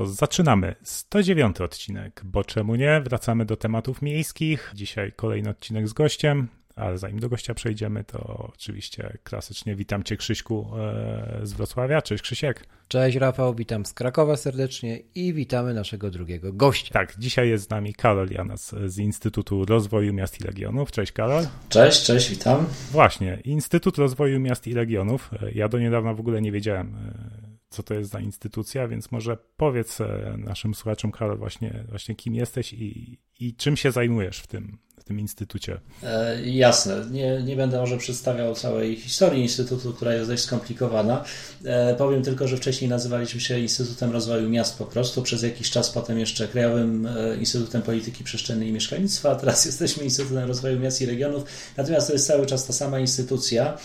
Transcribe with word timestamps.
To 0.00 0.06
zaczynamy. 0.06 0.74
109 0.82 1.60
odcinek, 1.60 2.22
bo 2.24 2.44
czemu 2.44 2.74
nie? 2.74 3.00
Wracamy 3.00 3.44
do 3.44 3.56
tematów 3.56 4.02
miejskich. 4.02 4.72
Dzisiaj 4.74 5.12
kolejny 5.16 5.50
odcinek 5.50 5.88
z 5.88 5.92
gościem, 5.92 6.48
ale 6.76 6.98
zanim 6.98 7.20
do 7.20 7.28
gościa 7.28 7.54
przejdziemy, 7.54 8.04
to 8.04 8.50
oczywiście 8.54 9.18
klasycznie 9.24 9.74
witam 9.76 10.02
Cię 10.02 10.16
Krzyśku 10.16 10.70
e, 10.78 11.40
z 11.42 11.52
Wrocławia. 11.52 12.02
Cześć 12.02 12.22
Krzysiek. 12.22 12.66
Cześć 12.88 13.16
Rafał, 13.16 13.54
witam 13.54 13.86
z 13.86 13.92
Krakowa 13.92 14.36
serdecznie 14.36 14.98
i 15.14 15.34
witamy 15.34 15.74
naszego 15.74 16.10
drugiego 16.10 16.52
gościa. 16.52 16.94
Tak, 16.94 17.14
dzisiaj 17.18 17.48
jest 17.48 17.64
z 17.64 17.70
nami 17.70 17.94
Karol 17.94 18.30
Janas 18.30 18.74
z 18.86 18.98
Instytutu 18.98 19.64
Rozwoju 19.64 20.12
Miast 20.12 20.40
i 20.40 20.44
Regionów. 20.44 20.90
Cześć 20.92 21.12
Karol. 21.12 21.46
Cześć, 21.68 22.04
cześć, 22.04 22.30
witam. 22.30 22.66
Właśnie, 22.90 23.38
Instytut 23.44 23.98
Rozwoju 23.98 24.40
Miast 24.40 24.66
i 24.66 24.74
Regionów. 24.74 25.30
Ja 25.54 25.68
do 25.68 25.78
niedawna 25.78 26.14
w 26.14 26.20
ogóle 26.20 26.42
nie 26.42 26.52
wiedziałem 26.52 26.94
e, 26.94 27.49
co 27.70 27.82
to 27.82 27.94
jest 27.94 28.10
za 28.10 28.20
instytucja, 28.20 28.88
więc 28.88 29.12
może 29.12 29.36
powiedz 29.56 30.00
e, 30.00 30.34
naszym 30.38 30.74
słuchaczom, 30.74 31.12
Karol, 31.12 31.38
właśnie, 31.38 31.84
właśnie 31.88 32.14
kim 32.14 32.34
jesteś 32.34 32.72
i, 32.72 33.18
i 33.40 33.54
czym 33.54 33.76
się 33.76 33.92
zajmujesz 33.92 34.38
w 34.38 34.46
tym, 34.46 34.78
w 34.98 35.04
tym 35.04 35.20
instytucie. 35.20 35.80
E, 36.02 36.42
jasne. 36.48 37.06
Nie, 37.10 37.42
nie 37.42 37.56
będę 37.56 37.78
może 37.78 37.96
przedstawiał 37.96 38.54
całej 38.54 38.96
historii 38.96 39.42
instytutu, 39.42 39.92
która 39.92 40.14
jest 40.14 40.30
dość 40.30 40.42
skomplikowana. 40.42 41.24
E, 41.64 41.94
powiem 41.94 42.22
tylko, 42.22 42.48
że 42.48 42.56
wcześniej 42.56 42.90
nazywaliśmy 42.90 43.40
się 43.40 43.58
Instytutem 43.58 44.10
Rozwoju 44.10 44.48
Miast 44.48 44.78
po 44.78 44.84
prostu. 44.84 45.22
Przez 45.22 45.42
jakiś 45.42 45.70
czas 45.70 45.90
potem 45.90 46.18
jeszcze 46.18 46.48
Krajowym 46.48 47.06
e, 47.06 47.36
Instytutem 47.36 47.82
Polityki 47.82 48.24
Przestrzennej 48.24 48.68
i 48.68 48.72
Mieszkalnictwa, 48.72 49.30
a 49.30 49.34
teraz 49.34 49.64
jesteśmy 49.70 50.04
Instytutem 50.04 50.48
Rozwoju 50.48 50.80
Miast 50.80 51.02
i 51.02 51.06
Regionów. 51.06 51.44
Natomiast 51.76 52.06
to 52.06 52.12
jest 52.12 52.26
cały 52.26 52.46
czas 52.46 52.66
ta 52.66 52.72
sama 52.72 52.98
instytucja. 52.98 53.78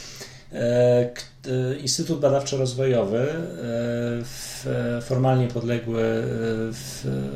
E, 0.54 0.58
e, 1.48 1.76
Instytut 1.80 2.20
Badawczo-Rozwojowy, 2.20 3.26
e, 4.98 5.02
formalnie 5.02 5.48
podległy 5.48 6.24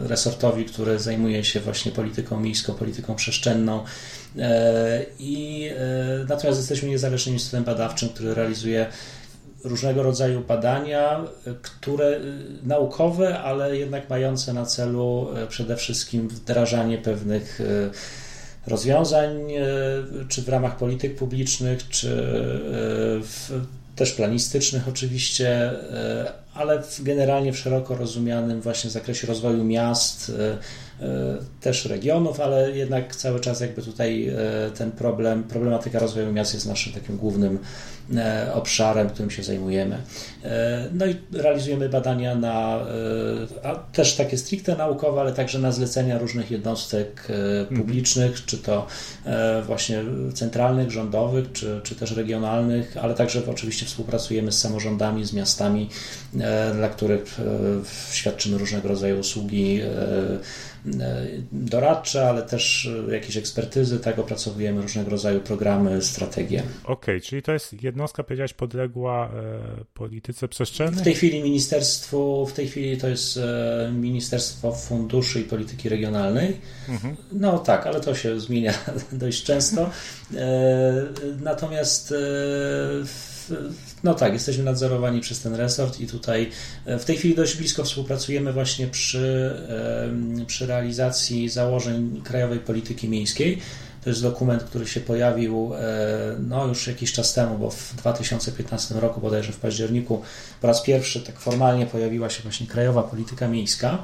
resortowi, 0.07 0.65
który 0.65 0.99
zajmuje 0.99 1.43
się 1.43 1.59
właśnie 1.59 1.91
polityką 1.91 2.39
miejską, 2.39 2.73
polityką 2.73 3.15
przestrzenną. 3.15 3.83
I 5.19 5.69
natomiast 6.27 6.59
jesteśmy 6.59 6.89
niezależnym 6.89 7.35
instytutem 7.35 7.63
badawczym, 7.63 8.09
który 8.09 8.33
realizuje 8.33 8.85
różnego 9.63 10.03
rodzaju 10.03 10.41
badania, 10.41 11.21
które 11.61 12.19
naukowe, 12.63 13.39
ale 13.39 13.77
jednak 13.77 14.09
mające 14.09 14.53
na 14.53 14.65
celu 14.65 15.27
przede 15.49 15.75
wszystkim 15.75 16.27
wdrażanie 16.27 16.97
pewnych 16.97 17.59
rozwiązań, 18.69 19.53
e, 19.53 19.63
czy 20.27 20.41
w 20.41 20.49
ramach 20.49 20.77
polityk 20.77 21.15
publicznych, 21.15 21.89
czy 21.89 22.09
e, 22.09 22.13
w, 23.23 23.61
też 23.95 24.11
planistycznych 24.11 24.87
oczywiście, 24.87 25.49
e, 25.49 26.31
ale 26.53 26.83
generalnie 26.99 27.53
w 27.53 27.57
szeroko 27.57 27.95
rozumianym 27.95 28.61
właśnie 28.61 28.89
zakresie 28.89 29.27
rozwoju 29.27 29.63
miast, 29.63 30.31
też 31.61 31.85
regionów, 31.85 32.39
ale 32.39 32.71
jednak 32.71 33.15
cały 33.15 33.39
czas 33.39 33.61
jakby 33.61 33.81
tutaj 33.81 34.33
ten 34.77 34.91
problem, 34.91 35.43
problematyka 35.43 35.99
rozwoju 35.99 36.33
miast 36.33 36.53
jest 36.53 36.65
naszym 36.65 36.93
takim 36.93 37.17
głównym 37.17 37.59
obszarem, 38.53 39.09
którym 39.09 39.31
się 39.31 39.43
zajmujemy. 39.43 39.97
E, 40.43 40.85
no 40.93 41.05
i 41.05 41.15
realizujemy 41.33 41.89
badania 41.89 42.35
na, 42.35 42.79
e, 43.63 43.75
też 43.93 44.15
takie 44.15 44.37
stricte 44.37 44.75
naukowe, 44.75 45.21
ale 45.21 45.33
także 45.33 45.59
na 45.59 45.71
zlecenia 45.71 46.17
różnych 46.17 46.51
jednostek 46.51 47.27
mhm. 47.29 47.81
publicznych, 47.81 48.45
czy 48.45 48.57
to 48.57 48.87
właśnie 49.65 50.03
centralnych, 50.33 50.91
rządowych, 50.91 51.51
czy, 51.51 51.81
czy 51.83 51.95
też 51.95 52.11
regionalnych, 52.11 52.97
ale 52.97 53.13
także 53.13 53.41
oczywiście 53.47 53.85
współpracujemy 53.85 54.51
z 54.51 54.59
samorządami, 54.59 55.25
z 55.25 55.33
miastami, 55.33 55.89
dla 56.73 56.89
których 56.89 57.37
świadczymy 58.11 58.57
różnego 58.57 58.87
rodzaju 58.87 59.19
usługi 59.19 59.81
E, 60.85 61.27
doradcze, 61.51 62.29
ale 62.29 62.41
też 62.41 62.89
jakieś 63.11 63.37
ekspertyzy, 63.37 63.99
tak 63.99 64.19
opracowujemy 64.19 64.81
różnego 64.81 65.11
rodzaju 65.11 65.39
programy, 65.39 66.01
strategie. 66.01 66.63
Okej, 66.83 66.93
okay, 66.93 67.21
czyli 67.21 67.41
to 67.41 67.51
jest 67.51 67.73
jednostka, 67.99 68.23
powiedziałeś, 68.23 68.53
podległa 68.53 69.29
e, 69.29 69.83
polityce 69.93 70.47
przestrzennej? 70.47 71.01
W 71.01 71.03
tej 71.03 71.15
chwili 71.15 71.43
ministerstwu, 71.43 72.45
w 72.45 72.53
tej 72.53 72.67
chwili 72.67 72.97
to 72.97 73.07
jest 73.07 73.37
e, 73.37 73.91
Ministerstwo 73.93 74.71
Funduszy 74.71 75.41
i 75.41 75.43
Polityki 75.43 75.89
Regionalnej. 75.89 76.57
Mhm. 76.89 77.15
No 77.31 77.59
tak, 77.59 77.87
ale 77.87 78.01
to 78.01 78.15
się 78.15 78.39
zmienia 78.39 78.73
dość 79.11 79.43
często. 79.43 79.89
Natomiast 81.41 82.13
no 84.03 84.13
tak, 84.13 84.33
jesteśmy 84.33 84.63
nadzorowani 84.63 85.21
przez 85.21 85.41
ten 85.41 85.55
resort 85.55 85.99
i 85.99 86.07
tutaj 86.07 86.49
e, 86.85 86.99
w 86.99 87.05
tej 87.05 87.17
chwili 87.17 87.35
dość 87.35 87.57
blisko 87.57 87.83
współpracujemy 87.83 88.53
właśnie 88.53 88.87
przy, 88.87 89.55
przy 90.47 90.65
realizacji 90.65 91.49
założeń 91.49 92.21
Krajowej 92.23 92.59
Polityki 92.59 93.09
Miejskiej. 93.09 93.59
To 94.03 94.09
jest 94.09 94.21
dokument, 94.21 94.63
który 94.63 94.87
się 94.87 94.99
pojawił 94.99 95.71
e, 95.75 95.79
no, 96.47 96.67
już 96.67 96.87
jakiś 96.87 97.13
czas 97.13 97.33
temu, 97.33 97.57
bo 97.57 97.69
w 97.69 97.93
2015 97.95 98.95
roku, 98.95 99.21
bodajże 99.21 99.51
w 99.51 99.57
październiku, 99.57 100.21
po 100.61 100.67
raz 100.67 100.81
pierwszy 100.81 101.21
tak 101.21 101.39
formalnie 101.39 101.85
pojawiła 101.85 102.29
się 102.29 102.43
właśnie 102.43 102.67
Krajowa 102.67 103.03
Polityka 103.03 103.47
Miejska. 103.47 103.97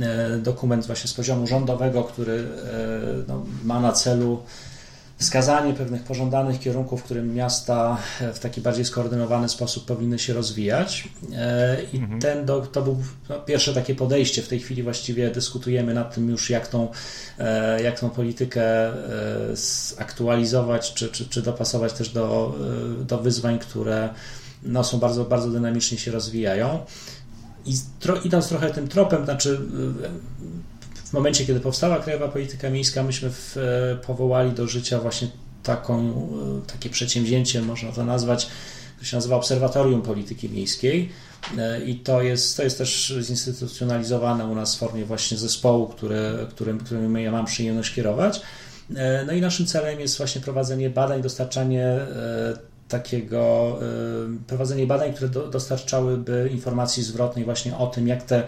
E, 0.00 0.38
dokument 0.38 0.86
właśnie 0.86 1.08
z 1.08 1.14
poziomu 1.14 1.46
rządowego, 1.46 2.04
który 2.04 2.48
no, 3.28 3.44
ma 3.64 3.80
na 3.80 3.92
celu 3.92 4.42
wskazanie 5.20 5.74
pewnych 5.74 6.02
pożądanych 6.02 6.60
kierunków, 6.60 7.00
w 7.00 7.04
którym 7.04 7.34
miasta 7.34 7.98
w 8.34 8.38
taki 8.38 8.60
bardziej 8.60 8.84
skoordynowany 8.84 9.48
sposób 9.48 9.86
powinny 9.86 10.18
się 10.18 10.32
rozwijać. 10.32 11.08
E, 11.34 11.76
I 11.92 11.96
mhm. 11.96 12.20
ten 12.20 12.46
do, 12.46 12.60
to 12.60 12.82
był 12.82 13.02
no, 13.28 13.40
pierwsze 13.40 13.74
takie 13.74 13.94
podejście. 13.94 14.42
W 14.42 14.48
tej 14.48 14.60
chwili 14.60 14.82
właściwie 14.82 15.30
dyskutujemy 15.30 15.94
nad 15.94 16.14
tym 16.14 16.28
już, 16.28 16.50
jak 16.50 16.68
tą, 16.68 16.88
e, 17.38 17.82
jak 17.82 18.00
tą 18.00 18.10
politykę 18.10 18.62
e, 18.62 18.92
aktualizować, 19.98 20.94
czy, 20.94 21.08
czy, 21.08 21.28
czy 21.28 21.42
dopasować 21.42 21.92
też 21.92 22.08
do, 22.08 22.54
do 23.06 23.18
wyzwań, 23.18 23.58
które 23.58 24.08
no, 24.62 24.84
są 24.84 24.98
bardzo, 24.98 25.24
bardzo 25.24 25.50
dynamicznie 25.50 25.98
się 25.98 26.10
rozwijają. 26.10 26.78
I 27.66 27.74
tro, 28.00 28.16
idąc 28.16 28.48
trochę 28.48 28.70
tym 28.70 28.88
tropem, 28.88 29.24
znaczy 29.24 29.60
w 31.10 31.12
momencie, 31.12 31.46
kiedy 31.46 31.60
powstała 31.60 31.98
Krajowa 31.98 32.28
Polityka 32.28 32.70
Miejska, 32.70 33.02
myśmy 33.02 33.30
w, 33.30 33.56
e, 33.56 34.06
powołali 34.06 34.52
do 34.52 34.66
życia 34.66 35.00
właśnie 35.00 35.28
taką, 35.62 36.08
e, 36.08 36.72
takie 36.72 36.90
przedsięwzięcie, 36.90 37.62
można 37.62 37.92
to 37.92 38.04
nazwać, 38.04 38.48
to 38.98 39.04
się 39.04 39.16
nazywa 39.16 39.36
Obserwatorium 39.36 40.02
Polityki 40.02 40.48
Miejskiej. 40.48 41.08
E, 41.58 41.84
I 41.84 41.94
to 41.94 42.22
jest, 42.22 42.56
to 42.56 42.62
jest 42.62 42.78
też 42.78 43.14
zinstytucjonalizowane 43.20 44.46
u 44.46 44.54
nas 44.54 44.76
w 44.76 44.78
formie 44.78 45.04
właśnie 45.04 45.36
zespołu, 45.36 45.86
który, 45.86 46.20
którym, 46.50 46.78
którym 46.78 47.18
ja 47.18 47.30
mam 47.30 47.46
przyjemność 47.46 47.94
kierować. 47.94 48.40
No 49.26 49.32
i 49.32 49.40
naszym 49.40 49.66
celem 49.66 50.00
jest 50.00 50.16
właśnie 50.16 50.40
prowadzenie 50.40 50.90
badań, 50.90 51.22
dostarczanie 51.22 51.98
takiego 52.90 53.76
y, 54.42 54.46
prowadzenie 54.46 54.86
badań, 54.86 55.12
które 55.12 55.30
do, 55.30 55.48
dostarczałyby 55.48 56.48
informacji 56.52 57.02
zwrotnej 57.02 57.44
właśnie 57.44 57.76
o 57.76 57.86
tym, 57.86 58.08
jak 58.08 58.22
te 58.22 58.42
y, 58.42 58.46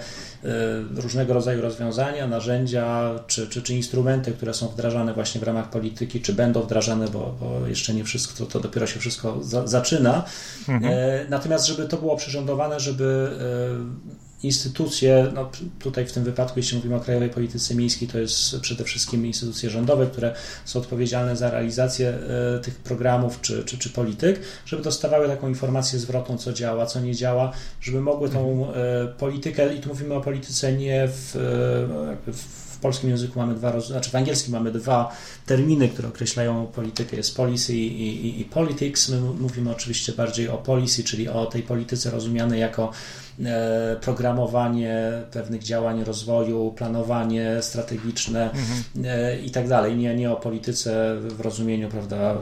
różnego 0.96 1.34
rodzaju 1.34 1.62
rozwiązania, 1.62 2.26
narzędzia 2.26 3.10
czy, 3.26 3.48
czy, 3.48 3.62
czy 3.62 3.74
instrumenty, 3.74 4.32
które 4.32 4.54
są 4.54 4.68
wdrażane 4.68 5.14
właśnie 5.14 5.40
w 5.40 5.44
ramach 5.44 5.70
polityki, 5.70 6.20
czy 6.20 6.32
będą 6.32 6.62
wdrażane, 6.62 7.08
bo, 7.08 7.34
bo 7.40 7.66
jeszcze 7.66 7.94
nie 7.94 8.04
wszystko, 8.04 8.38
to, 8.38 8.46
to 8.46 8.60
dopiero 8.60 8.86
się 8.86 9.00
wszystko 9.00 9.38
za, 9.42 9.66
zaczyna. 9.66 10.24
Mhm. 10.68 10.92
E, 10.92 11.26
natomiast, 11.28 11.66
żeby 11.66 11.88
to 11.88 11.96
było 11.96 12.16
przyrządowane, 12.16 12.80
żeby 12.80 13.30
e, 13.40 14.31
instytucje, 14.42 15.26
no 15.34 15.50
tutaj 15.78 16.06
w 16.06 16.12
tym 16.12 16.24
wypadku, 16.24 16.58
jeśli 16.58 16.76
mówimy 16.76 16.94
o 16.96 17.00
Krajowej 17.00 17.30
Polityce 17.30 17.74
Miejskiej, 17.74 18.08
to 18.08 18.18
jest 18.18 18.60
przede 18.60 18.84
wszystkim 18.84 19.26
instytucje 19.26 19.70
rządowe, 19.70 20.06
które 20.06 20.34
są 20.64 20.80
odpowiedzialne 20.80 21.36
za 21.36 21.50
realizację 21.50 22.08
e, 22.08 22.58
tych 22.58 22.76
programów 22.76 23.40
czy, 23.40 23.64
czy, 23.64 23.78
czy 23.78 23.90
polityk, 23.90 24.40
żeby 24.66 24.82
dostawały 24.82 25.28
taką 25.28 25.48
informację 25.48 25.98
zwrotną, 25.98 26.38
co 26.38 26.52
działa, 26.52 26.86
co 26.86 27.00
nie 27.00 27.14
działa, 27.14 27.52
żeby 27.80 28.00
mogły 28.00 28.28
tą 28.28 28.66
mhm. 28.66 28.86
e, 29.08 29.08
politykę, 29.08 29.74
i 29.74 29.80
tu 29.80 29.88
mówimy 29.88 30.14
o 30.14 30.20
polityce 30.20 30.72
nie 30.72 31.08
w, 31.08 31.36
e, 31.36 32.32
w 32.32 32.71
polskim 32.82 33.10
języku 33.10 33.38
mamy 33.38 33.54
dwa, 33.54 33.80
znaczy 33.80 34.10
w 34.10 34.14
angielskim 34.14 34.52
mamy 34.52 34.72
dwa 34.72 35.16
terminy, 35.46 35.88
które 35.88 36.08
określają 36.08 36.66
politykę, 36.66 37.16
jest 37.16 37.36
policy 37.36 37.74
i, 37.74 38.02
i, 38.02 38.40
i 38.40 38.44
politics. 38.44 39.08
My 39.08 39.20
mówimy 39.20 39.70
oczywiście 39.70 40.12
bardziej 40.12 40.48
o 40.48 40.58
policy, 40.58 41.04
czyli 41.04 41.28
o 41.28 41.46
tej 41.46 41.62
polityce 41.62 42.10
rozumianej 42.10 42.60
jako 42.60 42.92
E, 43.40 43.96
programowanie 44.00 45.12
pewnych 45.32 45.62
działań 45.62 46.04
rozwoju, 46.04 46.74
planowanie 46.76 47.56
strategiczne 47.60 48.50
mhm. 48.50 49.44
i 49.44 49.50
tak 49.50 49.68
dalej. 49.68 49.96
Nie, 49.96 50.14
nie 50.14 50.30
o 50.30 50.36
polityce 50.36 51.16
w 51.20 51.40
rozumieniu 51.40 51.88
prawda, 51.88 52.16
e, 52.16 52.36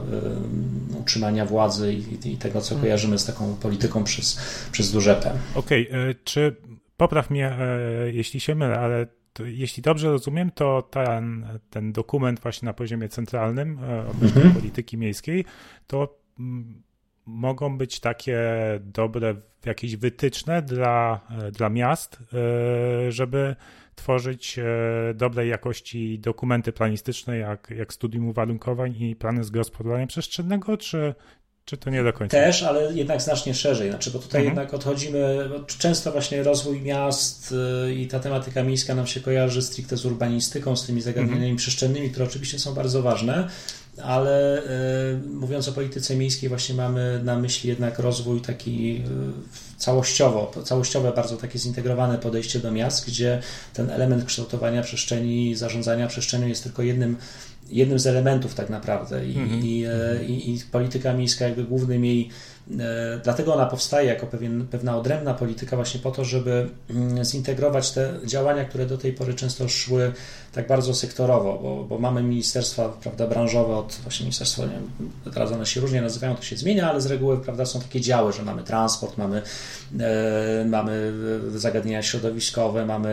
utrzymania 0.99 1.45
władzy 1.45 1.93
i, 1.93 2.33
i 2.33 2.37
tego, 2.37 2.61
co 2.61 2.75
mhm. 2.75 2.81
kojarzymy 2.81 3.19
z 3.19 3.25
taką 3.25 3.55
polityką 3.55 4.03
przez, 4.03 4.39
przez 4.71 4.91
duże 4.91 5.15
P. 5.15 5.31
Okej, 5.55 5.89
okay. 5.89 6.15
czy 6.23 6.55
popraw 6.97 7.29
mnie, 7.29 7.57
jeśli 8.13 8.39
się 8.39 8.55
mylę, 8.55 8.79
ale 8.79 9.07
jeśli 9.39 9.83
dobrze 9.83 10.09
rozumiem, 10.09 10.51
to 10.51 10.81
ten, 10.81 11.47
ten 11.69 11.91
dokument 11.91 12.39
właśnie 12.39 12.65
na 12.65 12.73
poziomie 12.73 13.09
centralnym 13.09 13.79
odnośnie 14.09 14.41
mhm. 14.41 14.53
polityki 14.53 14.97
miejskiej, 14.97 15.45
to 15.87 16.19
mm, 16.39 16.83
mogą 17.25 17.77
być 17.77 17.99
takie 17.99 18.39
dobre 18.83 19.35
jakieś 19.65 19.95
wytyczne 19.95 20.61
dla, 20.61 21.21
dla 21.51 21.69
miast, 21.69 22.19
e, 22.33 23.11
żeby 23.11 23.55
tworzyć 23.95 24.59
e, 24.59 24.63
dobrej 25.15 25.49
jakości 25.49 26.19
dokumenty 26.19 26.71
planistyczne, 26.71 27.37
jak, 27.37 27.73
jak 27.77 27.93
studium 27.93 28.27
uwarunkowań 28.27 28.95
i 28.95 29.15
plany 29.15 29.43
zagospodarowania 29.43 30.07
przestrzennego, 30.07 30.77
czy, 30.77 31.15
czy 31.65 31.77
to 31.77 31.89
nie 31.89 32.03
do 32.03 32.13
końca? 32.13 32.37
Też, 32.37 32.63
ale 32.63 32.93
jednak 32.93 33.21
znacznie 33.21 33.53
szerzej. 33.53 33.89
Znaczy, 33.89 34.11
bo 34.11 34.19
tutaj 34.19 34.41
mhm. 34.41 34.57
jednak 34.57 34.73
odchodzimy. 34.73 35.49
Często 35.77 36.11
właśnie 36.11 36.43
rozwój 36.43 36.81
miast 36.81 37.53
e, 37.87 37.93
i 37.93 38.07
ta 38.07 38.19
tematyka 38.19 38.63
miejska 38.63 38.95
nam 38.95 39.07
się 39.07 39.19
kojarzy 39.19 39.61
stricte 39.61 39.97
z 39.97 40.05
urbanistyką, 40.05 40.75
z 40.75 40.85
tymi 40.85 41.01
zagadnieniami 41.01 41.37
mhm. 41.37 41.57
przestrzennymi, 41.57 42.09
które 42.09 42.25
oczywiście 42.25 42.59
są 42.59 42.73
bardzo 42.73 43.01
ważne 43.01 43.47
ale 44.03 44.63
y, 44.63 45.27
mówiąc 45.27 45.67
o 45.67 45.71
polityce 45.71 46.15
miejskiej, 46.15 46.49
właśnie 46.49 46.75
mamy 46.75 47.21
na 47.23 47.39
myśli 47.39 47.69
jednak 47.69 47.99
rozwój 47.99 48.41
taki 48.41 48.95
y, 48.95 49.77
całościowo, 49.77 50.51
całościowe, 50.63 51.11
bardzo 51.11 51.37
takie 51.37 51.59
zintegrowane 51.59 52.17
podejście 52.17 52.59
do 52.59 52.71
miast, 52.71 53.07
gdzie 53.07 53.41
ten 53.73 53.89
element 53.89 54.25
kształtowania 54.25 54.81
przestrzeni, 54.81 55.55
zarządzania 55.55 56.07
przestrzenią 56.07 56.47
jest 56.47 56.63
tylko 56.63 56.83
jednym, 56.83 57.17
jednym 57.71 57.99
z 57.99 58.07
elementów 58.07 58.55
tak 58.55 58.69
naprawdę 58.69 59.25
i, 59.25 59.33
-hmm. 59.33 59.65
i, 59.65 59.85
e, 59.85 60.25
i, 60.25 60.55
i 60.55 60.59
polityka 60.71 61.13
miejska 61.13 61.45
jakby 61.45 61.63
głównym 61.63 62.05
jej 62.05 62.29
E, 62.79 63.19
dlatego 63.23 63.53
ona 63.53 63.65
powstaje 63.65 64.07
jako 64.07 64.27
pewien, 64.27 64.67
pewna 64.67 64.97
odrębna 64.97 65.33
polityka, 65.33 65.75
właśnie 65.75 65.99
po 65.99 66.11
to, 66.11 66.25
żeby 66.25 66.69
mm, 66.89 67.25
zintegrować 67.25 67.91
te 67.91 68.13
działania, 68.25 68.65
które 68.65 68.85
do 68.85 68.97
tej 68.97 69.13
pory 69.13 69.33
często 69.33 69.69
szły 69.69 70.13
tak 70.53 70.67
bardzo 70.67 70.93
sektorowo, 70.93 71.59
bo, 71.61 71.83
bo 71.83 71.99
mamy 71.99 72.23
ministerstwa 72.23 72.89
prawda, 72.89 73.27
branżowe, 73.27 73.75
od 73.75 73.99
właśnie 74.03 74.23
ministerstwa, 74.23 74.63
nie 74.65 74.71
wiem, 74.71 75.11
teraz 75.33 75.51
one 75.51 75.65
się 75.65 75.81
różnie 75.81 76.01
nazywają, 76.01 76.35
to 76.35 76.43
się 76.43 76.57
zmienia, 76.57 76.89
ale 76.89 77.01
z 77.01 77.05
reguły 77.05 77.37
prawda, 77.37 77.65
są 77.65 77.81
takie 77.81 78.01
działy, 78.01 78.33
że 78.33 78.43
mamy 78.43 78.63
transport, 78.63 79.17
mamy, 79.17 79.41
e, 79.99 80.65
mamy 80.65 81.13
zagadnienia 81.55 82.01
środowiskowe, 82.01 82.85
mamy 82.85 83.09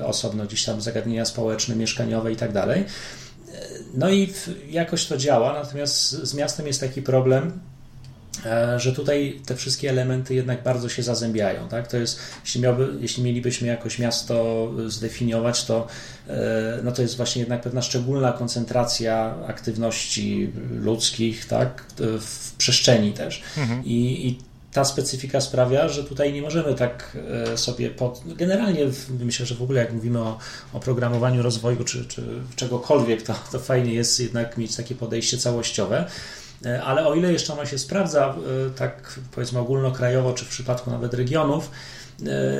e, 0.00 0.06
osobno 0.06 0.44
gdzieś 0.46 0.64
tam 0.64 0.80
zagadnienia 0.80 1.24
społeczne, 1.24 1.76
mieszkaniowe 1.76 2.32
i 2.32 2.36
tak 2.36 2.52
dalej. 2.52 2.84
No 3.94 4.10
i 4.10 4.32
jakoś 4.70 5.06
to 5.06 5.16
działa, 5.16 5.52
natomiast 5.52 6.10
z 6.10 6.34
miastem 6.34 6.66
jest 6.66 6.80
taki 6.80 7.02
problem, 7.02 7.60
E, 8.46 8.80
że 8.80 8.92
tutaj 8.92 9.40
te 9.46 9.56
wszystkie 9.56 9.90
elementy 9.90 10.34
jednak 10.34 10.62
bardzo 10.62 10.88
się 10.88 11.02
zazębiają. 11.02 11.68
Tak? 11.68 11.88
To 11.88 11.96
jest, 11.96 12.18
jeśli, 12.44 12.60
miałby, 12.60 12.88
jeśli 13.00 13.22
mielibyśmy 13.22 13.68
jakoś 13.68 13.98
miasto 13.98 14.68
zdefiniować, 14.86 15.64
to, 15.64 15.86
e, 16.28 16.80
no 16.84 16.92
to 16.92 17.02
jest 17.02 17.16
właśnie 17.16 17.40
jednak 17.40 17.60
pewna 17.60 17.82
szczególna 17.82 18.32
koncentracja 18.32 19.34
aktywności 19.46 20.52
ludzkich 20.70 21.46
tak? 21.46 21.84
w 21.98 22.54
przestrzeni 22.58 23.12
też. 23.12 23.42
Mhm. 23.56 23.84
I, 23.84 24.28
I 24.28 24.49
ta 24.72 24.84
specyfika 24.84 25.40
sprawia, 25.40 25.88
że 25.88 26.04
tutaj 26.04 26.32
nie 26.32 26.42
możemy 26.42 26.74
tak 26.74 27.16
e, 27.52 27.58
sobie 27.58 27.90
pod... 27.90 28.22
Generalnie 28.26 28.86
myślę, 29.20 29.46
że 29.46 29.54
w 29.54 29.62
ogóle 29.62 29.80
jak 29.80 29.92
mówimy 29.92 30.18
o, 30.18 30.38
o 30.72 30.80
programowaniu 30.80 31.42
rozwoju 31.42 31.84
czy, 31.84 32.04
czy 32.04 32.22
czegokolwiek, 32.56 33.22
to, 33.22 33.34
to 33.52 33.58
fajnie 33.58 33.94
jest 33.94 34.20
jednak 34.20 34.58
mieć 34.58 34.76
takie 34.76 34.94
podejście 34.94 35.38
całościowe. 35.38 36.06
E, 36.64 36.82
ale 36.82 37.06
o 37.06 37.14
ile 37.14 37.32
jeszcze 37.32 37.52
ona 37.52 37.66
się 37.66 37.78
sprawdza, 37.78 38.34
e, 38.66 38.70
tak 38.70 39.20
powiedzmy 39.32 39.58
ogólnokrajowo, 39.58 40.32
czy 40.32 40.44
w 40.44 40.48
przypadku 40.48 40.90
nawet 40.90 41.14
regionów, 41.14 41.70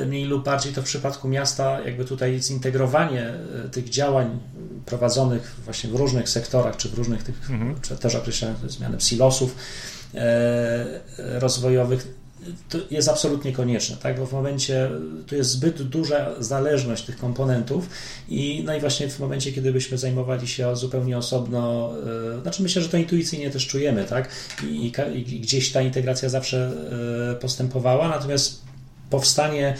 mniej 0.06 0.24
lub 0.24 0.44
bardziej 0.44 0.72
to 0.72 0.82
w 0.82 0.84
przypadku 0.84 1.28
miasta, 1.28 1.80
jakby 1.80 2.04
tutaj 2.04 2.42
zintegrowanie 2.42 3.32
tych 3.72 3.88
działań 3.88 4.38
prowadzonych 4.86 5.56
właśnie 5.64 5.90
w 5.90 5.94
różnych 5.94 6.28
sektorach, 6.28 6.76
czy 6.76 6.88
w 6.88 6.94
różnych 6.94 7.22
tych, 7.22 7.50
mhm. 7.50 7.80
czy 7.80 7.96
też 7.96 8.14
określane 8.14 8.54
zmiany 8.68 9.00
silosów 9.00 9.56
rozwojowych, 11.16 12.20
to 12.68 12.78
jest 12.90 13.08
absolutnie 13.08 13.52
konieczne, 13.52 13.96
tak? 13.96 14.18
bo 14.18 14.26
w 14.26 14.32
momencie 14.32 14.90
tu 15.26 15.36
jest 15.36 15.50
zbyt 15.50 15.82
duża 15.82 16.42
zależność 16.42 17.04
tych 17.04 17.18
komponentów 17.18 17.88
i 18.28 18.62
no 18.66 18.74
i 18.74 18.80
właśnie 18.80 19.08
w 19.08 19.20
momencie, 19.20 19.52
kiedy 19.52 19.72
byśmy 19.72 19.98
zajmowali 19.98 20.48
się 20.48 20.76
zupełnie 20.76 21.18
osobno, 21.18 21.92
yy, 22.34 22.42
znaczy 22.42 22.62
myślę, 22.62 22.82
że 22.82 22.88
to 22.88 22.96
intuicyjnie 22.96 23.50
też 23.50 23.66
czujemy, 23.66 24.04
tak? 24.04 24.28
I, 24.62 24.92
i, 25.14 25.34
i 25.34 25.40
gdzieś 25.40 25.72
ta 25.72 25.82
integracja 25.82 26.28
zawsze 26.28 26.72
yy, 27.30 27.34
postępowała, 27.34 28.08
natomiast 28.08 28.60
powstanie 29.10 29.76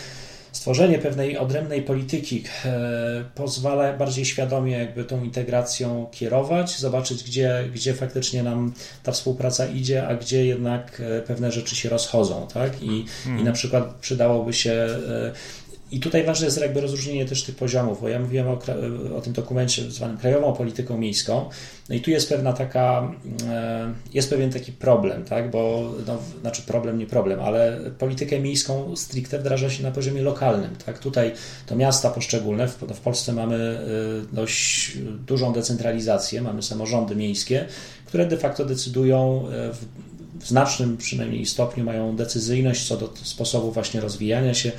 stworzenie 0.52 0.98
pewnej 0.98 1.38
odrębnej 1.38 1.82
polityki 1.82 2.44
e, 2.64 3.24
pozwala 3.34 3.92
bardziej 3.92 4.24
świadomie 4.24 4.72
jakby 4.72 5.04
tą 5.04 5.24
integracją 5.24 6.06
kierować, 6.12 6.78
zobaczyć 6.78 7.24
gdzie, 7.24 7.64
gdzie 7.74 7.94
faktycznie 7.94 8.42
nam 8.42 8.72
ta 9.02 9.12
współpraca 9.12 9.66
idzie, 9.66 10.06
a 10.06 10.14
gdzie 10.14 10.46
jednak 10.46 11.00
e, 11.00 11.22
pewne 11.22 11.52
rzeczy 11.52 11.76
się 11.76 11.88
rozchodzą, 11.88 12.46
tak? 12.54 12.82
I, 12.82 13.04
i 13.40 13.44
na 13.44 13.52
przykład 13.52 13.94
przydałoby 13.94 14.52
się 14.52 14.72
e, 14.72 15.32
i 15.92 16.00
tutaj 16.00 16.24
ważne 16.24 16.46
jest 16.46 16.60
jakby 16.60 16.80
rozróżnienie 16.80 17.26
też 17.26 17.42
tych 17.42 17.54
poziomów, 17.54 18.00
bo 18.00 18.08
ja 18.08 18.18
mówiłem 18.18 18.48
o, 18.48 18.58
o 19.16 19.20
tym 19.20 19.32
dokumencie 19.32 19.90
zwanym 19.90 20.18
krajową 20.18 20.52
polityką 20.52 20.98
miejską, 20.98 21.48
no 21.88 21.94
i 21.94 22.00
tu 22.00 22.10
jest 22.10 22.28
pewna 22.28 22.52
taka, 22.52 23.12
e, 23.48 23.94
jest 24.14 24.30
pewien 24.30 24.52
taki 24.52 24.72
problem, 24.72 25.24
tak, 25.24 25.50
bo, 25.50 25.92
no, 26.06 26.18
znaczy 26.40 26.62
problem, 26.62 26.98
nie 26.98 27.06
problem, 27.06 27.40
ale 27.40 27.78
politykę 27.98 28.40
miejską 28.40 28.96
stricte 28.96 29.38
wdraża 29.38 29.70
się 29.70 29.82
na 29.82 29.90
poziomie 29.90 30.22
lokalnym, 30.22 30.70
tak, 30.86 30.98
tutaj 30.98 31.32
to 31.66 31.76
miasta 31.76 32.10
poszczególne, 32.10 32.68
w, 32.68 32.78
w 32.78 33.00
Polsce 33.00 33.32
mamy 33.32 33.56
e, 34.32 34.34
dość 34.34 34.98
dużą 35.26 35.52
decentralizację, 35.52 36.42
mamy 36.42 36.62
samorządy 36.62 37.16
miejskie, 37.16 37.66
które 38.06 38.26
de 38.26 38.36
facto 38.36 38.64
decydują 38.64 39.48
e, 39.48 39.72
w, 39.72 39.84
w 40.40 40.48
znacznym 40.48 40.96
przynajmniej 40.96 41.46
stopniu 41.46 41.84
mają 41.84 42.16
decyzyjność 42.16 42.88
co 42.88 42.96
do 42.96 43.12
sposobu 43.22 43.72
właśnie 43.72 44.00
rozwijania 44.00 44.54
się, 44.54 44.72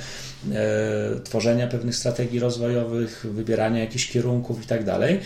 tworzenia 1.24 1.66
pewnych 1.66 1.96
strategii 1.96 2.40
rozwojowych, 2.40 3.26
wybierania 3.30 3.80
jakichś 3.80 4.10
kierunków 4.10 4.64
i 4.64 4.66
tak. 4.66 4.88
E, 4.88 5.18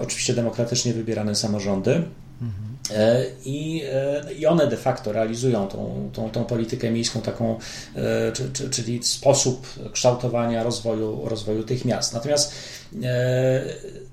oczywiście 0.00 0.34
demokratycznie 0.34 0.92
wybierane 0.92 1.34
samorządy. 1.34 2.02
E, 2.90 3.26
I, 3.44 3.82
e, 3.92 4.32
I 4.32 4.46
one 4.46 4.66
de 4.66 4.76
facto 4.76 5.12
realizują 5.12 5.68
tą, 5.68 6.10
tą, 6.12 6.30
tą 6.30 6.44
politykę 6.44 6.90
miejską, 6.90 7.20
taką, 7.20 7.58
e, 7.96 8.32
czyli 8.70 9.02
sposób 9.02 9.66
kształtowania 9.92 10.62
rozwoju, 10.62 11.28
rozwoju 11.28 11.62
tych 11.62 11.84
miast. 11.84 12.12
Natomiast 12.12 12.54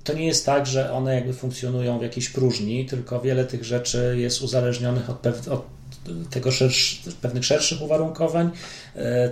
to 0.04 0.12
nie 0.12 0.26
jest 0.26 0.46
tak, 0.46 0.66
że 0.66 0.92
one 0.92 1.14
jakby 1.14 1.32
funkcjonują 1.32 1.98
w 1.98 2.02
jakiejś 2.02 2.28
próżni, 2.28 2.86
tylko 2.86 3.20
wiele 3.20 3.44
tych 3.44 3.64
rzeczy 3.64 4.14
jest 4.18 4.42
uzależnionych 4.42 5.10
od, 5.10 5.26
od 5.26 5.62
tego 6.30 6.52
szersz, 6.52 7.02
pewnych 7.20 7.44
szerszych 7.44 7.82
uwarunkowań, 7.82 8.50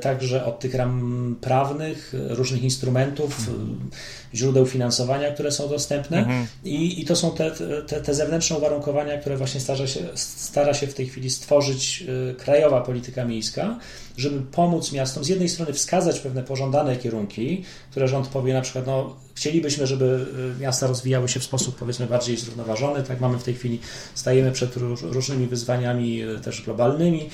także 0.00 0.44
od 0.44 0.60
tych 0.60 0.74
ram 0.74 1.36
prawnych, 1.40 2.12
różnych 2.28 2.62
instrumentów, 2.62 3.38
mhm. 3.38 3.90
źródeł 4.34 4.66
finansowania, 4.66 5.32
które 5.32 5.52
są 5.52 5.68
dostępne 5.68 6.18
mhm. 6.18 6.46
I, 6.64 7.00
i 7.00 7.04
to 7.04 7.16
są 7.16 7.30
te, 7.30 7.50
te, 7.86 8.00
te 8.00 8.14
zewnętrzne 8.14 8.56
uwarunkowania, 8.56 9.18
które 9.18 9.36
właśnie 9.36 9.60
stara 9.60 9.86
się, 9.86 10.00
stara 10.14 10.74
się 10.74 10.86
w 10.86 10.94
tej 10.94 11.08
chwili 11.08 11.30
stworzyć 11.30 12.04
krajowa 12.38 12.80
polityka 12.80 13.24
miejska, 13.24 13.78
żeby 14.20 14.40
pomóc 14.52 14.92
miastom 14.92 15.24
z 15.24 15.28
jednej 15.28 15.48
strony 15.48 15.72
wskazać 15.72 16.20
pewne 16.20 16.42
pożądane 16.42 16.96
kierunki, 16.96 17.64
które 17.90 18.08
rząd 18.08 18.28
powie 18.28 18.54
na 18.54 18.60
przykład, 18.60 18.86
no 18.86 19.16
chcielibyśmy, 19.34 19.86
żeby 19.86 20.26
miasta 20.60 20.86
rozwijały 20.86 21.28
się 21.28 21.40
w 21.40 21.44
sposób 21.44 21.76
powiedzmy 21.76 22.06
bardziej 22.06 22.36
zrównoważony, 22.36 23.02
tak 23.02 23.20
mamy 23.20 23.38
w 23.38 23.42
tej 23.42 23.54
chwili, 23.54 23.80
stajemy 24.14 24.52
przed 24.52 24.76
różnymi 25.02 25.46
wyzwaniami 25.46 26.22
też 26.44 26.62
globalnymi, 26.62 27.30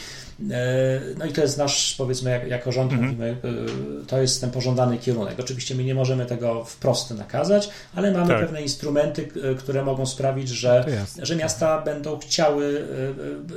no 1.18 1.26
i 1.26 1.32
to 1.32 1.40
jest 1.40 1.58
nasz, 1.58 1.94
powiedzmy, 1.98 2.30
jak, 2.30 2.48
jako 2.48 2.72
rząd 2.72 2.92
mhm. 2.92 3.10
mówimy, 3.10 3.36
e, 3.44 4.06
to 4.06 4.20
jest 4.20 4.40
ten 4.40 4.50
pożądany 4.50 4.98
kierunek. 4.98 5.40
Oczywiście 5.40 5.74
my 5.74 5.84
nie 5.84 5.94
możemy 5.94 6.26
tego 6.26 6.64
wprost 6.64 7.10
nakazać, 7.10 7.70
ale 7.94 8.12
mamy 8.12 8.28
tak. 8.28 8.40
pewne 8.40 8.62
instrumenty, 8.62 9.28
e, 9.52 9.54
które 9.54 9.84
mogą 9.84 10.06
sprawić, 10.06 10.48
że, 10.48 10.84
że 11.22 11.36
miasta 11.36 11.82
będą 11.82 12.18
chciały 12.18 12.86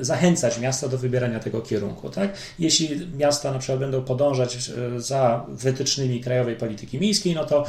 zachęcać 0.01 0.59
miasta 0.59 0.87
do 0.87 0.97
wybierania 0.97 1.39
tego 1.39 1.61
kierunku. 1.61 2.09
Tak? 2.09 2.33
Jeśli 2.59 3.07
miasta 3.17 3.51
na 3.51 3.59
przykład 3.59 3.79
będą 3.79 4.01
podążać 4.01 4.71
za 4.97 5.45
wytycznymi 5.47 6.21
krajowej 6.21 6.55
polityki 6.55 6.99
miejskiej, 6.99 7.35
no 7.35 7.45
to 7.45 7.65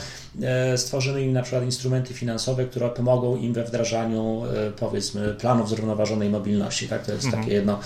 stworzymy 0.76 1.22
im 1.22 1.32
na 1.32 1.42
przykład 1.42 1.64
instrumenty 1.64 2.14
finansowe, 2.14 2.64
które 2.64 2.88
pomogą 2.88 3.36
im 3.36 3.52
we 3.52 3.64
wdrażaniu 3.64 4.42
powiedzmy 4.78 5.34
planów 5.34 5.68
zrównoważonej 5.68 6.30
mobilności. 6.30 6.88
Tak? 6.88 7.06
To 7.06 7.12
jest 7.12 7.24
mhm. 7.24 7.42
takie 7.42 7.54
jedno, 7.54 7.80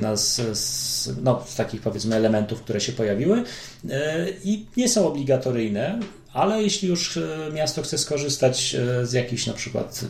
jedna 0.00 0.16
z, 0.16 0.58
z, 0.58 1.10
no, 1.22 1.42
z 1.46 1.56
takich 1.56 1.80
powiedzmy 1.80 2.16
elementów, 2.16 2.62
które 2.62 2.80
się 2.80 2.92
pojawiły 2.92 3.44
i 4.44 4.66
nie 4.76 4.88
są 4.88 5.06
obligatoryjne, 5.06 6.00
ale 6.32 6.62
jeśli 6.62 6.88
już 6.88 7.16
e, 7.16 7.50
miasto 7.52 7.82
chce 7.82 7.98
skorzystać 7.98 8.74
e, 8.74 9.06
z 9.06 9.12
jakichś 9.12 9.46
na 9.46 9.52
przykład 9.52 10.04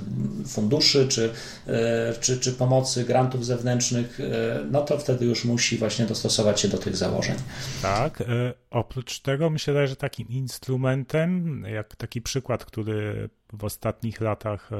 funduszy 0.46 1.08
czy, 1.08 1.30
e, 1.66 2.14
czy, 2.20 2.38
czy 2.38 2.52
pomocy, 2.52 3.04
grantów 3.04 3.46
zewnętrznych, 3.46 4.18
no 4.70 4.82
to 4.82 4.98
wtedy 4.98 5.26
już 5.26 5.44
musi 5.44 5.78
właśnie 5.78 6.06
dostosować 6.06 6.60
się 6.60 6.68
do 6.68 6.78
tych 6.78 6.96
założeń. 6.96 7.36
Tak. 7.82 8.22
Oprócz 8.70 9.20
tego 9.20 9.50
myślę, 9.50 9.88
że 9.88 9.96
takim 9.96 10.28
instrumentem, 10.28 11.64
jak 11.74 11.96
taki 11.96 12.22
przykład, 12.22 12.64
który 12.64 13.28
w 13.52 13.64
ostatnich 13.64 14.20
latach 14.20 14.70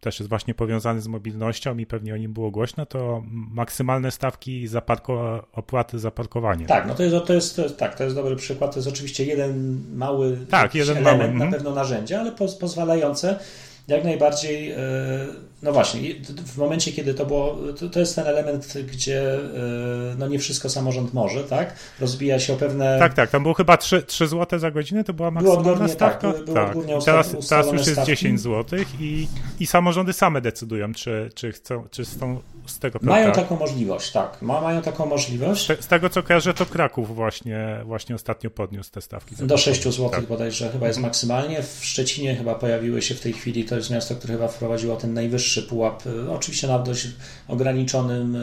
też 0.00 0.20
jest 0.20 0.28
właśnie 0.28 0.54
powiązany 0.54 1.00
z 1.00 1.06
mobilnością 1.06 1.78
i 1.78 1.86
pewnie 1.86 2.14
o 2.14 2.16
nim 2.16 2.32
było 2.32 2.50
głośno, 2.50 2.86
to 2.86 3.22
maksymalne 3.30 4.10
stawki 4.10 4.66
za 4.66 4.80
parko, 4.80 5.46
opłaty 5.52 5.98
za 5.98 6.10
parkowanie. 6.10 6.66
Tak, 6.66 6.86
no 6.86 6.94
to 6.94 7.02
jest, 7.02 7.26
to 7.26 7.34
jest, 7.34 7.56
to 7.56 7.62
jest, 7.62 7.78
tak, 7.78 7.94
to 7.94 8.04
jest 8.04 8.16
dobry 8.16 8.36
przykład. 8.36 8.72
To 8.72 8.78
jest 8.78 8.88
oczywiście 8.88 9.24
jeden 9.24 9.80
mały 9.94 10.45
tak, 10.50 10.74
jeden 10.74 10.96
element, 10.96 11.18
mały, 11.18 11.28
na 11.28 11.44
mhm. 11.44 11.52
pewno 11.52 11.70
narzędzie, 11.70 12.20
ale 12.20 12.32
pozwalające 12.60 13.38
jak 13.88 14.04
najbardziej, 14.04 14.70
e, 14.70 14.76
no 15.66 15.72
właśnie, 15.72 16.00
w 16.46 16.58
momencie, 16.58 16.92
kiedy 16.92 17.14
to 17.14 17.26
było, 17.26 17.56
to, 17.80 17.88
to 17.88 18.00
jest 18.00 18.16
ten 18.16 18.26
element, 18.26 18.74
gdzie 18.92 19.34
e, 19.34 19.38
no 20.18 20.28
nie 20.28 20.38
wszystko 20.38 20.68
samorząd 20.68 21.14
może, 21.14 21.44
tak? 21.44 21.76
Rozbija 22.00 22.38
się 22.38 22.52
o 22.52 22.56
pewne... 22.56 22.98
Tak, 22.98 23.14
tak, 23.14 23.30
tam 23.30 23.42
było 23.42 23.54
chyba 23.54 23.76
3, 23.76 24.02
3 24.02 24.26
zł 24.26 24.58
za 24.58 24.70
godzinę, 24.70 25.04
to 25.04 25.12
była 25.12 25.30
maksymalna 25.30 25.78
tak, 25.78 25.90
stawka. 25.90 26.32
Tak, 26.32 26.44
było 26.44 26.56
tak. 26.56 27.04
teraz, 27.04 27.48
teraz 27.48 27.72
już 27.72 27.86
jest 27.86 28.02
10 28.02 28.40
zł 28.40 28.78
i, 29.00 29.28
i 29.60 29.66
samorządy 29.66 30.12
same 30.12 30.40
decydują, 30.40 30.94
czy, 30.94 31.30
czy 31.34 31.52
chcą, 31.52 31.84
czy 31.90 32.04
są 32.04 32.40
z 32.66 32.78
tego 32.78 32.98
Mają 33.02 33.32
taką 33.32 33.56
możliwość, 33.56 34.12
tak. 34.12 34.42
Ma, 34.42 34.60
mają 34.60 34.82
taką 34.82 35.06
możliwość. 35.06 35.66
Z, 35.66 35.84
z, 35.84 35.86
tego 35.86 36.10
co 36.10 36.22
kojarzę, 36.22 36.54
to 36.54 36.66
Kraków 36.66 37.14
właśnie, 37.14 37.80
właśnie 37.84 38.14
ostatnio 38.14 38.50
podniósł 38.50 38.90
te 38.90 39.00
stawki. 39.00 39.34
Do 39.38 39.58
6 39.58 39.82
zł 39.82 40.10
tak. 40.10 40.26
bodajże 40.26 40.70
chyba 40.70 40.86
jest 40.86 40.98
maksymalnie. 40.98 41.62
W 41.62 41.78
Szczecinie 41.84 42.36
chyba 42.36 42.54
pojawiły 42.54 43.02
się 43.02 43.14
w 43.14 43.20
tej 43.20 43.32
chwili, 43.32 43.64
to 43.64 43.76
jest 43.76 43.90
miasto, 43.90 44.14
które 44.14 44.34
chyba 44.34 44.48
wprowadziło 44.48 44.96
ten 44.96 45.14
najwyższy 45.14 45.55
pułap, 45.62 46.02
e, 46.06 46.30
oczywiście 46.30 46.66
na 46.66 46.78
dość 46.78 47.06
ograniczonym 47.48 48.36
e, 48.36 48.38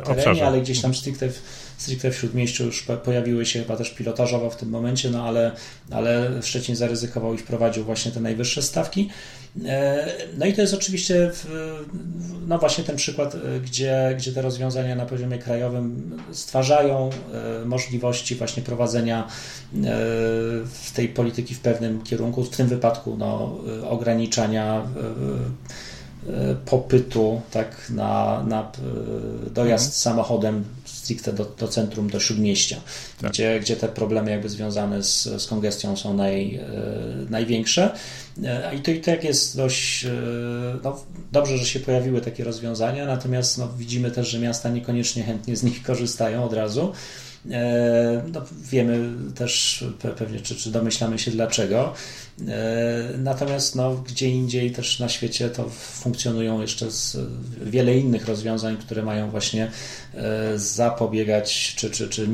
terenie, 0.00 0.20
Obszarze. 0.20 0.46
ale 0.46 0.60
gdzieś 0.60 0.80
tam 0.80 0.94
stricte 0.94 1.28
w, 1.28 1.42
stricte 1.78 2.10
w 2.10 2.16
Śródmieściu 2.16 2.64
już 2.64 2.86
pojawiły 3.04 3.46
się 3.46 3.62
chyba 3.62 3.76
też 3.76 3.90
pilotażowo 3.90 4.50
w 4.50 4.56
tym 4.56 4.68
momencie, 4.68 5.10
no 5.10 5.24
ale, 5.24 5.52
ale 5.90 6.42
Szczecin 6.42 6.76
zaryzykował 6.76 7.34
i 7.34 7.38
wprowadził 7.38 7.84
właśnie 7.84 8.12
te 8.12 8.20
najwyższe 8.20 8.62
stawki. 8.62 9.10
E, 9.66 10.06
no 10.38 10.46
i 10.46 10.52
to 10.52 10.60
jest 10.60 10.74
oczywiście 10.74 11.30
no 12.48 12.58
właśnie 12.58 12.84
ten 12.84 12.96
przykład, 12.96 13.36
gdzie, 13.64 14.14
gdzie 14.18 14.32
te 14.32 14.42
rozwiązania 14.42 14.96
na 14.96 15.06
poziomie 15.06 15.38
krajowym 15.38 16.18
stwarzają 16.32 17.10
możliwości 17.64 18.34
właśnie 18.34 18.62
prowadzenia 18.62 19.28
tej 20.94 21.08
polityki 21.08 21.54
w 21.54 21.60
pewnym 21.60 22.02
kierunku, 22.02 22.44
w 22.44 22.56
tym 22.56 22.66
wypadku 22.66 23.16
no, 23.18 23.58
ograniczania 23.88 24.86
popytu 26.64 27.40
tak, 27.50 27.90
na, 27.90 28.44
na 28.48 28.72
dojazd 29.54 29.84
mhm. 29.84 29.92
samochodem 29.92 30.64
stricte 30.84 31.32
do, 31.32 31.44
do 31.44 31.68
centrum, 31.68 32.10
do 32.10 32.20
śródmieścia, 32.20 32.80
tak. 33.20 33.30
gdzie, 33.30 33.60
gdzie 33.60 33.76
te 33.76 33.88
problemy 33.88 34.30
jakby 34.30 34.48
związane 34.48 35.02
z, 35.02 35.42
z 35.42 35.46
kongestią 35.46 35.96
są 35.96 36.14
naj, 36.14 36.60
największe. 37.30 37.90
E, 38.44 38.74
I 38.74 38.80
to 38.80 38.90
i 38.90 39.00
tak 39.00 39.24
jest 39.24 39.56
dość 39.56 40.04
e, 40.04 40.10
no, 40.84 41.00
dobrze, 41.32 41.58
że 41.58 41.64
się 41.64 41.80
pojawiły 41.80 42.20
takie 42.20 42.44
rozwiązania, 42.44 43.06
natomiast 43.06 43.58
no, 43.58 43.68
widzimy 43.78 44.10
też, 44.10 44.28
że 44.28 44.38
miasta 44.38 44.68
niekoniecznie 44.68 45.22
chętnie 45.22 45.56
z 45.56 45.62
nich 45.62 45.82
korzystają 45.82 46.44
od 46.44 46.52
razu. 46.52 46.92
E, 47.50 48.22
no, 48.32 48.42
wiemy 48.70 49.12
też 49.34 49.84
pewnie, 50.18 50.40
czy, 50.40 50.56
czy 50.56 50.70
domyślamy 50.70 51.18
się 51.18 51.30
dlaczego. 51.30 51.94
Natomiast 53.18 53.76
no, 53.76 53.94
gdzie 53.94 54.28
indziej 54.28 54.70
też 54.70 55.00
na 55.00 55.08
świecie 55.08 55.50
to 55.50 55.68
funkcjonują 55.70 56.60
jeszcze 56.60 56.88
wiele 57.62 57.98
innych 57.98 58.26
rozwiązań, 58.26 58.76
które 58.76 59.02
mają 59.02 59.30
właśnie 59.30 59.70
zapobiegać 60.56 61.74
czy, 61.76 61.90
czy, 61.90 62.08
czy 62.08 62.28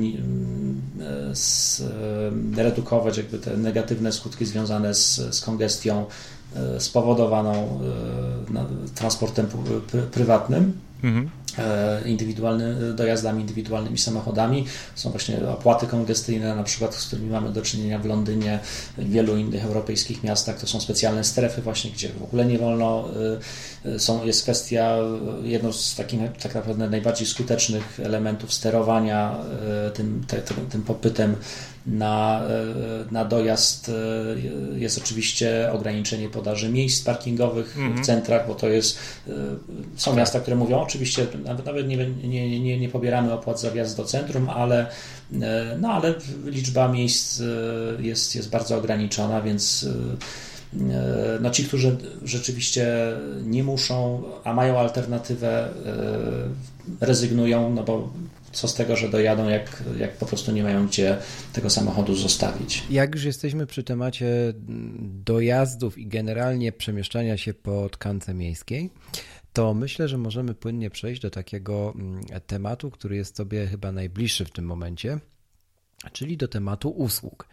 redukować 2.57 3.17
jakby 3.17 3.39
te 3.39 3.57
negatywne 3.57 4.13
skutki 4.13 4.47
związane 4.47 4.95
z, 4.95 5.35
z 5.35 5.41
kongestią 5.41 6.07
spowodowaną 6.79 7.81
transportem 8.95 9.47
prywatnym. 10.13 10.73
Mhm. 11.03 11.31
E, 11.59 12.09
indywidualny, 12.09 12.95
dojazdami 12.95 13.41
indywidualnymi 13.41 13.99
samochodami. 13.99 14.67
Są 14.95 15.11
właśnie 15.11 15.49
opłaty 15.49 15.87
kongestyjne, 15.87 16.57
na 16.57 16.63
przykład, 16.63 16.95
z 16.95 17.07
którymi 17.07 17.31
mamy 17.31 17.53
do 17.53 17.63
czynienia 17.63 17.99
w 17.99 18.05
Londynie, 18.05 18.59
w 18.99 19.11
wielu 19.11 19.37
innych 19.37 19.65
europejskich 19.65 20.25
miastach. 20.25 20.61
To 20.61 20.67
są 20.67 20.81
specjalne 20.81 21.25
strefy 21.25 21.63
właśnie, 21.63 21.91
gdzie 21.91 22.09
w 22.09 22.23
ogóle 22.23 22.45
nie 22.45 22.59
wolno. 22.59 23.09
E, 23.85 23.99
są, 23.99 24.25
jest 24.25 24.43
kwestia, 24.43 24.97
jedną 25.43 25.73
z 25.73 25.95
takich 25.95 26.21
tak 26.43 26.55
naprawdę 26.55 26.89
najbardziej 26.89 27.27
skutecznych 27.27 28.01
elementów 28.01 28.53
sterowania 28.53 29.39
e, 29.87 29.91
tym, 29.91 30.25
te, 30.27 30.43
tym 30.71 30.83
popytem 30.83 31.37
na, 31.87 32.43
na 33.11 33.25
dojazd 33.25 33.91
jest 34.75 34.99
oczywiście 34.99 35.73
ograniczenie 35.73 36.29
podaży 36.29 36.69
miejsc 36.69 37.05
parkingowych 37.05 37.77
mm 37.77 37.89
-hmm. 37.89 37.95
w 37.95 37.99
mhm. 37.99 38.05
centrach, 38.05 38.49
bo 38.49 38.55
to 38.55 38.69
jest, 38.69 38.99
są 39.97 40.17
miasta, 40.17 40.41
które 40.41 40.57
mówią 40.57 40.81
oczywiście 40.81 41.27
nawet, 41.45 41.67
nawet 41.67 41.89
nie, 41.89 41.97
nie, 42.07 42.61
nie, 42.61 42.79
nie 42.79 42.89
pobieramy 42.89 43.33
opłat 43.33 43.61
za 43.61 43.71
wjazd 43.71 43.97
do 43.97 44.05
centrum, 44.05 44.51
ale, 44.51 44.87
e, 45.33 45.77
no, 45.81 45.89
ale 45.89 46.15
liczba 46.45 46.89
miejsc 46.89 47.41
e, 47.41 48.03
jest, 48.03 48.35
jest 48.35 48.51
bardzo 48.51 48.77
ograniczona, 48.77 49.43
więc 49.43 49.87
e, 50.73 51.39
no 51.41 51.51
ci, 51.51 51.65
którzy 51.65 51.97
rzeczywiście 52.25 53.13
nie 53.43 53.65
muszą, 53.65 54.23
a 54.45 54.55
mają 54.55 54.79
alternatywę, 54.79 55.69
rezygnują, 57.01 57.75
no 57.75 57.83
bo 57.83 58.13
co 58.53 58.69
z 58.69 58.75
tego, 58.75 58.97
że 58.97 59.09
dojadą, 59.09 59.49
jak, 59.49 59.83
jak 59.99 60.17
po 60.17 60.27
prostu 60.27 60.53
nie 60.53 60.63
mają 60.63 60.87
gdzie 60.87 61.19
tego 61.53 61.71
samochodu 61.71 62.15
zostawić. 62.15 62.85
Jak 62.91 63.15
już 63.15 63.25
jesteśmy 63.25 63.67
przy 63.67 63.83
temacie 63.83 64.53
dojazdów 65.25 65.99
i 65.99 66.07
generalnie 66.07 66.73
przemieszczania 66.73 67.37
się 67.37 67.55
po 67.55 67.89
tkance 67.89 68.35
miejskiej, 68.35 68.91
to 69.53 69.75
myślę, 69.75 70.09
że 70.09 70.19
możemy 70.19 70.55
płynnie 70.55 70.91
przejść 70.91 71.23
do 71.23 71.31
takiego 71.31 71.95
mm, 71.97 72.21
tematu, 72.47 72.91
który 72.91 73.17
jest 73.17 73.37
sobie 73.37 73.67
chyba 73.67 73.93
najbliższy 73.93 74.45
w 74.45 74.51
tym 74.51 74.65
momencie, 74.65 75.19
czyli 76.13 76.37
do 76.37 76.49
tematu 76.49 76.91
usług, 76.91 77.49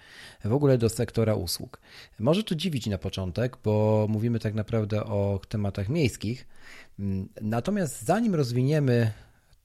w 0.45 0.53
ogóle 0.53 0.77
do 0.77 0.89
sektora 0.89 1.35
usług. 1.35 1.81
Może 2.19 2.43
to 2.43 2.55
dziwić 2.55 2.87
na 2.87 2.97
początek, 2.97 3.57
bo 3.63 4.05
mówimy 4.09 4.39
tak 4.39 4.53
naprawdę 4.53 5.03
o 5.03 5.41
tematach 5.49 5.89
miejskich. 5.89 6.47
Mm, 6.99 7.29
natomiast 7.41 8.01
zanim 8.01 8.35
rozwiniemy 8.35 9.11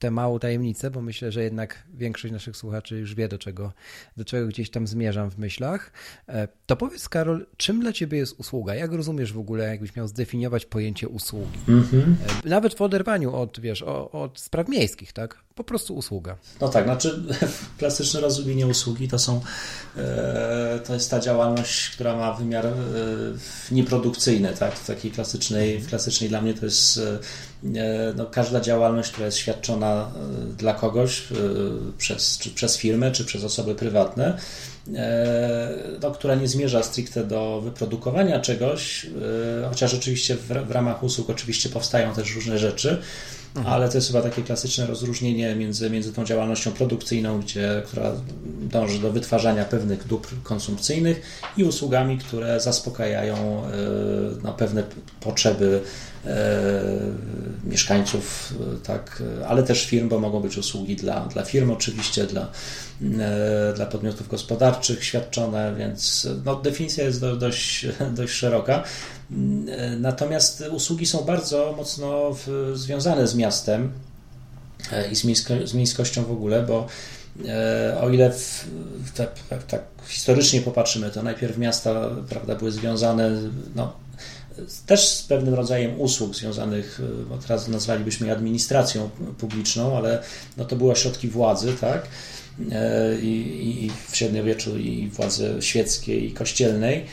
tę 0.03 0.11
małą 0.11 0.39
tajemnicę, 0.39 0.91
bo 0.91 1.01
myślę, 1.01 1.31
że 1.31 1.43
jednak 1.43 1.83
większość 1.93 2.31
naszych 2.31 2.57
słuchaczy 2.57 2.99
już 2.99 3.15
wie, 3.15 3.27
do 3.27 3.37
czego, 3.37 3.73
do 4.17 4.25
czego 4.25 4.47
gdzieś 4.47 4.69
tam 4.69 4.87
zmierzam 4.87 5.31
w 5.31 5.37
myślach. 5.37 5.91
E, 6.29 6.47
to 6.65 6.75
powiedz, 6.75 7.09
Karol, 7.09 7.45
czym 7.57 7.79
dla 7.79 7.93
Ciebie 7.93 8.17
jest 8.17 8.39
usługa? 8.39 8.75
Jak 8.75 8.91
rozumiesz 8.91 9.33
w 9.33 9.39
ogóle, 9.39 9.67
jakbyś 9.67 9.95
miał 9.95 10.07
zdefiniować 10.07 10.65
pojęcie 10.65 11.07
usługi? 11.09 11.59
Mm-hmm. 11.67 12.13
Nawet 12.45 12.73
w 12.73 12.81
oderwaniu 12.81 13.35
od, 13.35 13.59
wiesz, 13.59 13.81
od 14.11 14.39
spraw 14.39 14.69
miejskich, 14.69 15.13
tak? 15.13 15.43
Po 15.55 15.63
prostu 15.63 15.95
usługa. 15.95 16.37
No 16.61 16.69
tak, 16.69 16.83
znaczy 16.83 17.23
klasyczne 17.79 18.21
rozumienie 18.21 18.67
usługi 18.67 19.07
to 19.07 19.19
są, 19.19 19.41
e, 19.97 20.79
to 20.85 20.93
jest 20.93 21.11
ta 21.11 21.19
działalność, 21.19 21.89
która 21.89 22.15
ma 22.15 22.33
wymiar 22.33 22.67
nieprodukcyjny, 23.71 24.53
tak? 24.59 24.75
W 24.75 24.87
takiej 24.87 25.11
klasycznej, 25.11 25.79
w 25.79 25.87
klasycznej 25.87 26.29
dla 26.29 26.41
mnie 26.41 26.53
to 26.53 26.65
jest 26.65 26.97
E, 26.97 27.19
no, 28.15 28.25
każda 28.25 28.61
działalność, 28.61 29.11
która 29.11 29.25
jest 29.25 29.37
świadczona 29.37 30.11
e, 30.15 30.53
dla 30.57 30.73
kogoś 30.73 31.31
e, 31.31 31.35
przez, 31.97 32.37
czy 32.37 32.49
przez 32.49 32.77
firmę, 32.77 33.11
czy 33.11 33.25
przez 33.25 33.43
osoby 33.43 33.75
prywatne, 33.75 34.37
no, 36.01 36.11
która 36.11 36.35
nie 36.35 36.47
zmierza 36.47 36.83
stricte 36.83 37.23
do 37.23 37.61
wyprodukowania 37.61 38.39
czegoś, 38.39 39.07
chociaż 39.69 39.93
oczywiście 39.93 40.35
w, 40.35 40.47
w 40.47 40.71
ramach 40.71 41.03
usług 41.03 41.29
oczywiście 41.29 41.69
powstają 41.69 42.13
też 42.13 42.35
różne 42.35 42.57
rzeczy, 42.57 43.01
mhm. 43.55 43.75
ale 43.75 43.89
to 43.89 43.97
jest 43.97 44.07
chyba 44.07 44.21
takie 44.21 44.41
klasyczne 44.41 44.85
rozróżnienie 44.87 45.55
między, 45.55 45.89
między 45.89 46.13
tą 46.13 46.25
działalnością 46.25 46.71
produkcyjną, 46.71 47.39
gdzie, 47.39 47.83
która 47.85 48.11
dąży 48.61 48.99
do 48.99 49.11
wytwarzania 49.11 49.65
pewnych 49.65 50.07
dóbr 50.07 50.29
konsumpcyjnych 50.43 51.21
i 51.57 51.63
usługami, 51.63 52.17
które 52.17 52.59
zaspokajają 52.59 53.63
no, 54.43 54.53
pewne 54.53 54.83
potrzeby 55.19 55.81
E, 55.81 56.12
mieszkańców, 57.63 58.53
e, 58.75 58.85
tak, 58.85 59.23
ale 59.47 59.63
też 59.63 59.85
firm, 59.85 60.09
bo 60.09 60.19
mogą 60.19 60.39
być 60.39 60.57
usługi 60.57 60.95
dla, 60.95 61.25
dla 61.25 61.43
firm 61.43 61.71
oczywiście, 61.71 62.25
dla, 62.25 62.51
e, 63.01 63.73
dla 63.75 63.85
podmiotów 63.85 64.27
gospodarczych 64.27 65.03
świadczone, 65.03 65.75
więc 65.77 66.27
no, 66.45 66.55
definicja 66.55 67.03
jest 67.03 67.21
do, 67.21 67.35
dość, 67.35 67.87
dość 68.17 68.33
szeroka. 68.33 68.83
Natomiast 69.99 70.63
usługi 70.71 71.05
są 71.05 71.21
bardzo 71.21 71.73
mocno 71.77 72.33
w, 72.33 72.71
związane 72.73 73.27
z 73.27 73.35
miastem 73.35 73.91
i 75.11 75.15
z, 75.15 75.23
miejsko, 75.23 75.53
z 75.67 75.73
miejskością 75.73 76.23
w 76.23 76.31
ogóle, 76.31 76.63
bo 76.63 76.87
o 78.01 78.09
ile 78.09 78.31
w, 78.31 78.67
tak, 79.15 79.29
tak, 79.67 79.81
historycznie 80.07 80.61
popatrzymy, 80.61 81.11
to 81.11 81.23
najpierw 81.23 81.57
miasta 81.57 82.09
prawda, 82.29 82.55
były 82.55 82.71
związane 82.71 83.31
no, 83.75 84.02
też 84.85 85.07
z 85.07 85.23
pewnym 85.23 85.53
rodzajem 85.53 86.01
usług 86.01 86.35
związanych, 86.35 87.01
e, 87.21 87.25
bo 87.25 87.37
teraz 87.37 87.67
nazwalibyśmy 87.67 88.27
je 88.27 88.33
administracją 88.33 89.09
publiczną, 89.37 89.97
ale 89.97 90.23
no 90.57 90.65
to 90.65 90.75
były 90.75 90.91
ośrodki 90.91 91.27
władzy, 91.27 91.73
tak? 91.81 92.07
E, 92.71 93.19
I, 93.21 93.85
i 93.85 93.91
w 94.09 94.15
średniowieczu 94.15 94.77
i 94.77 95.07
władzy 95.07 95.55
świeckiej 95.59 96.25
i 96.25 96.31
kościelnej. 96.31 97.05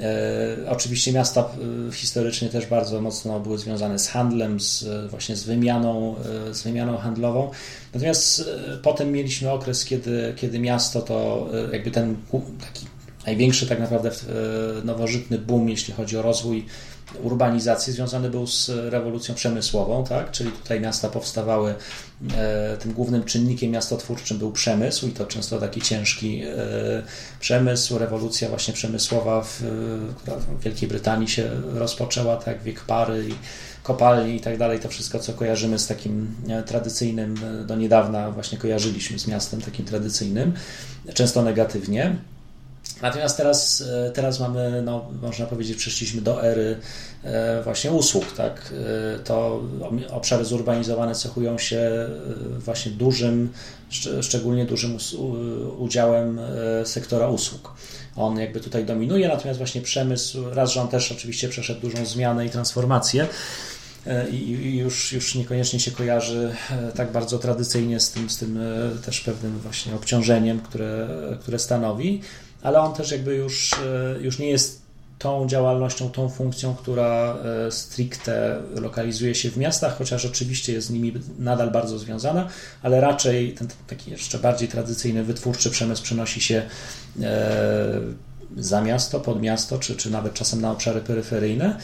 E, 0.00 0.56
oczywiście 0.68 1.12
miasta 1.12 1.48
historycznie 1.92 2.48
też 2.48 2.66
bardzo 2.66 3.00
mocno 3.00 3.40
były 3.40 3.58
związane 3.58 3.98
z 3.98 4.08
handlem, 4.08 4.60
z, 4.60 4.84
właśnie 5.10 5.36
z 5.36 5.44
wymianą, 5.44 6.14
z 6.52 6.62
wymianą 6.62 6.96
handlową. 6.96 7.50
Natomiast 7.94 8.50
potem 8.82 9.12
mieliśmy 9.12 9.50
okres, 9.50 9.84
kiedy, 9.84 10.34
kiedy 10.36 10.58
miasto 10.58 11.02
to 11.02 11.48
jakby 11.72 11.90
ten 11.90 12.16
taki 12.60 12.86
największy 13.26 13.66
tak 13.66 13.80
naprawdę 13.80 14.10
nowożytny 14.84 15.38
boom, 15.38 15.68
jeśli 15.68 15.94
chodzi 15.94 16.16
o 16.16 16.22
rozwój 16.22 16.66
urbanizacji, 17.22 17.92
związany 17.92 18.30
był 18.30 18.46
z 18.46 18.68
rewolucją 18.68 19.34
przemysłową, 19.34 20.04
tak? 20.04 20.30
czyli 20.30 20.52
tutaj 20.52 20.80
miasta 20.80 21.08
powstawały, 21.08 21.74
e, 22.36 22.76
tym 22.76 22.92
głównym 22.92 23.24
czynnikiem 23.24 23.70
miastotwórczym 23.70 24.38
był 24.38 24.52
przemysł 24.52 25.08
i 25.08 25.10
to 25.10 25.26
często 25.26 25.58
taki 25.58 25.80
ciężki 25.80 26.42
e, 26.42 26.52
przemysł, 27.40 27.98
rewolucja 27.98 28.48
właśnie 28.48 28.74
przemysłowa, 28.74 29.42
w, 29.42 29.62
która 30.16 30.36
w 30.36 30.62
Wielkiej 30.62 30.88
Brytanii 30.88 31.28
się 31.28 31.50
rozpoczęła, 31.74 32.36
tak, 32.36 32.62
wiek 32.62 32.80
pary 32.80 33.24
i 33.28 33.34
kopalni 33.82 34.36
i 34.36 34.40
tak 34.40 34.58
dalej, 34.58 34.80
to 34.80 34.88
wszystko, 34.88 35.18
co 35.18 35.32
kojarzymy 35.32 35.78
z 35.78 35.86
takim 35.86 36.34
e, 36.48 36.62
tradycyjnym, 36.62 37.34
do 37.66 37.76
niedawna 37.76 38.30
właśnie 38.30 38.58
kojarzyliśmy 38.58 39.18
z 39.18 39.26
miastem 39.26 39.60
takim 39.60 39.84
tradycyjnym, 39.84 40.52
często 41.14 41.42
negatywnie. 41.42 42.16
Natomiast 43.02 43.36
teraz, 43.36 43.84
e, 44.06 44.10
teraz 44.10 44.40
mamy, 44.40 44.82
no, 44.82 45.08
można 45.22 45.46
powiedzieć, 45.46 45.76
przeszliśmy 45.76 46.20
do 46.20 46.44
ery 46.44 46.80
e, 47.24 47.62
właśnie 47.62 47.92
usług. 47.92 48.32
Tak? 48.32 48.72
E, 49.14 49.18
to 49.18 49.62
obszary 50.10 50.44
zurbanizowane 50.44 51.14
cechują 51.14 51.58
się 51.58 52.08
właśnie 52.58 52.92
dużym, 52.92 53.52
szczególnie 54.20 54.64
dużym 54.64 54.98
udziałem 55.78 56.40
sektora 56.84 57.28
usług. 57.28 57.74
On 58.16 58.38
jakby 58.38 58.60
tutaj 58.60 58.84
dominuje, 58.84 59.28
natomiast 59.28 59.58
właśnie 59.58 59.80
przemysł, 59.80 60.50
raz, 60.50 60.72
że 60.72 60.80
on 60.80 60.88
też 60.88 61.12
oczywiście 61.12 61.48
przeszedł 61.48 61.80
dużą 61.80 62.06
zmianę 62.06 62.46
i 62.46 62.50
transformację, 62.50 63.26
i 64.30 64.76
już, 64.76 65.12
już 65.12 65.34
niekoniecznie 65.34 65.80
się 65.80 65.90
kojarzy 65.90 66.54
tak 66.94 67.12
bardzo 67.12 67.38
tradycyjnie 67.38 68.00
z 68.00 68.10
tym, 68.10 68.30
z 68.30 68.38
tym 68.38 68.58
też 69.04 69.20
pewnym 69.20 69.58
właśnie 69.58 69.94
obciążeniem, 69.94 70.60
które, 70.60 71.08
które 71.40 71.58
stanowi 71.58 72.20
ale 72.66 72.80
on 72.80 72.94
też 72.94 73.10
jakby 73.10 73.34
już, 73.34 73.72
e, 73.72 74.20
już 74.20 74.38
nie 74.38 74.48
jest 74.48 74.82
tą 75.18 75.46
działalnością, 75.48 76.10
tą 76.10 76.28
funkcją, 76.28 76.74
która 76.74 77.36
e, 77.66 77.72
stricte 77.72 78.60
lokalizuje 78.74 79.34
się 79.34 79.50
w 79.50 79.56
miastach, 79.56 79.98
chociaż 79.98 80.24
oczywiście 80.24 80.72
jest 80.72 80.86
z 80.86 80.90
nimi 80.90 81.12
nadal 81.38 81.70
bardzo 81.70 81.98
związana, 81.98 82.48
ale 82.82 83.00
raczej 83.00 83.52
ten 83.52 83.68
taki 83.86 84.10
jeszcze 84.10 84.38
bardziej 84.38 84.68
tradycyjny, 84.68 85.24
wytwórczy 85.24 85.70
przemysł 85.70 86.02
przenosi 86.02 86.40
się 86.40 86.62
e, 87.22 88.00
za 88.56 88.80
miasto, 88.80 89.20
pod 89.20 89.42
miasto, 89.42 89.78
czy, 89.78 89.96
czy 89.96 90.10
nawet 90.10 90.34
czasem 90.34 90.60
na 90.60 90.70
obszary 90.70 91.00
peryferyjne, 91.00 91.78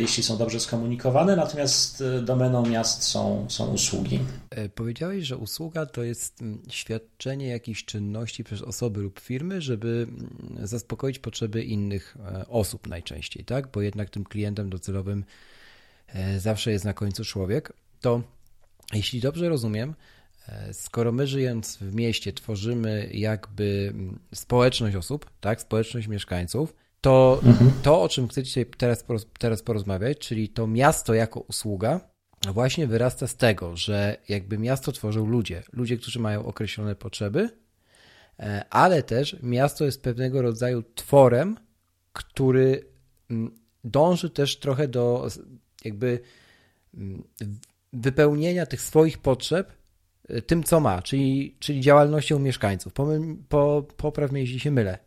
jeśli 0.00 0.22
są 0.22 0.36
dobrze 0.36 0.60
skomunikowane, 0.60 1.36
natomiast 1.36 2.00
e, 2.00 2.22
domeną 2.22 2.66
miast 2.66 3.02
są, 3.02 3.46
są 3.48 3.72
usługi. 3.72 4.20
E, 4.50 4.68
powiedziałeś, 4.68 5.24
że 5.24 5.36
usługa 5.36 5.86
to 5.86 6.02
jest 6.02 6.42
mm, 6.42 6.62
świadczenie 6.68 7.48
jakichś 7.48 7.84
czynności 7.84 8.44
przez 8.44 8.62
osoby 8.62 9.00
lub 9.00 9.20
firmy, 9.20 9.62
żeby 9.62 10.06
mm, 10.08 10.66
zaspokoić 10.66 11.18
potrzeby 11.18 11.64
innych 11.64 12.16
osób 12.48 12.86
najczęściej, 12.86 13.44
tak? 13.44 13.70
Bo 13.70 13.80
jednak 13.80 14.10
tym 14.10 14.24
klientem 14.24 14.70
docelowym 14.70 15.24
zawsze 16.38 16.72
jest 16.72 16.84
na 16.84 16.92
końcu 16.92 17.24
człowiek. 17.24 17.72
To 18.00 18.22
jeśli 18.92 19.20
dobrze 19.20 19.48
rozumiem, 19.48 19.94
E, 20.48 20.74
skoro 20.74 21.12
my 21.12 21.26
żyjąc 21.26 21.76
w 21.76 21.94
mieście 21.94 22.32
tworzymy 22.32 23.10
jakby 23.12 23.92
mm, 23.94 24.18
społeczność 24.34 24.96
osób, 24.96 25.30
tak, 25.40 25.60
społeczność 25.60 26.08
mieszkańców, 26.08 26.74
to 27.00 27.40
mhm. 27.44 27.72
to, 27.82 28.02
o 28.02 28.08
czym 28.08 28.28
chcecie 28.28 28.66
teraz, 28.66 29.04
teraz 29.38 29.62
porozmawiać, 29.62 30.18
czyli 30.18 30.48
to 30.48 30.66
miasto 30.66 31.14
jako 31.14 31.40
usługa, 31.40 32.00
właśnie 32.52 32.86
wyrasta 32.86 33.26
z 33.26 33.36
tego, 33.36 33.76
że 33.76 34.16
jakby 34.28 34.58
miasto 34.58 34.92
tworzą 34.92 35.26
ludzie, 35.26 35.62
ludzie, 35.72 35.96
którzy 35.96 36.20
mają 36.20 36.46
określone 36.46 36.96
potrzeby, 36.96 37.50
e, 38.40 38.64
ale 38.70 39.02
też 39.02 39.36
miasto 39.42 39.84
jest 39.84 40.02
pewnego 40.02 40.42
rodzaju 40.42 40.82
tworem, 40.94 41.56
który 42.12 42.86
mm, 43.30 43.58
dąży 43.84 44.30
też 44.30 44.58
trochę 44.58 44.88
do 44.88 45.28
jakby 45.84 46.20
mm, 46.94 47.22
wypełnienia 47.92 48.66
tych 48.66 48.80
swoich 48.80 49.18
potrzeb 49.18 49.72
tym, 50.46 50.62
co 50.62 50.80
ma, 50.80 51.02
czyli, 51.02 51.56
czyli 51.58 51.80
działalnością 51.80 52.38
mieszkańców. 52.38 52.92
Po, 53.48 53.82
popraw 53.96 54.32
mnie, 54.32 54.40
jeśli 54.40 54.60
się 54.60 54.70
mylę. 54.70 54.98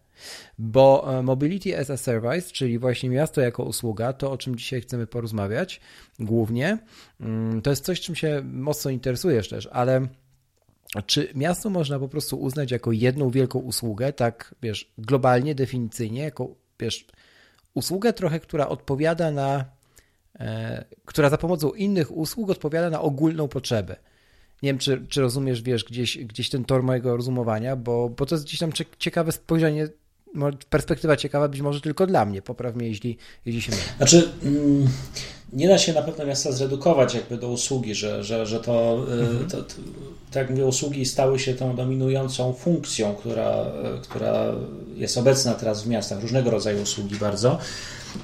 Bo 0.60 1.20
e, 1.20 1.24
Mobility 1.24 1.80
as 1.80 1.90
a 1.90 1.98
Service, 1.98 2.52
czyli 2.52 2.80
właśnie 2.80 3.10
miasto 3.10 3.42
jako 3.42 3.64
usługa, 3.64 4.14
to 4.14 4.32
o 4.32 4.38
czym 4.38 4.56
dzisiaj 4.56 4.82
chcemy 4.82 5.08
porozmawiać 5.08 5.82
głównie, 6.20 6.78
mm, 7.20 7.62
to 7.62 7.70
jest 7.70 7.86
coś, 7.86 8.02
czym 8.02 8.16
się 8.16 8.42
mocno 8.46 8.92
interesujesz 8.92 9.50
też, 9.50 9.70
ale 9.72 10.08
czy 11.06 11.32
miasto 11.36 11.70
można 11.70 12.00
po 12.00 12.08
prostu 12.08 12.42
uznać 12.42 12.72
jako 12.72 12.92
jedną 12.92 13.30
wielką 13.30 13.60
usługę, 13.60 14.14
tak 14.14 14.56
wiesz, 14.62 14.92
globalnie, 14.98 15.56
definicyjnie, 15.56 16.22
jako 16.22 16.56
wiesz, 16.80 17.06
usługę 17.74 18.14
trochę, 18.14 18.40
która 18.40 18.68
odpowiada 18.68 19.32
na, 19.32 19.66
e, 20.40 20.86
która 21.06 21.30
za 21.30 21.38
pomocą 21.38 21.72
innych 21.72 22.18
usług 22.18 22.50
odpowiada 22.50 22.90
na 22.90 23.02
ogólną 23.02 23.48
potrzebę. 23.48 23.96
Nie 24.64 24.70
wiem, 24.70 24.78
czy, 24.78 25.06
czy 25.10 25.22
rozumiesz, 25.22 25.62
wiesz, 25.62 25.84
gdzieś, 25.84 26.18
gdzieś 26.18 26.50
ten 26.50 26.66
tor 26.66 26.84
mojego 26.84 27.18
rozumowania, 27.18 27.76
bo, 27.76 28.10
bo 28.10 28.26
to 28.26 28.36
jest 28.36 28.46
gdzieś 28.46 28.60
tam 28.60 28.72
ciekawe 29.00 29.32
spojrzenie, 29.32 29.88
perspektywa 30.70 31.18
ciekawa 31.18 31.48
być 31.48 31.62
może 31.62 31.82
tylko 31.82 32.08
dla 32.08 32.26
mnie. 32.26 32.42
Popraw 32.42 32.76
mnie, 32.76 32.88
jeśli, 32.88 33.18
jeśli 33.46 33.62
się 33.62 33.72
mylę. 33.72 33.84
Znaczy, 33.98 34.30
mm, 34.44 34.88
nie 35.54 35.68
da 35.68 35.78
się 35.78 35.94
na 35.94 36.02
pewno 36.02 36.26
miasta 36.26 36.52
zredukować 36.52 37.14
jakby 37.14 37.38
do 37.38 37.50
usługi, 37.50 37.96
że, 37.96 38.24
że, 38.24 38.46
że 38.46 38.60
to, 38.60 39.06
y, 39.10 39.14
mhm. 39.14 39.50
to, 39.50 39.64
to, 39.64 39.74
tak 40.32 40.36
jak 40.36 40.50
mówię, 40.50 40.66
usługi 40.66 41.06
stały 41.06 41.40
się 41.40 41.54
tą 41.54 41.76
dominującą 41.76 42.54
funkcją, 42.54 43.16
która, 43.16 43.66
która 44.02 44.54
jest 44.96 45.18
obecna 45.18 45.54
teraz 45.54 45.84
w 45.84 45.88
miastach, 45.88 46.22
różnego 46.22 46.50
rodzaju 46.50 46.82
usługi 46.82 47.16
bardzo. 47.16 47.58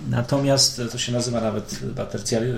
Natomiast 0.09 0.81
to 0.91 0.97
się 0.97 1.11
nazywa 1.11 1.41
nawet 1.41 1.79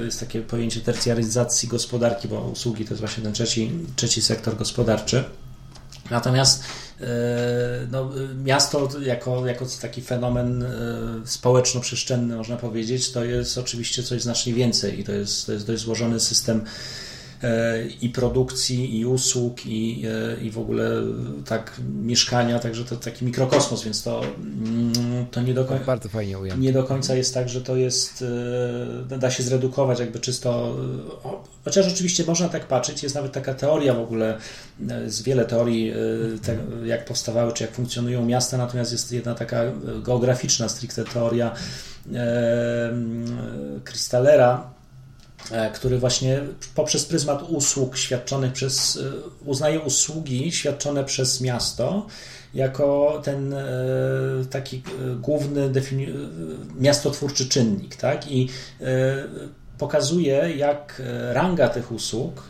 jest 0.06 0.20
takie 0.20 0.42
pojęcie 0.42 0.82
tercjaryzacji 0.82 1.70
gospodarki, 1.70 2.28
bo 2.28 2.42
usługi 2.42 2.86
to 2.86 2.90
jest 2.90 3.00
właśnie 3.00 3.24
ten 3.24 3.34
trzeci, 3.34 3.72
trzeci 3.96 4.22
sektor 4.22 4.58
gospodarczy. 4.58 5.24
Natomiast 6.12 6.64
e, 7.02 7.06
no, 7.92 8.10
miasto 8.44 8.90
jako, 9.02 9.48
jako 9.48 9.66
taki 9.82 10.02
fenomen 10.02 10.64
e, 10.64 10.68
społeczno-przestrzenny, 11.26 12.36
można 12.36 12.58
powiedzieć, 12.58 13.12
to 13.12 13.24
jest 13.24 13.58
oczywiście 13.58 14.04
coś 14.04 14.22
znacznie 14.22 14.54
więcej 14.54 15.00
i 15.00 15.04
to 15.04 15.12
jest, 15.12 15.46
to 15.46 15.52
jest 15.52 15.68
dość 15.68 15.82
złożony 15.82 16.20
system 16.20 16.66
i 18.02 18.10
produkcji, 18.10 19.00
i 19.00 19.06
usług, 19.06 19.66
i, 19.66 20.04
e, 20.08 20.44
i 20.44 20.52
w 20.52 20.60
ogóle 20.60 20.90
tak 21.46 21.74
mieszkania, 22.02 22.60
także 22.60 22.86
to 22.86 22.96
taki 22.96 23.26
mikrokosmos, 23.26 23.84
więc 23.84 24.04
to, 24.04 24.22
mm, 24.24 25.26
to 25.32 25.42
nie, 25.42 25.54
do 25.54 25.66
końca, 25.66 25.86
Bardzo 25.86 26.10
fajnie 26.10 26.40
ujęte. 26.40 26.62
nie 26.62 26.74
do 26.74 26.84
końca 26.84 27.16
jest 27.16 27.34
tak, 27.34 27.50
że 27.50 27.62
to 27.62 27.76
jest, 27.76 28.24
e, 29.12 29.18
da 29.18 29.32
się 29.32 29.44
zredukować 29.44 30.00
jakby 30.00 30.20
czysto, 30.20 30.76
chociaż 31.66 31.88
oczywiście 31.94 32.24
można 32.26 32.50
tak 32.50 32.66
patrzeć, 32.68 33.04
jest 33.04 33.16
nawet 33.16 33.32
taka 33.32 33.54
teoria 33.54 33.94
w 33.94 34.00
ogóle, 34.00 34.38
z 35.08 35.22
wiele 35.22 35.46
teorii, 35.46 35.94
te, 36.42 36.58
jak 36.86 37.06
powstawały, 37.06 37.54
czy 37.54 37.64
jak 37.64 37.74
funkcjonują 37.74 38.26
miasta, 38.26 38.58
natomiast 38.58 38.92
jest 38.92 39.12
jedna 39.12 39.36
taka 39.36 39.64
geograficzna 40.04 40.70
stricte 40.70 41.04
teoria 41.04 41.56
Krystalera, 43.84 44.70
E, 44.74 44.77
który 45.74 46.00
właśnie 46.00 46.40
poprzez 46.76 47.06
pryzmat 47.06 47.44
usług 47.50 47.98
świadczonych 47.98 48.54
przez, 48.54 48.98
e, 48.98 49.12
uznaje 49.46 49.80
usługi 49.80 50.52
świadczone 50.52 51.04
przez 51.04 51.42
miasto 51.42 52.08
jako 52.54 53.22
ten 53.24 53.54
e, 53.54 53.66
taki 54.50 54.84
główny 55.22 55.72
miastotwórczy 56.80 57.50
czynnik, 57.50 57.96
tak? 57.96 58.32
I 58.32 58.50
pokazuje, 59.78 60.54
jak 60.58 61.02
ranga 61.32 61.70
tych 61.70 61.92
usług 61.92 62.48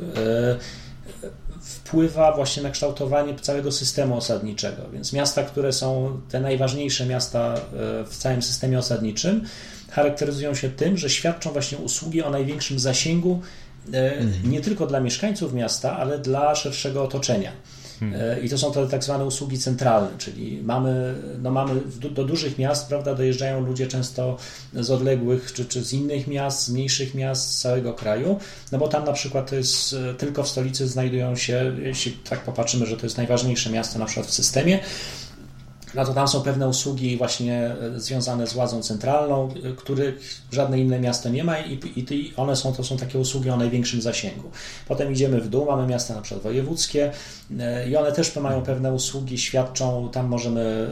wpływa 1.62 2.36
właśnie 2.36 2.64
na 2.64 2.70
kształtowanie 2.70 3.36
całego 3.36 3.72
systemu 3.72 4.18
osadniczego. 4.18 4.82
Więc 4.94 5.14
miasta, 5.14 5.44
które 5.44 5.74
są 5.74 6.22
te 6.30 6.40
najważniejsze 6.40 7.06
miasta 7.06 7.56
w 8.10 8.18
całym 8.18 8.42
systemie 8.42 8.80
osadniczym, 8.80 9.46
charakteryzują 9.92 10.56
się 10.56 10.70
tym, 10.70 10.98
że 10.98 11.10
świadczą 11.10 11.52
właśnie 11.52 11.78
usługi 11.78 12.24
o 12.24 12.30
największym 12.30 12.80
zasięgu 12.80 13.42
mhm. 13.88 14.52
nie 14.52 14.62
tylko 14.62 14.88
dla 14.88 15.00
mieszkańców 15.00 15.54
miasta, 15.54 15.98
ale 15.98 16.20
dla 16.20 16.56
szerszego 16.56 17.04
otoczenia. 17.04 17.52
Hmm. 18.00 18.44
I 18.44 18.50
to 18.50 18.58
są 18.58 18.72
te 18.72 18.88
tak 18.88 19.04
zwane 19.04 19.26
usługi 19.26 19.58
centralne, 19.58 20.10
czyli 20.18 20.62
mamy, 20.64 21.16
no 21.42 21.52
mamy 21.52 21.82
do 22.12 22.24
dużych 22.24 22.58
miast, 22.58 22.88
prawda, 22.88 23.16
dojeżdżają 23.16 23.66
ludzie 23.66 23.88
często 23.88 24.38
z 24.74 24.92
odległych, 24.92 25.54
czy, 25.54 25.66
czy 25.66 25.84
z 25.84 25.94
innych 25.94 26.28
miast, 26.28 26.64
z 26.64 26.70
mniejszych 26.70 27.16
miast, 27.16 27.52
z 27.52 27.62
całego 27.62 27.94
kraju, 27.94 28.40
no 28.72 28.78
bo 28.78 28.88
tam 28.88 29.06
na 29.06 29.14
przykład 29.14 29.52
jest, 29.52 29.94
e, 29.94 30.14
tylko 30.14 30.44
w 30.44 30.48
stolicy 30.48 30.88
znajdują 30.88 31.36
się, 31.36 31.76
jeśli 31.82 32.12
tak 32.12 32.44
popatrzymy, 32.44 32.86
że 32.86 32.98
to 32.98 33.06
jest 33.06 33.18
najważniejsze 33.18 33.70
miasto 33.70 34.00
na 34.00 34.06
przykład 34.06 34.28
w 34.28 34.34
systemie, 34.34 34.80
no 35.94 36.06
to 36.06 36.14
tam 36.14 36.28
są 36.28 36.42
pewne 36.42 36.68
usługi 36.68 37.18
właśnie 37.18 37.76
e, 37.96 38.00
związane 38.00 38.48
z 38.48 38.54
władzą 38.54 38.82
centralną, 38.82 39.50
e, 39.64 39.72
których 39.72 40.44
żadne 40.52 40.80
inne 40.80 41.00
miasto 41.00 41.30
nie 41.30 41.44
ma 41.44 41.60
i, 41.60 41.80
i 41.96 42.34
one 42.38 42.56
są, 42.56 42.74
to 42.74 42.84
są 42.84 42.98
takie 42.98 43.20
usługi 43.20 43.50
o 43.50 43.58
największym 43.58 44.02
zasięgu. 44.02 44.52
Potem 44.88 45.12
idziemy 45.12 45.42
w 45.42 45.50
dół, 45.50 45.66
mamy 45.66 45.88
miasta 45.88 46.16
na 46.16 46.22
przykład 46.22 46.44
wojewódzkie 46.44 47.12
e, 47.60 47.90
i 47.90 47.96
one 47.96 48.12
też 48.12 48.36
mają 48.36 48.62
pewne 48.62 48.94
usługi, 48.94 49.38
świadczą, 49.38 50.10
tam 50.12 50.28
możemy 50.28 50.88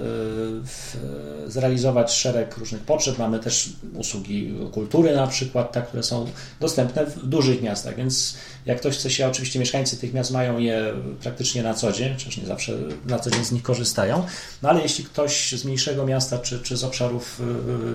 zrealizować 1.48 2.12
szereg 2.14 2.58
różnych 2.58 2.82
potrzeb, 2.82 3.18
mamy 3.18 3.40
też 3.40 3.70
usługi 3.94 4.54
kultury 4.72 5.16
na 5.16 5.28
przykład, 5.28 5.72
tak, 5.72 5.88
które 5.88 6.04
są 6.04 6.26
dostępne 6.60 7.06
w 7.06 7.28
dużych 7.28 7.62
miastach, 7.62 7.96
więc 7.96 8.38
jak 8.66 8.80
ktoś 8.80 8.98
chce 8.98 9.10
się, 9.10 9.28
oczywiście 9.28 9.60
mieszkańcy 9.60 9.98
tych 9.98 10.14
miast 10.14 10.32
mają 10.32 10.58
je 10.58 10.94
praktycznie 11.22 11.64
na 11.64 11.74
co 11.74 11.92
dzień, 11.92 12.14
chociaż 12.14 12.38
nie 12.38 12.46
zawsze 12.46 12.74
na 13.06 13.20
co 13.20 13.32
dzień 13.32 13.46
z 13.46 13.52
nich 13.52 13.64
korzystają, 13.64 14.24
no 14.62 14.70
ale 14.70 14.85
jeśli 14.86 15.04
ktoś 15.04 15.52
z 15.52 15.66
mniejszego 15.66 16.06
miasta 16.06 16.40
czy, 16.40 16.60
czy 16.60 16.78
z 16.78 16.84
obszarów 16.84 17.42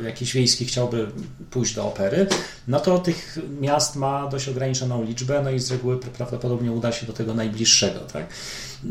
y, 0.00 0.04
jakichś 0.04 0.32
wiejskich 0.32 0.68
chciałby 0.68 1.06
pójść 1.50 1.74
do 1.74 1.86
opery, 1.86 2.26
no 2.68 2.80
to 2.80 2.98
tych 2.98 3.38
miast 3.60 3.96
ma 3.96 4.28
dość 4.28 4.48
ograniczoną 4.48 5.04
liczbę, 5.04 5.40
no 5.44 5.50
i 5.50 5.58
z 5.58 5.70
reguły 5.70 5.98
prawdopodobnie 5.98 6.72
uda 6.72 6.92
się 6.92 7.06
do 7.06 7.12
tego 7.12 7.34
najbliższego. 7.34 8.00
Tak? 8.00 8.26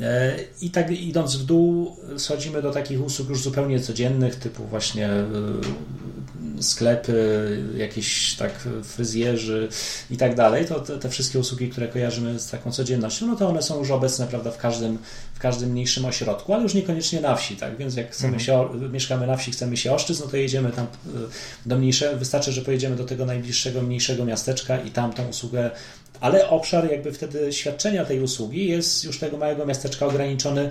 E, 0.01 0.35
I 0.62 0.69
tak 0.69 0.91
idąc 0.91 1.35
w 1.35 1.45
dół, 1.45 1.97
schodzimy 2.17 2.62
do 2.62 2.71
takich 2.71 3.03
usług 3.03 3.29
już 3.29 3.41
zupełnie 3.41 3.79
codziennych, 3.79 4.35
typu 4.35 4.63
właśnie 4.63 5.09
y, 5.09 6.18
sklepy, 6.62 7.58
jakieś 7.78 8.36
tak 8.36 8.52
fryzjerzy 8.84 9.69
i 10.12 10.17
tak 10.17 10.36
dalej. 10.36 10.65
To 10.65 10.80
te, 10.80 10.97
te, 10.97 11.10
wszystkie 11.10 11.39
usługi, 11.39 11.69
które 11.69 11.88
kojarzymy 11.88 12.39
z 12.39 12.49
taką 12.49 12.71
codziennością, 12.71 13.28
no 13.28 13.36
to 13.36 13.49
one 13.49 13.62
są 13.62 13.80
już 13.80 13.91
obecne 13.91 14.28
prawda, 14.28 14.52
w 14.52 14.58
każdym 14.58 14.97
w 15.34 15.39
każdym 15.39 15.69
mniejszym 15.69 16.06
ośrodku, 16.06 16.54
ale 16.54 16.63
już 16.63 16.73
niekoniecznie 16.73 17.21
na 17.21 17.36
wsi, 17.36 17.56
tak? 17.56 17.78
Więc 17.78 17.95
jak 17.95 18.12
chcemy 18.12 18.38
mhm. 18.38 18.45
się, 18.45 18.89
mieszkamy 18.89 19.28
na 19.28 19.38
wsi, 19.38 19.52
chcemy 19.52 19.78
się 19.78 19.93
oszczyc, 19.93 20.19
no 20.19 20.28
to 20.28 20.38
jedziemy 20.38 20.71
tam 20.71 20.86
y, 20.86 21.10
do 21.65 21.78
mniejszego, 21.78 22.17
wystarczy, 22.17 22.52
że 22.52 22.62
pojedziemy 22.62 22.95
do 22.95 23.06
tego 23.06 23.25
najbliższego, 23.25 23.82
mniejszego 23.82 24.25
miasteczka 24.25 24.78
i 24.78 24.91
tam 24.91 25.13
tą 25.13 25.28
usługę 25.28 25.71
ale 26.21 26.49
obszar 26.49 26.91
jakby 26.91 27.12
wtedy 27.13 27.54
świadczenia 27.54 28.06
tej 28.06 28.21
usługi 28.21 28.67
jest 28.67 29.04
już 29.04 29.19
tego 29.19 29.38
małego 29.38 29.65
miasteczka 29.65 30.06
ograniczony, 30.06 30.69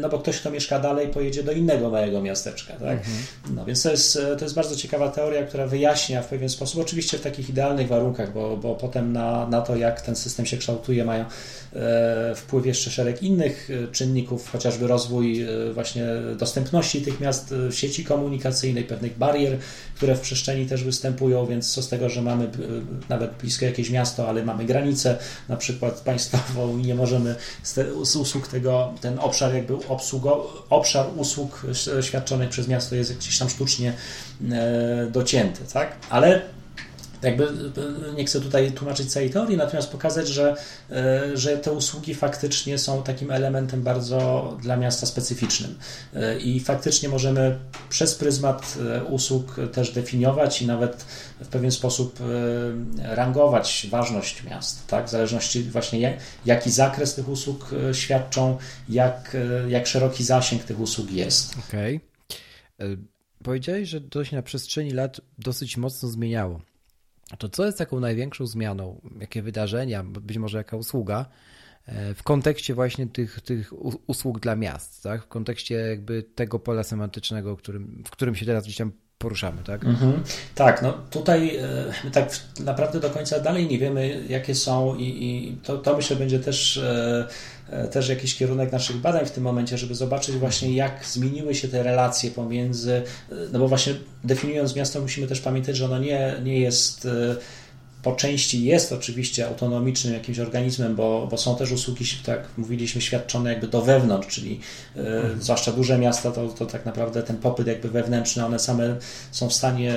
no 0.00 0.08
bo 0.08 0.18
ktoś, 0.18 0.40
kto 0.40 0.50
mieszka 0.50 0.78
dalej, 0.78 1.08
pojedzie 1.08 1.42
do 1.42 1.52
innego 1.52 1.90
małego 1.90 2.22
miasteczka. 2.22 2.72
Tak? 2.72 2.98
Mhm. 2.98 3.16
No 3.54 3.64
więc 3.64 3.82
to 3.82 3.90
jest, 3.90 4.18
to 4.38 4.44
jest 4.44 4.54
bardzo 4.54 4.76
ciekawa 4.76 5.10
teoria, 5.10 5.42
która 5.42 5.66
wyjaśnia 5.66 6.22
w 6.22 6.28
pewien 6.28 6.48
sposób, 6.48 6.80
oczywiście 6.80 7.18
w 7.18 7.20
takich 7.20 7.48
idealnych 7.48 7.88
warunkach, 7.88 8.32
bo, 8.32 8.56
bo 8.56 8.74
potem 8.74 9.12
na, 9.12 9.46
na 9.46 9.60
to, 9.60 9.76
jak 9.76 10.00
ten 10.00 10.16
system 10.16 10.46
się 10.46 10.56
kształtuje, 10.56 11.04
mają 11.04 11.24
e, 11.72 12.34
wpływ 12.34 12.66
jeszcze 12.66 12.90
szereg 12.90 13.22
innych 13.22 13.70
e, 13.70 13.92
czynników, 13.92 14.50
chociażby 14.50 14.86
rozwój 14.86 15.46
właśnie 15.74 16.04
dostępności 16.38 17.02
tych 17.02 17.20
miast 17.20 17.54
w 17.54 17.74
sieci 17.74 18.04
komunikacyjnej, 18.04 18.84
pewnych 18.84 19.18
barier, 19.18 19.58
które 19.94 20.14
w 20.14 20.20
przestrzeni 20.20 20.66
też 20.66 20.84
występują, 20.84 21.46
więc 21.46 21.70
co 21.70 21.82
z 21.82 21.88
tego, 21.88 22.08
że 22.08 22.22
mamy 22.22 22.48
nawet 23.08 23.30
bliskie 23.40 23.66
jakieś 23.66 23.90
miasto, 23.90 24.28
ale 24.28 24.44
mamy 24.44 24.64
granicę 24.64 25.18
na 25.48 25.56
przykład 25.56 26.00
państwową 26.00 26.78
i 26.78 26.82
nie 26.82 26.94
możemy 26.94 27.34
z 28.04 28.16
usług 28.16 28.48
tego, 28.48 28.94
ten 29.00 29.18
obszar 29.18 29.37
jakby 29.46 29.74
obsługo, 29.88 30.52
obszar 30.70 31.06
usług 31.16 31.66
świadczonych 32.00 32.48
przez 32.48 32.68
miasto 32.68 32.94
jest 32.94 33.16
gdzieś 33.16 33.38
tam 33.38 33.48
sztucznie 33.48 33.92
e, 34.50 35.06
docięty, 35.10 35.60
tak? 35.72 35.96
Ale 36.10 36.42
jakby 37.22 37.48
nie 38.16 38.24
chcę 38.24 38.40
tutaj 38.40 38.72
tłumaczyć 38.72 39.12
całej 39.12 39.30
teorii, 39.30 39.56
natomiast 39.56 39.90
pokazać, 39.90 40.28
że, 40.28 40.56
e, 40.90 41.36
że 41.36 41.58
te 41.58 41.72
usługi 41.72 42.14
faktycznie 42.14 42.78
są 42.78 43.02
takim 43.02 43.30
elementem 43.30 43.82
bardzo 43.82 44.56
dla 44.62 44.76
miasta 44.76 45.06
specyficznym. 45.06 45.78
E, 46.14 46.38
I 46.38 46.60
faktycznie 46.60 47.08
możemy 47.08 47.58
przez 47.88 48.14
pryzmat 48.14 48.78
e, 48.80 49.04
usług 49.04 49.56
też 49.72 49.92
definiować 49.92 50.62
i 50.62 50.66
nawet 50.66 51.04
w 51.40 51.48
pewien 51.48 51.70
sposób 51.70 52.18
rangować 52.98 53.86
ważność 53.90 54.44
miast, 54.44 54.86
tak? 54.86 55.06
w 55.06 55.10
zależności 55.10 55.62
właśnie 55.62 56.00
jak, 56.00 56.14
jaki 56.46 56.70
zakres 56.70 57.14
tych 57.14 57.28
usług 57.28 57.70
świadczą, 57.92 58.58
jak, 58.88 59.36
jak 59.68 59.86
szeroki 59.86 60.24
zasięg 60.24 60.64
tych 60.64 60.80
usług 60.80 61.10
jest. 61.10 61.54
Okej. 61.68 62.00
Okay. 62.78 62.98
Powiedziałeś, 63.42 63.88
że 63.88 64.00
to 64.00 64.24
się 64.24 64.36
na 64.36 64.42
przestrzeni 64.42 64.90
lat 64.90 65.20
dosyć 65.38 65.76
mocno 65.76 66.08
zmieniało. 66.08 66.60
To 67.38 67.48
co 67.48 67.66
jest 67.66 67.78
taką 67.78 68.00
największą 68.00 68.46
zmianą? 68.46 69.00
Jakie 69.20 69.42
wydarzenia, 69.42 70.04
być 70.04 70.38
może 70.38 70.58
jaka 70.58 70.76
usługa 70.76 71.26
e, 71.86 72.14
w 72.14 72.22
kontekście 72.22 72.74
właśnie 72.74 73.06
tych, 73.06 73.40
tych 73.40 73.72
usług 74.06 74.40
dla 74.40 74.56
miast, 74.56 75.02
tak? 75.02 75.22
w 75.22 75.28
kontekście 75.28 75.74
jakby 75.74 76.22
tego 76.22 76.58
pola 76.58 76.82
semantycznego, 76.82 77.56
którym, 77.56 78.02
w 78.06 78.10
którym 78.10 78.34
się 78.34 78.46
teraz 78.46 78.64
gdzieś 78.64 78.76
tam 78.76 78.92
poruszamy, 79.18 79.62
tak? 79.62 79.84
Mhm. 79.84 80.22
Tak, 80.54 80.82
no 80.82 80.92
tutaj 80.92 81.56
e, 81.56 82.10
tak 82.12 82.30
naprawdę 82.60 83.00
do 83.00 83.10
końca 83.10 83.40
dalej 83.40 83.68
nie 83.68 83.78
wiemy, 83.78 84.24
jakie 84.28 84.54
są 84.54 84.94
i, 84.94 85.04
i 85.04 85.56
to, 85.62 85.78
to 85.78 85.96
myślę 85.96 86.16
będzie 86.16 86.38
też 86.38 86.76
E, 86.76 87.28
też 87.90 88.08
jakiś 88.08 88.36
kierunek 88.36 88.72
naszych 88.72 88.96
badań 88.96 89.26
w 89.26 89.30
tym 89.30 89.44
momencie, 89.44 89.78
żeby 89.78 89.94
zobaczyć 89.94 90.36
właśnie 90.36 90.74
jak 90.74 91.06
zmieniły 91.06 91.54
się 91.54 91.68
te 91.68 91.82
relacje 91.82 92.30
pomiędzy, 92.30 92.92
e, 92.92 93.34
no 93.52 93.58
bo 93.58 93.68
właśnie 93.68 93.94
definiując 94.24 94.76
miasto 94.76 95.00
musimy 95.00 95.26
też 95.26 95.40
pamiętać, 95.40 95.76
że 95.76 95.84
ono 95.84 95.98
nie, 95.98 96.34
nie 96.44 96.60
jest 96.60 97.06
e, 97.06 97.36
po 98.02 98.12
części 98.12 98.64
jest 98.64 98.92
oczywiście 98.92 99.46
autonomicznym 99.46 100.14
jakimś 100.14 100.38
organizmem, 100.38 100.96
bo, 100.96 101.28
bo 101.30 101.38
są 101.38 101.56
też 101.56 101.72
usługi, 101.72 102.04
tak 102.26 102.48
mówiliśmy, 102.56 103.00
świadczone 103.00 103.50
jakby 103.50 103.68
do 103.68 103.82
wewnątrz, 103.82 104.28
czyli 104.28 104.60
mhm. 104.96 105.42
zwłaszcza 105.42 105.72
duże 105.72 105.98
miasta, 105.98 106.30
to, 106.30 106.48
to 106.48 106.66
tak 106.66 106.86
naprawdę 106.86 107.22
ten 107.22 107.36
popyt 107.36 107.66
jakby 107.66 107.88
wewnętrzny, 107.88 108.46
one 108.46 108.58
same 108.58 108.96
są 109.30 109.48
w 109.48 109.54
stanie 109.54 109.94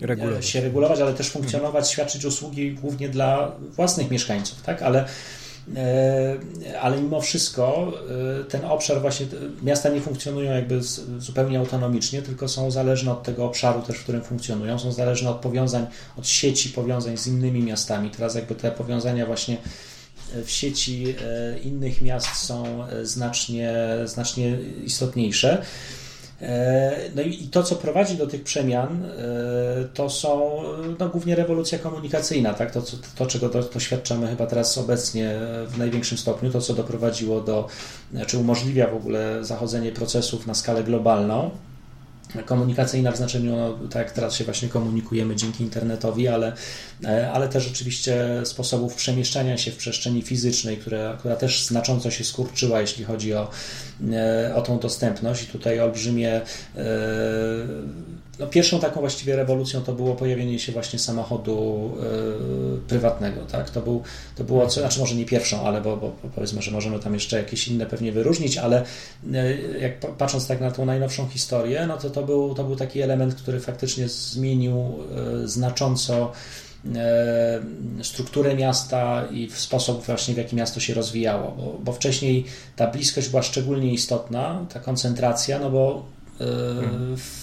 regulować. 0.00 0.46
się 0.46 0.60
regulować, 0.60 1.00
ale 1.00 1.14
też 1.14 1.30
funkcjonować, 1.30 1.84
mhm. 1.84 1.92
świadczyć 1.92 2.24
usługi 2.24 2.72
głównie 2.72 3.08
dla 3.08 3.52
własnych 3.76 4.10
mieszkańców, 4.10 4.62
tak? 4.62 4.82
Ale 4.82 5.04
E, 5.04 5.45
ale 6.80 7.02
mimo 7.02 7.20
wszystko 7.20 7.92
e, 8.40 8.44
ten 8.44 8.64
obszar 8.64 9.00
właśnie, 9.00 9.26
miasta 9.62 9.88
nie 9.88 10.00
funkcjonują 10.00 10.52
jakby 10.52 10.80
zupełnie 11.18 11.58
autonomicznie, 11.58 12.22
tylko 12.22 12.48
są 12.48 12.70
zależne 12.70 13.12
od 13.12 13.22
tego 13.22 13.44
obszaru 13.44 13.82
też, 13.82 13.96
w 13.96 14.02
którym 14.02 14.22
funkcjonują, 14.22 14.78
są 14.78 14.92
zależne 14.92 15.30
od 15.30 15.36
powiązań, 15.36 15.86
od 16.16 16.28
sieci 16.28 16.68
powiązań 16.68 17.16
z 17.16 17.26
innymi 17.26 17.62
miastami. 17.62 18.10
Teraz 18.10 18.34
jakby 18.34 18.54
te 18.54 18.70
powiązania 18.70 19.26
właśnie 19.26 19.56
w 20.44 20.50
sieci 20.50 21.14
e, 21.22 21.58
innych 21.58 22.02
miast 22.02 22.36
są 22.36 22.86
znacznie, 23.02 23.74
znacznie 24.04 24.58
istotniejsze. 24.84 25.62
E, 26.42 27.10
no 27.14 27.22
i 27.22 27.48
to, 27.48 27.62
co 27.62 27.76
prowadzi 27.76 28.16
do 28.16 28.26
tych 28.26 28.42
przemian, 28.42 29.04
e, 29.04 29.08
to 29.94 30.10
są 30.10 30.62
no, 30.98 31.08
głównie 31.08 31.34
rewolucja 31.34 31.78
komunikacyjna, 31.78 32.54
tak? 32.54 32.70
to, 32.70 32.82
to, 32.82 32.96
to 33.16 33.26
czego 33.26 33.48
doświadczamy 33.48 34.28
chyba 34.28 34.46
teraz 34.46 34.78
obecnie 34.78 35.34
w 35.66 35.78
największym 35.78 36.18
stopniu, 36.18 36.50
to, 36.50 36.60
co 36.60 36.74
doprowadziło 36.74 37.40
do, 37.40 37.68
czy 38.26 38.38
umożliwia 38.38 38.88
w 38.88 38.96
ogóle 38.96 39.44
zachodzenie 39.44 39.92
procesów 39.92 40.46
na 40.46 40.54
skalę 40.54 40.84
globalną 40.84 41.50
komunikacyjna 42.46 43.12
w 43.12 43.16
znaczeniu, 43.16 43.56
no, 43.56 43.88
tak 43.88 44.06
jak 44.06 44.10
teraz 44.10 44.34
się 44.34 44.44
właśnie 44.44 44.68
komunikujemy 44.68 45.36
dzięki 45.36 45.64
internetowi, 45.64 46.28
ale, 46.28 46.52
e, 47.04 47.32
ale 47.32 47.48
też 47.48 47.70
oczywiście 47.70 48.26
sposobów 48.44 48.94
przemieszczania 48.94 49.58
się 49.58 49.70
w 49.70 49.76
przestrzeni 49.76 50.22
fizycznej, 50.22 50.76
która, 50.76 51.16
która 51.18 51.36
też 51.36 51.66
znacząco 51.66 52.10
się 52.10 52.24
skurczyła, 52.24 52.80
jeśli 52.80 53.04
chodzi 53.04 53.34
o, 53.34 53.50
e, 54.12 54.54
o 54.54 54.62
tą 54.62 54.78
dostępność. 54.78 55.42
I 55.42 55.46
tutaj 55.46 55.80
olbrzymie 55.80 56.32
e, 56.32 56.42
no 58.38 58.46
pierwszą 58.46 58.80
taką 58.80 59.00
właściwie 59.00 59.36
rewolucją 59.36 59.80
to 59.80 59.92
było 59.92 60.14
pojawienie 60.14 60.58
się 60.58 60.72
właśnie 60.72 60.98
samochodu 60.98 61.90
y, 62.76 62.88
prywatnego. 62.88 63.40
Tak? 63.40 63.70
To, 63.70 63.80
był, 63.80 64.02
to 64.36 64.44
było, 64.44 64.70
znaczy 64.70 65.00
może 65.00 65.14
nie 65.14 65.24
pierwszą, 65.24 65.66
ale 65.66 65.80
bo, 65.80 65.96
bo, 65.96 66.12
powiedzmy, 66.34 66.62
że 66.62 66.70
możemy 66.70 66.98
tam 66.98 67.14
jeszcze 67.14 67.36
jakieś 67.36 67.68
inne 67.68 67.86
pewnie 67.86 68.12
wyróżnić, 68.12 68.58
ale 68.58 68.82
y, 69.34 69.78
jak 69.80 70.16
patrząc 70.16 70.46
tak 70.46 70.60
na 70.60 70.70
tą 70.70 70.84
najnowszą 70.84 71.28
historię, 71.28 71.86
no 71.86 71.96
to 71.96 72.10
to 72.10 72.22
był, 72.22 72.54
to 72.54 72.64
był 72.64 72.76
taki 72.76 73.00
element, 73.00 73.34
który 73.34 73.60
faktycznie 73.60 74.08
zmienił 74.08 74.94
y, 75.44 75.48
znacząco 75.48 76.32
strukturę 78.02 78.54
miasta 78.54 79.24
i 79.30 79.48
w 79.48 79.58
sposób 79.58 80.06
właśnie, 80.06 80.34
w 80.34 80.36
jaki 80.36 80.56
miasto 80.56 80.80
się 80.80 80.94
rozwijało, 80.94 81.50
bo, 81.50 81.78
bo 81.84 81.92
wcześniej 81.92 82.44
ta 82.76 82.86
bliskość 82.86 83.28
była 83.28 83.42
szczególnie 83.42 83.92
istotna, 83.92 84.66
ta 84.72 84.80
koncentracja, 84.80 85.58
no 85.58 85.70
bo. 85.70 86.15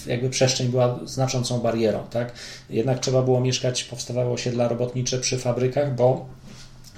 Jakby 0.06 0.30
przestrzeń 0.30 0.68
była 0.68 0.98
znaczącą 1.04 1.58
barierą, 1.58 2.04
tak? 2.10 2.32
Jednak 2.70 3.00
trzeba 3.00 3.22
było 3.22 3.40
mieszkać, 3.40 3.84
powstawały 3.84 4.32
osiedla 4.32 4.68
robotnicze 4.68 5.18
przy 5.18 5.38
fabrykach, 5.38 5.94
bo 5.94 6.26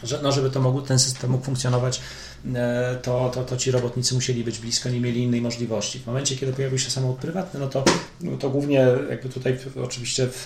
że, 0.02 0.20
no, 0.22 0.32
żeby 0.32 0.50
to 0.50 0.60
mógł, 0.60 0.80
ten 0.80 0.98
system 0.98 1.30
mógł 1.30 1.44
funkcjonować, 1.44 2.00
e, 2.54 2.98
to, 3.02 3.30
to, 3.34 3.44
to 3.44 3.56
ci 3.56 3.70
robotnicy 3.70 4.14
musieli 4.14 4.44
być 4.44 4.58
blisko, 4.58 4.88
nie 4.88 5.00
mieli 5.00 5.22
innej 5.22 5.40
możliwości. 5.40 5.98
W 5.98 6.06
momencie, 6.06 6.36
kiedy 6.36 6.52
pojawił 6.52 6.78
się 6.78 6.90
samochód 6.90 7.16
prywatny, 7.16 7.60
no 7.60 7.66
to, 7.66 7.84
no 8.20 8.36
to 8.36 8.50
głównie 8.50 8.86
jakby 9.10 9.28
tutaj 9.28 9.58
oczywiście 9.84 10.26
w, 10.26 10.42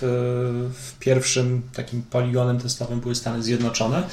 w 0.73 0.99
pierwszym 0.99 1.61
takim 1.73 2.01
poligonem 2.01 2.59
testowym 2.59 2.99
były 2.99 3.15
Stany 3.15 3.43
Zjednoczone, 3.43 4.03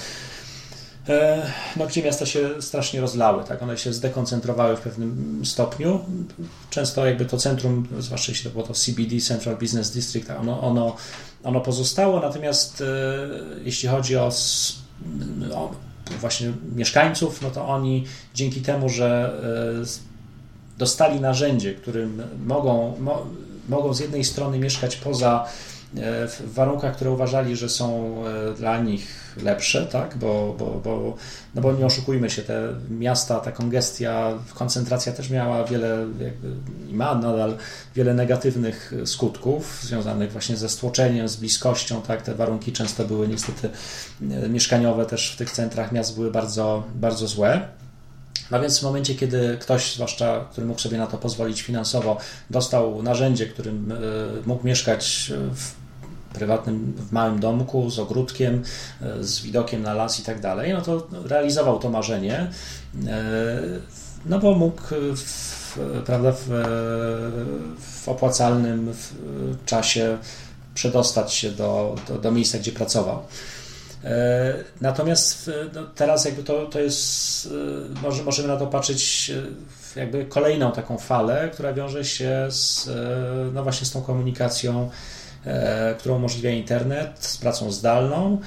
no, 1.76 1.86
gdzie 1.86 2.02
miasta 2.02 2.26
się 2.26 2.62
strasznie 2.62 3.00
rozlały, 3.00 3.44
tak? 3.44 3.62
one 3.62 3.78
się 3.78 3.92
zdekoncentrowały 3.92 4.76
w 4.76 4.80
pewnym 4.80 5.42
stopniu. 5.44 6.00
Często 6.70 7.06
jakby 7.06 7.24
to 7.24 7.36
centrum, 7.36 7.86
zwłaszcza 7.98 8.32
jeśli 8.32 8.44
to 8.44 8.50
było 8.50 8.66
to 8.66 8.74
CBD, 8.74 9.20
Central 9.20 9.56
Business 9.56 9.90
District, 9.90 10.30
ono, 10.30 10.60
ono, 10.60 10.96
ono 11.44 11.60
pozostało, 11.60 12.20
natomiast 12.20 12.80
e, 12.80 12.84
jeśli 13.64 13.88
chodzi 13.88 14.16
o 14.16 14.30
no, 15.38 15.70
właśnie 16.20 16.52
mieszkańców, 16.74 17.42
no 17.42 17.50
to 17.50 17.68
oni 17.68 18.04
dzięki 18.34 18.60
temu, 18.60 18.88
że 18.88 19.40
e, 19.82 20.78
dostali 20.78 21.20
narzędzie, 21.20 21.74
którym 21.74 22.22
mogą, 22.46 22.94
mo, 23.00 23.26
mogą 23.68 23.94
z 23.94 24.00
jednej 24.00 24.24
strony 24.24 24.58
mieszkać 24.58 24.96
poza 24.96 25.46
E, 25.46 25.77
w 25.94 26.42
warunkach, 26.54 26.96
które 26.96 27.10
uważali, 27.10 27.56
że 27.56 27.68
są 27.68 28.14
e, 28.26 28.54
dla 28.54 28.78
nich 28.78 29.34
lepsze, 29.42 29.86
tak? 29.86 30.16
bo, 30.16 30.54
bo, 30.58 30.80
bo, 30.84 31.16
no 31.54 31.62
bo 31.62 31.72
nie 31.72 31.86
oszukujmy 31.86 32.30
się, 32.30 32.42
te 32.42 32.62
miasta, 32.90 33.40
ta 33.40 33.52
kongestia, 33.52 34.32
koncentracja 34.54 35.12
też 35.12 35.30
miała 35.30 35.64
wiele, 35.64 36.06
i 36.88 36.94
ma 36.94 37.14
nadal 37.14 37.56
wiele 37.94 38.14
negatywnych 38.14 38.92
skutków 39.04 39.80
związanych 39.82 40.32
właśnie 40.32 40.56
ze 40.56 40.68
stłoczeniem, 40.68 41.28
z 41.28 41.36
bliskością, 41.36 42.02
tak? 42.02 42.22
te 42.22 42.34
warunki 42.34 42.72
często 42.72 43.04
były 43.04 43.28
niestety 43.28 43.70
e, 44.30 44.48
mieszkaniowe 44.48 45.06
też 45.06 45.32
w 45.32 45.36
tych 45.36 45.50
centrach 45.50 45.92
miast 45.92 46.14
były 46.14 46.30
bardzo, 46.30 46.84
bardzo 46.94 47.26
złe. 47.26 47.68
No 48.50 48.60
więc 48.60 48.80
w 48.80 48.82
momencie, 48.82 49.14
kiedy 49.14 49.58
ktoś, 49.60 49.94
zwłaszcza 49.94 50.44
który 50.52 50.66
mógł 50.66 50.80
sobie 50.80 50.98
na 50.98 51.06
to 51.06 51.18
pozwolić 51.18 51.62
finansowo, 51.62 52.18
dostał 52.50 53.02
narzędzie, 53.02 53.46
którym 53.46 53.92
mógł 54.46 54.66
mieszkać 54.66 55.32
w 55.54 55.77
prywatnym, 56.38 56.94
w 56.96 57.12
małym 57.12 57.40
domku 57.40 57.90
z 57.90 57.98
ogródkiem, 57.98 58.62
e, 59.02 59.24
z 59.24 59.40
widokiem 59.40 59.82
na 59.82 59.94
las 59.94 60.20
i 60.20 60.22
tak 60.22 60.40
dalej, 60.40 60.72
no 60.72 60.80
to 60.80 61.06
realizował 61.24 61.78
to 61.78 61.90
marzenie, 61.90 62.50
e, 63.06 63.58
no 64.26 64.38
bo 64.38 64.54
mógł 64.54 64.82
w, 65.16 65.78
prawda, 66.06 66.32
w, 66.32 66.46
w 67.80 68.08
opłacalnym 68.08 68.92
czasie 69.66 70.18
przedostać 70.74 71.32
się 71.32 71.50
do, 71.50 71.94
do, 72.08 72.18
do 72.18 72.32
miejsca, 72.32 72.58
gdzie 72.58 72.72
pracował. 72.72 73.22
E, 74.04 74.54
natomiast 74.80 75.50
no, 75.74 75.82
teraz 75.94 76.24
jakby 76.24 76.42
to, 76.42 76.66
to 76.66 76.80
jest, 76.80 77.48
może, 78.02 78.22
możemy 78.22 78.48
na 78.48 78.56
to 78.56 78.66
patrzeć 78.66 79.32
jakby 79.96 80.24
kolejną 80.24 80.72
taką 80.72 80.98
falę, 80.98 81.50
która 81.52 81.72
wiąże 81.72 82.04
się 82.04 82.46
z, 82.50 82.90
no 83.54 83.62
właśnie 83.62 83.86
z 83.86 83.90
tą 83.90 84.02
komunikacją 84.02 84.90
E, 84.90 84.90
którą 85.98 86.16
umożliwia 86.16 86.50
internet, 86.50 87.10
z 87.18 87.36
pracą 87.36 87.72
zdalną. 87.72 88.40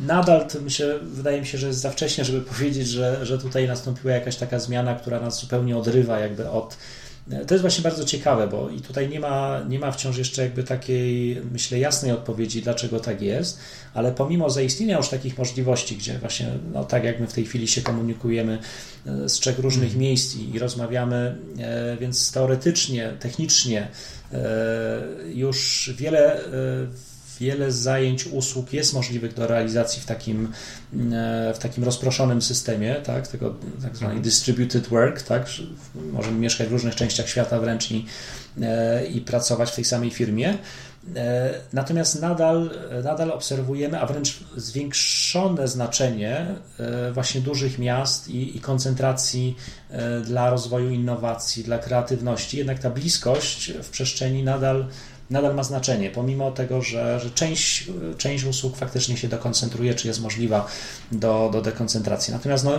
Nadal 0.00 0.48
to 0.48 0.60
myślę, 0.60 0.98
wydaje 1.02 1.40
mi 1.40 1.46
się, 1.46 1.58
że 1.58 1.66
jest 1.66 1.80
za 1.80 1.90
wcześnie, 1.90 2.24
żeby 2.24 2.40
powiedzieć, 2.52 2.88
że, 2.88 3.26
że 3.26 3.38
tutaj 3.38 3.68
nastąpiła 3.68 4.14
jakaś 4.14 4.36
taka 4.36 4.58
zmiana, 4.58 4.94
która 4.94 5.20
nas 5.20 5.40
zupełnie 5.40 5.76
odrywa 5.76 6.18
jakby 6.18 6.50
od, 6.50 6.76
to 7.46 7.54
jest 7.54 7.62
właśnie 7.62 7.82
bardzo 7.82 8.04
ciekawe, 8.04 8.48
bo 8.48 8.70
i 8.70 8.80
tutaj 8.80 9.08
nie 9.08 9.20
ma, 9.20 9.60
nie 9.68 9.78
ma 9.78 9.92
wciąż 9.92 10.18
jeszcze 10.18 10.42
jakby 10.42 10.64
takiej, 10.64 11.42
myślę, 11.52 11.78
jasnej 11.78 12.12
odpowiedzi, 12.12 12.62
dlaczego 12.62 13.00
tak 13.00 13.22
jest, 13.22 13.58
ale 13.94 14.12
pomimo 14.12 14.50
zaistnienia 14.50 14.96
już 14.96 15.08
takich 15.08 15.38
możliwości, 15.38 15.96
gdzie 15.96 16.18
właśnie, 16.18 16.48
no 16.72 16.84
tak 16.84 17.04
jak 17.04 17.20
my 17.20 17.26
w 17.26 17.32
tej 17.32 17.44
chwili 17.44 17.68
się 17.68 17.82
komunikujemy 17.82 18.58
e, 19.06 19.28
z 19.28 19.32
trzech 19.32 19.58
różnych 19.58 19.90
mm. 19.90 20.00
miejsc 20.00 20.36
i, 20.36 20.58
rozmawiamy, 20.58 21.36
e, 21.58 21.96
więc 21.96 22.32
teoretycznie, 22.32 23.12
technicznie 23.20 23.88
E, 24.32 24.38
już 25.34 25.90
wiele, 25.96 26.44
e, 26.44 26.46
wiele 27.40 27.72
zajęć, 27.72 28.26
usług 28.26 28.72
jest 28.72 28.94
możliwych 28.94 29.34
do 29.34 29.46
realizacji 29.46 30.02
w 30.02 30.06
takim, 30.06 30.52
e, 31.12 31.54
w 31.54 31.58
takim 31.58 31.84
rozproszonym 31.84 32.42
systemie, 32.42 32.94
tak, 32.94 33.28
tego 33.28 33.54
tak 33.82 33.96
zwanej 33.96 34.20
distributed 34.20 34.88
work, 34.88 35.22
tak, 35.22 35.46
możemy 36.12 36.38
mieszkać 36.38 36.68
w 36.68 36.72
różnych 36.72 36.94
częściach 36.94 37.28
świata 37.28 37.60
wręcz 37.60 37.90
i, 37.90 38.06
i 39.14 39.20
pracować 39.20 39.70
w 39.70 39.74
tej 39.74 39.84
samej 39.84 40.10
firmie. 40.10 40.58
Natomiast 41.72 42.20
nadal, 42.20 42.70
nadal 43.04 43.30
obserwujemy, 43.30 44.00
a 44.00 44.06
wręcz 44.06 44.38
zwiększone 44.56 45.68
znaczenie 45.68 46.46
właśnie 47.12 47.40
dużych 47.40 47.78
miast 47.78 48.28
i, 48.28 48.56
i, 48.56 48.60
koncentracji 48.60 49.56
dla 50.24 50.50
rozwoju 50.50 50.90
innowacji, 50.90 51.64
dla 51.64 51.78
kreatywności. 51.78 52.58
Jednak 52.58 52.78
ta 52.78 52.90
bliskość 52.90 53.72
w 53.82 53.90
przestrzeni 53.90 54.42
nadal, 54.42 54.86
nadal 55.30 55.54
ma 55.54 55.62
znaczenie, 55.62 56.10
pomimo 56.10 56.50
tego, 56.50 56.82
że, 56.82 57.20
że 57.20 57.30
część, 57.30 57.90
część 58.18 58.44
usług 58.44 58.76
faktycznie 58.76 59.16
się 59.16 59.28
dekoncentruje, 59.28 59.94
czy 59.94 60.08
jest 60.08 60.20
możliwa 60.20 60.66
do, 61.12 61.50
do 61.52 61.62
dekoncentracji. 61.62 62.32
Natomiast 62.32 62.64
no, 62.64 62.78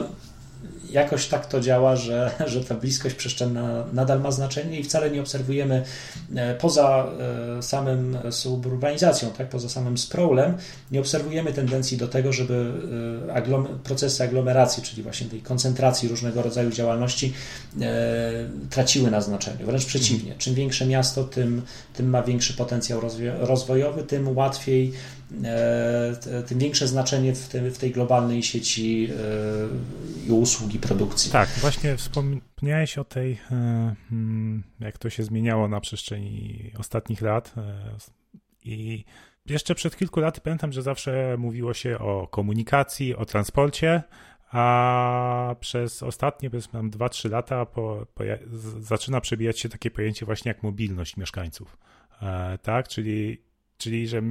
jakoś 0.92 1.28
tak 1.28 1.46
to 1.46 1.60
działa, 1.60 1.96
że, 1.96 2.32
że 2.46 2.64
ta 2.64 2.76
bliskość 2.76 3.16
przestrzenna 3.16 3.86
nadal 3.94 4.22
ma 4.22 4.32
znaczenie 4.32 4.80
i 4.80 4.84
wcale 4.84 5.12
nie 5.12 5.22
obserwujemy 5.22 5.84
e, 6.36 6.56
poza 6.56 7.08
e, 7.58 7.64
samym 7.64 8.18
suburbanizacją, 8.32 9.32
tak, 9.32 9.50
poza 9.50 9.70
samym 9.70 9.98
sprawlem, 9.98 10.58
nie 10.92 11.00
obserwujemy 11.00 11.54
tendencji 11.54 11.98
do 11.98 12.08
tego, 12.08 12.34
żeby 12.34 12.72
e, 13.28 13.34
aglom 13.34 13.68
procesy 13.84 14.24
aglomeracji, 14.24 14.84
czyli 14.84 15.04
właśnie 15.04 15.28
tej 15.28 15.42
koncentracji 15.42 16.10
różnego 16.10 16.42
rodzaju 16.42 16.72
działalności 16.72 17.34
traciły 18.70 19.12
na 19.12 19.22
znaczeniu. 19.22 19.66
Wręcz 19.66 19.86
przeciwnie. 19.86 20.36
Czym 20.38 20.54
większe 20.54 20.86
miasto, 20.86 21.24
tym, 21.24 21.62
tym 21.94 22.10
ma 22.10 22.24
większy 22.24 22.54
potencjał 22.54 23.02
rozwojowy, 23.40 24.04
tym 24.04 24.38
łatwiej 24.38 24.94
tym 26.48 26.60
większe 26.60 26.88
znaczenie 26.88 27.34
w, 27.34 27.54
w 27.54 27.78
tej 27.78 27.92
globalnej 27.92 28.44
sieci 28.44 29.10
e, 29.12 30.28
i 30.28 30.32
usługi 30.32 30.80
produkcji. 30.80 31.32
Tak, 31.32 31.50
właśnie 31.50 31.98
wspomniałeś 31.98 32.98
o 32.98 33.04
tej, 33.04 33.32
e, 33.32 33.96
hmm, 34.10 34.64
jak 34.80 34.98
to 34.98 35.10
się 35.10 35.24
zmieniało 35.24 35.68
na 35.68 35.80
przestrzeni 35.80 36.72
ostatnich 36.78 37.22
lat 37.22 37.54
i 38.64 39.06
jeszcze 39.46 39.76
przed 39.76 39.96
kilku 39.96 40.20
laty 40.20 40.42
pamiętam, 40.42 40.72
że 40.72 40.82
zawsze 40.82 41.36
mówiło 41.38 41.74
się 41.74 42.00
o 42.00 42.28
komunikacji, 42.28 43.16
o 43.16 43.26
transporcie, 43.26 44.04
a 44.52 45.56
przez 45.60 46.04
ostatnie, 46.04 46.50
powiedzmy 46.50 46.72
tam 46.72 46.92
2-3 46.92 47.32
lata 47.32 47.66
po, 47.66 48.06
po, 48.14 48.24
zaczyna 48.80 49.22
przebijać 49.22 49.60
się 49.60 49.70
takie 49.70 49.92
pojęcie 49.92 50.26
właśnie 50.26 50.50
jak 50.50 50.64
mobilność 50.64 51.18
mieszkańców. 51.18 51.78
E, 52.22 52.58
tak, 52.58 52.88
czyli 52.88 53.47
czyli 53.78 54.08
że 54.08 54.22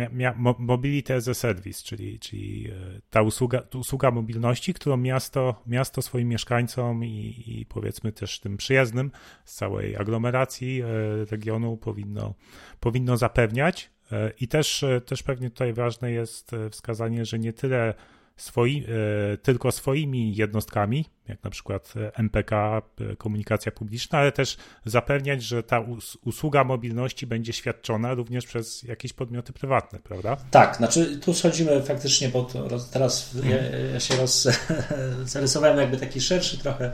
mobility 0.59 1.15
as 1.15 1.29
a 1.29 1.35
service, 1.35 1.83
czyli, 1.83 2.19
czyli 2.19 2.71
e, 2.71 3.01
ta 3.11 3.23
usługa, 3.23 3.63
usługa 3.75 4.11
mobilności, 4.11 4.75
którą 4.75 4.97
miasto, 4.97 5.63
miasto 5.67 6.03
swoim 6.03 6.29
mieszkańcom 6.29 7.05
i, 7.05 7.45
i 7.47 7.67
powiedzmy 7.67 8.13
też 8.13 8.41
tym 8.41 8.57
przyjaznym 8.57 9.11
z 9.45 9.55
całej 9.55 9.97
aglomeracji 9.97 10.83
e, 10.83 10.87
regionu 11.25 11.77
powinno, 11.77 12.35
powinno 12.81 13.17
zapewniać. 13.17 13.91
E, 14.13 14.33
I 14.41 14.49
też, 14.49 14.85
też 15.07 15.23
pewnie 15.23 15.51
tutaj 15.51 15.73
ważne 15.73 16.13
jest 16.13 16.51
wskazanie, 16.71 17.25
że 17.25 17.39
nie 17.39 17.53
tyle 17.53 17.95
swoi, 18.37 18.85
e, 19.33 19.37
tylko 19.37 19.73
swoimi 19.73 20.37
jednostkami, 20.37 21.05
jak 21.29 21.45
na 21.45 21.51
przykład 21.51 21.95
MPK, 22.15 22.83
e, 23.01 23.17
komunikacja 23.17 23.73
publiczna, 23.73 24.19
ale 24.19 24.33
też 24.33 24.57
zapewniać, 24.85 25.43
że 25.43 25.63
ta 25.63 25.85
usługa 26.25 26.65
mobilności 26.65 27.27
będzie 27.27 27.53
świadczona 27.53 28.15
również 28.15 28.47
przez 28.47 28.83
jakieś 28.83 29.13
podmioty 29.13 29.53
prywatne, 29.53 29.99
prawda? 30.01 30.37
Tak, 30.51 30.77
znaczy 30.77 31.19
tu 31.19 31.35
schodzimy 31.35 31.83
faktycznie, 31.83 32.29
bo 32.29 32.51
teraz 32.93 33.35
ja, 33.45 33.57
ja 33.93 34.01
się 34.01 34.17
roz, 34.17 34.49
zarysowałem 35.25 35.79
jakby 35.79 35.97
taki 35.97 36.21
szerszy 36.21 36.59
trochę 36.59 36.93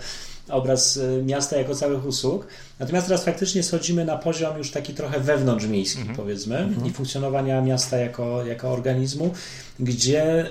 obraz 0.49 0.97
e, 0.97 1.23
miasta 1.23 1.57
jako 1.57 1.75
całych 1.75 2.07
usług. 2.07 2.47
Natomiast 2.79 3.07
teraz 3.07 3.25
faktycznie 3.25 3.63
schodzimy 3.63 4.05
na 4.05 4.17
poziom 4.17 4.59
już 4.59 4.71
taki 4.71 4.95
trochę 4.95 5.21
wewnątrzmiejski, 5.21 6.01
mhm. 6.01 6.17
powiedzmy, 6.17 6.59
mhm. 6.59 6.87
i 6.87 6.93
funkcjonowania 6.93 7.61
miasta 7.61 7.97
jako, 7.97 8.47
jako 8.47 8.71
organizmu, 8.71 9.35
gdzie 9.81 10.23
e, 10.41 10.47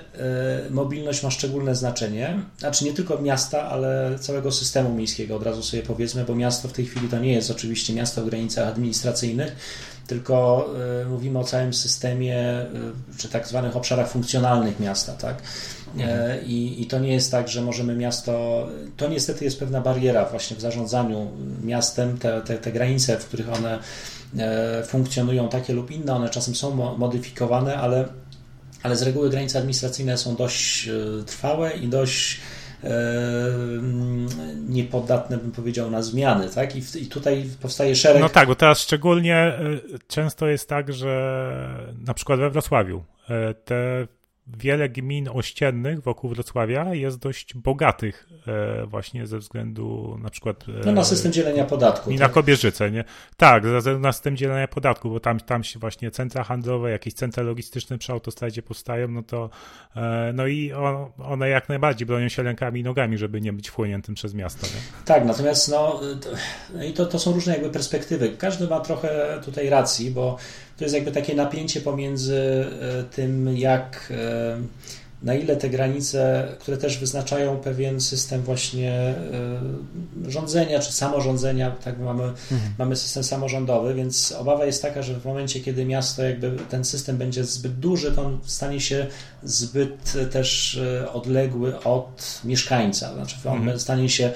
mobilność 0.69 1.23
ma 1.23 1.32
szczególne 1.32 1.75
znaczenie. 1.75 2.39
Znaczy 2.58 2.86
nie 2.86 2.93
tylko 2.93 3.21
miasta, 3.21 3.69
ale 3.69 4.19
całego 4.19 4.51
systemu 4.51 4.95
miejskiego, 4.95 5.36
od 5.36 5.43
razu 5.43 5.63
sobie 5.63 5.84
powiedzmy, 5.84 6.25
bo 6.25 6.36
miasto 6.36 6.67
w 6.67 6.73
tej 6.73 6.86
chwili 6.86 7.08
to 7.08 7.19
nie 7.19 7.34
jest 7.34 7.51
oczywiście 7.51 7.93
miasto 7.93 8.21
w 8.21 8.25
granicach 8.25 8.67
administracyjnych, 8.67 9.56
tylko 10.08 10.69
mówimy 11.10 11.39
o 11.39 11.43
całym 11.43 11.73
systemie, 11.73 12.65
czy 13.17 13.30
tak 13.30 13.47
zwanych 13.47 13.75
obszarach 13.75 14.10
funkcjonalnych 14.10 14.80
miasta, 14.80 15.13
tak? 15.13 15.41
Mhm. 15.95 16.45
I, 16.45 16.82
I 16.82 16.86
to 16.86 16.99
nie 16.99 17.13
jest 17.13 17.32
tak, 17.32 17.47
że 17.47 17.62
możemy 17.62 17.95
miasto. 17.95 18.67
To 18.97 19.08
niestety 19.08 19.45
jest 19.45 19.60
pewna 19.60 19.82
bariera 19.82 20.25
właśnie 20.25 20.58
w 20.58 20.62
zarządzaniu 20.62 21.32
miastem, 21.63 22.17
te, 22.17 22.41
te, 22.41 22.58
te 22.58 22.71
granice, 22.71 23.17
w 23.17 23.25
których 23.25 23.54
one 23.54 23.80
funkcjonują 24.86 25.49
takie 25.49 25.73
lub 25.73 25.91
inne, 25.91 26.13
one 26.13 26.30
czasem 26.30 26.56
są 26.56 26.95
modyfikowane, 26.97 27.75
ale 27.77 28.06
ale 28.84 28.95
z 28.95 29.01
reguły 29.01 29.30
granice 29.30 29.60
administracyjne 29.60 30.17
są 30.17 30.36
dość 30.36 30.88
e, 30.88 31.23
trwałe 31.25 31.71
i 31.71 31.88
dość 31.88 32.39
e, 32.84 32.88
mm, 32.88 34.27
niepoddatne, 34.69 35.38
bym 35.38 35.51
powiedział, 35.51 35.91
na 35.91 36.01
zmiany, 36.01 36.49
tak? 36.49 36.75
I, 36.75 36.80
I, 36.95 37.06
tutaj 37.08 37.45
powstaje 37.62 37.95
szereg... 37.95 38.21
No 38.21 38.30
tak, 38.30 38.47
bo 38.47 38.56
teraz 38.56 38.82
szczególnie 38.82 39.36
e, 39.36 39.60
często 40.08 40.47
jest 40.47 40.69
tak, 40.69 40.93
że 40.93 41.47
na 42.08 42.13
przykład 42.13 42.39
we 42.39 42.49
Wrocławiu 42.49 43.04
te 43.65 44.08
wiele 44.57 44.89
gmin 44.89 45.29
ościennych 45.33 46.01
wokół 46.01 46.29
Wrocławia 46.29 46.93
jest 46.93 47.17
dość 47.17 47.53
bogatych 47.53 48.29
e, 48.47 48.85
właśnie 48.85 49.27
ze 49.27 49.39
względu 49.39 50.17
na 50.21 50.29
przykład... 50.29 50.63
E, 50.81 50.85
no 50.85 50.91
na 50.91 51.03
system 51.03 51.31
dzielenia 51.31 51.65
podatku. 51.65 52.11
I 52.11 52.17
tak? 52.17 52.27
na 52.27 52.33
Kobierzyce, 52.33 52.91
nie? 52.91 53.03
Tak, 53.37 53.67
ze 53.67 53.77
względu 53.77 54.01
na 54.01 54.11
system 54.11 54.37
dzielenia 54.37 54.67
podatku, 54.67 55.09
bo 55.09 55.19
tam, 55.19 55.39
tam 55.39 55.63
się 55.63 55.79
właśnie 55.79 56.11
centra 56.11 56.43
handlowe, 56.43 56.91
jakieś 56.91 57.13
centra 57.13 57.43
logistyczne 57.43 57.97
przy 57.97 58.11
autostradzie 58.11 58.61
powstają, 58.61 59.07
no 59.07 59.23
to 59.23 59.49
e, 59.95 60.31
no 60.33 60.47
i 60.47 60.71
one 61.23 61.49
jak 61.49 61.69
najbardziej 61.69 62.05
bronią 62.07 62.29
się 62.29 62.43
rękami 62.43 62.79
i 62.79 62.83
nogami, 62.83 63.17
żeby 63.17 63.41
nie 63.41 63.53
być 63.53 63.69
wchłoniętym 63.69 64.15
przez 64.15 64.33
miasto. 64.33 64.67
Nie? 64.67 65.05
Tak, 65.05 65.25
natomiast 65.25 65.71
no 65.71 66.01
to, 66.21 66.29
i 66.85 66.93
to, 66.93 67.05
to 67.05 67.19
są 67.19 67.33
różne 67.33 67.53
jakby 67.53 67.69
perspektywy. 67.69 68.29
Każdy 68.29 68.67
ma 68.67 68.79
trochę 68.79 69.39
tutaj 69.45 69.69
racji, 69.69 70.11
bo 70.11 70.37
to 70.81 70.85
jest 70.85 70.95
jakby 70.95 71.11
takie 71.11 71.35
napięcie 71.35 71.81
pomiędzy 71.81 72.65
e, 72.81 73.03
tym, 73.03 73.57
jak 73.57 74.13
e, 74.15 74.57
na 75.23 75.35
ile 75.35 75.55
te 75.55 75.69
granice, 75.69 76.47
które 76.59 76.77
też 76.77 76.97
wyznaczają 76.97 77.57
pewien 77.57 78.01
system 78.01 78.41
właśnie 78.41 78.91
e, 80.25 80.31
rządzenia 80.31 80.79
czy 80.79 80.91
samorządzenia, 80.91 81.71
tak 81.71 81.99
mamy, 81.99 82.23
mhm. 82.23 82.73
mamy 82.77 82.95
system 82.95 83.23
samorządowy, 83.23 83.93
więc 83.93 84.31
obawa 84.31 84.65
jest 84.65 84.81
taka, 84.81 85.01
że 85.01 85.19
w 85.19 85.25
momencie, 85.25 85.59
kiedy 85.59 85.85
miasto 85.85 86.23
jakby 86.23 86.57
ten 86.69 86.85
system 86.85 87.17
będzie 87.17 87.43
zbyt 87.43 87.79
duży, 87.79 88.11
to 88.11 88.25
on 88.25 88.39
stanie 88.45 88.79
się 88.79 89.07
zbyt 89.43 90.13
też 90.32 90.80
odległy 91.13 91.84
od 91.84 92.41
mieszkańca, 92.43 93.13
znaczy 93.13 93.36
on 93.45 93.58
mhm. 93.58 93.80
stanie 93.80 94.10
się 94.10 94.32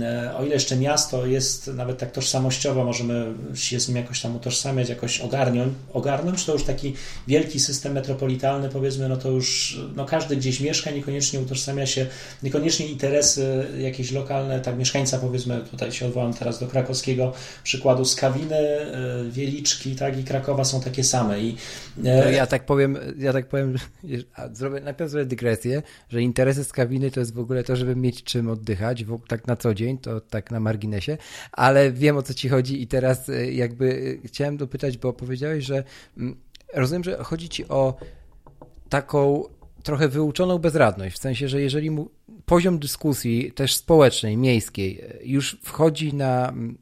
E, 0.00 0.36
o 0.36 0.44
ile 0.44 0.54
jeszcze 0.54 0.76
miasto 0.76 1.26
jest 1.26 1.66
nawet 1.66 1.98
tak 1.98 2.12
tożsamościowo, 2.12 2.84
możemy 2.84 3.34
się 3.54 3.80
z 3.80 3.88
nim 3.88 3.96
jakoś 3.96 4.20
tam 4.20 4.36
utożsamiać, 4.36 4.88
jakoś 4.88 5.20
ogarnąć, 5.20 5.74
ogarnąć 5.92 6.44
to 6.44 6.52
już 6.52 6.64
taki 6.64 6.94
wielki 7.28 7.60
system 7.60 7.92
metropolitalny, 7.92 8.68
powiedzmy, 8.68 9.08
no 9.08 9.16
to 9.16 9.30
już 9.30 9.78
no 9.96 10.04
każdy 10.04 10.36
gdzieś 10.36 10.60
mieszka, 10.60 10.90
niekoniecznie 10.90 11.40
utożsamia 11.40 11.86
się, 11.86 12.06
niekoniecznie 12.42 12.86
interesy 12.86 13.66
jakieś 13.78 14.12
lokalne, 14.12 14.60
tak 14.60 14.78
mieszkańca, 14.78 15.18
powiedzmy, 15.18 15.60
tutaj 15.70 15.92
się 15.92 16.06
odwołam 16.06 16.34
teraz 16.34 16.60
do 16.60 16.66
krakowskiego 16.66 17.32
przykładu, 17.64 18.04
Skawiny, 18.04 18.56
e, 18.56 19.24
Wieliczki, 19.30 19.96
tak, 19.96 20.18
i 20.18 20.24
Krakowa 20.24 20.64
są 20.64 20.80
takie 20.80 21.04
same. 21.04 21.40
I, 21.40 21.56
e, 22.04 22.32
ja 22.32 22.46
tak 22.46 22.66
powiem, 22.66 22.98
ja 23.18 23.32
tak 23.32 23.48
powiem, 23.48 23.76
zrobię, 24.52 24.80
najpierw 24.80 25.10
zrobię 25.10 25.26
dygresję, 25.26 25.82
że 26.08 26.22
interesy 26.22 26.64
Skawiny 26.64 27.10
to 27.10 27.20
jest 27.20 27.34
w 27.34 27.38
ogóle 27.38 27.64
to, 27.64 27.76
żeby 27.76 27.96
mieć 27.96 28.22
czym 28.22 28.48
oddychać, 28.48 29.04
tak 29.28 29.46
na 29.46 29.56
co 29.56 29.74
dzień, 29.74 29.98
to 29.98 30.20
tak 30.20 30.50
na 30.50 30.60
marginesie, 30.60 31.18
ale 31.52 31.92
wiem 31.92 32.16
o 32.16 32.22
co 32.22 32.34
ci 32.34 32.48
chodzi 32.48 32.82
i 32.82 32.86
teraz 32.86 33.28
e, 33.28 33.52
jakby 33.52 34.18
e, 34.24 34.28
chciałem 34.28 34.56
dopytać, 34.56 34.98
bo 34.98 35.12
powiedziałeś, 35.12 35.64
że 35.64 35.84
mm, 36.16 36.36
rozumiem, 36.74 37.04
że 37.04 37.16
chodzi 37.16 37.48
ci 37.48 37.68
o 37.68 37.94
taką 38.88 39.44
trochę 39.82 40.08
wyuczoną 40.08 40.58
bezradność, 40.58 41.16
w 41.16 41.20
sensie, 41.20 41.48
że 41.48 41.60
jeżeli 41.60 41.90
mu 41.90 42.10
poziom 42.46 42.78
dyskusji 42.78 43.52
też 43.52 43.74
społecznej, 43.74 44.36
miejskiej 44.36 45.00
e, 45.00 45.18
już 45.24 45.58
wchodzi 45.62 46.14
na 46.14 46.48
mm, 46.48 46.78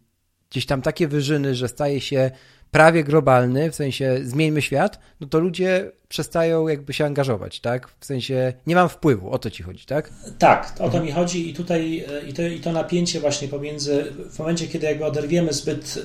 gdzieś 0.51 0.67
tam 0.67 0.83
takie 0.83 1.09
wyżyny, 1.09 1.55
że 1.55 1.69
staje 1.69 2.01
się 2.01 2.31
prawie 2.71 3.05
globalny, 3.05 3.71
w 3.71 3.75
sensie 3.75 4.19
zmieńmy 4.23 4.63
świat, 4.63 4.99
no 5.21 5.27
to 5.27 5.41
ludzie 5.41 5.93
przestają 6.09 6.69
jakby 6.69 6.93
się 6.93 7.05
angażować, 7.05 7.61
tak? 7.61 7.89
W 8.01 8.05
sensie 8.05 8.53
nie 8.67 8.75
mam 8.75 8.89
wpływu, 8.89 9.31
o 9.31 9.39
to 9.39 9.51
ci 9.51 9.63
chodzi, 9.63 9.87
tak? 9.87 10.11
Tak, 10.39 10.73
o 10.75 10.79
to 10.79 10.85
mhm. 10.85 11.05
mi 11.05 11.13
chodzi 11.13 11.51
i 11.51 11.55
tutaj 11.55 12.05
i 12.29 12.33
to, 12.33 12.43
i 12.43 12.61
to 12.61 12.73
napięcie 12.73 13.21
właśnie 13.21 13.49
pomiędzy, 13.49 14.13
w 14.31 14.39
momencie, 14.39 14.67
kiedy 14.67 14.87
jakby 14.87 15.05
oderwiemy 15.05 15.53
zbyt 15.53 15.99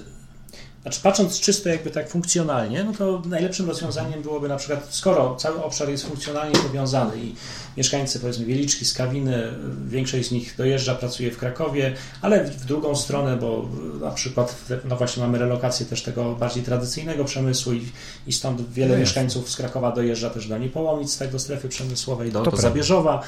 znaczy, 0.86 1.00
patrząc 1.04 1.40
czysto 1.40 1.70
jakby 1.70 1.92
tak 1.92 2.10
funkcjonalnie, 2.10 2.84
no 2.84 2.94
to 2.94 3.22
najlepszym 3.26 3.68
rozwiązaniem 3.68 4.22
byłoby 4.22 4.48
na 4.48 4.58
przykład, 4.58 4.88
skoro 4.90 5.36
cały 5.36 5.64
obszar 5.64 5.90
jest 5.90 6.06
funkcjonalnie 6.06 6.60
powiązany 6.60 7.18
i 7.18 7.36
mieszkańcy, 7.78 8.20
powiedzmy, 8.20 8.46
Wieliczki, 8.46 8.86
Skawiny, 8.86 9.44
większość 9.88 10.28
z 10.28 10.32
nich 10.32 10.56
dojeżdża, 10.58 10.96
pracuje 10.96 11.32
w 11.32 11.38
Krakowie, 11.38 11.94
ale 12.22 12.44
w 12.44 12.66
drugą 12.66 12.96
stronę, 12.96 13.38
bo 13.38 13.70
na 14.02 14.12
przykład, 14.12 14.56
no 14.86 14.96
właśnie 14.96 15.24
mamy 15.24 15.38
relokację 15.40 15.86
też 15.86 16.02
tego 16.02 16.36
bardziej 16.36 16.64
tradycyjnego 16.64 17.26
przemysłu 17.26 17.74
i, 17.74 17.90
i 18.28 18.34
stąd 18.34 18.72
wiele 18.72 18.94
no 18.94 19.00
mieszkańców 19.00 19.50
z 19.50 19.56
Krakowa 19.56 19.92
dojeżdża 19.92 20.30
też 20.30 20.48
do 20.48 20.58
Niepołomic, 20.58 21.18
tak 21.18 21.32
do 21.32 21.40
strefy 21.40 21.70
przemysłowej, 21.70 22.32
do, 22.32 22.42
do 22.42 22.58
Zabierzowa. 22.58 23.24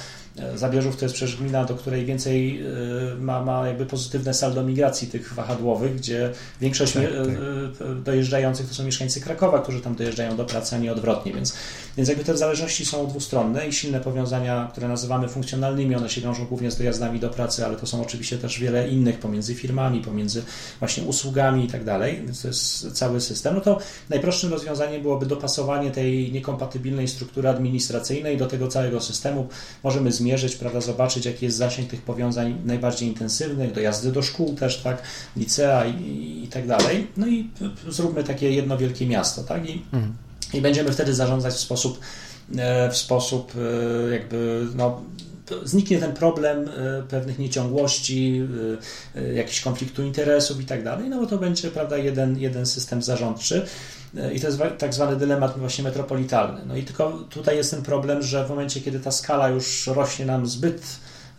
Zabierzów 0.56 0.98
to 0.98 1.06
jest 1.06 1.16
przecież 1.16 1.38
gmina, 1.38 1.66
do 1.66 1.76
której 1.76 2.06
więcej 2.06 2.62
y, 2.62 3.16
ma, 3.20 3.44
ma 3.44 3.68
jakby 3.68 3.86
pozytywne 3.86 4.34
saldo 4.34 4.64
migracji 4.64 5.08
tych 5.08 5.34
wahadłowych, 5.34 5.96
gdzie 5.96 6.32
większość 6.62 6.94
tak, 6.94 7.04
tak. 7.04 7.88
Y, 7.92 7.96
dojeżdżających 8.06 8.68
to 8.68 8.74
są 8.74 8.84
mieszkańcy 8.84 9.22
Krakowa, 9.22 9.60
którzy 9.60 9.82
tam 9.82 9.96
dojeżdżają 9.96 10.38
do 10.38 10.46
pracy, 10.46 10.76
a 10.76 10.80
nie 10.80 10.92
odwrotnie, 10.92 11.34
więc, 11.34 11.54
więc 11.98 12.10
jakby 12.10 12.24
te 12.24 12.38
zależności 12.38 12.86
są 12.86 13.08
dwustronne 13.08 13.68
i 13.68 13.74
silne 13.74 14.00
powiązania, 14.00 14.70
które 14.72 14.88
nazywamy 14.88 15.28
funkcjonalnymi, 15.28 15.96
one 15.96 16.10
się 16.10 16.22
wiążą 16.22 16.46
głównie 16.46 16.72
z 16.72 16.78
dojazdami 16.78 17.20
do 17.20 17.30
pracy, 17.30 17.66
ale 17.66 17.76
to 17.76 17.88
są 17.88 18.02
oczywiście 18.02 18.38
też 18.38 18.60
wiele 18.60 18.90
innych 18.90 19.20
pomiędzy 19.20 19.56
firmami, 19.56 20.02
pomiędzy 20.02 20.44
właśnie 20.80 21.04
usługami 21.04 21.66
i 21.66 21.68
tak 21.68 21.84
dalej, 21.84 22.22
więc 22.26 22.42
to 22.42 22.48
jest 22.48 22.92
cały 22.92 23.22
system. 23.22 23.56
No 23.56 23.62
to 23.62 23.80
najprostszym 24.10 24.52
rozwiązaniem 24.52 25.02
byłoby 25.02 25.26
dopasowanie 25.26 25.92
tej 25.92 26.32
niekompatybilnej 26.32 27.08
struktury 27.08 27.50
administracyjnej 27.50 28.38
do 28.38 28.46
tego 28.46 28.68
całego 28.68 29.02
systemu. 29.02 29.48
Możemy 29.84 30.12
zmienić 30.12 30.27
zmierzyć, 30.28 30.56
prawda, 30.56 30.82
zobaczyć, 30.82 31.26
jaki 31.26 31.46
jest 31.46 31.58
zasięg 31.58 31.90
tych 31.90 32.02
powiązań 32.02 32.62
najbardziej 32.66 33.10
intensywnych, 33.10 33.74
dojazdy 33.74 34.12
do 34.12 34.22
szkół 34.22 34.56
też, 34.56 34.78
tak, 34.78 35.04
licea 35.38 35.86
i, 35.86 36.42
i 36.44 36.48
tak 36.48 36.68
dalej. 36.68 37.08
No 37.18 37.28
i 37.28 37.50
zróbmy 37.88 38.24
takie 38.24 38.52
jedno 38.52 38.78
wielkie 38.78 39.08
miasto, 39.08 39.44
tak, 39.44 39.70
i, 39.70 39.84
mhm. 39.94 40.14
i 40.54 40.62
będziemy 40.62 40.92
wtedy 40.92 41.14
zarządzać 41.14 41.54
w 41.54 41.60
sposób, 41.60 42.00
e, 42.58 42.90
w 42.92 42.98
sposób 42.98 43.54
e, 43.56 44.14
jakby, 44.14 44.68
no, 44.76 45.02
zniknie 45.64 46.00
ten 46.00 46.14
problem 46.14 46.70
e, 46.70 47.04
pewnych 47.10 47.40
nieciągłości, 47.40 48.42
jakiś 49.36 49.62
konfliktu 49.62 50.04
interesów 50.04 50.62
i 50.62 50.66
tak 50.66 50.84
dalej, 50.84 51.10
no 51.10 51.20
bo 51.20 51.28
to 51.28 51.38
będzie, 51.38 51.72
prawda, 51.72 51.98
jeden, 51.98 52.40
jeden 52.40 52.66
system 52.66 53.02
zarządczy. 53.02 53.66
I 54.34 54.40
to 54.40 54.48
jest 54.48 54.60
tak 54.78 54.94
zwany 54.94 55.16
dylemat 55.16 55.60
właśnie 55.60 55.84
metropolitalny. 55.84 56.62
No 56.66 56.76
i 56.76 56.84
tylko 56.84 57.12
tutaj 57.30 57.58
jest 57.58 57.72
ten 57.72 57.84
problem, 57.84 58.22
że 58.22 58.46
w 58.46 58.50
momencie, 58.50 58.82
kiedy 58.82 59.00
ta 59.00 59.12
skala 59.12 59.50
już 59.50 59.88
rośnie 59.88 60.26
nam 60.26 60.48
zbyt 60.48 60.82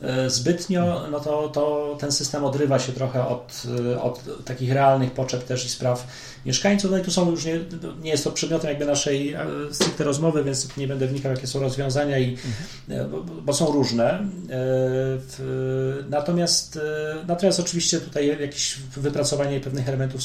e, 0.02 0.30
zbytnio, 0.30 1.06
no 1.10 1.20
to, 1.20 1.48
to 1.48 1.96
ten 2.00 2.12
system 2.12 2.44
odrywa 2.44 2.78
się 2.78 2.92
trochę 2.92 3.28
od, 3.28 3.62
e, 3.94 4.02
od 4.02 4.44
takich 4.44 4.72
realnych 4.72 5.10
potrzeb 5.10 5.44
też 5.44 5.64
i 5.64 5.68
spraw 5.68 6.06
mieszkańców. 6.46 6.90
No 6.90 6.98
i 6.98 7.02
tu 7.02 7.10
są 7.10 7.30
już 7.30 7.44
nie, 7.44 7.60
nie 8.02 8.10
jest 8.10 8.24
to 8.24 8.30
przedmiotem 8.30 8.70
jakby 8.70 8.84
naszej 8.84 9.32
e, 9.32 9.46
stricte 9.72 10.04
rozmowy, 10.04 10.44
więc 10.44 10.76
nie 10.76 10.88
będę 10.88 11.06
wnikał, 11.06 11.32
jakie 11.32 11.46
są 11.46 11.60
rozwiązania, 11.60 12.18
i, 12.18 12.36
mhm. 12.88 13.10
bo, 13.10 13.22
bo, 13.22 13.52
są 13.52 13.72
różne. 13.72 14.28
Natomiast, 16.10 16.78
natomiast 17.26 17.60
oczywiście 17.60 18.00
tutaj 18.00 18.40
jakieś 18.40 18.76
wypracowanie 18.96 19.60
pewnych 19.60 19.88
elementów. 19.88 20.20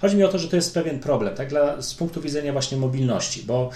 Chodzi 0.00 0.16
mi 0.16 0.24
o 0.24 0.28
to, 0.28 0.38
że 0.38 0.48
to 0.48 0.56
jest 0.56 0.74
pewien 0.74 1.00
problem, 1.00 1.34
tak, 1.34 1.48
dla, 1.48 1.82
z 1.82 1.94
punktu 1.94 2.20
widzenia 2.20 2.52
właśnie 2.52 2.78
mobilności, 2.78 3.42
bo 3.42 3.70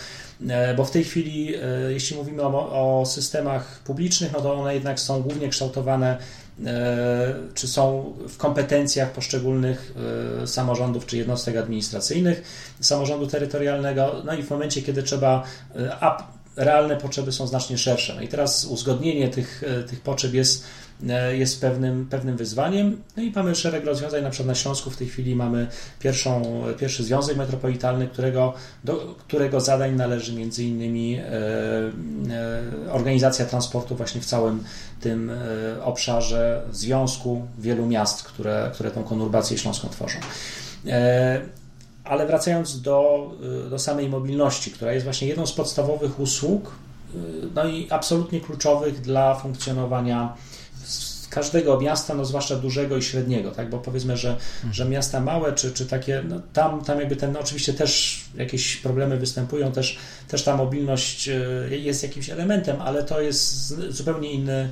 E, 0.48 0.74
bo 0.74 0.84
w 0.84 0.90
tej 0.90 1.04
chwili, 1.04 1.54
e, 1.54 1.60
jeśli 1.92 2.16
mówimy 2.16 2.42
o, 2.42 3.00
o 3.00 3.06
systemach 3.06 3.80
publicznych, 3.84 4.32
no 4.32 4.40
to 4.40 4.54
one 4.54 4.74
jednak 4.74 5.00
są 5.00 5.22
głównie 5.22 5.48
kształtowane 5.48 6.16
e, 6.16 6.18
czy 7.54 7.68
są 7.68 8.14
w 8.28 8.36
kompetencjach 8.36 9.12
poszczególnych 9.12 9.94
samorządów 10.46 11.06
czy 11.06 11.16
jednostek 11.16 11.56
administracyjnych, 11.56 12.42
samorządu 12.80 13.26
terytorialnego, 13.26 14.22
no 14.24 14.34
i 14.34 14.42
w 14.42 14.50
momencie, 14.50 14.82
kiedy 14.82 15.02
trzeba, 15.02 15.44
a 16.00 16.33
realne 16.56 16.96
potrzeby 16.96 17.32
są 17.32 17.46
znacznie 17.46 17.78
szersze. 17.78 18.14
No 18.14 18.22
i 18.22 18.28
teraz 18.28 18.64
uzgodnienie 18.64 19.28
tych, 19.28 19.62
tych 19.88 20.00
potrzeb 20.00 20.34
jest 20.34 20.64
E, 21.08 21.36
jest 21.36 21.60
pewnym, 21.60 22.06
pewnym 22.10 22.36
wyzwaniem. 22.36 23.02
No 23.16 23.22
i 23.22 23.30
mamy 23.30 23.54
szereg 23.54 23.84
rozwiązań, 23.84 24.22
na 24.22 24.30
przykład 24.30 24.46
na 24.46 24.54
Śląsku 24.54 24.90
w 24.90 24.96
tej 24.96 25.08
chwili 25.08 25.36
mamy 25.36 25.66
pierwszą, 26.00 26.62
pierwszy 26.78 27.04
związek 27.04 27.36
metropolitalny, 27.36 28.08
którego, 28.08 28.54
do 28.84 29.14
którego 29.18 29.60
zadań 29.60 29.96
należy 29.96 30.32
między 30.32 30.64
innymi 30.64 31.14
e, 31.14 31.22
e, 31.22 32.92
organizacja 32.92 33.46
transportu 33.46 33.96
właśnie 33.96 34.20
w 34.20 34.24
całym 34.24 34.64
tym 35.00 35.30
obszarze 35.84 36.62
związku 36.72 37.46
wielu 37.58 37.86
miast, 37.86 38.22
które, 38.22 38.70
które 38.74 38.90
tą 38.90 39.04
konurbację 39.04 39.58
śląską 39.58 39.88
tworzą. 39.88 40.18
Ale 42.04 42.26
wracając 42.26 42.80
do, 42.82 43.30
do 43.70 43.78
samej 43.78 44.08
mobilności, 44.08 44.70
która 44.70 44.92
jest 44.92 45.04
właśnie 45.04 45.28
jedną 45.28 45.46
z 45.46 45.52
podstawowych 45.52 46.20
usług, 46.20 46.70
no 47.54 47.68
i 47.68 47.86
absolutnie 47.90 48.40
kluczowych 48.40 49.00
dla 49.00 49.34
funkcjonowania 49.34 50.34
każdego 51.34 51.80
miasta, 51.80 52.14
no 52.14 52.24
zwłaszcza 52.24 52.56
dużego 52.56 52.96
i 52.96 53.02
średniego, 53.02 53.50
tak? 53.50 53.70
bo 53.70 53.78
powiedzmy, 53.78 54.16
że, 54.16 54.36
że 54.72 54.84
miasta 54.84 55.20
małe 55.20 55.52
czy, 55.52 55.72
czy 55.72 55.86
takie, 55.86 56.22
no 56.28 56.40
tam, 56.52 56.84
tam 56.84 57.00
jakby 57.00 57.16
ten, 57.16 57.32
no 57.32 57.40
oczywiście 57.40 57.74
też 57.74 58.24
jakieś 58.34 58.76
problemy 58.76 59.16
występują, 59.16 59.72
też, 59.72 59.98
też 60.28 60.42
ta 60.42 60.56
mobilność 60.56 61.28
e, 61.28 61.34
jest 61.70 62.02
jakimś 62.02 62.30
elementem, 62.30 62.82
ale 62.82 63.02
to 63.02 63.20
jest 63.20 63.68
zupełnie 63.88 64.32
inny, 64.32 64.68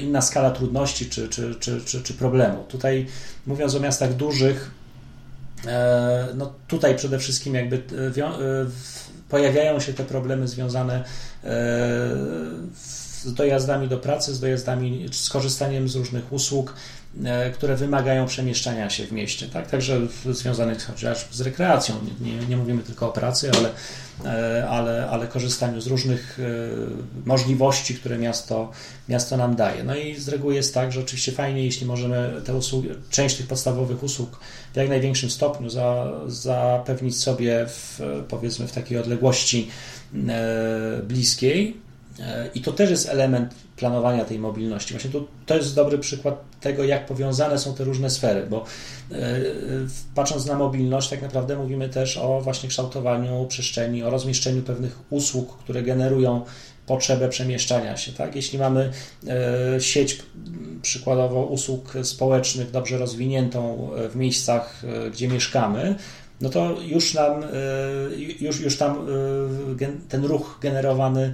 inna 0.00 0.22
skala 0.22 0.50
trudności 0.50 1.06
czy, 1.06 1.28
czy, 1.28 1.54
czy, 1.54 1.80
czy, 1.84 2.02
czy 2.02 2.14
problemu. 2.14 2.64
Tutaj 2.68 3.06
mówiąc 3.46 3.74
o 3.74 3.80
miastach 3.80 4.14
dużych, 4.14 4.70
no 6.34 6.52
tutaj 6.68 6.96
przede 6.96 7.18
wszystkim 7.18 7.54
jakby 7.54 7.82
pojawiają 9.28 9.80
się 9.80 9.92
te 9.92 10.04
problemy 10.04 10.48
związane 10.48 11.04
z 13.22 13.34
dojazdami 13.34 13.88
do 13.88 13.98
pracy, 13.98 14.34
z 14.34 14.40
dojazdami, 14.40 15.06
z 15.12 15.28
korzystaniem 15.28 15.88
z 15.88 15.96
różnych 15.96 16.32
usług, 16.32 16.70
e, 16.70 17.01
które 17.54 17.76
wymagają 17.76 18.26
przemieszczania 18.26 18.90
się 18.90 19.06
w 19.06 19.12
mieście, 19.12 19.48
tak? 19.48 19.70
Także 19.70 20.00
związanych 20.30 20.86
chociaż 20.86 21.28
z 21.30 21.40
rekreacją. 21.40 21.94
Nie, 22.20 22.32
nie, 22.32 22.46
nie 22.46 22.56
mówimy 22.56 22.82
tylko 22.82 23.08
o 23.08 23.12
pracy, 23.12 23.50
ale, 23.58 23.70
e, 24.24 24.68
ale, 24.68 25.08
ale 25.10 25.26
korzystaniu 25.26 25.80
z 25.80 25.86
różnych 25.86 26.38
e, 26.40 26.42
możliwości, 27.26 27.94
które 27.94 28.18
miasto, 28.18 28.70
miasto 29.08 29.36
nam 29.36 29.56
daje. 29.56 29.84
No 29.84 29.96
i 29.96 30.16
z 30.16 30.28
reguły 30.28 30.54
jest 30.54 30.74
tak, 30.74 30.92
że 30.92 31.00
oczywiście 31.00 31.32
fajnie, 31.32 31.64
jeśli 31.64 31.86
możemy 31.86 32.42
te 32.44 32.54
usługi, 32.54 32.88
część 33.10 33.36
tych 33.36 33.46
podstawowych 33.46 34.02
usług 34.02 34.40
w 34.72 34.76
jak 34.76 34.88
największym 34.88 35.30
stopniu 35.30 35.70
za, 35.70 36.12
zapewnić 36.26 37.20
sobie 37.20 37.66
w, 37.68 38.00
powiedzmy 38.28 38.66
w 38.68 38.72
takiej 38.72 38.98
odległości 38.98 39.68
bliskiej, 41.02 41.81
i 42.54 42.60
to 42.60 42.72
też 42.72 42.90
jest 42.90 43.08
element 43.08 43.54
planowania 43.76 44.24
tej 44.24 44.38
mobilności. 44.38 44.94
Właśnie 44.94 45.10
to, 45.10 45.24
to 45.46 45.56
jest 45.56 45.74
dobry 45.74 45.98
przykład 45.98 46.34
tego, 46.60 46.84
jak 46.84 47.06
powiązane 47.06 47.58
są 47.58 47.74
te 47.74 47.84
różne 47.84 48.10
sfery, 48.10 48.46
bo 48.50 48.64
e, 49.12 49.40
patrząc 50.14 50.46
na 50.46 50.54
mobilność, 50.54 51.10
tak 51.10 51.22
naprawdę 51.22 51.56
mówimy 51.56 51.88
też 51.88 52.16
o 52.16 52.40
właśnie 52.40 52.68
kształtowaniu 52.68 53.46
przestrzeni, 53.48 54.02
o 54.02 54.10
rozmieszczeniu 54.10 54.62
pewnych 54.62 54.98
usług, 55.10 55.58
które 55.58 55.82
generują 55.82 56.44
potrzebę 56.86 57.28
przemieszczania 57.28 57.96
się. 57.96 58.12
Tak? 58.12 58.36
Jeśli 58.36 58.58
mamy 58.58 58.90
e, 59.26 59.80
sieć 59.80 60.22
przykładowo 60.82 61.44
usług 61.44 61.92
społecznych 62.02 62.70
dobrze 62.70 62.98
rozwiniętą 62.98 63.90
e, 63.94 64.08
w 64.08 64.16
miejscach, 64.16 64.82
gdzie 65.12 65.28
mieszkamy, 65.28 65.96
no 66.42 66.48
to 66.48 66.76
już 66.86 67.14
nam, 67.14 67.42
już, 68.40 68.60
już 68.60 68.76
tam 68.76 69.06
ten 70.08 70.24
ruch 70.24 70.58
generowany 70.62 71.32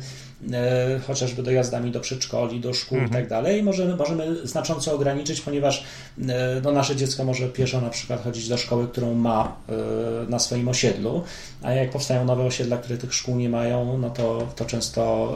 E, 0.53 1.01
chociażby 1.07 1.43
dojazdami 1.43 1.91
do 1.91 2.01
przedszkoli, 2.01 2.61
do 2.61 2.75
szkół 2.75 2.99
mhm. 2.99 3.11
i 3.11 3.15
tak 3.15 3.31
dalej, 3.31 3.63
możemy, 3.63 3.97
możemy 3.97 4.47
znacząco 4.47 4.95
ograniczyć, 4.95 5.41
ponieważ 5.41 5.85
e, 6.29 6.61
no, 6.63 6.73
nasze 6.73 6.97
dziecko 6.97 7.25
może 7.25 7.49
pieszo 7.49 7.81
na 7.81 7.91
przykład 7.91 8.25
chodzić 8.25 8.49
do 8.49 8.57
szkoły, 8.57 8.89
którą 8.89 9.15
ma 9.15 9.57
e, 9.69 10.31
na 10.31 10.39
swoim 10.39 10.69
osiedlu, 10.69 11.23
a 11.63 11.73
jak 11.73 11.91
powstają 11.91 12.25
nowe 12.25 12.45
osiedla, 12.45 12.77
które 12.77 12.99
tych 12.99 13.15
szkół 13.15 13.37
nie 13.37 13.49
mają, 13.49 13.99
no 13.99 14.11
to, 14.11 14.49
to 14.57 14.65
często 14.65 15.35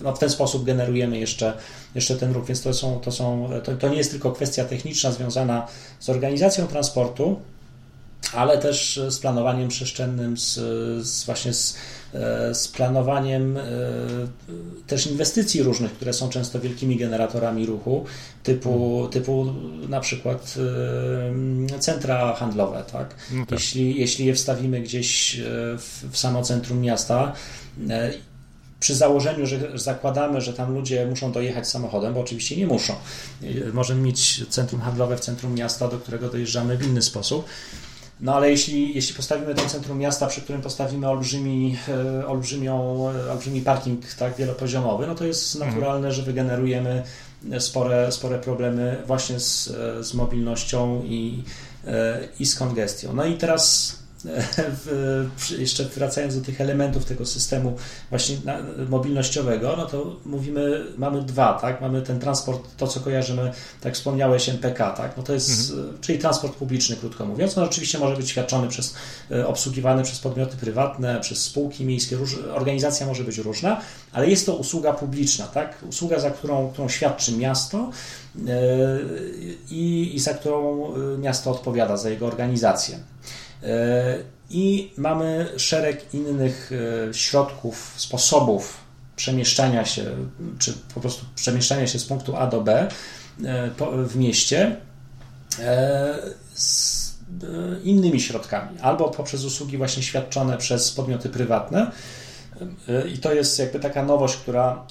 no, 0.00 0.14
w 0.14 0.18
ten 0.18 0.30
sposób 0.30 0.64
generujemy 0.64 1.18
jeszcze, 1.18 1.52
jeszcze 1.94 2.16
ten 2.16 2.32
ruch, 2.32 2.46
więc 2.46 2.62
to, 2.62 2.74
są, 2.74 3.00
to, 3.00 3.12
są, 3.12 3.50
to, 3.64 3.76
to 3.76 3.88
nie 3.88 3.96
jest 3.96 4.10
tylko 4.10 4.32
kwestia 4.32 4.64
techniczna 4.64 5.12
związana 5.12 5.66
z 6.00 6.08
organizacją 6.08 6.66
transportu, 6.66 7.40
ale 8.34 8.58
też 8.58 9.00
z 9.08 9.18
planowaniem 9.18 9.68
przestrzennym, 9.68 10.36
z, 10.36 10.54
z 11.06 11.24
właśnie 11.24 11.52
z 11.52 11.76
E, 12.14 12.54
z 12.54 12.68
planowaniem 12.68 13.56
e, 13.56 13.62
też 14.86 15.06
inwestycji 15.06 15.62
różnych, 15.62 15.92
które 15.92 16.12
są 16.12 16.28
często 16.28 16.60
wielkimi 16.60 16.96
generatorami 16.96 17.66
ruchu, 17.66 18.04
typu, 18.42 18.94
hmm. 18.94 19.12
typu 19.12 19.54
na 19.88 20.00
przykład 20.00 20.54
e, 21.74 21.78
centra 21.78 22.34
handlowe. 22.34 22.84
Tak? 22.92 23.14
No 23.32 23.46
tak. 23.46 23.52
Jeśli, 23.52 24.00
jeśli 24.00 24.26
je 24.26 24.34
wstawimy 24.34 24.80
gdzieś 24.80 25.40
w, 25.78 26.04
w 26.12 26.18
samo 26.18 26.42
centrum 26.42 26.80
miasta, 26.80 27.32
przy 28.80 28.94
założeniu, 28.94 29.46
że 29.46 29.78
zakładamy, 29.78 30.40
że 30.40 30.52
tam 30.52 30.74
ludzie 30.74 31.06
muszą 31.06 31.32
dojechać 31.32 31.68
samochodem, 31.68 32.14
bo 32.14 32.20
oczywiście 32.20 32.56
nie 32.56 32.66
muszą. 32.66 32.94
Możemy 33.72 34.02
mieć 34.02 34.46
centrum 34.48 34.80
handlowe 34.80 35.16
w 35.16 35.20
centrum 35.20 35.54
miasta, 35.54 35.88
do 35.88 35.98
którego 35.98 36.28
dojeżdżamy 36.28 36.76
w 36.76 36.86
inny 36.86 37.02
sposób. 37.02 37.46
No 38.22 38.34
ale 38.34 38.50
jeśli, 38.50 38.94
jeśli 38.94 39.14
postawimy 39.14 39.54
to 39.54 39.66
centrum 39.66 39.98
miasta, 39.98 40.26
przy 40.26 40.40
którym 40.40 40.62
postawimy 40.62 41.08
olbrzymi, 41.08 41.76
e, 41.88 42.26
olbrzymią, 42.26 43.08
e, 43.10 43.32
olbrzymi 43.32 43.60
parking 43.60 44.14
tak, 44.14 44.36
wielopoziomowy, 44.36 45.06
no 45.06 45.14
to 45.14 45.24
jest 45.24 45.56
mhm. 45.56 45.70
naturalne, 45.70 46.12
że 46.12 46.22
wygenerujemy 46.22 47.02
spore, 47.58 48.12
spore 48.12 48.38
problemy 48.38 49.02
właśnie 49.06 49.40
z, 49.40 49.68
e, 49.68 50.04
z 50.04 50.14
mobilnością 50.14 51.02
i, 51.04 51.42
i 52.40 52.46
z 52.46 52.54
kongestią. 52.54 53.14
No 53.14 53.24
i 53.24 53.36
teraz 53.36 53.92
w, 54.84 55.50
jeszcze 55.58 55.84
wracając 55.84 56.38
do 56.38 56.44
tych 56.44 56.60
elementów 56.60 57.04
tego 57.04 57.26
systemu 57.26 57.76
właśnie 58.10 58.36
mobilnościowego, 58.88 59.74
no 59.76 59.86
to 59.86 60.16
mówimy, 60.24 60.84
mamy 60.98 61.22
dwa, 61.22 61.58
tak? 61.60 61.80
Mamy 61.80 62.02
ten 62.02 62.20
transport, 62.20 62.68
to 62.76 62.86
co 62.86 63.00
kojarzymy, 63.00 63.52
tak 63.80 63.94
wspomniałeś, 63.94 64.48
MPK, 64.48 64.90
tak? 64.90 65.16
No 65.16 65.22
to 65.22 65.32
jest, 65.32 65.70
mhm. 65.70 65.98
czyli 66.00 66.18
transport 66.18 66.54
publiczny, 66.54 66.96
krótko 66.96 67.26
mówiąc. 67.26 67.56
No 67.56 67.64
oczywiście 67.64 67.98
może 67.98 68.16
być 68.16 68.30
świadczony 68.30 68.68
przez, 68.68 68.94
e, 69.30 69.46
obsługiwany 69.46 70.02
przez 70.02 70.18
podmioty 70.18 70.56
prywatne, 70.56 71.20
przez 71.20 71.42
spółki 71.42 71.84
miejskie, 71.84 72.16
róż, 72.16 72.38
organizacja 72.54 73.06
może 73.06 73.24
być 73.24 73.38
różna, 73.38 73.80
ale 74.12 74.30
jest 74.30 74.46
to 74.46 74.54
usługa 74.54 74.92
publiczna, 74.92 75.46
tak? 75.46 75.78
Usługa, 75.88 76.20
za 76.20 76.30
którą, 76.30 76.70
którą 76.72 76.88
świadczy 76.88 77.32
miasto 77.36 77.90
yy, 78.34 78.44
i, 79.70 80.14
i 80.14 80.20
za 80.20 80.34
którą 80.34 80.88
e, 80.94 81.18
miasto 81.18 81.50
odpowiada, 81.50 81.96
za 81.96 82.10
jego 82.10 82.26
organizację. 82.26 82.98
E, 83.64 84.18
I 84.50 84.92
mamy 84.96 85.48
szereg 85.56 86.14
innych 86.14 86.70
e, 87.08 87.14
środków, 87.14 87.94
sposobów 87.96 88.76
przemieszczania 89.16 89.84
się, 89.84 90.04
czy 90.58 90.72
po 90.94 91.00
prostu 91.00 91.26
przemieszczania 91.34 91.86
się 91.86 91.98
z 91.98 92.04
punktu 92.04 92.36
A 92.36 92.46
do 92.46 92.60
B 92.60 92.88
e, 93.44 93.70
w 94.06 94.16
mieście 94.16 94.76
z 96.54 97.02
innymi 97.84 98.20
środkami, 98.20 98.80
albo 98.80 99.08
poprzez 99.08 99.44
usługi 99.44 99.78
właśnie 99.78 100.02
świadczone 100.02 100.58
przez 100.58 100.92
podmioty 100.92 101.28
prywatne. 101.28 101.90
I 103.14 103.18
to 103.18 103.34
jest 103.34 103.58
jakby 103.58 103.80
taka 103.80 104.04
nowość, 104.04 104.36
która 104.36 104.86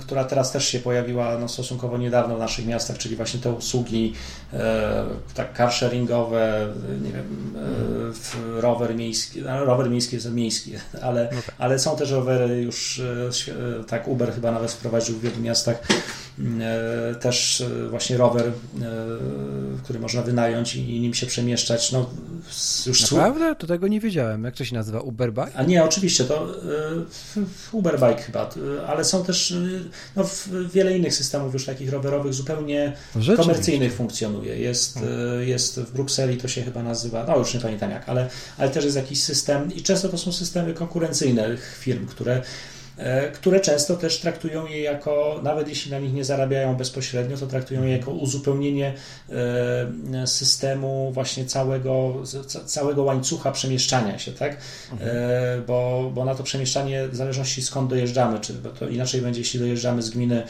która 0.00 0.24
teraz 0.24 0.52
też 0.52 0.68
się 0.68 0.78
pojawiła 0.78 1.38
no, 1.38 1.48
stosunkowo 1.48 1.98
niedawno 1.98 2.36
w 2.36 2.38
naszych 2.38 2.66
miastach, 2.66 2.98
czyli 2.98 3.16
właśnie 3.16 3.40
te 3.40 3.52
usługi 3.52 4.14
e, 4.52 5.04
tak 5.34 5.56
carsharingowe, 5.56 6.68
nie 7.02 7.12
wiem, 7.12 7.54
e, 8.56 8.60
rower 8.60 8.94
miejski, 8.94 9.42
no, 9.42 9.64
rower 9.64 9.90
miejski 9.90 10.16
jest 10.16 10.32
miejski, 10.32 10.72
ale, 11.02 11.28
no 11.34 11.42
tak. 11.46 11.54
ale 11.58 11.78
są 11.78 11.96
też 11.96 12.10
rowery 12.10 12.62
już, 12.62 13.00
e, 13.00 13.52
e, 13.80 13.84
tak 13.84 14.08
Uber 14.08 14.32
chyba 14.32 14.52
nawet 14.52 14.72
wprowadził 14.72 15.16
w 15.16 15.20
wielu 15.20 15.40
miastach 15.40 15.82
mm, 15.90 16.02
też 17.20 17.60
e, 17.60 17.88
właśnie 17.88 18.16
rower, 18.16 18.52
który 19.82 19.98
można 19.98 20.22
wynająć 20.22 20.76
i 20.76 21.00
nim 21.00 21.14
się 21.14 21.26
przemieszczać. 21.26 21.92
No, 21.92 22.10
już 22.86 23.02
Naprawdę? 23.02 23.56
To 23.56 23.66
tego 23.66 23.88
nie 23.88 24.00
wiedziałem. 24.00 24.44
Jak 24.44 24.56
to 24.56 24.64
się 24.64 24.74
nazywa? 24.74 25.00
Uberbike? 25.00 25.50
A 25.54 25.62
nie, 25.62 25.84
oczywiście, 25.84 26.24
to 26.24 26.46
Uberbike 27.72 28.22
chyba, 28.22 28.50
ale 28.86 29.04
są 29.04 29.24
też 29.24 29.54
no, 30.16 30.24
wiele 30.72 30.98
innych 30.98 31.14
systemów 31.14 31.52
już 31.52 31.64
takich 31.64 31.90
rowerowych 31.90 32.34
zupełnie 32.34 32.92
komercyjnych 33.36 33.94
funkcjonuje. 33.94 34.58
Jest, 34.58 34.94
hmm. 34.94 35.48
jest 35.48 35.80
w 35.80 35.92
Brukseli, 35.92 36.36
to 36.36 36.48
się 36.48 36.62
chyba 36.62 36.82
nazywa, 36.82 37.24
no 37.28 37.38
już 37.38 37.54
nie 37.54 37.60
pamiętam 37.60 37.90
jak, 37.90 38.08
ale, 38.08 38.28
ale 38.58 38.70
też 38.70 38.84
jest 38.84 38.96
jakiś 38.96 39.22
system 39.22 39.74
i 39.74 39.82
często 39.82 40.08
to 40.08 40.18
są 40.18 40.32
systemy 40.32 40.74
konkurencyjne 40.74 41.56
firm, 41.80 42.06
które 42.06 42.42
E, 42.42 42.42
które 43.32 43.60
często 43.60 43.96
też 43.96 44.20
traktują 44.20 44.66
je 44.66 44.80
jako, 44.80 45.40
nawet 45.42 45.68
jeśli 45.68 45.90
na 45.90 45.98
nich 45.98 46.12
nie 46.12 46.24
zarabiają 46.24 46.76
bezpośrednio, 46.76 47.36
to 47.36 47.46
traktują 47.46 47.84
je 47.84 47.92
jako 47.92 48.10
uzupełnienie 48.10 48.94
e, 50.12 50.26
systemu 50.26 51.10
właśnie 51.12 51.44
całego, 51.44 52.22
całego 52.66 53.02
łańcucha 53.02 53.52
przemieszczania 53.52 54.18
się, 54.18 54.32
tak? 54.32 54.56
Mhm. 54.92 55.10
E, 55.10 55.60
bo, 55.66 56.10
bo 56.14 56.24
na 56.24 56.34
to 56.34 56.42
przemieszczanie 56.42 57.08
w 57.08 57.16
zależności 57.16 57.62
skąd 57.62 57.90
dojeżdżamy, 57.90 58.40
czy 58.40 58.54
to 58.78 58.88
inaczej 58.88 59.20
będzie, 59.20 59.40
jeśli 59.40 59.60
dojeżdżamy 59.60 60.02
z 60.02 60.10
gminy 60.10 60.42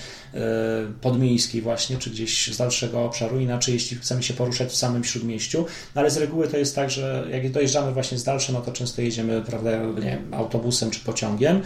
podmiejskiej 1.00 1.62
właśnie, 1.62 1.96
czy 1.98 2.10
gdzieś 2.10 2.54
z 2.54 2.56
dalszego 2.56 3.04
obszaru, 3.04 3.40
inaczej 3.40 3.74
jeśli 3.74 3.96
chcemy 3.96 4.22
się 4.22 4.34
poruszać 4.34 4.68
w 4.68 4.76
samym 4.76 5.04
śródmieściu, 5.04 5.66
no 5.94 6.00
ale 6.00 6.10
z 6.10 6.16
reguły 6.16 6.48
to 6.48 6.56
jest 6.56 6.74
tak, 6.74 6.90
że 6.90 7.26
jak 7.30 7.50
dojeżdżamy 7.50 7.92
właśnie 7.92 8.18
z 8.18 8.24
dalsze, 8.24 8.52
no 8.52 8.60
to 8.60 8.72
często 8.72 9.02
jedziemy, 9.02 9.42
prawda, 9.46 9.70
nie 9.76 10.10
wiem, 10.10 10.34
autobusem 10.34 10.90
czy 10.90 11.00
pociągiem, 11.00 11.62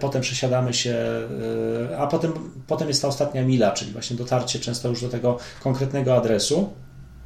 potem 0.00 0.22
przesiadamy 0.22 0.74
się, 0.74 0.94
e, 1.90 1.98
a 1.98 2.06
potem, 2.06 2.32
potem 2.66 2.88
jest 2.88 3.02
ta 3.02 3.08
ostatnia 3.08 3.44
mila, 3.44 3.72
czyli 3.72 3.92
właśnie 3.92 4.16
dotarcie 4.16 4.58
często 4.58 4.88
już 4.88 5.00
do 5.00 5.08
tego 5.08 5.38
konkretnego 5.62 6.16
adresu. 6.16 6.70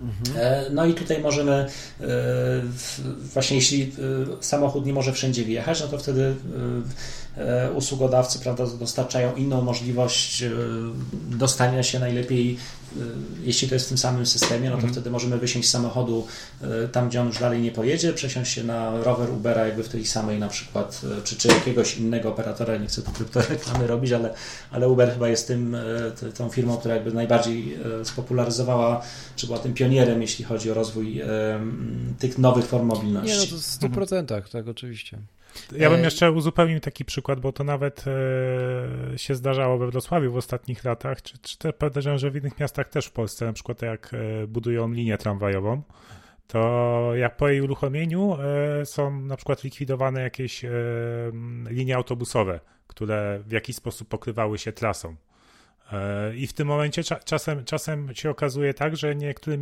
Mhm. 0.01 0.75
No 0.75 0.87
i 0.87 0.95
tutaj 0.95 1.23
możemy, 1.23 1.67
właśnie 3.35 3.57
jeśli 3.57 3.93
samochód 4.41 4.87
nie 4.87 4.93
może 4.93 5.13
wszędzie 5.13 5.45
wjechać, 5.45 5.81
no 5.81 5.89
to 5.89 5.99
wtedy 5.99 6.35
usługodawcy 7.75 8.39
prawda, 8.39 8.67
dostarczają 8.67 9.35
inną 9.35 9.63
możliwość 9.63 10.45
dostania 11.31 11.83
się 11.83 11.99
najlepiej 11.99 12.59
jeśli 13.43 13.69
to 13.69 13.75
jest 13.75 13.87
w 13.87 13.89
tym 13.89 13.99
samym 13.99 14.27
systemie, 14.27 14.71
no 14.71 14.71
to 14.71 14.75
mhm. 14.75 14.93
wtedy 14.93 15.11
możemy 15.11 15.39
wysiąść 15.39 15.69
z 15.69 15.71
samochodu 15.71 16.27
y, 16.85 16.89
tam, 16.89 17.09
gdzie 17.09 17.21
on 17.21 17.27
już 17.27 17.39
dalej 17.39 17.61
nie 17.61 17.73
pojedzie, 17.73 18.13
przesiąść 18.13 18.53
się 18.53 18.65
na 18.65 19.03
rower 19.03 19.31
Ubera 19.31 19.67
jakby 19.67 19.83
w 19.83 19.89
tej 19.89 20.07
samej 20.07 20.39
na 20.39 20.49
przykład, 20.49 21.01
y, 21.19 21.23
czy, 21.23 21.37
czy 21.37 21.49
jakiegoś 21.49 21.97
innego 21.97 22.29
operatora, 22.29 22.77
nie 22.77 22.87
chcę 22.87 23.03
tu 23.03 23.11
kryptoreklamy 23.11 23.87
robić, 23.87 24.13
ale, 24.13 24.35
ale 24.71 24.89
Uber 24.89 25.13
chyba 25.13 25.29
jest 25.29 25.47
tym, 25.47 25.77
tą 26.37 26.49
firmą, 26.49 26.77
która 26.77 26.95
jakby 26.95 27.13
najbardziej 27.13 27.79
spopularyzowała, 28.05 29.03
czy 29.37 29.47
była 29.47 29.59
tym 29.59 29.75
pionierem, 29.75 30.23
jeśli 30.23 30.45
chodzi 30.45 30.71
o 30.71 30.75
rozwój 30.75 31.23
tych 32.19 32.39
nowych 32.39 32.65
form 32.67 32.87
mobilności. 32.87 33.31
Nie, 33.31 33.37
no 33.37 33.47
to 33.47 33.57
w 33.57 33.61
100%, 33.61 34.19
mhm. 34.19 34.27
tak, 34.27 34.69
oczywiście. 34.69 35.19
Ja 35.77 35.91
bym 35.91 36.01
e, 36.01 36.03
jeszcze 36.03 36.33
uzupełnił 36.33 36.81
taki 36.81 37.05
przykład, 37.05 37.41
bo 37.41 37.53
to 37.53 37.65
nawet 37.65 38.05
e, 38.07 39.19
się 39.19 39.35
zdarzało 39.35 39.79
we 39.79 39.87
Wrocławiu 39.87 40.33
w 40.33 40.37
ostatnich 40.37 40.85
latach, 40.85 41.23
czy, 41.23 41.39
czy 41.39 41.59
też 41.59 41.73
podejrzewam, 41.79 42.19
że 42.19 42.31
w 42.31 42.37
innych 42.37 42.59
miastach 42.59 42.89
też 42.89 43.07
w 43.07 43.13
Polsce, 43.13 43.47
na 43.47 43.53
przykład 43.53 43.83
jak 43.83 44.11
e, 44.15 44.47
budują 44.47 44.93
linię 44.93 45.19
tramwajową, 45.19 45.83
to 46.47 47.11
jak 47.15 47.37
po 47.37 47.49
jej 47.49 47.61
uruchomieniu 47.61 48.37
są 48.85 49.21
na 49.21 49.37
przykład 49.37 49.65
likwidowane 49.65 50.23
jakieś 50.23 50.65
linie 51.71 51.97
autobusowe, 51.97 52.61
które 52.87 53.41
w 53.47 53.53
jakiś 53.53 53.77
sposób 53.77 54.09
pokrywały 54.09 54.59
się 54.59 54.73
trasą. 54.73 55.17
E, 55.93 56.37
I 56.37 56.47
w 56.47 56.53
tym 56.53 56.69
momencie 56.69 57.03
czasem, 57.25 57.65
czasem 57.65 58.15
się 58.15 58.31
okazuje 58.31 58.75
tak, 58.75 58.97
że 58.97 59.15
niektóry, 59.15 59.59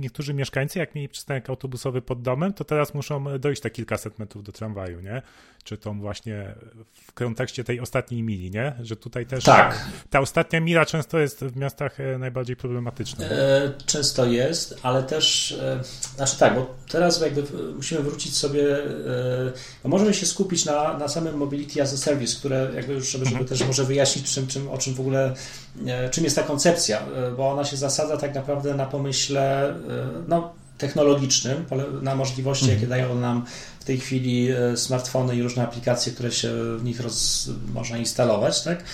niektórzy 0.00 0.34
mieszkańcy, 0.34 0.78
jak 0.78 0.94
mieli 0.94 1.08
przystanek 1.08 1.50
autobusowy 1.50 2.02
pod 2.02 2.22
domem, 2.22 2.52
to 2.52 2.64
teraz 2.64 2.94
muszą 2.94 3.38
dojść 3.38 3.62
te 3.62 3.70
kilkaset 3.70 4.18
metrów 4.18 4.44
do 4.44 4.52
tramwaju, 4.52 5.00
nie? 5.00 5.22
Czy 5.64 5.78
tą 5.78 6.00
właśnie 6.00 6.54
w 6.92 7.12
kontekście 7.12 7.64
tej 7.64 7.80
ostatniej 7.80 8.22
mili, 8.22 8.50
nie? 8.50 8.72
Że 8.82 8.96
tutaj 8.96 9.26
też 9.26 9.44
tak. 9.44 9.86
ta 10.10 10.20
ostatnia 10.20 10.60
mila 10.60 10.86
często 10.86 11.18
jest 11.18 11.44
w 11.44 11.56
miastach 11.56 12.00
e, 12.00 12.18
najbardziej 12.18 12.56
problematyczna. 12.56 13.24
E, 13.24 13.72
często 13.86 14.24
jest, 14.24 14.80
ale 14.82 15.02
też, 15.02 15.52
e, 15.52 15.80
znaczy 16.16 16.38
tak, 16.38 16.54
bo 16.54 16.74
teraz 16.88 17.20
jakby 17.20 17.42
musimy 17.76 18.02
wrócić 18.02 18.36
sobie, 18.36 18.84
e, 19.84 19.88
możemy 19.88 20.14
się 20.14 20.26
skupić 20.26 20.64
na, 20.64 20.98
na 20.98 21.08
samym 21.08 21.36
Mobility 21.36 21.82
as 21.82 21.94
a 21.94 21.96
Service, 21.96 22.38
które 22.38 22.70
jakby 22.74 22.92
już, 22.92 23.10
żeby, 23.10 23.24
żeby 23.24 23.38
mhm. 23.40 23.58
też 23.58 23.66
może 23.66 23.84
wyjaśnić, 23.84 24.34
czym, 24.34 24.46
czym, 24.46 24.70
o 24.70 24.78
czym 24.78 24.94
w 24.94 25.00
ogóle 25.00 25.34
E, 25.86 26.10
czym 26.10 26.24
jest 26.24 26.36
ta 26.36 26.42
koncepcja, 26.42 27.00
e, 27.00 27.30
bo 27.36 27.50
ona 27.50 27.64
się 27.64 27.76
zasadza 27.76 28.16
tak 28.16 28.34
naprawdę 28.34 28.74
na 28.74 28.86
pomyśle 28.86 29.74
no, 30.28 30.52
technologicznym, 30.78 31.64
na 32.02 32.14
możliwości, 32.14 32.68
jakie 32.68 32.82
mhm. 32.82 32.90
dają 32.90 33.20
nam 33.20 33.44
w 33.80 33.84
tej 33.84 33.98
chwili 33.98 34.48
smartfony 34.76 35.36
i 35.36 35.42
różne 35.42 35.62
aplikacje, 35.62 36.12
które 36.12 36.32
się 36.32 36.76
w 36.78 36.84
nich 36.84 37.00
roz, 37.00 37.50
można 37.74 37.98
instalować, 37.98 38.62
tak? 38.62 38.84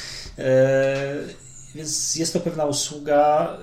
Więc 1.74 2.16
jest 2.16 2.32
to 2.32 2.40
pewna 2.40 2.64
usługa, 2.64 3.56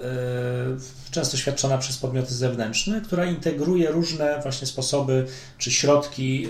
często 1.11 1.38
świadczona 1.38 1.78
przez 1.78 1.97
podmioty 1.97 2.34
zewnętrzne, 2.34 3.01
która 3.01 3.26
integruje 3.26 3.91
różne 3.91 4.39
właśnie 4.41 4.68
sposoby 4.68 5.26
czy 5.57 5.72
środki, 5.72 6.47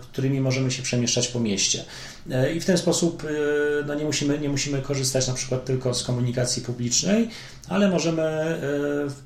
którymi 0.00 0.40
możemy 0.40 0.70
się 0.70 0.82
przemieszczać 0.82 1.28
po 1.28 1.40
mieście. 1.40 1.84
E, 2.30 2.52
I 2.52 2.60
w 2.60 2.64
ten 2.64 2.78
sposób 2.78 3.24
e, 3.24 3.86
no 3.86 3.94
nie, 3.94 4.04
musimy, 4.04 4.38
nie 4.38 4.48
musimy 4.48 4.82
korzystać 4.82 5.28
na 5.28 5.34
przykład 5.34 5.64
tylko 5.64 5.94
z 5.94 6.02
komunikacji 6.02 6.62
publicznej, 6.62 7.28
ale 7.68 7.88
możemy 7.88 8.22
e, 8.22 8.58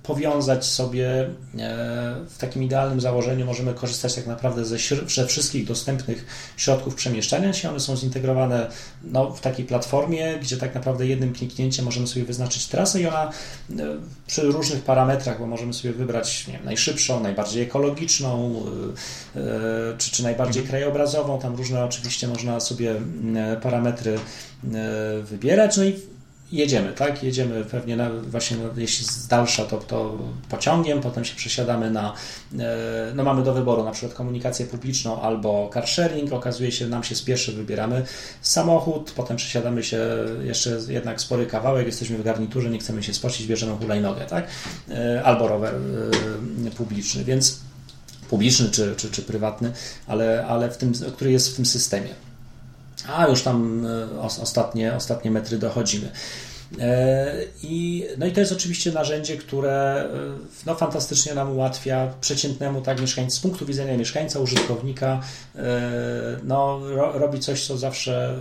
powiązać 0.03 0.67
sobie 0.67 1.31
w 2.29 2.39
takim 2.39 2.63
idealnym 2.63 3.01
założeniu, 3.01 3.47
możemy 3.47 3.75
korzystać 3.75 4.15
tak 4.15 4.27
naprawdę 4.27 4.65
ze, 4.65 4.77
ze 5.09 5.27
wszystkich 5.27 5.67
dostępnych 5.67 6.27
środków 6.57 6.95
przemieszczania 6.95 7.53
się. 7.53 7.71
One 7.71 7.81
są 7.81 7.97
zintegrowane 7.97 8.71
no, 9.03 9.31
w 9.31 9.41
takiej 9.41 9.65
platformie, 9.65 10.39
gdzie 10.41 10.57
tak 10.57 10.75
naprawdę 10.75 11.07
jednym 11.07 11.33
kliknięciem 11.33 11.85
możemy 11.85 12.07
sobie 12.07 12.25
wyznaczyć 12.25 12.67
trasę 12.67 13.01
i 13.01 13.07
ona 13.07 13.31
przy 14.27 14.43
różnych 14.43 14.83
parametrach, 14.83 15.39
bo 15.39 15.47
możemy 15.47 15.75
sobie 15.75 15.95
wybrać 15.95 16.47
nie 16.47 16.53
wiem, 16.53 16.65
najszybszą, 16.65 17.21
najbardziej 17.21 17.63
ekologiczną, 17.63 18.63
czy, 19.99 20.11
czy 20.11 20.23
najbardziej 20.23 20.63
mhm. 20.63 20.69
krajobrazową. 20.71 21.39
Tam 21.39 21.57
różne 21.57 21.85
oczywiście 21.85 22.29
można 22.29 22.61
sobie 22.61 22.84
sobie 22.85 23.01
e, 23.37 23.57
parametry 23.57 24.15
e, 24.15 24.19
wybierać, 25.23 25.77
no 25.77 25.85
i 25.85 26.01
jedziemy, 26.53 26.93
tak? 26.93 27.23
Jedziemy 27.23 27.65
pewnie 27.65 27.97
na, 27.97 28.11
właśnie, 28.11 28.57
no, 28.57 28.81
jeśli 28.81 29.07
z 29.07 29.27
dalsza, 29.27 29.65
to, 29.65 29.77
to 29.77 30.19
pociągiem, 30.49 31.01
potem 31.01 31.25
się 31.25 31.37
przesiadamy 31.37 31.91
na, 31.91 32.15
e, 32.59 33.13
no 33.15 33.25
mamy 33.25 33.43
do 33.43 33.55
wyboru 33.55 33.85
na 33.85 33.91
przykład 33.91 34.15
komunikację 34.15 34.67
publiczną 34.67 35.23
albo 35.23 35.71
car 35.75 35.89
sharing, 35.89 36.33
okazuje 36.33 36.73
się, 36.73 36.89
nam 36.89 37.05
się 37.05 37.15
spieszy, 37.15 37.53
wybieramy 37.53 38.05
samochód, 38.43 39.13
potem 39.17 39.37
przesiadamy 39.37 39.83
się 39.83 39.99
jeszcze 40.43 40.79
jednak 40.89 41.21
spory 41.21 41.47
kawałek, 41.47 41.87
jesteśmy 41.87 42.19
w 42.19 42.23
garniturze, 42.23 42.71
nie 42.71 42.79
chcemy 42.79 43.03
się 43.03 43.15
spocić, 43.15 43.47
bierzemy 43.47 43.77
hulajnogę, 43.77 44.27
tak? 44.27 44.47
Albo 45.25 45.49
rower 45.49 45.75
publiczny, 46.77 47.25
więc 47.25 47.61
publiczny 48.31 48.71
czy, 48.71 48.95
czy, 48.97 49.11
czy 49.11 49.23
prywatny, 49.23 49.73
ale, 50.07 50.47
ale 50.47 50.71
w 50.71 50.77
tym, 50.77 50.93
który 51.17 51.33
jest 51.33 51.53
w 51.53 51.57
tym 51.57 51.67
systemie 51.67 52.15
a 53.09 53.27
już 53.29 53.43
tam 53.43 53.87
e, 53.87 54.21
ostatnie, 54.21 54.95
ostatnie 54.95 55.31
metry 55.31 55.59
dochodzimy. 55.59 56.11
E, 56.81 57.35
I, 57.63 58.05
no 58.19 58.27
i 58.27 58.33
to 58.33 58.41
jest 58.41 58.53
oczywiście 58.53 58.93
narzędzie, 58.93 59.37
które 59.37 60.05
e, 60.05 60.09
no, 60.67 60.75
fantastycznie 60.75 61.35
nam 61.35 61.57
ułatwia 61.57 62.15
przeciętnemu 62.21 62.81
tak 62.81 63.01
mieszkańca, 63.01 63.37
z 63.37 63.41
punktu 63.41 63.67
widzenia 63.67 63.97
mieszkańca, 63.97 64.39
użytkownika, 64.39 65.21
no, 66.45 66.81
ro, 66.89 67.19
robi 67.19 67.41
coś, 67.41 67.67
co 67.67 67.79
zawsze 67.79 68.39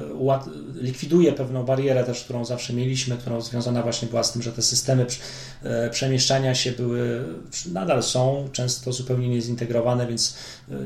likwiduje 0.76 1.34
pewną 1.34 1.64
barierę 1.64 2.04
też, 2.04 2.24
którą 2.24 2.46
zawsze 2.46 2.74
mieliśmy, 2.74 3.18
którą 3.18 3.42
związana 3.42 3.82
właśnie 3.82 4.08
była 4.08 4.24
z 4.24 4.32
tym, 4.32 4.42
że 4.42 4.52
te 4.52 4.62
systemy 4.62 5.06
przemieszczania 5.92 6.56
się 6.56 6.72
były, 6.72 7.24
nadal 7.72 8.04
są 8.04 8.50
często 8.52 8.94
zupełnie 8.94 9.30
niezintegrowane, 9.30 10.08
więc 10.08 10.36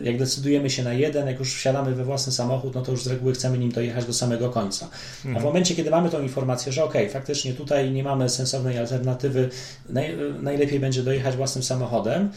jak 0.04 0.18
decydujemy 0.18 0.70
się 0.70 0.84
na 0.84 0.94
jeden, 0.94 1.28
jak 1.28 1.40
już 1.40 1.56
wsiadamy 1.56 1.96
we 1.96 2.04
własny 2.04 2.34
samochód, 2.34 2.76
no 2.76 2.82
to 2.82 2.92
już 2.92 3.04
z 3.04 3.08
reguły 3.08 3.34
chcemy 3.34 3.58
nim 3.58 3.72
dojechać 3.72 4.06
do 4.06 4.14
samego 4.14 4.50
końca. 4.50 4.86
A 4.86 5.24
w 5.24 5.26
mhm. 5.26 5.46
momencie, 5.46 5.76
kiedy 5.76 5.90
mamy 5.90 6.10
tą 6.10 6.22
informację, 6.22 6.72
że 6.72 6.84
ok, 6.84 6.94
faktycznie 7.14 7.54
tutaj 7.54 7.92
nie 7.92 8.04
mamy 8.04 8.30
sensownej 8.30 8.78
alternatywy, 8.78 9.50
naj, 9.90 10.16
najlepiej 10.42 10.80
będzie 10.80 11.04
dojechać 11.04 11.36
własnym 11.36 11.64
samochodem, 11.64 12.30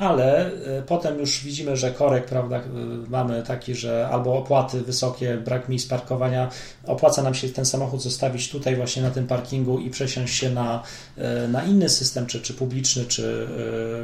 ale 0.00 0.46
e, 0.46 0.82
potem 0.82 1.18
już 1.18 1.44
widzimy, 1.44 1.76
że 1.76 1.90
korek, 1.90 2.26
prawda, 2.26 2.56
e, 2.56 2.62
mamy 3.08 3.42
taki, 3.42 3.74
że 3.74 4.08
albo 4.12 4.38
opłaty 4.38 4.80
wysokie, 4.80 5.36
brak 5.44 5.68
miejsc 5.68 5.88
parkowania, 5.88 6.50
opłaca 6.86 7.22
nam 7.22 7.34
się 7.34 7.48
ten 7.48 7.64
samochód 7.64 8.02
zostawić 8.02 8.50
tutaj 8.50 8.76
właśnie 8.76 9.02
na 9.02 9.10
tym 9.10 9.26
parkingu 9.26 9.78
i 9.78 9.90
przesiąść 9.90 10.34
się 10.34 10.50
na, 10.50 10.82
e, 11.16 11.48
na 11.48 11.64
inny 11.64 11.88
system, 11.88 12.26
czy, 12.26 12.40
czy 12.40 12.54
publiczny, 12.54 13.04
czy, 13.04 13.48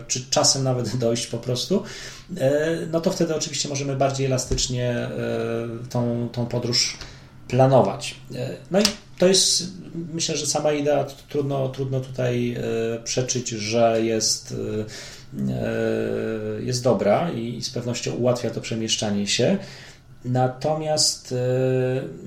czy 0.08 0.30
czasem 0.30 0.64
nawet 0.64 0.96
dojść 1.06 1.26
po 1.26 1.38
prostu, 1.38 1.82
no 2.92 3.00
to 3.00 3.10
wtedy 3.10 3.34
oczywiście 3.34 3.68
możemy 3.68 3.96
bardziej 3.96 4.26
elastycznie 4.26 5.08
tą, 5.90 6.28
tą 6.32 6.46
podróż 6.46 6.98
planować. 7.48 8.14
No 8.70 8.80
i 8.80 8.82
to 9.18 9.26
jest, 9.26 9.62
myślę, 10.12 10.36
że 10.36 10.46
sama 10.46 10.72
idea. 10.72 11.04
Trudno, 11.28 11.68
trudno 11.68 12.00
tutaj 12.00 12.56
przeczyć, 13.04 13.48
że 13.48 14.02
jest 14.02 14.54
jest 16.60 16.82
dobra 16.82 17.30
i 17.30 17.62
z 17.62 17.70
pewnością 17.70 18.14
ułatwia 18.14 18.50
to 18.50 18.60
przemieszczanie 18.60 19.26
się. 19.26 19.58
Natomiast, 20.24 21.32
e, 21.32 21.36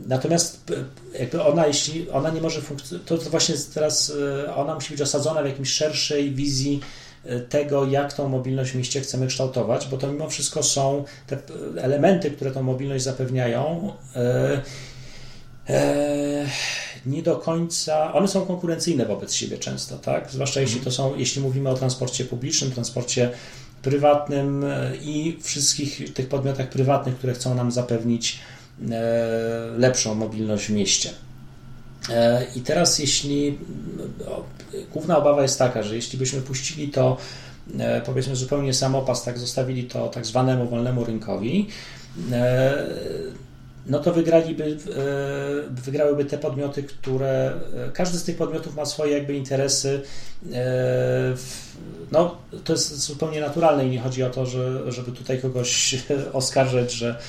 natomiast 0.08 0.74
jakby 1.20 1.44
ona, 1.44 1.68
jeśli 1.68 2.10
ona 2.10 2.30
nie 2.30 2.42
może 2.42 2.62
funkcjonować, 2.62 3.08
to, 3.08 3.30
właśnie 3.30 3.56
teraz 3.74 4.14
e, 4.46 4.56
ona 4.56 4.76
musi 4.76 4.92
być 4.92 5.02
osadzona 5.02 5.44
w 5.44 5.46
jakimś 5.46 5.70
szerszej 5.70 6.32
wizji 6.32 6.80
tego, 7.50 7.86
jak 7.86 8.14
tą 8.14 8.30
mobilność 8.30 8.72
w 8.72 8.76
mieście 8.76 9.02
chcemy 9.02 9.28
kształtować, 9.28 9.88
bo 9.88 9.98
to 9.98 10.08
mimo 10.08 10.30
wszystko 10.30 10.64
są 10.64 11.04
te 11.28 11.38
elementy, 11.78 12.32
które 12.32 12.52
tą 12.52 12.64
mobilność 12.64 13.04
zapewniają. 13.04 13.94
E, 14.16 14.62
e, 15.70 16.46
nie 17.10 17.24
do 17.24 17.36
końca, 17.36 18.14
one 18.14 18.28
są 18.28 18.46
konkurencyjne 18.46 19.06
wobec 19.06 19.34
siebie 19.34 19.58
często, 19.58 19.98
tak? 19.98 20.32
Zwłaszcza 20.32 20.62
jeśli 20.62 20.82
to 20.82 20.92
są, 20.92 21.16
jeśli 21.16 21.42
mówimy 21.42 21.70
o 21.70 21.74
transporcie 21.74 22.26
publicznym, 22.26 22.72
transporcie 22.72 23.32
prywatnym 23.82 24.64
e, 24.64 24.96
i 25.02 25.38
wszystkich 25.42 26.14
tych 26.14 26.30
podmiotach 26.30 26.70
prywatnych, 26.70 27.16
które 27.16 27.34
chcą 27.34 27.56
nam 27.56 27.72
zapewnić 27.72 28.40
e, 28.92 28.98
lepszą 29.78 30.16
mobilność 30.16 30.66
w 30.66 30.70
mieście. 30.70 31.10
E, 32.10 32.46
I 32.56 32.62
teraz, 32.62 33.00
jeśli 33.00 33.58
główna 34.94 35.18
obawa 35.18 35.42
jest 35.42 35.60
taka, 35.60 35.84
że 35.84 35.96
jeśli 35.96 36.20
byśmy 36.20 36.42
puścili 36.42 36.90
to, 36.90 37.18
powiedzmy, 38.06 38.36
zupełnie 38.36 38.74
samopas, 38.74 39.24
tak 39.24 39.40
zostawili 39.40 39.84
to 39.84 40.08
tak 40.08 40.26
zwanemu 40.26 40.70
wolnemu 40.70 41.06
rynkowi, 41.06 41.68
no 43.90 44.00
to 44.00 44.14
wygraliby, 44.14 44.78
wygrałyby 45.70 46.26
te 46.26 46.38
podmioty, 46.38 46.84
które 46.84 47.54
każdy 47.94 48.18
z 48.18 48.24
tych 48.24 48.38
podmiotów 48.38 48.76
ma 48.76 48.86
swoje 48.86 49.14
jakby 49.14 49.34
interesy. 49.34 50.02
No, 52.12 52.38
to 52.64 52.74
jest 52.74 53.00
zupełnie 53.00 53.42
naturalne 53.42 53.88
i 53.88 53.90
nie 53.90 54.00
chodzi 54.00 54.24
o 54.24 54.30
to, 54.30 54.46
że, 54.46 54.92
żeby 54.92 55.12
tutaj 55.12 55.42
kogoś 55.42 55.96
oskarżać, 56.34 56.92
że 56.92 57.20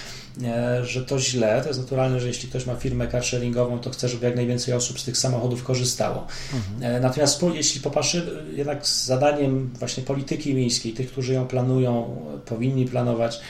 że 0.83 1.05
to 1.05 1.19
źle. 1.19 1.61
To 1.63 1.69
jest 1.69 1.81
naturalne, 1.81 2.21
że 2.21 2.29
jeśli 2.29 2.49
ktoś 2.49 2.67
ma 2.67 2.75
firmę 2.75 3.09
carsharingową, 3.09 3.79
to 3.79 3.91
chce, 3.91 4.09
żeby 4.09 4.27
jak 4.27 4.37
najwięcej 4.37 4.75
osób 4.75 5.01
z 5.01 5.05
tych 5.05 5.19
samochodów 5.19 5.65
korzystało. 5.65 6.27
Mhm. 6.55 6.95
E, 6.97 7.01
natomiast 7.01 7.43
jeśli 7.55 7.81
popatrzy, 7.81 8.43
jednak 8.57 8.87
z 8.87 9.05
zadaniem 9.05 9.71
właśnie 9.79 10.03
polityki 10.03 10.55
miejskiej, 10.55 10.93
tych, 10.93 11.13
którzy 11.13 11.33
ją 11.33 11.47
planują, 11.47 12.17
powinni 12.47 12.87
planować, 12.87 13.37
e, 13.37 13.41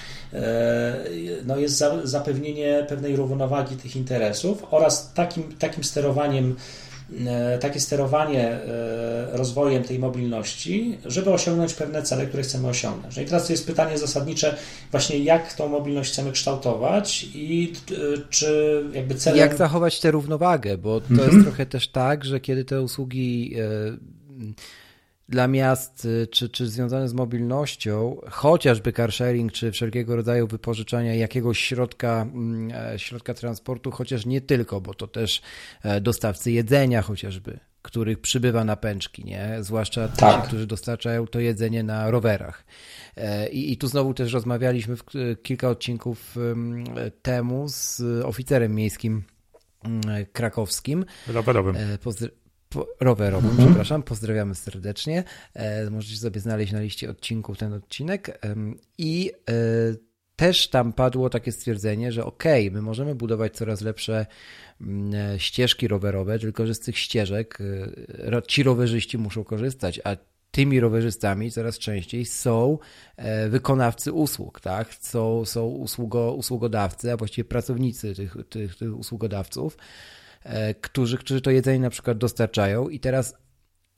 no 1.47 1.57
jest 1.57 1.85
zapewnienie 2.05 2.87
pewnej 2.89 3.17
równowagi 3.17 3.77
tych 3.77 3.97
interesów 3.97 4.67
oraz 4.71 5.13
takim, 5.13 5.43
takim 5.59 5.85
sterowaniem 5.85 6.57
E, 7.27 7.59
takie 7.59 7.81
sterowanie 7.81 8.49
e, 8.49 9.29
rozwojem 9.33 9.85
tej 9.85 9.99
mobilności, 9.99 10.99
żeby 11.05 11.31
osiągnąć 11.31 11.75
pewne 11.75 12.03
cele, 12.03 12.27
które 12.27 12.43
chcemy 12.43 12.69
osiągnąć. 12.69 13.17
No 13.17 13.23
i 13.23 13.27
teraz 13.27 13.47
to 13.47 13.53
jest 13.53 13.67
pytanie 13.67 13.99
zasadnicze, 13.99 14.57
właśnie 14.91 15.19
jak 15.19 15.55
tą 15.55 15.69
mobilność 15.69 16.13
chcemy 16.13 16.33
kształtować 16.33 17.27
i 17.35 17.73
e, 17.91 17.95
czy 18.31 18.85
jakby 18.95 19.15
celem... 19.15 19.39
Jak 19.39 19.57
zachować 19.57 20.01
tę 20.01 20.11
równowagę, 20.11 20.79
bo 20.79 21.01
to 21.01 21.07
mhm. 21.11 21.31
jest 21.31 21.45
trochę 21.47 21.67
też 21.67 21.89
tak, 21.89 22.25
że 22.25 22.41
kiedy 22.41 22.65
te 22.65 22.83
usługi 22.83 23.55
dla 25.31 25.49
miast, 25.49 26.05
y, 26.05 26.27
czy, 26.27 26.49
czy 26.49 26.69
związane 26.69 27.09
z 27.09 27.15
mobilnością, 27.15 28.21
chociażby 28.31 28.93
car 28.93 29.13
sharing, 29.13 29.53
czy 29.53 29.73
wszelkiego 29.73 30.17
rodzaju 30.17 30.47
wypożyczania 30.47 31.15
jakiegoś 31.15 31.59
środka, 31.59 32.23
mm, 32.23 32.71
e, 32.95 32.99
środka 32.99 33.35
transportu, 33.35 33.91
chociaż 33.91 34.27
nie 34.27 34.41
tylko, 34.41 34.81
bo 34.81 34.95
to 34.95 35.07
też 35.07 35.43
e, 35.83 36.01
dostawcy 36.01 36.53
jedzenia 36.53 37.03
chociażby, 37.03 37.59
których 37.83 38.21
przybywa 38.21 38.65
na 38.65 38.77
pęczki, 38.77 39.25
nie? 39.25 39.57
zwłaszcza 39.61 40.09
tak. 40.09 40.43
ci, 40.43 40.49
którzy 40.49 40.67
dostarczają 40.67 41.27
to 41.27 41.41
jedzenie 41.41 41.83
na 41.83 42.11
rowerach. 42.11 42.65
E, 43.17 43.49
I, 43.49 43.73
I 43.73 43.77
tu 43.77 43.87
znowu 43.87 44.15
też 44.15 44.33
rozmawialiśmy 44.33 44.97
w, 44.97 45.03
kilka 45.43 45.69
odcinków 45.69 46.37
temu 47.23 47.69
z 47.69 48.03
oficerem 48.25 48.75
miejskim 48.75 49.23
mm, 49.85 50.03
krakowskim. 50.33 51.05
Rowerowym. 51.27 51.77
Pozdr 52.03 52.31
po, 52.71 52.87
mhm. 52.99 53.57
przepraszam. 53.59 54.03
Pozdrawiamy 54.03 54.55
serdecznie. 54.55 55.25
E, 55.55 55.91
możecie 55.91 56.17
sobie 56.17 56.41
znaleźć 56.41 56.73
na 56.73 56.81
liście 56.81 57.11
odcinków 57.11 57.59
ten 57.59 57.73
odcinek. 57.73 58.29
E, 58.29 58.55
I 58.99 59.33
e, 59.51 59.55
też 60.37 60.69
tam 60.69 60.93
padło 60.93 61.31
takie 61.31 61.53
stwierdzenie, 61.53 62.13
że 62.13 62.25
okej, 62.25 62.69
okay, 62.69 62.75
my 62.75 62.83
możemy 62.83 63.15
budować 63.15 63.57
coraz 63.57 63.81
lepsze 63.81 64.27
mm, 64.81 65.39
ścieżki 65.39 65.89
rowerowe, 65.89 66.39
tylko 66.39 66.67
że 66.67 66.75
z 66.75 66.81
tych 66.81 66.99
ścieżek 66.99 67.59
e, 68.33 68.43
ci 68.49 68.63
rowerzyści 68.63 69.19
muszą 69.19 69.45
korzystać, 69.45 70.01
a 70.05 70.17
tymi 70.51 70.81
rowerzystami 70.81 71.51
coraz 71.51 71.79
częściej 71.79 72.25
są 72.25 72.79
e, 73.17 73.49
wykonawcy 73.49 74.13
usług, 74.13 74.61
tak? 74.61 74.95
Są, 74.95 75.45
są 75.45 75.67
usługo, 75.67 76.33
usługodawcy, 76.33 77.13
a 77.13 77.17
właściwie 77.17 77.45
pracownicy 77.45 78.15
tych, 78.15 78.37
tych, 78.49 78.77
tych 78.77 78.99
usługodawców. 78.99 79.77
E, 80.45 80.75
którzy, 80.75 81.19
którzy 81.19 81.41
to 81.41 81.51
jedzenie 81.51 81.79
na 81.79 81.91
przykład 81.91 82.19
dostarczają 82.19 82.89
i 82.89 83.01
teraz 83.01 83.35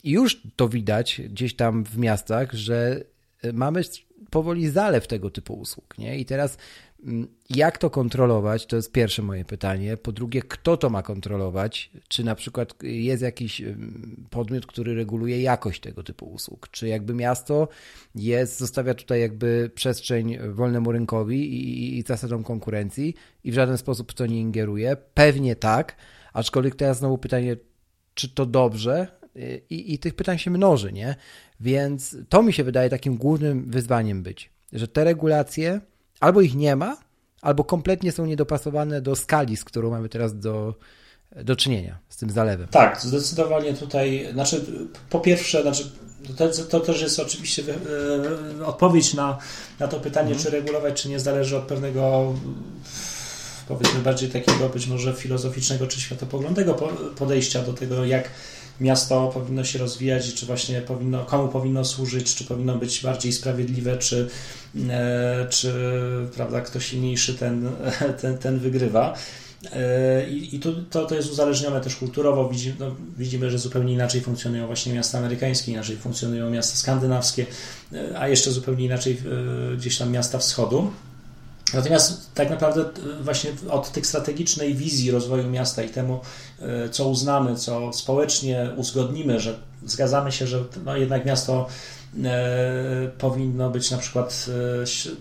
już 0.03 0.41
to 0.55 0.69
widać 0.69 1.21
gdzieś 1.29 1.55
tam 1.55 1.83
w 1.83 1.97
miastach, 1.97 2.53
że 2.53 3.03
e, 3.41 3.53
mamy 3.53 3.81
powoli 4.29 4.69
zalew 4.69 5.07
tego 5.07 5.29
typu 5.29 5.53
usług, 5.53 5.97
nie? 5.97 6.19
I 6.19 6.25
teraz 6.25 6.57
mm, 7.05 7.27
jak 7.49 7.77
to 7.77 7.89
kontrolować? 7.89 8.65
To 8.65 8.75
jest 8.75 8.91
pierwsze 8.91 9.21
moje 9.21 9.45
pytanie. 9.45 9.97
Po 9.97 10.11
drugie, 10.11 10.41
kto 10.41 10.77
to 10.77 10.89
ma 10.89 11.03
kontrolować? 11.03 11.91
Czy 12.07 12.23
na 12.23 12.35
przykład 12.35 12.83
jest 12.83 13.23
jakiś 13.23 13.61
mm, 13.61 14.27
podmiot, 14.29 14.65
który 14.65 14.95
reguluje 14.95 15.41
jakość 15.41 15.81
tego 15.81 16.03
typu 16.03 16.25
usług? 16.25 16.67
Czy 16.71 16.87
jakby 16.87 17.13
miasto 17.13 17.67
jest, 18.15 18.59
zostawia 18.59 18.93
tutaj 18.93 19.21
jakby 19.21 19.71
przestrzeń 19.75 20.37
wolnemu 20.53 20.91
rynkowi 20.91 21.53
i, 21.53 21.97
i 21.97 22.01
zasadom 22.01 22.43
konkurencji 22.43 23.15
i 23.43 23.51
w 23.51 23.55
żaden 23.55 23.77
sposób 23.77 24.13
to 24.13 24.25
nie 24.25 24.39
ingeruje? 24.39 24.97
Pewnie 25.13 25.55
tak, 25.55 25.95
Aczkolwiek 26.33 26.75
teraz 26.75 26.97
znowu 26.97 27.17
pytanie, 27.17 27.55
czy 28.13 28.29
to 28.29 28.45
dobrze? 28.45 29.07
I, 29.69 29.93
I 29.93 29.99
tych 29.99 30.13
pytań 30.13 30.37
się 30.37 30.51
mnoży, 30.51 30.93
nie? 30.93 31.15
Więc 31.59 32.17
to 32.29 32.43
mi 32.43 32.53
się 32.53 32.63
wydaje 32.63 32.89
takim 32.89 33.17
głównym 33.17 33.71
wyzwaniem 33.71 34.23
być, 34.23 34.49
że 34.73 34.87
te 34.87 35.03
regulacje 35.03 35.81
albo 36.19 36.41
ich 36.41 36.55
nie 36.55 36.75
ma, 36.75 36.97
albo 37.41 37.63
kompletnie 37.63 38.11
są 38.11 38.25
niedopasowane 38.25 39.01
do 39.01 39.15
skali, 39.15 39.57
z 39.57 39.63
którą 39.63 39.89
mamy 39.89 40.09
teraz 40.09 40.39
do, 40.39 40.75
do 41.43 41.55
czynienia, 41.55 41.99
z 42.09 42.17
tym 42.17 42.29
zalewem. 42.29 42.67
Tak, 42.67 43.01
zdecydowanie 43.01 43.73
tutaj, 43.73 44.29
znaczy 44.33 44.65
po 45.09 45.19
pierwsze, 45.19 45.61
znaczy 45.61 45.91
to, 46.37 46.49
to 46.69 46.79
też 46.79 47.01
jest 47.01 47.19
oczywiście 47.19 47.63
e, 48.59 48.65
odpowiedź 48.65 49.13
na, 49.13 49.37
na 49.79 49.87
to 49.87 49.99
pytanie, 49.99 50.31
mhm. 50.31 50.43
czy 50.45 50.51
regulować, 50.51 51.01
czy 51.01 51.09
nie, 51.09 51.19
zależy 51.19 51.57
od 51.57 51.63
pewnego 51.63 52.33
powiedzmy 53.67 53.99
bardziej 53.99 54.29
takiego 54.29 54.69
być 54.69 54.87
może 54.87 55.13
filozoficznego 55.13 55.87
czy 55.87 56.01
światopoglądnego 56.01 56.73
podejścia 57.15 57.61
do 57.61 57.73
tego, 57.73 58.05
jak 58.05 58.29
miasto 58.81 59.31
powinno 59.33 59.63
się 59.63 59.79
rozwijać, 59.79 60.33
czy 60.33 60.45
właśnie 60.45 60.81
powinno, 60.81 61.25
komu 61.25 61.47
powinno 61.47 61.85
służyć, 61.85 62.35
czy 62.35 62.43
powinno 62.43 62.75
być 62.75 63.01
bardziej 63.01 63.33
sprawiedliwe, 63.33 63.97
czy, 63.97 64.29
e, 64.89 65.47
czy 65.49 65.73
prawda, 66.35 66.61
kto 66.61 66.79
silniejszy 66.79 67.33
ten, 67.33 67.69
ten, 68.21 68.37
ten 68.37 68.59
wygrywa. 68.59 69.15
E, 69.71 70.29
I, 70.29 70.55
i 70.55 70.59
to, 70.59 70.69
to, 70.89 71.05
to 71.05 71.15
jest 71.15 71.31
uzależnione 71.31 71.81
też 71.81 71.95
kulturowo. 71.95 72.49
Widzimy, 72.49 72.75
no, 72.79 72.95
widzimy, 73.17 73.51
że 73.51 73.59
zupełnie 73.59 73.93
inaczej 73.93 74.21
funkcjonują 74.21 74.67
właśnie 74.67 74.93
miasta 74.93 75.17
amerykańskie, 75.17 75.71
inaczej 75.71 75.97
funkcjonują 75.97 76.49
miasta 76.49 76.77
skandynawskie, 76.77 77.45
e, 77.93 78.19
a 78.19 78.27
jeszcze 78.27 78.51
zupełnie 78.51 78.85
inaczej 78.85 79.21
gdzieś 79.77 79.97
tam 79.97 80.11
miasta 80.11 80.37
wschodu. 80.37 80.91
Natomiast 81.73 82.33
tak 82.33 82.49
naprawdę 82.49 82.81
e, 82.81 83.23
właśnie 83.23 83.51
od 83.69 83.91
tych 83.91 84.07
strategicznej 84.07 84.75
wizji 84.75 85.11
rozwoju 85.11 85.49
miasta 85.49 85.83
i 85.83 85.89
temu, 85.89 86.19
e, 86.59 86.89
co 86.89 87.09
uznamy, 87.09 87.55
co 87.55 87.93
społecznie 87.93 88.69
uzgodnimy, 88.77 89.39
że 89.39 89.55
zgadzamy 89.85 90.31
się, 90.31 90.47
że 90.47 90.63
no 90.85 90.97
jednak 90.97 91.25
miasto 91.25 91.67
e, 92.23 93.09
powinno 93.17 93.69
być 93.69 93.91
na 93.91 93.97
przykład 93.97 94.45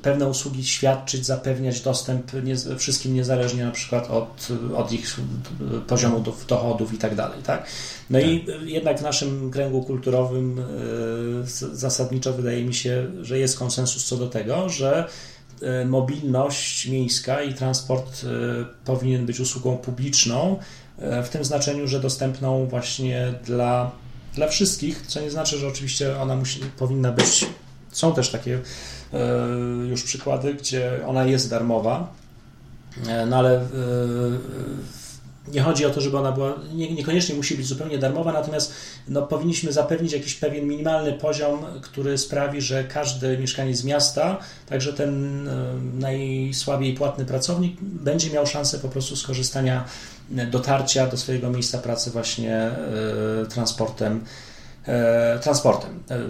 pewne 0.03 0.29
usługi 0.29 0.65
świadczyć, 0.65 1.27
zapewniać 1.27 1.81
dostęp 1.81 2.33
wszystkim 2.79 3.15
niezależnie 3.15 3.65
na 3.65 3.71
przykład 3.71 4.11
od, 4.11 4.49
od 4.77 4.93
ich 4.93 5.17
poziomu 5.87 6.25
dochodów 6.49 6.95
i 6.95 6.99
tak 6.99 7.15
dalej. 7.15 7.43
Tak? 7.43 7.67
No 8.11 8.19
tak. 8.19 8.29
i 8.29 8.47
jednak 8.65 8.99
w 8.99 9.03
naszym 9.03 9.51
kręgu 9.51 9.83
kulturowym 9.83 10.63
zasadniczo 11.73 12.33
wydaje 12.33 12.65
mi 12.65 12.75
się, 12.75 13.07
że 13.23 13.39
jest 13.39 13.59
konsensus 13.59 14.05
co 14.05 14.17
do 14.17 14.29
tego, 14.29 14.69
że 14.69 15.09
mobilność 15.87 16.87
miejska 16.87 17.43
i 17.43 17.55
transport 17.55 18.25
e, 18.25 18.29
powinien 18.85 19.27
być 19.27 19.41
usługą 19.41 19.77
publiczną, 19.77 20.59
e, 20.99 21.23
w 21.23 21.29
tym 21.29 21.45
znaczeniu, 21.45 21.89
że 21.89 22.01
dostępną 22.01 22.67
właśnie 22.67 23.35
dla, 23.45 23.91
dla 24.35 24.49
wszystkich, 24.49 25.03
co 25.07 25.21
nie 25.21 25.31
znaczy, 25.31 25.59
że 25.59 25.69
oczywiście 25.69 26.21
ona 26.21 26.37
musi, 26.37 26.61
powinna 26.79 27.13
być. 27.13 27.47
Są 27.93 28.15
też 28.15 28.31
takie 28.31 28.59
już 29.91 30.03
przykłady, 30.03 30.55
gdzie 30.55 31.07
ona 31.07 31.25
jest 31.25 31.51
darmowa, 31.51 32.13
no 33.27 33.37
ale 33.37 33.67
nie 35.49 35.61
chodzi 35.61 35.87
o 35.87 35.91
to, 35.91 36.01
żeby 36.01 36.19
ona 36.19 36.33
była, 36.33 36.55
nie, 36.75 36.95
niekoniecznie 36.95 37.35
musi 37.35 37.55
być 37.55 37.67
zupełnie 37.67 37.99
darmowa, 37.99 38.33
natomiast 38.33 38.75
no, 39.09 39.23
powinniśmy 39.23 39.73
zapewnić 39.73 40.13
jakiś 40.13 40.35
pewien 40.35 40.69
minimalny 40.69 41.13
poziom, 41.13 41.65
który 41.83 42.19
sprawi, 42.19 42.61
że 42.61 42.85
każdy 42.85 43.39
mieszkaniec 43.39 43.85
miasta, 43.85 44.39
także 44.69 44.93
ten 44.93 45.49
najsłabiej 45.99 46.95
płatny 46.95 47.25
pracownik, 47.25 47.77
będzie 47.81 48.31
miał 48.31 48.47
szansę 48.47 48.79
po 48.79 48.89
prostu 48.89 49.17
skorzystania, 49.17 49.85
dotarcia 50.31 51.07
do 51.07 51.17
swojego 51.17 51.51
miejsca 51.51 51.79
pracy 51.79 52.11
właśnie 52.11 52.57
e, 52.57 52.75
transportem 53.49 54.25
transportem. 55.43 56.03
E, 56.11 56.21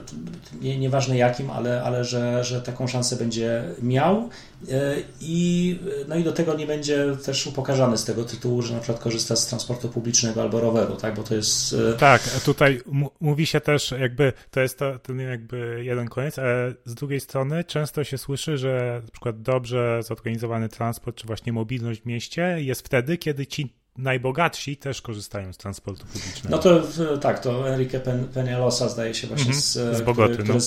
nie, 0.61 0.79
nieważne 0.79 1.17
jakim, 1.17 1.51
ale, 1.51 1.83
ale 1.83 2.05
że, 2.05 2.45
że 2.45 2.63
taką 2.63 2.87
szansę 2.87 3.17
będzie 3.17 3.65
miał 3.83 4.29
e, 4.71 4.95
i, 5.21 5.79
no 6.09 6.17
i 6.17 6.25
do 6.25 6.33
tego 6.33 6.55
nie 6.55 6.67
będzie 6.67 7.17
też 7.25 7.47
upokarzany 7.47 7.99
z 7.99 8.05
tego 8.05 8.25
tytułu, 8.25 8.63
że 8.63 8.75
na 8.75 8.81
przykład 8.81 9.03
korzysta 9.03 9.37
z 9.37 9.47
transportu 9.47 9.89
publicznego 9.89 10.43
albo 10.43 10.61
roweru, 10.61 10.97
tak, 10.97 11.15
bo 11.15 11.23
to 11.23 11.35
jest... 11.35 11.77
Tak, 11.99 12.23
tutaj 12.45 12.81
mówi 13.21 13.47
się 13.47 13.61
też 13.61 13.95
jakby, 14.01 14.33
to 14.51 14.61
jest 14.61 14.79
to, 14.79 14.99
ten 14.99 15.21
jakby 15.21 15.85
jeden 15.85 16.09
koniec, 16.09 16.39
ale 16.39 16.75
z 16.85 16.95
drugiej 16.95 17.21
strony 17.21 17.65
często 17.65 18.05
się 18.05 18.19
słyszy, 18.19 18.59
że 18.59 19.01
na 19.05 19.11
przykład 19.11 19.43
dobrze 19.43 20.01
zorganizowany 20.03 20.69
transport, 20.69 21.17
czy 21.17 21.27
właśnie 21.27 21.53
mobilność 21.53 22.01
w 22.01 22.07
mieście 22.07 22.57
jest 22.59 22.87
wtedy, 22.87 23.19
kiedy 23.19 23.47
ci 23.47 23.82
najbogatsi 23.97 24.77
też 24.77 25.03
korzystają 25.03 25.53
z 25.53 25.57
transportu 25.57 26.07
publicznego. 26.07 26.57
No 26.57 26.59
to 26.59 26.83
tak, 27.21 27.39
to 27.39 27.69
Enrique 27.69 28.01
Peñalosa 28.35 28.89
zdaje 28.89 29.15
się 29.15 29.27
właśnie 29.27 29.55
z, 29.55 29.73
z 29.73 30.03
Bogoty, 30.03 30.35
który, 30.35 30.55
no. 30.55 30.61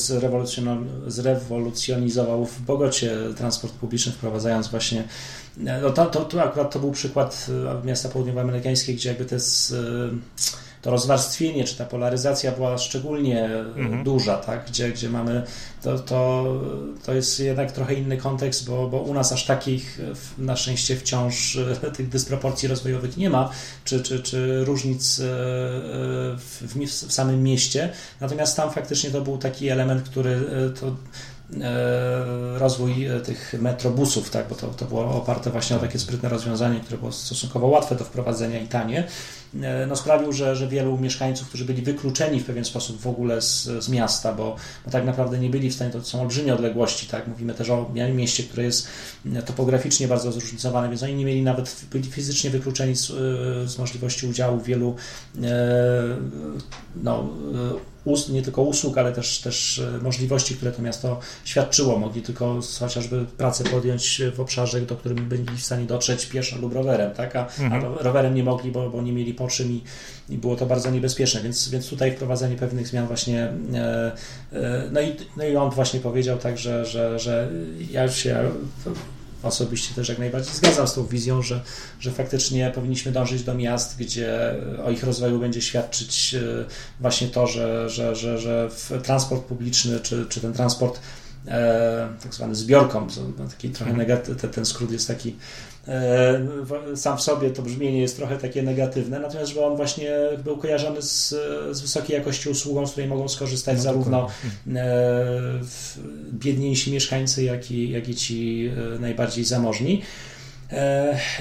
zrewolucjonizował 1.07 2.45
w 2.45 2.61
Bogocie 2.61 3.17
transport 3.37 3.73
publiczny, 3.73 4.11
wprowadzając 4.11 4.67
właśnie 4.67 5.03
no 5.57 5.89
to, 5.89 6.05
to, 6.05 6.25
to 6.25 6.43
akurat 6.43 6.73
to 6.73 6.79
był 6.79 6.91
przykład 6.91 7.47
miasta 7.83 8.09
południowoamerykańskie, 8.09 8.93
gdzie 8.93 9.09
jakby 9.09 9.25
to 9.25 9.35
jest 9.35 9.75
to 10.85 10.91
rozwarstwienie, 10.91 11.63
czy 11.63 11.75
ta 11.75 11.85
polaryzacja 11.85 12.51
była 12.51 12.77
szczególnie 12.77 13.45
mhm. 13.55 14.03
duża, 14.03 14.37
tak? 14.37 14.65
gdzie, 14.67 14.89
gdzie 14.89 15.09
mamy, 15.09 15.43
to, 15.81 15.99
to, 15.99 16.45
to 17.05 17.13
jest 17.13 17.39
jednak 17.39 17.71
trochę 17.71 17.93
inny 17.93 18.17
kontekst, 18.17 18.69
bo, 18.69 18.87
bo 18.87 18.97
u 18.97 19.13
nas 19.13 19.31
aż 19.31 19.45
takich 19.45 19.99
na 20.37 20.55
szczęście 20.55 20.95
wciąż 20.95 21.55
e, 21.83 21.91
tych 21.91 22.09
dysproporcji 22.09 22.67
rozwojowych 22.67 23.17
nie 23.17 23.29
ma, 23.29 23.49
czy, 23.85 24.03
czy, 24.03 24.19
czy 24.19 24.65
różnic 24.65 25.19
e, 25.19 25.23
e, 25.23 25.27
w, 26.37 26.61
w, 26.61 27.07
w 27.07 27.13
samym 27.13 27.43
mieście, 27.43 27.89
natomiast 28.21 28.57
tam 28.57 28.71
faktycznie 28.71 29.09
to 29.09 29.21
był 29.21 29.37
taki 29.37 29.69
element, 29.69 30.09
który 30.09 30.39
to 30.79 30.95
rozwój 32.57 33.07
tych 33.25 33.55
metrobusów, 33.61 34.29
tak, 34.29 34.47
bo 34.49 34.55
to, 34.55 34.67
to 34.67 34.85
było 34.85 35.15
oparte 35.15 35.51
właśnie 35.51 35.75
o 35.75 35.79
takie 35.79 35.99
sprytne 35.99 36.29
rozwiązanie, 36.29 36.79
które 36.79 36.97
było 36.97 37.11
stosunkowo 37.11 37.67
łatwe 37.67 37.95
do 37.95 38.03
wprowadzenia 38.03 38.59
i 38.59 38.67
tanie, 38.67 39.07
E, 39.44 39.44
no, 39.87 39.95
sprawił, 39.95 40.33
że, 40.33 40.55
że 40.55 40.67
wielu 40.67 40.97
mieszkańców, 40.97 41.47
którzy 41.47 41.65
byli 41.65 41.81
wykluczeni 41.81 42.39
w 42.39 42.45
pewien 42.45 42.65
sposób 42.65 43.01
w 43.01 43.07
ogóle 43.07 43.41
z, 43.41 43.63
z 43.63 43.89
miasta, 43.89 44.33
bo, 44.33 44.55
bo 44.85 44.91
tak 44.91 45.05
naprawdę 45.05 45.39
nie 45.39 45.49
byli 45.49 45.69
w 45.69 45.73
stanie, 45.73 45.91
to 45.91 46.03
są 46.03 46.21
olbrzymie 46.21 46.53
odległości, 46.53 47.07
tak? 47.07 47.27
Mówimy 47.27 47.53
też 47.53 47.69
o 47.69 47.91
mieście, 48.13 48.43
które 48.43 48.63
jest 48.63 48.87
e, 49.35 49.41
topograficznie 49.41 50.07
bardzo 50.07 50.31
zróżnicowane, 50.31 50.89
więc 50.89 51.03
oni 51.03 51.15
nie 51.15 51.25
mieli 51.25 51.41
nawet, 51.41 51.85
byli 51.91 52.11
fizycznie 52.11 52.49
wykluczeni 52.49 52.95
z, 52.95 53.09
e, 53.09 53.13
z 53.67 53.77
możliwości 53.77 54.27
udziału 54.27 54.59
w 54.59 54.65
wielu 54.65 54.95
no, 56.95 57.29
nie 58.29 58.41
tylko 58.41 58.61
usług, 58.61 58.97
ale 58.97 59.11
też, 59.11 59.39
też 59.39 59.83
możliwości, 60.01 60.55
które 60.55 60.71
to 60.71 60.81
miasto 60.81 61.19
świadczyło. 61.43 61.99
Mogli 61.99 62.21
tylko 62.21 62.59
chociażby 62.79 63.25
pracę 63.37 63.63
podjąć 63.63 64.21
w 64.35 64.39
obszarze, 64.39 64.81
do 64.81 64.95
którym 64.95 65.29
byli 65.29 65.57
w 65.57 65.65
stanie 65.65 65.85
dotrzeć 65.85 66.25
pieszo 66.25 66.57
lub 66.57 66.73
rowerem, 66.73 67.13
tak? 67.13 67.35
A, 67.35 67.47
mhm. 67.59 67.73
a 67.73 68.03
rowerem 68.03 68.35
nie 68.35 68.43
mogli, 68.43 68.71
bo, 68.71 68.89
bo 68.89 69.01
nie 69.01 69.11
mieli 69.11 69.33
po 69.33 69.44
i, 69.59 69.83
i 70.29 70.37
było 70.37 70.55
to 70.55 70.65
bardzo 70.65 70.91
niebezpieczne, 70.91 71.41
więc, 71.41 71.69
więc 71.69 71.89
tutaj 71.89 72.11
wprowadzenie 72.11 72.55
pewnych 72.55 72.87
zmian 72.87 73.07
właśnie 73.07 73.53
e, 73.73 74.11
e, 74.53 74.89
no, 74.91 75.01
i, 75.01 75.15
no 75.37 75.43
i 75.43 75.55
on 75.55 75.69
właśnie 75.69 75.99
powiedział 75.99 76.37
tak, 76.37 76.57
że, 76.57 76.85
że, 76.85 77.19
że 77.19 77.49
ja 77.91 78.09
się 78.09 78.51
osobiście 79.43 79.95
też 79.95 80.09
jak 80.09 80.19
najbardziej 80.19 80.53
zgadzam 80.53 80.87
z 80.87 80.93
tą 80.93 81.07
wizją, 81.07 81.41
że, 81.41 81.61
że 81.99 82.11
faktycznie 82.11 82.71
powinniśmy 82.75 83.11
dążyć 83.11 83.43
do 83.43 83.55
miast, 83.55 83.97
gdzie 83.97 84.55
o 84.85 84.91
ich 84.91 85.03
rozwoju 85.03 85.39
będzie 85.39 85.61
świadczyć 85.61 86.35
e, 86.35 86.65
właśnie 86.99 87.27
to, 87.27 87.47
że, 87.47 87.89
że, 87.89 88.15
że, 88.15 88.39
że 88.39 88.69
transport 89.03 89.43
publiczny 89.43 89.99
czy, 89.99 90.25
czy 90.29 90.41
ten 90.41 90.53
transport 90.53 90.99
tak 92.23 92.33
zwany 92.33 92.55
zbiorką, 92.55 93.07
taki 93.49 93.69
trochę 93.69 93.91
mhm. 93.91 94.07
negaty, 94.07 94.35
ten 94.35 94.65
skrót 94.65 94.91
jest 94.91 95.07
taki 95.07 95.35
sam 96.95 97.17
w 97.17 97.21
sobie 97.21 97.49
to 97.49 97.61
brzmienie 97.61 98.01
jest 98.01 98.17
trochę 98.17 98.37
takie 98.37 98.63
negatywne, 98.63 99.19
natomiast 99.19 99.49
żeby 99.49 99.65
on 99.65 99.75
właśnie 99.75 100.11
był 100.43 100.57
kojarzony 100.57 101.01
z, 101.01 101.29
z 101.71 101.81
wysokiej 101.81 102.17
jakości 102.17 102.49
usługą, 102.49 102.87
z 102.87 102.91
której 102.91 103.09
mogą 103.09 103.27
skorzystać 103.27 103.77
no, 103.77 103.83
zarówno 103.83 104.27
e, 104.75 105.25
biedniejsi 106.33 106.91
mieszkańcy, 106.91 107.43
jak 107.43 107.71
i, 107.71 107.89
jak 107.89 108.09
i 108.09 108.15
ci 108.15 108.69
e, 108.95 108.99
najbardziej 108.99 109.45
zamożni. 109.45 110.01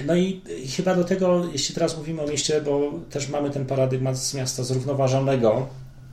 No 0.07 0.17
i 0.17 0.43
chyba 0.77 0.95
do 0.95 1.05
tego, 1.05 1.49
jeśli 1.53 1.75
teraz 1.75 1.97
mówimy 1.97 2.23
o 2.23 2.27
mieście, 2.27 2.61
bo 2.61 2.93
też 3.11 3.29
mamy 3.29 3.51
ten 3.51 3.67
paradygmat 3.67 4.19
z 4.19 4.35
miasta 4.35 4.63
zrównoważonego, 4.63 5.69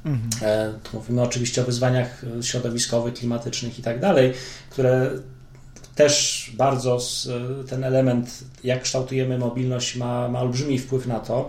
mhm. 0.05 0.73
tu 0.83 0.97
mówimy 0.97 1.21
oczywiście 1.21 1.61
o 1.61 1.65
wyzwaniach 1.65 2.25
środowiskowych, 2.41 3.13
klimatycznych 3.13 3.79
i 3.79 3.81
tak 3.81 3.99
dalej, 3.99 4.33
które 4.69 5.11
też 5.95 6.51
bardzo 6.57 6.99
ten 7.69 7.83
element, 7.83 8.43
jak 8.63 8.81
kształtujemy 8.81 9.37
mobilność, 9.37 9.95
ma, 9.95 10.27
ma 10.27 10.41
olbrzymi 10.41 10.79
wpływ 10.79 11.07
na 11.07 11.19
to. 11.19 11.47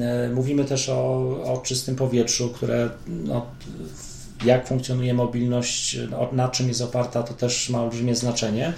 E, 0.00 0.28
mówimy 0.28 0.64
też 0.64 0.88
o, 0.88 0.94
o 1.44 1.60
czystym 1.64 1.96
powietrzu, 1.96 2.48
które 2.48 2.90
no, 3.06 3.46
jak 4.44 4.66
funkcjonuje 4.66 5.14
mobilność, 5.14 5.98
no, 6.10 6.28
na 6.32 6.48
czym 6.48 6.68
jest 6.68 6.80
oparta, 6.80 7.22
to 7.22 7.34
też 7.34 7.70
ma 7.70 7.82
olbrzymie 7.82 8.16
znaczenie. 8.16 8.72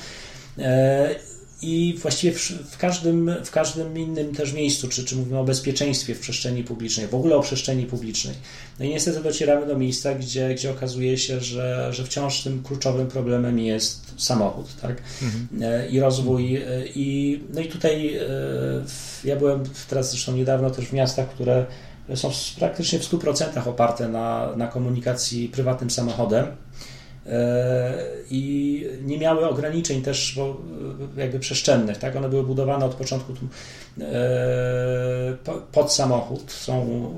I 1.65 1.95
właściwie 1.99 2.33
w, 2.33 2.39
w, 2.71 2.79
każdym, 2.79 3.31
w 3.45 3.51
każdym 3.51 3.99
innym 3.99 4.35
też 4.35 4.53
miejscu, 4.53 4.89
czy, 4.89 5.05
czy 5.05 5.17
mówimy 5.17 5.39
o 5.39 5.45
bezpieczeństwie 5.45 6.15
w 6.15 6.21
przestrzeni 6.21 6.65
publicznej, 6.65 7.07
w 7.07 7.15
ogóle 7.15 7.37
o 7.37 7.41
przestrzeni 7.41 7.87
publicznej. 7.87 8.35
No 8.79 8.85
i 8.85 8.89
niestety 8.89 9.23
docieramy 9.23 9.67
do 9.67 9.79
miejsca, 9.79 10.15
gdzie, 10.15 10.55
gdzie 10.55 10.71
okazuje 10.71 11.19
się, 11.19 11.41
że, 11.41 11.93
że 11.93 12.05
wciąż 12.05 12.43
tym 12.43 12.62
kluczowym 12.62 13.07
problemem 13.07 13.59
jest 13.59 14.15
samochód, 14.17 14.67
tak? 14.83 15.03
Mhm. 15.23 15.62
E, 15.62 15.89
I 15.89 16.01
rozwój. 16.01 16.57
E, 16.57 16.62
I, 16.95 17.41
no 17.55 17.61
i 17.61 17.69
tutaj 17.69 18.17
e, 18.17 18.21
ja 19.25 19.37
byłem 19.37 19.62
teraz 19.89 20.11
zresztą 20.11 20.33
niedawno 20.33 20.71
też 20.71 20.87
w 20.87 20.93
miastach, 20.93 21.29
które 21.29 21.67
są 22.15 22.31
praktycznie 22.59 22.99
w 22.99 23.11
100% 23.11 23.69
oparte 23.69 24.09
na, 24.09 24.57
na 24.57 24.67
komunikacji 24.67 25.49
prywatnym 25.49 25.91
samochodem 25.91 26.47
i 28.31 28.87
nie 29.05 29.18
miały 29.18 29.49
ograniczeń 29.49 30.03
też 30.03 30.35
bo, 30.37 30.61
jakby 31.16 31.39
przestrzennych, 31.39 31.99
tak? 31.99 32.16
One 32.16 32.29
były 32.29 32.43
budowane 32.43 32.85
od 32.85 32.95
początku 32.95 33.33
e, 34.01 34.07
pod 35.72 35.93
samochód, 35.93 36.53
są 36.53 37.11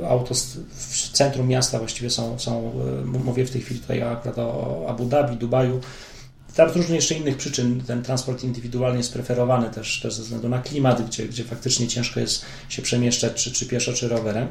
e, 0.00 0.08
auto 0.08 0.34
w 0.34 1.10
centrum 1.12 1.48
miasta 1.48 1.78
właściwie 1.78 2.10
są, 2.10 2.38
są 2.38 2.72
e, 3.02 3.04
mówię 3.04 3.46
w 3.46 3.50
tej 3.50 3.60
chwili 3.60 3.80
tutaj 3.80 4.02
akurat 4.02 4.38
o 4.38 4.84
Abu 4.88 5.04
Dhabi, 5.04 5.36
Dubaju, 5.36 5.80
tam 6.54 6.70
z 6.70 6.76
różnych 6.76 6.94
jeszcze 6.96 7.14
innych 7.14 7.36
przyczyn 7.36 7.80
ten 7.86 8.02
transport 8.02 8.44
indywidualny 8.44 8.98
jest 8.98 9.12
preferowany 9.12 9.70
też, 9.70 10.00
też 10.00 10.14
ze 10.14 10.22
względu 10.22 10.48
na 10.48 10.58
klimat, 10.58 11.06
gdzie, 11.06 11.28
gdzie 11.28 11.44
faktycznie 11.44 11.88
ciężko 11.88 12.20
jest 12.20 12.44
się 12.68 12.82
przemieszczać 12.82 13.44
czy, 13.44 13.52
czy 13.52 13.66
pieszo, 13.66 13.92
czy 13.92 14.08
rowerem. 14.08 14.48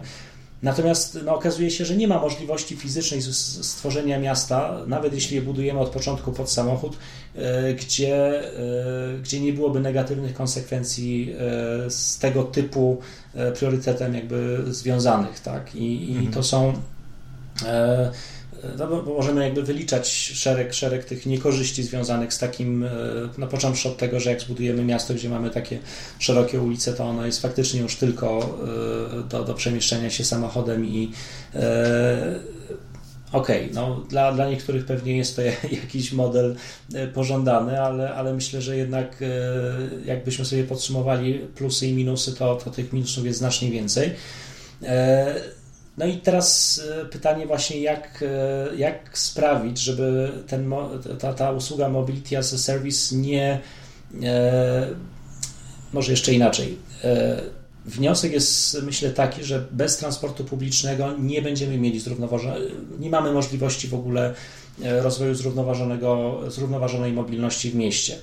Natomiast 0.64 1.20
no, 1.26 1.36
okazuje 1.36 1.72
się, 1.72 1.86
że 1.86 1.95
nie 1.95 2.07
ma 2.07 2.20
możliwości 2.20 2.76
fizycznej 2.76 3.22
stworzenia 3.22 4.20
miasta, 4.20 4.78
nawet 4.88 5.14
jeśli 5.14 5.36
je 5.36 5.41
budujemy 5.41 5.80
od 5.80 5.89
początku 5.89 6.32
pod 6.32 6.51
samochód, 6.51 6.97
e, 7.36 7.74
gdzie, 7.74 8.43
e, 8.57 9.18
gdzie 9.24 9.39
nie 9.39 9.53
byłoby 9.53 9.80
negatywnych 9.80 10.34
konsekwencji 10.34 11.34
e, 11.34 11.89
z 11.89 12.20
tego 12.20 12.43
typu 12.43 13.01
priorytetem 13.55 14.14
jakby 14.14 14.64
związanych. 14.68 15.39
Tak? 15.39 15.76
I, 15.76 16.12
i 16.12 16.16
mhm. 16.16 16.34
to 16.34 16.43
są 16.43 16.74
no 18.78 18.88
bo 18.88 19.14
możemy 19.14 19.43
jakby 19.43 19.64
wyliczać 19.64 20.10
szereg, 20.10 20.74
szereg 20.74 21.05
tych 21.05 21.26
niekorzyści 21.26 21.84
związanych 21.84 22.34
z 22.34 22.39
takim, 22.39 22.84
e, 22.84 22.89
no 23.38 23.47
począwszy 23.47 23.89
od 23.89 23.97
tego, 23.97 24.20
że 24.20 24.30
jak 24.30 24.41
zbudujemy 24.41 24.84
miasto, 24.84 25.14
gdzie 25.14 25.30
mamy 25.30 25.49
takie 25.49 25.80
szerokie 26.20 26.62
ulice, 26.62 26.93
to 26.93 27.03
ono 27.03 27.26
jest 27.26 27.41
faktycznie 27.41 27.82
już 27.82 27.95
tylko 27.95 28.60
e, 29.20 29.30
do, 29.30 29.43
do 29.43 29.53
przemieszczania 29.53 30.10
się 30.10 30.26
samochodem 30.26 30.86
i 30.86 31.12
e, 31.55 32.60
Okej, 33.32 33.62
okay, 33.62 33.74
no 33.74 34.05
dla, 34.10 34.32
dla 34.32 34.49
niektórych 34.49 34.86
pewnie 34.86 35.18
jest 35.18 35.36
to 35.36 35.41
jakiś 35.82 36.12
model 36.12 36.55
pożądany, 37.14 37.82
ale, 37.82 38.14
ale 38.14 38.34
myślę, 38.34 38.62
że 38.62 38.78
jednak 38.78 39.24
jakbyśmy 40.05 40.45
sobie 40.45 40.64
podsumowali 40.64 41.39
plusy 41.55 41.88
i 41.88 41.93
minusy, 41.93 42.34
to, 42.34 42.55
to 42.55 42.70
tych 42.70 42.93
minusów 42.93 43.26
jest 43.26 43.39
znacznie 43.39 43.72
więcej. 43.72 44.12
No 46.00 46.06
i 46.06 46.18
teraz 46.18 46.82
e, 47.02 47.06
pytanie 47.06 47.47
właśnie, 47.47 47.80
jak, 47.80 48.24
e, 48.28 48.76
jak 48.76 49.18
sprawić, 49.18 49.80
żeby 49.80 50.32
ten, 50.47 50.72
ta, 51.20 51.34
ta 51.34 51.52
usługa 51.52 51.89
Mobility 51.89 52.38
as 52.38 52.54
a 52.54 52.58
Service 52.58 53.16
nie, 53.16 53.60
e, 54.24 54.88
może 55.93 56.12
jeszcze 56.12 56.34
inaczej. 56.34 56.78
Wniosek 57.86 58.32
jest, 58.32 58.82
myślę, 58.84 59.10
taki, 59.10 59.43
że 59.43 59.66
bez 59.72 59.97
transportu 59.97 60.43
publicznego 60.43 61.18
nie 61.18 61.41
będziemy 61.41 61.78
mieli 61.78 62.00
zrównoważonego, 62.00 62.66
nie 63.00 63.10
mamy 63.10 63.32
możliwości 63.32 63.88
w 63.88 63.93
ogóle 63.93 64.34
rozwoju 64.84 65.36
zrównoważonego, 65.36 66.39
zrównoważonej 66.47 67.14
mobilności 67.14 67.72
w 67.72 67.76
mieście 67.76 68.16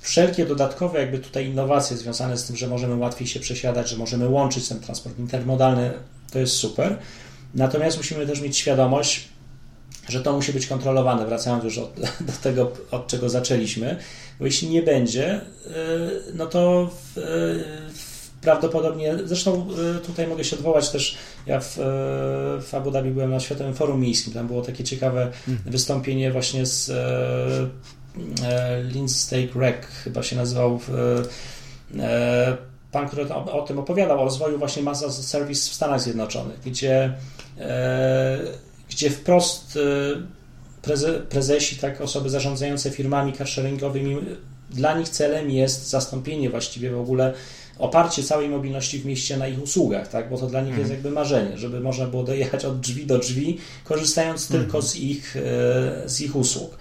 wszelkie 0.00 0.46
dodatkowe 0.46 0.98
jakby 1.00 1.18
tutaj 1.18 1.46
innowacje 1.46 1.96
związane 1.96 2.36
z 2.36 2.44
tym, 2.44 2.56
że 2.56 2.66
możemy 2.66 2.96
łatwiej 2.96 3.26
się 3.26 3.40
przesiadać, 3.40 3.88
że 3.88 3.96
możemy 3.96 4.28
łączyć 4.28 4.68
ten 4.68 4.80
transport 4.80 5.18
intermodalny, 5.18 5.92
to 6.32 6.38
jest 6.38 6.52
super. 6.52 6.98
Natomiast 7.54 7.96
musimy 7.96 8.26
też 8.26 8.40
mieć 8.40 8.56
świadomość, 8.56 9.28
że 10.08 10.20
to 10.20 10.32
musi 10.32 10.52
być 10.52 10.66
kontrolowane, 10.66 11.26
wracając 11.26 11.64
już 11.64 11.78
od, 11.78 11.94
do 12.28 12.32
tego, 12.42 12.72
od 12.90 13.06
czego 13.06 13.28
zaczęliśmy, 13.28 13.96
bo 14.38 14.46
jeśli 14.46 14.68
nie 14.68 14.82
będzie, 14.82 15.40
y, 15.40 15.40
no 16.34 16.46
to 16.46 16.90
w, 17.14 17.18
y, 17.18 17.64
prawdopodobnie, 18.40 19.16
zresztą 19.24 19.68
y, 19.96 20.06
tutaj 20.06 20.26
mogę 20.26 20.44
się 20.44 20.56
odwołać 20.56 20.90
też, 20.90 21.16
ja 21.46 21.60
w, 21.60 21.74
w 22.62 22.74
Abu 22.74 22.90
Dhabi 22.90 23.10
byłem 23.10 23.30
na 23.30 23.40
Światowym 23.40 23.74
Forum 23.74 24.00
Miejskim, 24.00 24.32
tam 24.32 24.46
było 24.46 24.62
takie 24.62 24.84
ciekawe 24.84 25.22
mhm. 25.48 25.72
wystąpienie 25.72 26.32
właśnie 26.32 26.66
z 26.66 26.90
E, 28.44 28.82
Lindsay 28.82 29.46
Gregg 29.46 29.86
chyba 29.86 30.22
się 30.22 30.36
nazywał 30.36 30.80
pan, 32.92 33.08
który 33.08 33.34
o, 33.34 33.62
o 33.62 33.62
tym 33.62 33.78
opowiadał, 33.78 34.20
o 34.20 34.24
rozwoju 34.24 34.58
właśnie 34.58 34.82
Mass 34.82 35.02
as 35.02 35.18
a 35.18 35.22
Service 35.22 35.70
w 35.70 35.74
Stanach 35.74 36.00
Zjednoczonych, 36.00 36.60
gdzie, 36.60 37.14
gdzie 38.88 39.10
wprost 39.10 39.78
preze, 40.82 41.20
prezesi, 41.20 41.76
tak 41.76 42.00
osoby 42.00 42.30
zarządzające 42.30 42.90
firmami 42.90 43.32
carsharingowymi, 43.32 44.16
dla 44.70 44.98
nich 44.98 45.08
celem 45.08 45.50
jest 45.50 45.88
zastąpienie 45.88 46.50
właściwie 46.50 46.90
w 46.90 47.00
ogóle 47.00 47.34
oparcie 47.78 48.22
całej 48.22 48.48
mobilności 48.48 48.98
w 48.98 49.06
mieście 49.06 49.36
na 49.36 49.48
ich 49.48 49.62
usługach, 49.62 50.08
tak? 50.08 50.30
bo 50.30 50.38
to 50.38 50.46
dla 50.46 50.60
nich 50.60 50.70
jest 50.70 50.90
mhm. 50.90 50.96
jakby 50.96 51.10
marzenie, 51.10 51.58
żeby 51.58 51.80
można 51.80 52.06
było 52.06 52.22
dojechać 52.22 52.64
od 52.64 52.80
drzwi 52.80 53.06
do 53.06 53.18
drzwi, 53.18 53.58
korzystając 53.84 54.42
mhm. 54.42 54.60
tylko 54.60 54.82
z 54.82 54.96
ich, 54.96 55.36
e, 55.36 55.40
z 56.08 56.20
ich 56.20 56.36
usług. 56.36 56.78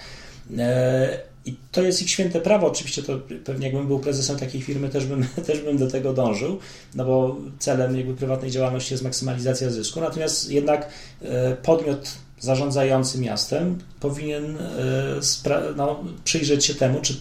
E, 0.57 1.19
I 1.45 1.55
to 1.71 1.81
jest 1.81 2.01
ich 2.01 2.09
święte 2.09 2.41
prawo. 2.41 2.67
Oczywiście 2.67 3.03
to 3.03 3.19
pewnie 3.45 3.67
jakbym 3.67 3.87
był 3.87 3.99
prezesem 3.99 4.37
takiej 4.37 4.61
firmy, 4.61 4.89
też 4.89 5.05
bym, 5.05 5.25
też 5.47 5.61
bym 5.61 5.77
do 5.77 5.87
tego 5.87 6.13
dążył, 6.13 6.59
no 6.95 7.05
bo 7.05 7.37
celem 7.59 7.97
jakby 7.97 8.13
prywatnej 8.13 8.51
działalności 8.51 8.93
jest 8.93 9.03
maksymalizacja 9.03 9.69
zysku. 9.69 10.01
Natomiast 10.01 10.51
jednak 10.51 10.89
e, 11.21 11.55
podmiot 11.55 12.11
zarządzający 12.39 13.19
miastem 13.19 13.77
powinien 13.99 14.57
no, 15.75 16.03
przyjrzeć 16.23 16.65
się 16.65 16.75
temu, 16.75 17.01
czy 17.01 17.13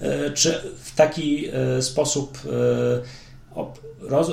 E, 0.00 0.30
czy 0.30 0.60
w 0.82 0.94
taki 0.94 1.46
e, 1.48 1.82
sposób 1.82 2.38
e, 2.46 2.48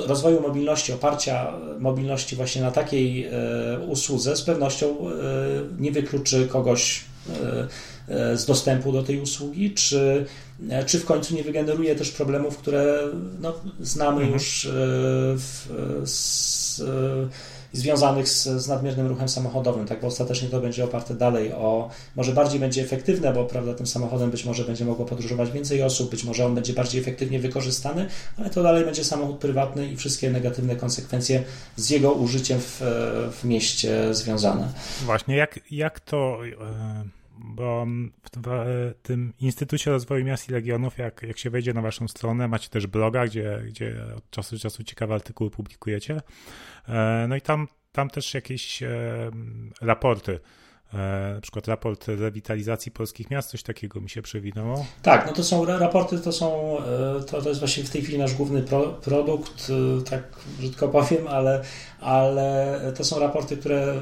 rozwoju 0.06 0.40
mobilności, 0.40 0.92
oparcia 0.92 1.52
mobilności 1.78 2.36
właśnie 2.36 2.62
na 2.62 2.70
takiej 2.70 3.30
usłudze 3.88 4.36
z 4.36 4.42
pewnością 4.42 4.96
nie 5.78 5.92
wykluczy 5.92 6.46
kogoś 6.46 7.04
z 8.34 8.46
dostępu 8.46 8.92
do 8.92 9.02
tej 9.02 9.20
usługi, 9.20 9.74
czy, 9.74 10.26
czy 10.86 10.98
w 11.00 11.04
końcu 11.04 11.34
nie 11.34 11.42
wygeneruje 11.42 11.96
też 11.96 12.10
problemów, 12.10 12.58
które 12.58 12.98
no, 13.40 13.54
znamy 13.80 14.20
mhm. 14.20 14.32
już 14.32 14.68
w, 15.36 15.66
z, 16.04 16.82
związanych 17.72 18.28
z, 18.28 18.44
z 18.44 18.68
nadmiernym 18.68 19.06
ruchem 19.06 19.28
samochodowym, 19.28 19.86
tak, 19.86 20.00
bo 20.00 20.06
ostatecznie 20.06 20.48
to 20.48 20.60
będzie 20.60 20.84
oparte 20.84 21.14
dalej 21.14 21.52
o, 21.52 21.90
może 22.16 22.32
bardziej 22.32 22.60
będzie 22.60 22.82
efektywne, 22.82 23.32
bo 23.32 23.44
prawda, 23.44 23.74
tym 23.74 23.86
samochodem 23.86 24.30
być 24.30 24.44
może 24.44 24.64
będzie 24.64 24.84
mogło 24.84 25.06
podróżować 25.06 25.50
więcej 25.50 25.82
osób, 25.82 26.10
być 26.10 26.24
może 26.24 26.46
on 26.46 26.54
będzie 26.54 26.72
bardziej 26.72 27.00
efektywnie 27.00 27.38
wykorzystany, 27.38 28.06
ale 28.36 28.50
to 28.50 28.62
dalej 28.62 28.84
będzie 28.84 29.04
samochód 29.04 29.38
prywatny 29.38 29.86
i 29.86 29.96
wszystkie 29.96 30.30
negatywne 30.30 30.76
konsekwencje 30.76 31.44
z 31.76 31.90
jego 31.90 32.12
użyciem 32.12 32.60
w, 32.60 32.82
w 33.40 33.44
mieście 33.44 34.14
związane. 34.14 34.72
Właśnie, 35.04 35.36
jak, 35.36 35.60
jak 35.70 36.00
to... 36.00 36.38
Yy 36.44 37.18
bo 37.40 37.86
w 38.22 38.30
tym 39.02 39.32
Instytucie 39.40 39.90
Rozwoju 39.90 40.24
Miast 40.24 40.48
i 40.48 40.52
Regionów, 40.52 40.98
jak, 40.98 41.22
jak 41.22 41.38
się 41.38 41.50
wejdzie 41.50 41.74
na 41.74 41.82
waszą 41.82 42.08
stronę, 42.08 42.48
macie 42.48 42.68
też 42.68 42.86
bloga, 42.86 43.26
gdzie, 43.26 43.62
gdzie 43.66 43.96
od 44.16 44.30
czasu 44.30 44.56
do 44.56 44.60
czasu 44.60 44.84
ciekawe 44.84 45.14
artykuły 45.14 45.50
publikujecie. 45.50 46.20
E, 46.88 47.26
no 47.28 47.36
i 47.36 47.40
tam, 47.40 47.68
tam 47.92 48.10
też 48.10 48.34
jakieś 48.34 48.82
e, 48.82 48.88
raporty 49.80 50.40
E, 50.94 51.34
na 51.34 51.40
przykład 51.40 51.68
raport 51.68 52.08
rewitalizacji 52.08 52.92
polskich 52.92 53.30
miast, 53.30 53.50
coś 53.50 53.62
takiego 53.62 54.00
mi 54.00 54.10
się 54.10 54.22
przewinęło. 54.22 54.86
Tak, 55.02 55.26
no 55.26 55.32
to 55.32 55.44
są 55.44 55.64
raporty, 55.64 56.18
to 56.18 56.32
są, 56.32 56.76
to, 57.30 57.42
to 57.42 57.48
jest 57.48 57.60
właśnie 57.60 57.84
w 57.84 57.90
tej 57.90 58.02
chwili 58.02 58.18
nasz 58.18 58.34
główny 58.34 58.62
pro, 58.62 58.82
produkt, 58.82 59.72
tak 60.10 60.22
brzydko 60.58 60.88
powiem, 60.88 61.28
ale, 61.28 61.62
ale 62.00 62.80
to 62.96 63.04
są 63.04 63.20
raporty, 63.20 63.56
które 63.56 64.00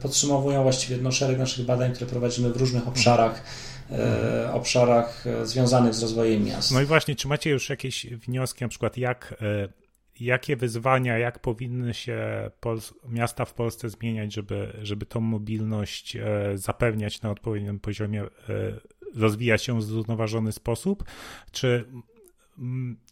podsumowują 0.00 0.62
właściwie 0.62 0.96
no, 0.96 1.12
szereg 1.12 1.38
naszych 1.38 1.66
badań, 1.66 1.92
które 1.92 2.10
prowadzimy 2.10 2.50
w 2.50 2.56
różnych 2.56 2.88
obszarach. 2.88 3.42
Mhm. 3.90 4.54
obszarach 4.54 5.24
związanych 5.42 5.94
z 5.94 6.02
rozwojem 6.02 6.44
miast. 6.44 6.72
No 6.72 6.80
i 6.80 6.84
właśnie, 6.84 7.16
czy 7.16 7.28
macie 7.28 7.50
już 7.50 7.70
jakieś 7.70 8.06
wnioski, 8.06 8.64
na 8.64 8.68
przykład 8.68 8.96
jak 8.96 9.34
jakie 10.20 10.56
wyzwania, 10.56 11.18
jak 11.18 11.38
powinny 11.38 11.94
się 11.94 12.50
miasta 13.08 13.44
w 13.44 13.54
Polsce 13.54 13.90
zmieniać, 13.90 14.34
żeby, 14.34 14.76
żeby 14.82 15.06
tą 15.06 15.20
mobilność 15.20 16.16
e, 16.16 16.22
zapewniać 16.54 17.22
na 17.22 17.30
odpowiednim 17.30 17.80
poziomie, 17.80 18.22
e, 18.22 18.28
rozwijać 19.14 19.62
się 19.62 19.78
w 19.78 19.82
zrównoważony 19.82 20.52
sposób? 20.52 21.04
Czy, 21.52 21.84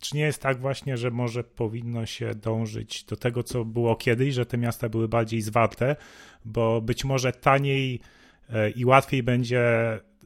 czy 0.00 0.16
nie 0.16 0.22
jest 0.22 0.42
tak 0.42 0.60
właśnie, 0.60 0.96
że 0.96 1.10
może 1.10 1.44
powinno 1.44 2.06
się 2.06 2.34
dążyć 2.34 3.04
do 3.04 3.16
tego, 3.16 3.42
co 3.42 3.64
było 3.64 3.96
kiedyś, 3.96 4.34
że 4.34 4.46
te 4.46 4.58
miasta 4.58 4.88
były 4.88 5.08
bardziej 5.08 5.40
zwarte, 5.40 5.96
bo 6.44 6.80
być 6.80 7.04
może 7.04 7.32
taniej 7.32 8.00
e, 8.50 8.70
i 8.70 8.84
łatwiej 8.84 9.22
będzie 9.22 9.62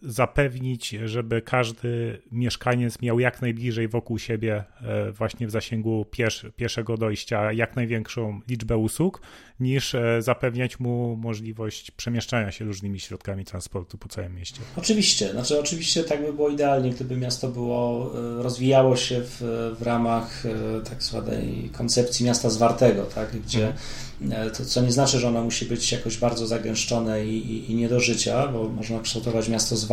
zapewnić, 0.03 0.89
żeby 1.05 1.43
każdy 1.43 2.23
mieszkaniec 2.33 3.03
miał 3.03 3.21
jak 3.21 3.43
najbliżej 3.43 3.89
wokół 3.89 4.19
siebie, 4.19 4.65
e, 4.81 5.13
właśnie 5.13 5.47
w 5.47 5.51
zasięgu 5.51 6.07
piesz, 6.11 6.47
pieszego 6.57 6.97
dojścia, 6.97 7.53
jak 7.53 7.77
największą 7.77 8.41
liczbę 8.49 8.77
usług, 8.77 9.23
niż 9.61 9.95
e, 9.95 10.23
zapewniać 10.23 10.81
mu 10.81 11.17
możliwość 11.17 11.91
przemieszczania 11.91 12.53
się 12.53 12.65
różnymi 12.65 13.01
środkami 13.01 13.45
transportu 13.45 13.99
po 13.99 14.09
całym 14.09 14.35
mieście. 14.35 14.61
Oczywiście, 14.77 15.33
znaczy 15.33 15.61
oczywiście 15.61 16.05
tak 16.05 16.23
by 16.27 16.33
było 16.33 16.49
idealnie, 16.49 16.91
gdyby 16.91 17.17
miasto 17.17 17.49
było, 17.49 18.13
e, 18.39 18.43
rozwijało 18.43 18.97
się 18.97 19.21
w, 19.25 19.43
w 19.79 19.83
ramach 19.83 20.43
tak 20.91 21.03
zwanej 21.03 21.71
koncepcji 21.73 22.27
miasta 22.27 22.51
zwartego, 22.51 23.05
tak, 23.05 23.41
gdzie 23.41 23.73
mhm. 24.23 24.51
to, 24.51 24.65
co 24.65 24.83
nie 24.83 24.93
znaczy, 24.93 25.19
że 25.19 25.29
ono 25.29 25.45
musi 25.45 25.67
być 25.67 25.93
jakoś 25.93 26.17
bardzo 26.17 26.47
zagęszczone 26.47 27.27
i, 27.27 27.53
i, 27.53 27.71
i 27.71 27.75
nie 27.75 27.89
do 27.89 28.01
życia, 28.01 28.49
bo 28.49 28.69
można 28.69 29.01
kształtować 29.01 29.49
miasto 29.49 29.77
zwarte, 29.77 29.92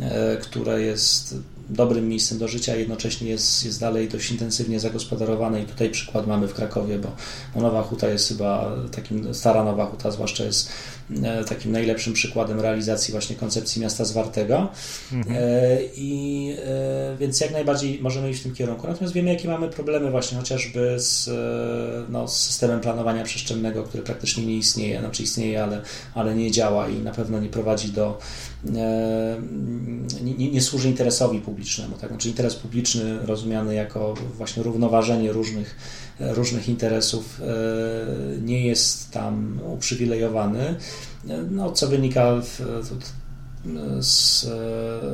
e, 0.00 0.36
które 0.36 0.82
jest 0.82 1.34
dobrym 1.70 2.08
miejscem 2.08 2.38
do 2.38 2.48
życia, 2.48 2.72
a 2.72 2.76
jednocześnie 2.76 3.30
jest, 3.30 3.64
jest 3.64 3.80
dalej 3.80 4.08
dość 4.08 4.30
intensywnie 4.30 4.80
zagospodarowane 4.80 5.62
i 5.62 5.64
tutaj 5.64 5.90
przykład 5.90 6.26
mamy 6.26 6.48
w 6.48 6.54
Krakowie, 6.54 6.98
bo, 6.98 7.08
bo 7.54 7.60
Nowa 7.60 7.82
Huta 7.82 8.08
jest 8.08 8.28
chyba 8.28 8.76
takim, 8.92 9.34
stara 9.34 9.64
Nowa 9.64 9.86
Huta 9.86 10.10
zwłaszcza 10.10 10.44
jest 10.44 10.72
e, 11.22 11.44
takim 11.44 11.72
najlepszym 11.72 12.12
przykładem 12.12 12.60
realizacji 12.60 13.12
właśnie 13.12 13.36
koncepcji 13.36 13.82
miasta 13.82 14.04
zwartego 14.04 14.68
mhm. 15.12 15.36
i 15.96 16.56
więc 17.18 17.40
jak 17.40 17.52
najbardziej 17.52 17.98
możemy 18.02 18.30
iść 18.30 18.40
w 18.40 18.42
tym 18.42 18.54
kierunku. 18.54 18.86
Natomiast 18.86 19.14
wiemy, 19.14 19.32
jakie 19.32 19.48
mamy 19.48 19.68
problemy 19.68 20.10
właśnie 20.10 20.38
chociażby 20.38 20.94
z, 21.00 21.30
no, 22.08 22.28
z 22.28 22.36
systemem 22.36 22.80
planowania 22.80 23.24
przestrzennego 23.24 23.82
który 23.82 24.02
praktycznie 24.02 24.46
nie 24.46 24.56
istnieje, 24.56 25.00
znaczy 25.00 25.22
istnieje, 25.22 25.62
ale, 25.62 25.82
ale 26.14 26.34
nie 26.34 26.50
działa 26.50 26.88
i 26.88 26.98
na 26.98 27.10
pewno 27.10 27.40
nie 27.40 27.48
prowadzi 27.48 27.92
do, 27.92 28.18
e, 28.18 28.49
nie, 30.22 30.50
nie, 30.50 30.60
służy 30.60 30.88
interesowi 30.88 31.40
publicznemu. 31.40 31.96
Tak? 32.00 32.10
Znaczy 32.10 32.28
interes 32.28 32.54
publiczny 32.54 33.26
rozumiany 33.26 33.74
jako 33.74 34.14
właśnie 34.36 34.62
równoważenie 34.62 35.32
różnych, 35.32 35.76
różnych 36.20 36.68
interesów 36.68 37.40
e, 37.40 37.44
nie 38.40 38.66
jest 38.66 39.10
tam 39.10 39.60
uprzywilejowany, 39.72 40.74
no, 41.50 41.72
co 41.72 41.88
wynika 41.88 42.40
w, 42.40 42.60
z, 44.00 44.46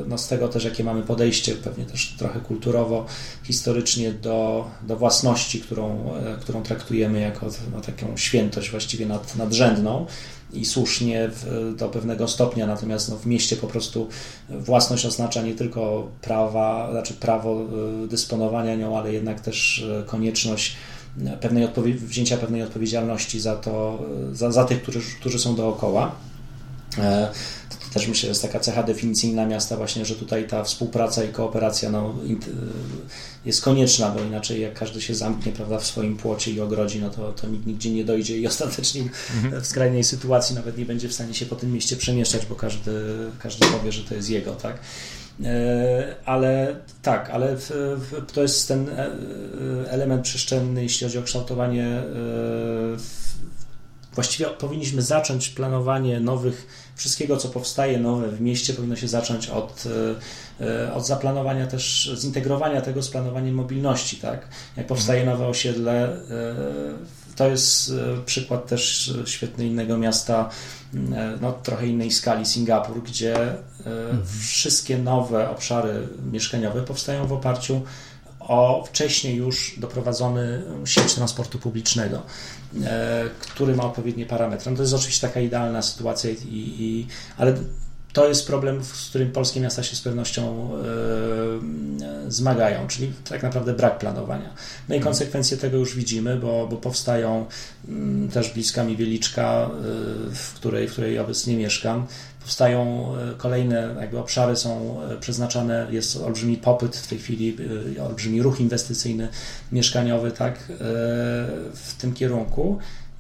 no 0.06 0.18
z 0.18 0.28
tego 0.28 0.48
też, 0.48 0.64
jakie 0.64 0.84
mamy 0.84 1.02
podejście, 1.02 1.54
pewnie 1.54 1.84
też 1.84 2.14
trochę 2.18 2.40
kulturowo, 2.40 3.06
historycznie 3.44 4.12
do, 4.12 4.70
do 4.82 4.96
własności, 4.96 5.60
którą, 5.60 6.12
którą 6.40 6.62
traktujemy 6.62 7.20
jako 7.20 7.46
no, 7.72 7.80
taką 7.80 8.16
świętość 8.16 8.70
właściwie 8.70 9.06
nad, 9.06 9.36
nadrzędną 9.36 10.06
i 10.60 10.64
słusznie 10.64 11.28
w, 11.32 11.74
do 11.76 11.88
pewnego 11.88 12.28
stopnia, 12.28 12.66
natomiast 12.66 13.08
no, 13.08 13.16
w 13.16 13.26
mieście 13.26 13.56
po 13.56 13.66
prostu 13.66 14.08
własność 14.50 15.06
oznacza 15.06 15.42
nie 15.42 15.54
tylko 15.54 16.08
prawa, 16.20 16.88
znaczy 16.90 17.14
prawo 17.14 17.66
y, 18.04 18.08
dysponowania 18.08 18.76
nią, 18.76 18.98
ale 18.98 19.12
jednak 19.12 19.40
też 19.40 19.78
y, 19.78 20.04
konieczność 20.06 20.76
pewnej 21.40 21.68
wzięcia 21.94 22.36
pewnej 22.36 22.62
odpowiedzialności 22.62 23.40
za 23.40 23.56
to, 23.56 23.98
y, 24.32 24.36
za, 24.36 24.52
za 24.52 24.64
tych, 24.64 24.82
którzy, 24.82 25.00
którzy 25.20 25.38
są 25.38 25.56
dookoła. 25.56 26.14
E, 27.96 27.98
też 27.98 28.08
myślę, 28.08 28.20
że 28.20 28.28
jest 28.28 28.42
taka 28.42 28.60
cecha 28.60 28.82
definicyjna 28.82 29.46
miasta 29.46 29.76
właśnie, 29.76 30.04
że 30.04 30.14
tutaj 30.14 30.48
ta 30.48 30.64
współpraca 30.64 31.24
i 31.24 31.28
kooperacja 31.28 31.90
no, 31.90 32.14
jest 33.44 33.62
konieczna, 33.62 34.10
bo 34.10 34.20
inaczej 34.20 34.60
jak 34.60 34.74
każdy 34.74 35.00
się 35.00 35.14
zamknie 35.14 35.52
prawda, 35.52 35.78
w 35.78 35.86
swoim 35.86 36.16
płocie 36.16 36.52
i 36.52 36.60
ogrodzi, 36.60 37.00
no 37.00 37.10
to, 37.10 37.32
to 37.32 37.46
nikt 37.46 37.66
nigdzie 37.66 37.90
nie 37.90 38.04
dojdzie 38.04 38.38
i 38.38 38.46
ostatecznie 38.56 39.02
mhm. 39.34 39.62
w 39.62 39.66
skrajnej 39.66 40.04
sytuacji 40.04 40.54
nawet 40.54 40.78
nie 40.78 40.84
będzie 40.84 41.08
w 41.08 41.12
stanie 41.12 41.34
się 41.34 41.46
po 41.46 41.56
tym 41.56 41.72
mieście 41.72 41.96
przemieszczać, 41.96 42.46
bo 42.46 42.54
każdy, 42.54 42.90
każdy 43.38 43.66
powie, 43.66 43.92
że 43.92 44.04
to 44.04 44.14
jest 44.14 44.30
jego, 44.30 44.52
tak? 44.52 44.78
E, 45.44 46.14
ale 46.24 46.76
tak, 47.02 47.30
ale 47.30 47.56
to 48.34 48.42
jest 48.42 48.68
ten 48.68 48.88
e, 48.88 49.10
element 49.88 50.22
przestrzenny, 50.22 50.82
jeśli 50.82 51.06
chodzi 51.06 51.18
o 51.18 51.22
kształtowanie. 51.22 52.02
Właściwie 54.16 54.50
powinniśmy 54.50 55.02
zacząć 55.02 55.48
planowanie 55.48 56.20
nowych 56.20 56.66
wszystkiego, 56.94 57.36
co 57.36 57.48
powstaje 57.48 57.98
nowe 57.98 58.28
w 58.28 58.40
mieście, 58.40 58.74
powinno 58.74 58.96
się 58.96 59.08
zacząć 59.08 59.48
od, 59.48 59.84
e, 60.60 60.64
e, 60.86 60.94
od 60.94 61.06
zaplanowania 61.06 61.66
też, 61.66 62.10
zintegrowania 62.16 62.80
tego 62.80 63.02
z 63.02 63.10
planowaniem 63.10 63.54
mobilności, 63.54 64.16
tak? 64.16 64.48
Jak 64.76 64.86
powstaje 64.86 65.20
mhm. 65.20 65.38
nowe 65.38 65.50
osiedle, 65.50 66.12
e, 66.12 66.18
to 67.36 67.48
jest 67.48 67.92
przykład 68.26 68.66
też 68.66 69.14
świetny 69.26 69.66
innego 69.66 69.98
miasta, 69.98 70.50
no, 71.40 71.52
trochę 71.52 71.86
innej 71.86 72.10
skali, 72.10 72.46
Singapur, 72.46 73.02
gdzie 73.02 73.34
mhm. 73.78 74.22
wszystkie 74.40 74.98
nowe 74.98 75.50
obszary 75.50 76.08
mieszkaniowe 76.32 76.82
powstają 76.82 77.26
w 77.26 77.32
oparciu 77.32 77.82
o 78.48 78.84
wcześniej 78.88 79.36
już 79.36 79.74
doprowadzony 79.78 80.62
sieć 80.84 81.14
transportu 81.14 81.58
publicznego, 81.58 82.22
który 83.40 83.76
ma 83.76 83.84
odpowiednie 83.84 84.26
parametry. 84.26 84.70
No 84.70 84.76
to 84.76 84.82
jest 84.82 84.94
oczywiście 84.94 85.26
taka 85.28 85.40
idealna 85.40 85.82
sytuacja, 85.82 86.30
i, 86.30 86.36
i, 86.48 87.06
ale 87.36 87.54
to 88.16 88.28
jest 88.28 88.46
problem, 88.46 88.84
z 88.84 89.08
którym 89.08 89.32
polskie 89.32 89.60
miasta 89.60 89.82
się 89.82 89.96
z 89.96 90.00
pewnością 90.00 90.70
e, 90.74 92.30
zmagają, 92.30 92.86
czyli 92.88 93.12
tak 93.28 93.42
naprawdę 93.42 93.72
brak 93.72 93.98
planowania. 93.98 94.54
No 94.88 94.94
i 94.94 94.98
mhm. 94.98 95.02
konsekwencje 95.02 95.56
tego 95.56 95.76
już 95.76 95.96
widzimy, 95.96 96.36
bo, 96.36 96.66
bo 96.70 96.76
powstają 96.76 97.46
mm, 97.88 98.28
też 98.28 98.50
bliska 98.50 98.84
mi 98.84 98.96
Wieliczka, 98.96 99.70
e, 99.70 99.70
w 100.34 100.52
której, 100.54 100.88
w 100.88 100.92
której 100.92 101.18
obecnie 101.18 101.56
mieszkam, 101.56 102.06
powstają 102.40 103.12
e, 103.16 103.34
kolejne 103.38 103.96
jakby 104.00 104.18
obszary 104.18 104.56
są 104.56 105.00
przeznaczane, 105.20 105.86
jest 105.90 106.16
olbrzymi 106.16 106.56
popyt 106.56 106.96
w 106.96 107.06
tej 107.06 107.18
chwili, 107.18 107.56
olbrzymi 108.08 108.42
ruch 108.42 108.60
inwestycyjny 108.60 109.28
mieszkaniowy 109.72 110.32
tak, 110.32 110.58
w 111.74 111.94
tym 111.98 112.14
kierunku 112.14 112.78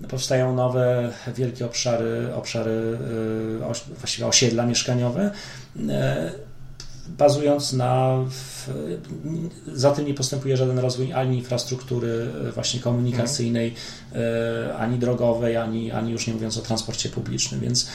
powstają 0.08 0.54
nowe 0.54 1.12
wielkie 1.36 1.66
obszary, 1.66 2.34
obszary 2.34 2.70
y, 2.70 3.94
właściwie 3.98 4.26
osiedla 4.26 4.66
mieszkaniowe, 4.66 5.30
y, 5.76 5.80
bazując 7.08 7.72
na 7.72 8.18
za 9.72 9.90
tym 9.90 10.06
nie 10.06 10.14
postępuje 10.14 10.56
żaden 10.56 10.78
rozwój 10.78 11.12
ani 11.12 11.38
infrastruktury 11.38 12.28
y, 12.48 12.52
właśnie 12.52 12.80
komunikacyjnej, 12.80 13.74
ani 14.78 14.98
drogowej, 14.98 15.56
ani, 15.56 15.90
ani 15.90 16.12
już 16.12 16.26
nie 16.26 16.32
mówiąc 16.32 16.58
o 16.58 16.62
transporcie 16.62 17.08
publicznym, 17.08 17.60
więc 17.60 17.88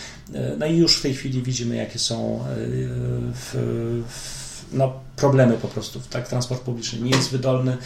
no 0.58 0.66
i 0.66 0.78
już 0.78 0.97
w 0.97 1.02
tej 1.02 1.14
chwili 1.14 1.41
widzimy 1.41 1.76
jakie 1.76 1.99
są 1.99 2.39
w, 3.34 3.56
w, 4.10 4.74
no, 4.74 4.93
problemy 5.16 5.58
po 5.58 5.68
prostu, 5.68 6.02
tak, 6.10 6.28
transport 6.28 6.62
publiczny 6.62 6.99
nie 6.99 7.12
jest 7.12 7.32
wydolny, 7.32 7.78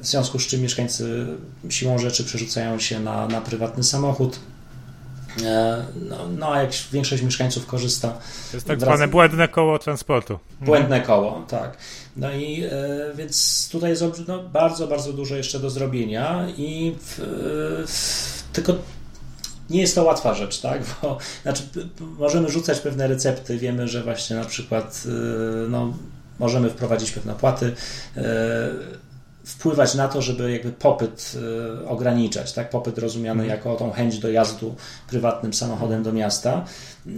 w 0.00 0.06
związku 0.06 0.38
z 0.38 0.46
czym 0.46 0.60
mieszkańcy 0.62 1.26
siłą 1.68 1.98
rzeczy 1.98 2.24
przerzucają 2.24 2.78
się 2.78 3.00
na, 3.00 3.26
na 3.26 3.40
prywatny 3.40 3.84
samochód. 3.84 4.38
E, 5.44 5.84
no, 6.08 6.16
no, 6.38 6.52
a 6.52 6.62
jak 6.62 6.70
większość 6.92 7.22
mieszkańców 7.22 7.66
korzysta. 7.66 8.08
To 8.50 8.56
jest 8.56 8.66
tak 8.66 8.78
wraca... 8.78 8.96
zwane 8.96 9.10
błędne 9.10 9.48
koło 9.48 9.78
transportu. 9.78 10.38
Błędne 10.60 11.00
koło, 11.00 11.44
tak. 11.48 11.76
No 12.16 12.32
i 12.32 12.64
e, 12.64 12.70
więc 13.14 13.68
tutaj 13.72 13.90
jest 13.90 14.02
no, 14.28 14.42
bardzo, 14.42 14.86
bardzo 14.86 15.12
dużo 15.12 15.36
jeszcze 15.36 15.60
do 15.60 15.70
zrobienia 15.70 16.46
i 16.56 16.94
w, 17.00 17.18
w, 17.86 18.52
tylko 18.52 18.72
nie 19.70 19.80
jest 19.80 19.94
to 19.94 20.04
łatwa 20.04 20.34
rzecz, 20.34 20.60
tak? 20.60 20.82
Bo 21.02 21.18
znaczy, 21.42 21.62
możemy 22.18 22.50
rzucać 22.50 22.80
pewne 22.80 23.08
recepty. 23.08 23.58
Wiemy, 23.58 23.88
że 23.88 24.02
właśnie 24.02 24.36
na 24.36 24.44
przykład 24.44 25.04
no, 25.68 25.92
możemy 26.38 26.70
wprowadzić 26.70 27.10
pewne 27.10 27.34
płaty 27.34 27.72
wpływać 29.44 29.94
na 29.94 30.08
to, 30.08 30.22
żeby 30.22 30.52
jakby 30.52 30.72
popyt 30.72 31.36
y, 31.82 31.88
ograniczać, 31.88 32.52
tak? 32.52 32.70
Popyt 32.70 32.98
rozumiany 32.98 33.42
mhm. 33.42 33.58
jako 33.58 33.76
tą 33.76 33.90
chęć 33.90 34.18
dojazdu 34.18 34.74
prywatnym 35.08 35.54
samochodem 35.54 36.02
do 36.02 36.12
miasta. 36.12 36.64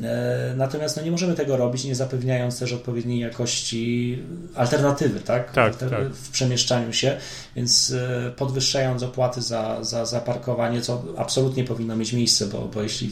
E, 0.02 0.54
natomiast 0.56 0.96
no, 0.96 1.02
nie 1.02 1.10
możemy 1.10 1.34
tego 1.34 1.56
robić, 1.56 1.84
nie 1.84 1.94
zapewniając 1.94 2.58
też 2.58 2.72
odpowiedniej 2.72 3.20
jakości 3.20 4.18
alternatywy 4.54 5.20
tak? 5.20 5.52
Tak, 5.52 5.76
tak. 5.76 5.90
w 6.12 6.30
przemieszczaniu 6.30 6.92
się, 6.92 7.16
więc 7.56 7.90
e, 7.90 8.32
podwyższając 8.36 9.02
opłaty 9.02 9.42
za, 9.42 9.84
za, 9.84 10.06
za 10.06 10.20
parkowanie, 10.20 10.80
co 10.80 11.02
absolutnie 11.16 11.64
powinno 11.64 11.96
mieć 11.96 12.12
miejsce, 12.12 12.46
bo, 12.46 12.58
bo 12.74 12.82
jeśli 12.82 13.10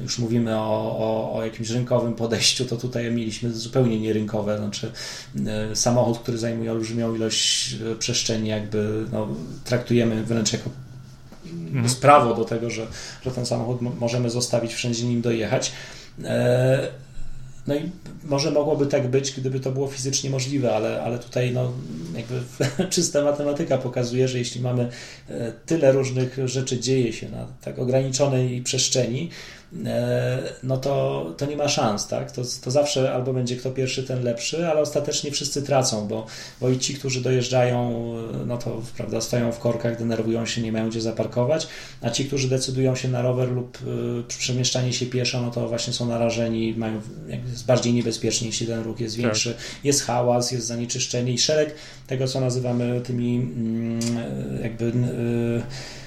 już 0.00 0.18
mówimy 0.18 0.58
o, 0.58 0.96
o, 0.98 1.34
o 1.34 1.44
jakimś 1.44 1.70
rynkowym 1.70 2.14
podejściu, 2.14 2.64
to 2.64 2.76
tutaj 2.76 3.10
mieliśmy 3.10 3.50
zupełnie 3.50 4.00
nierynkowe, 4.00 4.58
znaczy 4.58 4.92
e, 5.46 5.76
samochód, 5.76 6.18
który 6.18 6.38
zajmuje 6.38 6.72
olbrzymią 6.72 7.14
ilość 7.14 7.76
przestrzeni, 7.98 8.41
jakby 8.46 9.04
no, 9.12 9.28
traktujemy 9.64 10.24
wręcz 10.24 10.52
jako 10.52 10.70
mhm. 11.46 11.94
prawo 12.00 12.34
do 12.34 12.44
tego, 12.44 12.70
że, 12.70 12.86
że 13.24 13.30
ten 13.30 13.46
samochód 13.46 13.80
możemy 14.00 14.30
zostawić 14.30 14.74
wszędzie 14.74 15.04
nim 15.04 15.20
dojechać. 15.20 15.72
E, 16.24 16.88
no 17.66 17.74
i 17.74 17.90
może 18.24 18.50
mogłoby 18.50 18.86
tak 18.86 19.08
być, 19.08 19.32
gdyby 19.32 19.60
to 19.60 19.70
było 19.70 19.88
fizycznie 19.88 20.30
możliwe, 20.30 20.74
ale, 20.74 21.02
ale 21.02 21.18
tutaj 21.18 21.52
no, 21.52 21.72
jakby 22.16 22.42
czysta 22.94 23.24
matematyka 23.24 23.78
pokazuje, 23.78 24.28
że 24.28 24.38
jeśli 24.38 24.60
mamy 24.60 24.88
e, 25.28 25.52
tyle 25.66 25.92
różnych 25.92 26.38
rzeczy 26.44 26.80
dzieje 26.80 27.12
się 27.12 27.28
na 27.28 27.46
tak 27.64 27.78
ograniczonej 27.78 28.62
przestrzeni, 28.62 29.30
no 30.62 30.76
to, 30.76 31.26
to 31.36 31.46
nie 31.46 31.56
ma 31.56 31.68
szans, 31.68 32.06
tak? 32.06 32.30
To, 32.30 32.42
to 32.64 32.70
zawsze 32.70 33.12
albo 33.14 33.32
będzie 33.32 33.56
kto 33.56 33.70
pierwszy, 33.70 34.02
ten 34.02 34.24
lepszy, 34.24 34.68
ale 34.68 34.80
ostatecznie 34.80 35.30
wszyscy 35.30 35.62
tracą, 35.62 36.08
bo, 36.08 36.26
bo 36.60 36.68
i 36.68 36.78
ci, 36.78 36.94
którzy 36.94 37.20
dojeżdżają, 37.20 38.12
no 38.46 38.58
to 38.58 38.82
prawda, 38.96 39.20
stoją 39.20 39.52
w 39.52 39.58
korkach, 39.58 39.98
denerwują 39.98 40.46
się, 40.46 40.62
nie 40.62 40.72
mają 40.72 40.88
gdzie 40.88 41.00
zaparkować, 41.00 41.68
a 42.00 42.10
ci, 42.10 42.24
którzy 42.24 42.48
decydują 42.48 42.94
się 42.94 43.08
na 43.08 43.22
rower 43.22 43.48
lub 43.48 43.78
y, 44.20 44.22
przemieszczanie 44.28 44.92
się 44.92 45.06
pieszo, 45.06 45.42
no 45.42 45.50
to 45.50 45.68
właśnie 45.68 45.92
są 45.92 46.06
narażeni, 46.06 46.74
mają, 46.76 47.00
jest 47.50 47.66
bardziej 47.66 47.92
niebezpiecznie, 47.92 48.46
jeśli 48.46 48.66
ten 48.66 48.82
ruch 48.82 49.00
jest 49.00 49.16
większy, 49.16 49.54
tak. 49.54 49.84
jest 49.84 50.02
hałas, 50.02 50.52
jest 50.52 50.66
zanieczyszczenie 50.66 51.32
i 51.32 51.38
szereg 51.38 51.74
tego, 52.06 52.28
co 52.28 52.40
nazywamy 52.40 53.00
tymi 53.00 53.36
mm, 53.36 54.00
jakby 54.62 54.84
y, 54.84 55.62
E, 55.62 56.01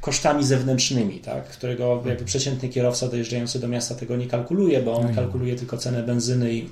kosztami 0.00 0.44
zewnętrznymi, 0.44 1.20
tak? 1.20 1.44
którego 1.44 2.02
jakby 2.06 2.24
przeciętny 2.24 2.68
kierowca 2.68 3.08
dojeżdżający 3.08 3.60
do 3.60 3.68
miasta 3.68 3.94
tego 3.94 4.16
nie 4.16 4.26
kalkuluje, 4.26 4.82
bo 4.82 4.92
on 4.92 5.06
mhm. 5.06 5.14
kalkuluje 5.14 5.56
tylko 5.56 5.76
cenę 5.76 6.02
benzyny 6.02 6.54
i 6.54 6.68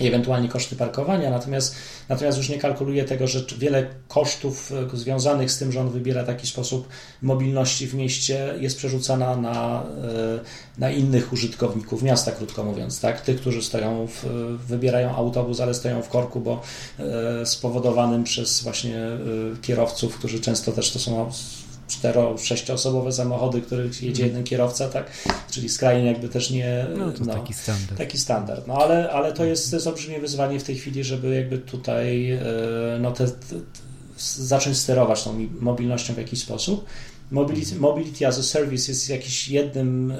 i 0.00 0.06
ewentualnie 0.06 0.48
koszty 0.48 0.76
parkowania, 0.76 1.30
natomiast, 1.30 1.76
natomiast 2.08 2.38
już 2.38 2.48
nie 2.48 2.58
kalkuluje 2.58 3.04
tego, 3.04 3.26
że 3.26 3.40
wiele 3.58 3.86
kosztów 4.08 4.72
e, 4.94 4.96
związanych 4.96 5.50
z 5.50 5.58
tym, 5.58 5.72
że 5.72 5.80
on 5.80 5.90
wybiera 5.90 6.24
taki 6.24 6.46
sposób 6.46 6.88
mobilności 7.22 7.86
w 7.86 7.94
mieście 7.94 8.54
jest 8.60 8.76
przerzucana 8.76 9.36
na, 9.36 9.82
e, 9.82 10.78
na 10.78 10.90
innych 10.90 11.32
użytkowników 11.32 12.02
miasta, 12.02 12.32
krótko 12.32 12.64
mówiąc, 12.64 13.00
tak? 13.00 13.20
Tych, 13.20 13.40
którzy 13.40 13.62
stoją 13.62 14.06
w, 14.06 14.24
wybierają 14.68 15.14
autobus, 15.14 15.60
ale 15.60 15.74
stoją 15.74 16.02
w 16.02 16.08
korku, 16.08 16.40
bo 16.40 16.62
spowodowanym 17.44 18.24
przez 18.24 18.62
właśnie 18.62 18.98
kierowców, 19.62 20.18
którzy 20.18 20.40
często 20.40 20.72
też 20.72 20.90
to 20.90 20.98
są 20.98 21.30
cztero, 21.90 22.38
sześcioosobowe 22.38 23.12
samochody, 23.12 23.62
których 23.62 24.02
jedzie 24.02 24.26
jeden 24.26 24.44
kierowca, 24.44 24.88
tak? 24.88 25.10
Czyli 25.50 25.68
skrajnie 25.68 26.06
jakby 26.06 26.28
też 26.28 26.50
nie... 26.50 26.86
No 26.96 27.12
to 27.12 27.24
no, 27.24 27.34
taki 27.34 27.54
standard. 27.54 27.98
Taki 27.98 28.18
standard. 28.18 28.66
No 28.66 28.74
ale, 28.74 29.10
ale 29.10 29.32
to, 29.32 29.44
jest, 29.44 29.70
to 29.70 29.76
jest 29.76 29.86
olbrzymie 29.86 30.20
wyzwanie 30.20 30.60
w 30.60 30.64
tej 30.64 30.76
chwili, 30.76 31.04
żeby 31.04 31.34
jakby 31.34 31.58
tutaj 31.58 32.30
e, 32.30 32.40
no 33.00 33.12
te, 33.12 33.28
te, 33.28 33.56
zacząć 34.38 34.78
sterować 34.78 35.24
tą 35.24 35.48
mobilnością 35.60 36.14
w 36.14 36.18
jakiś 36.18 36.40
sposób. 36.40 36.84
Mobility, 37.30 37.76
mobility 37.76 38.26
as 38.26 38.38
a 38.38 38.42
Service 38.42 38.92
jest 38.92 39.08
jakiś 39.08 39.48
jednym 39.48 40.10
e, 40.10 40.16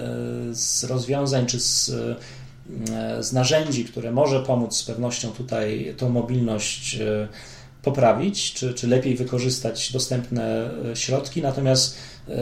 z 0.55 0.85
rozwiązań, 0.85 1.47
czy 1.47 1.61
z, 1.61 1.89
e, 1.91 3.23
z 3.23 3.33
narzędzi, 3.33 3.85
które 3.85 4.13
może 4.13 4.41
pomóc 4.43 4.77
z 4.77 4.83
pewnością 4.83 5.31
tutaj 5.31 5.95
tą 5.97 6.09
mobilność 6.09 6.99
poprawić, 7.83 8.53
czy, 8.53 8.75
czy 8.75 8.87
lepiej 8.89 9.17
wykorzystać 9.17 9.93
dostępne 9.93 10.71
e, 10.93 10.97
środki, 10.97 11.43
natomiast 11.43 11.97
e, 12.29 12.33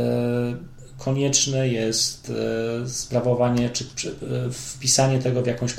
konieczne 0.99 1.69
jest 1.69 2.33
e, 2.85 2.89
sprawowanie 2.89 3.71
czy 3.71 3.85
wpisanie 4.53 5.19
tego 5.19 5.43
w 5.43 5.47
jakąś 5.47 5.75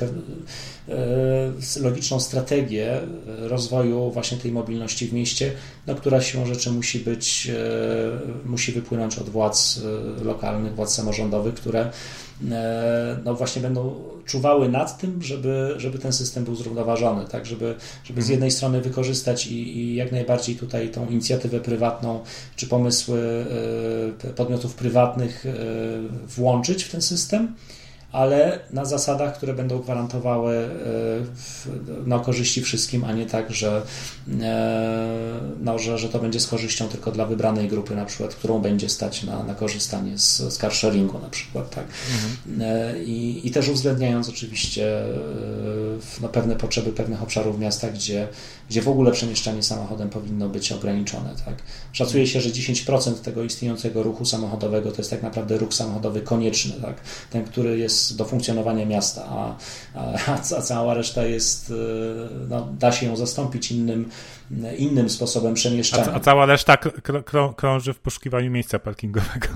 logiczną 1.80 2.20
strategię 2.20 3.00
rozwoju 3.26 4.10
właśnie 4.10 4.38
tej 4.38 4.52
mobilności 4.52 5.06
w 5.06 5.12
mieście, 5.12 5.52
no, 5.86 5.94
która 5.94 6.20
siłą 6.20 6.46
rzeczy 6.46 6.70
musi 6.70 6.98
być, 6.98 7.50
musi 8.44 8.72
wypłynąć 8.72 9.18
od 9.18 9.28
władz 9.28 9.80
lokalnych, 10.22 10.74
władz 10.74 10.94
samorządowych, 10.94 11.54
które 11.54 11.90
E, 12.50 13.18
no 13.24 13.34
właśnie 13.34 13.62
będą 13.62 13.94
czuwały 14.26 14.68
nad 14.68 14.98
tym, 14.98 15.22
żeby, 15.22 15.74
żeby 15.76 15.98
ten 15.98 16.12
system 16.12 16.44
był 16.44 16.54
zrównoważony, 16.54 17.24
tak, 17.24 17.46
żeby, 17.46 17.74
żeby 18.04 18.22
z 18.22 18.24
mhm. 18.24 18.30
jednej 18.30 18.50
strony 18.50 18.80
wykorzystać 18.80 19.46
i, 19.46 19.78
i 19.78 19.94
jak 19.94 20.12
najbardziej 20.12 20.56
tutaj 20.56 20.88
tą 20.88 21.08
inicjatywę 21.08 21.60
prywatną, 21.60 22.20
czy 22.56 22.66
pomysły 22.66 23.46
e, 24.24 24.28
podmiotów 24.28 24.74
prywatnych 24.74 25.46
e, 25.46 25.52
włączyć 26.26 26.84
w 26.84 26.90
ten 26.90 27.02
system, 27.02 27.54
ale 28.12 28.58
na 28.70 28.84
zasadach, 28.84 29.36
które 29.36 29.54
będą 29.54 29.78
gwarantowały 29.78 30.68
no, 32.06 32.20
korzyści 32.20 32.62
wszystkim, 32.62 33.04
a 33.04 33.12
nie 33.12 33.26
tak, 33.26 33.52
że, 33.52 33.82
e, 34.40 35.40
no, 35.60 35.78
że, 35.78 35.98
że 35.98 36.08
to 36.08 36.18
będzie 36.18 36.40
z 36.40 36.46
korzyścią 36.46 36.88
tylko 36.88 37.12
dla 37.12 37.26
wybranej 37.26 37.68
grupy, 37.68 37.96
na 37.96 38.04
przykład, 38.04 38.34
którą 38.34 38.58
będzie 38.58 38.88
stać 38.88 39.22
na, 39.22 39.42
na 39.44 39.54
korzystanie 39.54 40.18
z, 40.18 40.36
z 40.38 40.58
carsharingu 40.58 41.18
na 41.18 41.28
przykład. 41.28 41.70
Tak? 41.70 41.84
Mhm. 42.12 42.62
E, 42.62 43.02
I, 43.02 43.48
I 43.48 43.50
też 43.50 43.68
uwzględniając 43.68 44.28
oczywiście 44.28 45.02
no, 46.20 46.28
pewne 46.28 46.56
potrzeby 46.56 46.92
pewnych 46.92 47.22
obszarów 47.22 47.58
miasta, 47.58 47.88
gdzie, 47.88 48.28
gdzie 48.70 48.82
w 48.82 48.88
ogóle 48.88 49.12
przemieszczanie 49.12 49.62
samochodem 49.62 50.08
powinno 50.08 50.48
być 50.48 50.72
ograniczone. 50.72 51.34
Tak? 51.44 51.54
Szacuje 51.92 52.26
się, 52.26 52.40
że 52.40 52.50
10% 52.50 53.14
tego 53.14 53.44
istniejącego 53.44 54.02
ruchu 54.02 54.24
samochodowego 54.24 54.92
to 54.92 54.98
jest 54.98 55.10
tak 55.10 55.22
naprawdę 55.22 55.58
ruch 55.58 55.74
samochodowy 55.74 56.20
konieczny, 56.20 56.72
tak? 56.82 57.00
ten, 57.30 57.44
który 57.44 57.78
jest 57.78 57.99
do 58.12 58.24
funkcjonowania 58.24 58.86
miasta, 58.86 59.24
a, 59.28 59.56
a, 59.94 60.34
a 60.34 60.62
cała 60.62 60.94
reszta 60.94 61.24
jest, 61.24 61.72
no, 62.48 62.68
da 62.78 62.92
się 62.92 63.06
ją 63.06 63.16
zastąpić 63.16 63.72
innym 63.72 64.10
innym 64.78 65.10
sposobem 65.10 65.54
przemieszczania. 65.54 66.12
A, 66.12 66.14
a 66.14 66.20
cała 66.20 66.46
reszta 66.46 66.76
krąży 67.56 67.92
w 67.92 67.98
poszukiwaniu 67.98 68.50
miejsca 68.50 68.78
parkingowego. 68.78 69.48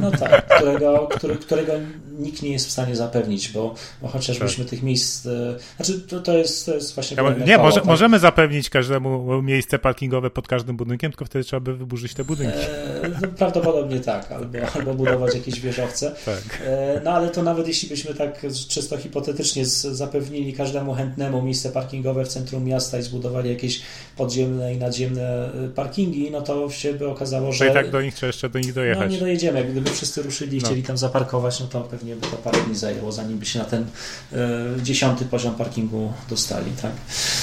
No 0.00 0.10
tak, 0.10 0.56
którego, 0.56 1.08
który, 1.16 1.36
którego 1.36 1.72
nikt 2.18 2.42
nie 2.42 2.52
jest 2.52 2.66
w 2.66 2.70
stanie 2.70 2.96
zapewnić, 2.96 3.48
bo, 3.48 3.74
bo 4.02 4.08
chociażbyśmy 4.08 4.64
tak. 4.64 4.70
tych 4.70 4.82
miejsc. 4.82 5.26
E, 5.26 5.56
znaczy, 5.76 6.00
to, 6.00 6.20
to, 6.20 6.38
jest, 6.38 6.66
to 6.66 6.74
jest 6.74 6.94
właśnie. 6.94 7.16
Ja, 7.16 7.46
nie, 7.46 7.58
może, 7.58 7.76
tak? 7.76 7.84
możemy 7.84 8.18
zapewnić 8.18 8.70
każdemu 8.70 9.42
miejsce 9.42 9.78
parkingowe 9.78 10.30
pod 10.30 10.48
każdym 10.48 10.76
budynkiem, 10.76 11.10
tylko 11.10 11.24
wtedy 11.24 11.44
trzeba 11.44 11.60
by 11.60 11.76
wyburzyć 11.76 12.14
te 12.14 12.24
budynki. 12.24 12.58
E, 12.58 13.08
no, 13.22 13.28
prawdopodobnie 13.28 14.00
tak, 14.00 14.32
albo, 14.32 14.58
albo 14.74 14.94
budować 14.94 15.34
jakieś 15.34 15.60
wieżowce. 15.60 16.14
Tak. 16.24 16.62
E, 16.66 17.00
no 17.04 17.10
ale 17.10 17.28
to 17.28 17.42
nawet 17.42 17.68
jeśli 17.68 17.88
byśmy 17.88 18.14
tak 18.14 18.46
czysto 18.68 18.96
hipotetycznie 18.96 19.66
zapewnili 19.66 20.52
każdemu 20.52 20.94
chętnemu 20.94 21.42
miejsce 21.42 21.70
parkingowe 21.70 22.24
w 22.24 22.28
centrum 22.28 22.64
miasta 22.64 22.98
i 22.98 23.02
zbudowali 23.02 23.50
jakieś 23.62 23.82
podziemne 24.16 24.74
i 24.74 24.78
nadziemne 24.78 25.50
y, 25.64 25.68
parkingi, 25.68 26.30
no 26.30 26.40
to 26.42 26.70
się 26.70 26.94
by 26.94 27.08
okazało, 27.08 27.52
że... 27.52 27.64
To 27.64 27.70
i 27.70 27.74
tak 27.74 27.90
do 27.90 28.02
nich 28.02 28.14
trzeba 28.14 28.26
jeszcze 28.26 28.48
do 28.48 28.58
nich 28.58 28.72
dojechać. 28.72 29.06
No 29.06 29.12
nie 29.12 29.18
dojedziemy. 29.18 29.64
Gdyby 29.64 29.90
wszyscy 29.90 30.22
ruszyli 30.22 30.58
i 30.58 30.60
no. 30.60 30.66
chcieli 30.66 30.82
tam 30.82 30.98
zaparkować, 30.98 31.60
no 31.60 31.66
to 31.66 31.80
pewnie 31.80 32.16
by 32.16 32.26
to 32.26 32.36
parę 32.36 32.58
dni 32.66 32.74
zajęło, 32.74 33.12
zanim 33.12 33.38
by 33.38 33.46
się 33.46 33.58
na 33.58 33.64
ten 33.64 33.82
y, 33.82 34.36
dziesiąty 34.82 35.24
poziom 35.24 35.54
parkingu 35.54 36.12
dostali, 36.28 36.70
tak? 36.82 36.92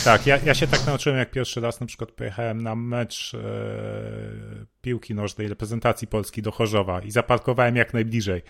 Tak, 0.03 0.27
ja, 0.27 0.39
ja 0.45 0.53
się 0.53 0.67
tak 0.67 0.85
nauczyłem, 0.85 1.19
jak 1.19 1.31
pierwszy 1.31 1.61
raz 1.61 1.79
na 1.79 1.87
przykład 1.87 2.11
pojechałem 2.11 2.63
na 2.63 2.75
mecz 2.75 3.33
y, 3.33 3.37
piłki 4.81 5.15
nożnej 5.15 5.47
reprezentacji 5.47 6.07
Polski 6.07 6.41
do 6.41 6.51
Chorzowa 6.51 7.01
i 7.01 7.11
zaparkowałem 7.11 7.75
jak 7.75 7.93
najbliżej 7.93 8.41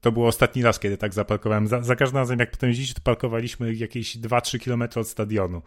to 0.00 0.12
było 0.12 0.28
ostatni 0.28 0.62
raz, 0.62 0.78
kiedy 0.78 0.96
tak 0.96 1.14
zaparkowałem. 1.14 1.68
Za, 1.68 1.82
za 1.82 1.96
każdym 1.96 2.18
razem, 2.18 2.38
jak 2.38 2.50
potem 2.50 2.68
jeździć, 2.68 2.94
to 2.94 3.00
parkowaliśmy 3.04 3.74
jakieś 3.74 4.16
2-3 4.16 4.64
km 4.64 5.00
od 5.00 5.08
stadionu. 5.08 5.62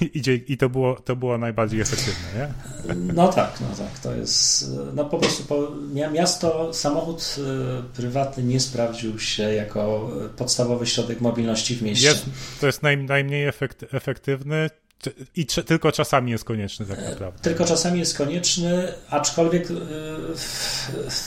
I, 0.00 0.04
i, 0.04 0.52
I, 0.52 0.56
to, 0.56 0.68
było, 0.68 0.94
to 0.94 1.16
było 1.16 1.38
najbardziej 1.38 1.80
efektywne, 1.80 2.28
nie? 2.36 2.48
No 3.14 3.28
tak, 3.28 3.60
no 3.60 3.66
tak. 3.76 3.98
To 3.98 4.14
jest, 4.14 4.70
no 4.94 5.04
po 5.04 5.18
prostu 5.18 5.44
po, 5.44 5.68
miasto, 6.12 6.74
samochód 6.74 7.36
y, 7.38 7.96
prywatny 7.96 8.42
nie 8.42 8.60
sprawdził 8.60 9.18
się 9.18 9.42
jako 9.42 10.10
podstawowy 10.36 10.86
środek 10.86 11.20
mobilności 11.20 11.76
w 11.76 11.82
mieście. 11.82 12.06
Jest, 12.06 12.26
to 12.60 12.66
jest 12.66 12.82
naj, 12.82 12.96
najmniej 12.96 13.46
efekt, 13.46 13.94
efektywny. 13.94 14.70
I 15.36 15.46
tylko 15.46 15.92
czasami 15.92 16.30
jest 16.30 16.44
konieczny, 16.44 16.86
tak 16.86 17.04
naprawdę. 17.10 17.38
Tylko 17.42 17.64
czasami 17.64 17.98
jest 17.98 18.18
konieczny, 18.18 18.92
aczkolwiek 19.10 19.70
y, 19.70 19.74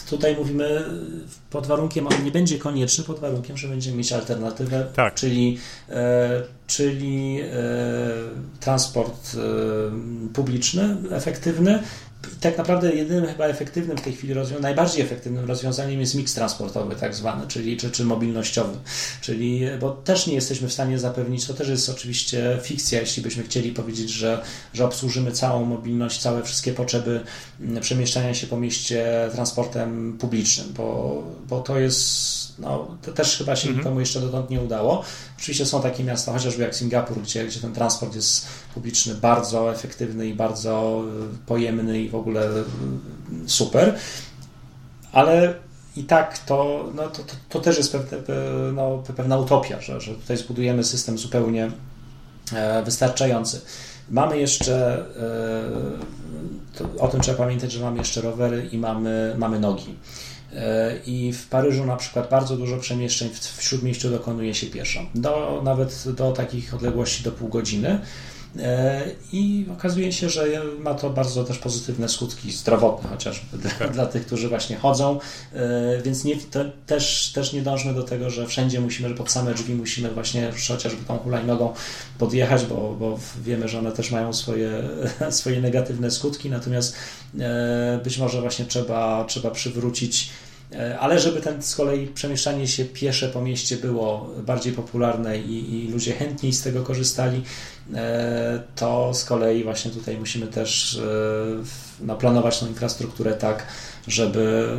tutaj 0.09 0.35
mówimy 0.35 0.85
pod 1.49 1.67
warunkiem, 1.67 2.07
on 2.07 2.23
nie 2.23 2.31
będzie 2.31 2.59
konieczny, 2.59 3.03
pod 3.03 3.19
warunkiem, 3.19 3.57
że 3.57 3.67
będziemy 3.67 3.97
mieć 3.97 4.11
alternatywę, 4.11 4.87
tak. 4.95 5.13
czyli, 5.13 5.57
e, 5.89 6.43
czyli 6.67 7.39
e, 7.41 7.47
transport 8.59 9.35
e, 9.35 9.39
publiczny, 10.33 10.97
efektywny, 11.11 11.83
tak 12.41 12.57
naprawdę 12.57 12.95
jedynym 12.95 13.25
chyba 13.25 13.45
efektywnym 13.45 13.97
w 13.97 14.01
tej 14.01 14.13
chwili 14.13 14.33
rozwiązaniem, 14.33 14.61
najbardziej 14.61 15.01
efektywnym 15.01 15.45
rozwiązaniem 15.45 15.99
jest 15.99 16.15
miks 16.15 16.33
transportowy 16.33 16.95
tak 16.95 17.15
zwany, 17.15 17.47
czyli 17.47 17.77
czy, 17.77 17.91
czy 17.91 18.05
mobilnościowy, 18.05 18.77
czyli, 19.21 19.61
bo 19.79 19.91
też 19.91 20.27
nie 20.27 20.33
jesteśmy 20.33 20.67
w 20.67 20.73
stanie 20.73 20.99
zapewnić, 20.99 21.47
to 21.47 21.53
też 21.53 21.69
jest 21.69 21.89
oczywiście 21.89 22.59
fikcja, 22.61 22.99
jeśli 22.99 23.23
byśmy 23.23 23.43
chcieli 23.43 23.71
powiedzieć, 23.71 24.09
że, 24.09 24.43
że 24.73 24.85
obsłużymy 24.85 25.31
całą 25.31 25.65
mobilność, 25.65 26.21
całe 26.21 26.43
wszystkie 26.43 26.73
potrzeby 26.73 27.21
mm, 27.61 27.81
przemieszczania 27.81 28.33
się 28.33 28.47
po 28.47 28.57
mieście 28.57 29.29
transportem 29.33 30.17
publicznym, 30.19 30.73
bo, 30.73 31.23
bo 31.49 31.61
to 31.61 31.79
jest 31.79 32.43
no, 32.59 32.97
to 33.01 33.11
też 33.11 33.37
chyba 33.37 33.55
się 33.55 33.67
mhm. 33.67 33.77
nikomu 33.77 33.99
jeszcze 33.99 34.21
dotąd 34.21 34.49
nie 34.49 34.61
udało. 34.61 35.03
Oczywiście 35.37 35.65
są 35.65 35.81
takie 35.81 36.03
miasta, 36.03 36.33
chociażby 36.33 36.63
jak 36.63 36.75
Singapur, 36.75 37.21
gdzie, 37.21 37.45
gdzie 37.45 37.59
ten 37.59 37.73
transport 37.73 38.15
jest 38.15 38.47
publiczny 38.73 39.15
bardzo 39.15 39.71
efektywny 39.71 40.27
i 40.27 40.33
bardzo 40.33 41.03
y, 41.33 41.47
pojemny 41.47 42.01
i 42.01 42.09
w 42.13 42.15
ogóle 42.15 42.49
super, 43.47 43.95
ale 45.11 45.53
i 45.95 46.03
tak 46.03 46.39
to, 46.39 46.89
no, 46.95 47.07
to, 47.07 47.23
to, 47.23 47.33
to 47.49 47.59
też 47.59 47.77
jest 47.77 47.91
pewne, 47.91 48.17
no, 48.73 49.03
pewna 49.15 49.37
utopia, 49.37 49.81
że, 49.81 50.01
że 50.01 50.15
tutaj 50.15 50.37
zbudujemy 50.37 50.83
system 50.83 51.17
zupełnie 51.17 51.71
e, 52.53 52.83
wystarczający. 52.83 53.61
Mamy 54.09 54.37
jeszcze, 54.37 55.05
e, 56.79 56.99
o 56.99 57.07
tym 57.07 57.21
trzeba 57.21 57.37
pamiętać, 57.37 57.71
że 57.71 57.83
mamy 57.83 57.97
jeszcze 57.97 58.21
rowery 58.21 58.69
i 58.71 58.77
mamy, 58.77 59.35
mamy 59.37 59.59
nogi. 59.59 59.95
E, 60.55 60.97
I 61.05 61.33
w 61.33 61.47
Paryżu 61.47 61.85
na 61.85 61.95
przykład 61.95 62.29
bardzo 62.29 62.57
dużo 62.57 62.77
przemieszczeń 62.77 63.29
w 63.29 63.63
śródmieściu 63.63 64.09
dokonuje 64.09 64.53
się 64.53 64.67
pieszo, 64.67 64.99
do, 65.15 65.61
nawet 65.63 66.03
do 66.15 66.31
takich 66.31 66.73
odległości 66.73 67.23
do 67.23 67.31
pół 67.31 67.49
godziny. 67.49 67.99
E, 68.59 69.01
I 69.33 69.65
okazuje 69.73 70.11
się, 70.11 70.29
że 70.29 70.47
ma 70.79 70.93
to 70.93 71.09
bardzo 71.09 71.43
też 71.43 71.57
pozytywne 71.57 72.09
skutki 72.09 72.51
zdrowotne, 72.51 73.09
chociażby 73.09 73.57
dla, 73.57 73.71
tak. 73.71 73.91
dla 73.91 74.05
tych, 74.05 74.25
którzy 74.25 74.49
właśnie 74.49 74.75
chodzą, 74.75 75.19
e, 75.53 76.01
więc 76.01 76.23
nie, 76.23 76.35
też, 76.85 77.31
też 77.35 77.53
nie 77.53 77.61
dążmy 77.61 77.93
do 77.93 78.03
tego, 78.03 78.29
że 78.29 78.47
wszędzie 78.47 78.81
musimy, 78.81 79.09
że 79.09 79.15
pod 79.15 79.31
same 79.31 79.53
drzwi 79.53 79.75
musimy 79.75 80.11
właśnie 80.11 80.51
chociażby 80.67 81.05
tą 81.05 81.17
hulajnogą 81.17 81.73
podjechać, 82.17 82.65
bo, 82.65 82.95
bo 82.99 83.19
wiemy, 83.43 83.67
że 83.67 83.79
one 83.79 83.91
też 83.91 84.11
mają 84.11 84.33
swoje, 84.33 84.71
swoje 85.29 85.61
negatywne 85.61 86.11
skutki, 86.11 86.49
natomiast 86.49 86.95
być 88.03 88.17
może 88.17 88.41
właśnie 88.41 88.65
trzeba, 88.65 89.25
trzeba 89.27 89.51
przywrócić 89.51 90.29
E, 90.75 90.99
ale 90.99 91.19
żeby 91.19 91.41
ten 91.41 91.63
z 91.63 91.75
kolei 91.75 92.07
przemieszczanie 92.07 92.67
się 92.67 92.85
piesze 92.85 93.27
po 93.27 93.41
mieście 93.41 93.77
było 93.77 94.29
bardziej 94.45 94.73
popularne 94.73 95.39
i, 95.39 95.83
i 95.83 95.87
ludzie 95.87 96.13
chętniej 96.13 96.53
z 96.53 96.61
tego 96.61 96.83
korzystali, 96.83 97.37
e, 97.37 97.41
to 98.75 99.13
z 99.13 99.25
kolei 99.25 99.63
właśnie 99.63 99.91
tutaj 99.91 100.17
musimy 100.17 100.47
też 100.47 100.95
e, 100.95 102.05
no, 102.05 102.15
planować 102.15 102.59
tą 102.59 102.67
infrastrukturę 102.67 103.33
tak, 103.33 103.67
żeby, 104.07 104.77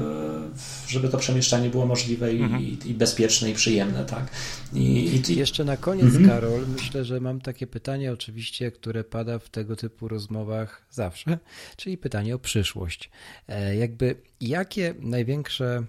żeby 0.86 1.08
to 1.08 1.18
przemieszczanie 1.18 1.70
było 1.70 1.86
możliwe 1.86 2.34
i, 2.34 2.42
mhm. 2.42 2.62
i, 2.62 2.78
i 2.84 2.94
bezpieczne 2.94 3.50
i 3.50 3.54
przyjemne. 3.54 4.04
Tak? 4.04 4.30
I, 4.72 5.20
i 5.30 5.36
Jeszcze 5.36 5.64
na 5.64 5.76
koniec, 5.76 6.04
mhm. 6.04 6.28
Karol, 6.28 6.66
myślę, 6.68 7.04
że 7.04 7.20
mam 7.20 7.40
takie 7.40 7.66
pytanie 7.66 8.12
oczywiście, 8.12 8.72
które 8.72 9.04
pada 9.04 9.38
w 9.38 9.48
tego 9.48 9.76
typu 9.76 10.08
rozmowach 10.08 10.86
zawsze, 10.90 11.38
czyli 11.76 11.98
pytanie 11.98 12.34
o 12.34 12.38
przyszłość. 12.38 13.10
E, 13.48 13.76
jakby 13.76 14.16
jakie 14.40 14.94
największe 14.98 15.84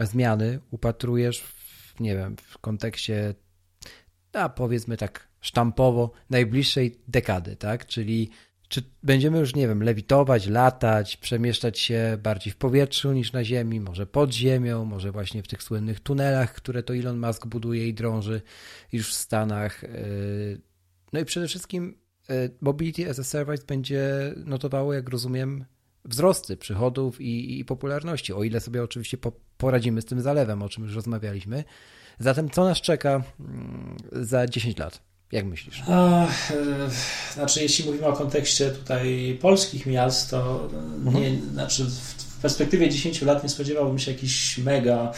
zmiany 0.00 0.60
upatrujesz 0.70 1.40
w, 1.40 2.00
nie 2.00 2.16
wiem, 2.16 2.36
w 2.36 2.58
kontekście 2.58 3.34
a 4.34 4.48
powiedzmy 4.48 4.96
tak 4.96 5.28
sztampowo 5.44 6.10
najbliższej 6.30 6.96
dekady, 7.08 7.56
tak? 7.56 7.86
Czyli 7.86 8.30
czy 8.68 8.82
będziemy 9.02 9.38
już, 9.38 9.54
nie 9.54 9.68
wiem, 9.68 9.82
lewitować, 9.82 10.46
latać, 10.46 11.16
przemieszczać 11.16 11.78
się 11.78 12.18
bardziej 12.22 12.52
w 12.52 12.56
powietrzu 12.56 13.12
niż 13.12 13.32
na 13.32 13.44
ziemi, 13.44 13.80
może 13.80 14.06
pod 14.06 14.32
ziemią, 14.32 14.84
może 14.84 15.12
właśnie 15.12 15.42
w 15.42 15.48
tych 15.48 15.62
słynnych 15.62 16.00
tunelach, 16.00 16.54
które 16.54 16.82
to 16.82 16.94
Elon 16.96 17.26
Musk 17.26 17.46
buduje 17.46 17.88
i 17.88 17.94
drąży 17.94 18.42
już 18.92 19.08
w 19.08 19.14
Stanach. 19.14 19.82
Yy, 19.82 20.60
no 21.12 21.20
i 21.20 21.24
przede 21.24 21.48
wszystkim 21.48 21.98
yy, 22.28 22.34
Mobility 22.60 23.10
as 23.10 23.18
a 23.18 23.24
Service 23.24 23.64
będzie 23.66 24.34
notowało, 24.36 24.94
jak 24.94 25.08
rozumiem, 25.08 25.64
wzrosty 26.04 26.56
przychodów 26.56 27.20
i, 27.20 27.60
i 27.60 27.64
popularności, 27.64 28.32
o 28.32 28.44
ile 28.44 28.60
sobie 28.60 28.82
oczywiście 28.82 29.18
po, 29.18 29.32
poradzimy 29.56 30.02
z 30.02 30.04
tym 30.04 30.20
zalewem, 30.20 30.62
o 30.62 30.68
czym 30.68 30.84
już 30.84 30.94
rozmawialiśmy. 30.94 31.64
Zatem 32.18 32.50
co 32.50 32.64
nas 32.64 32.80
czeka 32.80 33.22
mm, 33.40 33.96
za 34.12 34.46
10 34.46 34.78
lat? 34.78 35.13
Jak 35.32 35.44
myślisz? 35.44 35.82
A, 35.88 36.26
e, 36.26 36.28
znaczy, 37.34 37.62
jeśli 37.62 37.84
mówimy 37.84 38.06
o 38.06 38.12
kontekście 38.12 38.70
tutaj 38.70 39.38
polskich 39.40 39.86
miast, 39.86 40.30
to 40.30 40.68
nie, 41.04 41.28
mhm. 41.28 41.52
znaczy 41.52 41.84
w 41.84 42.40
perspektywie 42.42 42.90
10 42.90 43.22
lat 43.22 43.42
nie 43.42 43.48
spodziewałbym 43.48 43.98
się 43.98 44.12
jakiejś 44.12 44.58
mega 44.58 45.12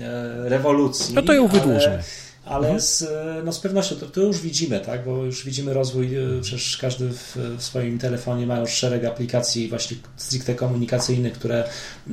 e, 0.00 0.48
rewolucji. 0.48 1.14
No 1.14 1.22
to 1.22 1.32
ją 1.32 1.48
wydłużmy. 1.48 2.02
Ale 2.44 2.66
mhm. 2.66 2.80
z, 2.80 3.04
no 3.44 3.52
z 3.52 3.60
pewnością 3.60 3.96
to, 3.96 4.06
to, 4.06 4.20
już 4.20 4.40
widzimy, 4.40 4.80
tak? 4.80 5.04
bo 5.04 5.24
już 5.24 5.44
widzimy 5.44 5.74
rozwój, 5.74 6.16
e, 6.16 6.40
przecież 6.42 6.76
każdy 6.76 7.08
w, 7.08 7.36
w, 7.58 7.62
swoim 7.62 7.98
telefonie 7.98 8.46
ma 8.46 8.58
już 8.58 8.70
szereg 8.70 9.04
aplikacji 9.04 9.68
właśnie 9.68 9.96
stricte 10.16 10.54
komunikacyjnych, 10.54 11.32
które 11.32 11.64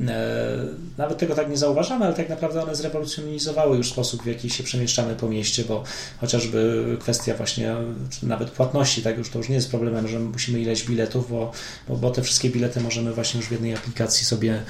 e, 0.08 0.66
nawet 0.98 1.18
tego 1.18 1.34
tak 1.34 1.50
nie 1.50 1.56
zauważamy, 1.56 2.04
ale 2.04 2.14
tak 2.14 2.28
naprawdę 2.28 2.62
one 2.62 2.74
zrewolucjonizowały 2.74 3.76
już 3.76 3.90
sposób, 3.90 4.22
w 4.22 4.26
jaki 4.26 4.50
się 4.50 4.64
przemieszczamy 4.64 5.14
po 5.14 5.28
mieście, 5.28 5.64
bo 5.64 5.84
chociażby 6.20 6.84
kwestia 7.00 7.34
właśnie 7.34 7.74
nawet 8.22 8.50
płatności, 8.50 9.02
tak 9.02 9.18
już 9.18 9.30
to 9.30 9.38
już 9.38 9.48
nie 9.48 9.54
jest 9.54 9.70
problemem, 9.70 10.08
że 10.08 10.18
musimy 10.18 10.60
ileś 10.60 10.84
biletów, 10.84 11.30
bo, 11.30 11.52
bo, 11.88 11.96
bo 11.96 12.10
te 12.10 12.22
wszystkie 12.22 12.50
bilety 12.50 12.80
możemy 12.80 13.12
właśnie 13.12 13.40
już 13.40 13.48
w 13.48 13.52
jednej 13.52 13.74
aplikacji 13.74 14.26
sobie 14.26 14.62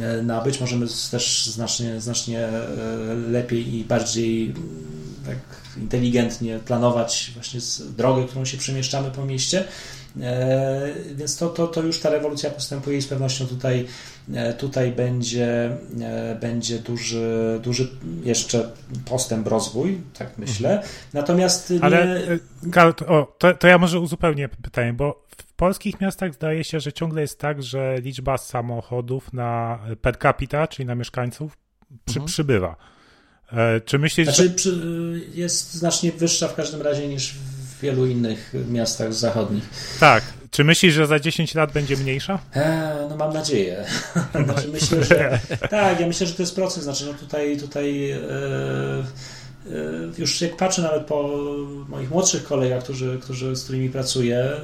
e, 0.00 0.22
nabyć, 0.22 0.60
możemy 0.60 0.86
też 1.10 1.46
znacznie, 1.46 2.00
znacznie 2.00 2.38
e, 2.38 2.68
lepiej 3.30 3.74
i 3.74 3.84
bardziej 3.84 4.54
tak 5.26 5.36
inteligentnie 5.76 6.58
planować 6.58 7.30
właśnie 7.34 7.60
drogę, 7.96 8.24
którą 8.24 8.44
się 8.44 8.58
przemieszczamy 8.58 9.10
po 9.10 9.24
mieście. 9.24 9.64
Więc 11.14 11.36
to, 11.36 11.48
to, 11.48 11.66
to 11.66 11.82
już 11.82 12.00
ta 12.00 12.10
rewolucja 12.10 12.50
postępuje 12.50 12.98
i 12.98 13.02
z 13.02 13.06
pewnością 13.06 13.46
tutaj, 13.46 13.86
tutaj 14.58 14.92
będzie, 14.92 15.76
będzie 16.40 16.78
duży, 16.78 17.60
duży 17.62 17.88
jeszcze 18.24 18.70
postęp, 19.04 19.46
rozwój, 19.46 20.00
tak 20.18 20.38
myślę. 20.38 20.70
Mhm. 20.70 20.88
Natomiast. 21.12 21.70
Nie... 21.70 21.82
Ale 21.82 22.20
Karol, 22.72 22.94
o, 23.06 23.36
to, 23.38 23.54
to 23.54 23.68
ja 23.68 23.78
może 23.78 24.00
uzupełnię 24.00 24.48
pytanie, 24.48 24.92
bo 24.92 25.26
w 25.36 25.52
polskich 25.52 26.00
miastach 26.00 26.34
zdaje 26.34 26.64
się, 26.64 26.80
że 26.80 26.92
ciągle 26.92 27.20
jest 27.20 27.38
tak, 27.38 27.62
że 27.62 27.96
liczba 28.00 28.38
samochodów 28.38 29.32
na 29.32 29.78
per 30.02 30.18
capita, 30.18 30.66
czyli 30.66 30.86
na 30.86 30.94
mieszkańców, 30.94 31.56
przy, 32.04 32.18
mhm. 32.18 32.26
przybywa. 32.26 32.76
E, 33.52 33.80
czy 33.80 33.98
myślisz, 33.98 34.28
znaczy, 34.28 34.54
że... 34.58 34.70
jest 35.34 35.74
znacznie 35.74 36.12
wyższa 36.12 36.48
w 36.48 36.54
każdym 36.54 36.82
razie 36.82 37.08
niż 37.08 37.32
w 37.32 37.80
wielu 37.80 38.06
innych 38.06 38.54
miastach 38.68 39.14
zachodnich. 39.14 39.64
Tak. 40.00 40.22
Czy 40.50 40.64
myślisz, 40.64 40.94
że 40.94 41.06
za 41.06 41.20
10 41.20 41.54
lat 41.54 41.72
będzie 41.72 41.96
mniejsza? 41.96 42.38
E, 42.54 43.06
no 43.10 43.16
mam 43.16 43.32
nadzieję. 43.32 43.84
znaczy, 44.44 44.68
myślę, 44.68 45.04
że 45.04 45.38
tak, 45.70 46.00
ja 46.00 46.06
myślę, 46.06 46.26
że 46.26 46.34
to 46.34 46.42
jest 46.42 46.54
proces. 46.54 46.84
Znaczy, 46.84 47.06
no 47.06 47.14
tutaj, 47.14 47.56
tutaj 47.56 48.10
e, 48.10 48.18
E, 49.66 50.20
już 50.20 50.40
jak 50.40 50.56
patrzę 50.56 50.82
nawet 50.82 51.06
po 51.06 51.30
moich 51.88 52.10
młodszych 52.10 52.44
kolegach, 52.44 52.82
którzy, 52.84 53.18
którzy, 53.22 53.56
z 53.56 53.64
którymi 53.64 53.90
pracuję, 53.90 54.38
e, 54.38 54.60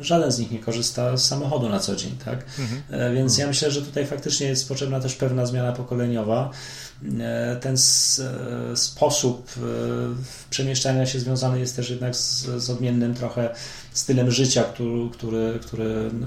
żaden 0.00 0.32
z 0.32 0.38
nich 0.38 0.50
nie 0.50 0.58
korzysta 0.58 1.16
z 1.16 1.28
samochodu 1.28 1.68
na 1.68 1.78
co 1.78 1.96
dzień, 1.96 2.12
tak? 2.24 2.44
Mhm. 2.58 3.14
Więc 3.14 3.38
ja 3.38 3.46
myślę, 3.46 3.70
że 3.70 3.82
tutaj 3.82 4.06
faktycznie 4.06 4.46
jest 4.46 4.68
potrzebna 4.68 5.00
też 5.00 5.14
pewna 5.14 5.46
zmiana 5.46 5.72
pokoleniowa. 5.72 6.50
Ten 7.60 7.76
sposób 8.74 9.52
przemieszczania 10.50 11.06
się 11.06 11.20
związany 11.20 11.60
jest 11.60 11.76
też 11.76 11.90
jednak 11.90 12.16
z, 12.16 12.42
z 12.42 12.70
odmiennym 12.70 13.14
trochę 13.14 13.54
stylem 13.92 14.30
życia, 14.30 14.64
który, 14.64 15.10
który, 15.12 15.58
który 15.62 16.10
no, 16.20 16.26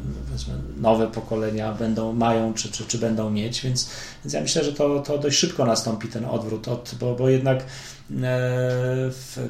nowe 0.77 1.07
pokolenia 1.07 1.73
będą, 1.73 2.14
mają 2.14 2.53
czy, 2.53 2.72
czy, 2.72 2.85
czy 2.85 2.97
będą 2.97 3.30
mieć, 3.30 3.61
więc, 3.61 3.89
więc 4.23 4.34
ja 4.34 4.41
myślę, 4.41 4.64
że 4.64 4.73
to, 4.73 4.99
to 4.99 5.18
dość 5.18 5.38
szybko 5.38 5.65
nastąpi 5.65 6.07
ten 6.07 6.26
odwrót, 6.26 6.68
od, 6.68 6.95
bo, 6.99 7.15
bo 7.15 7.30
jednak 7.30 7.64
E, 7.64 7.95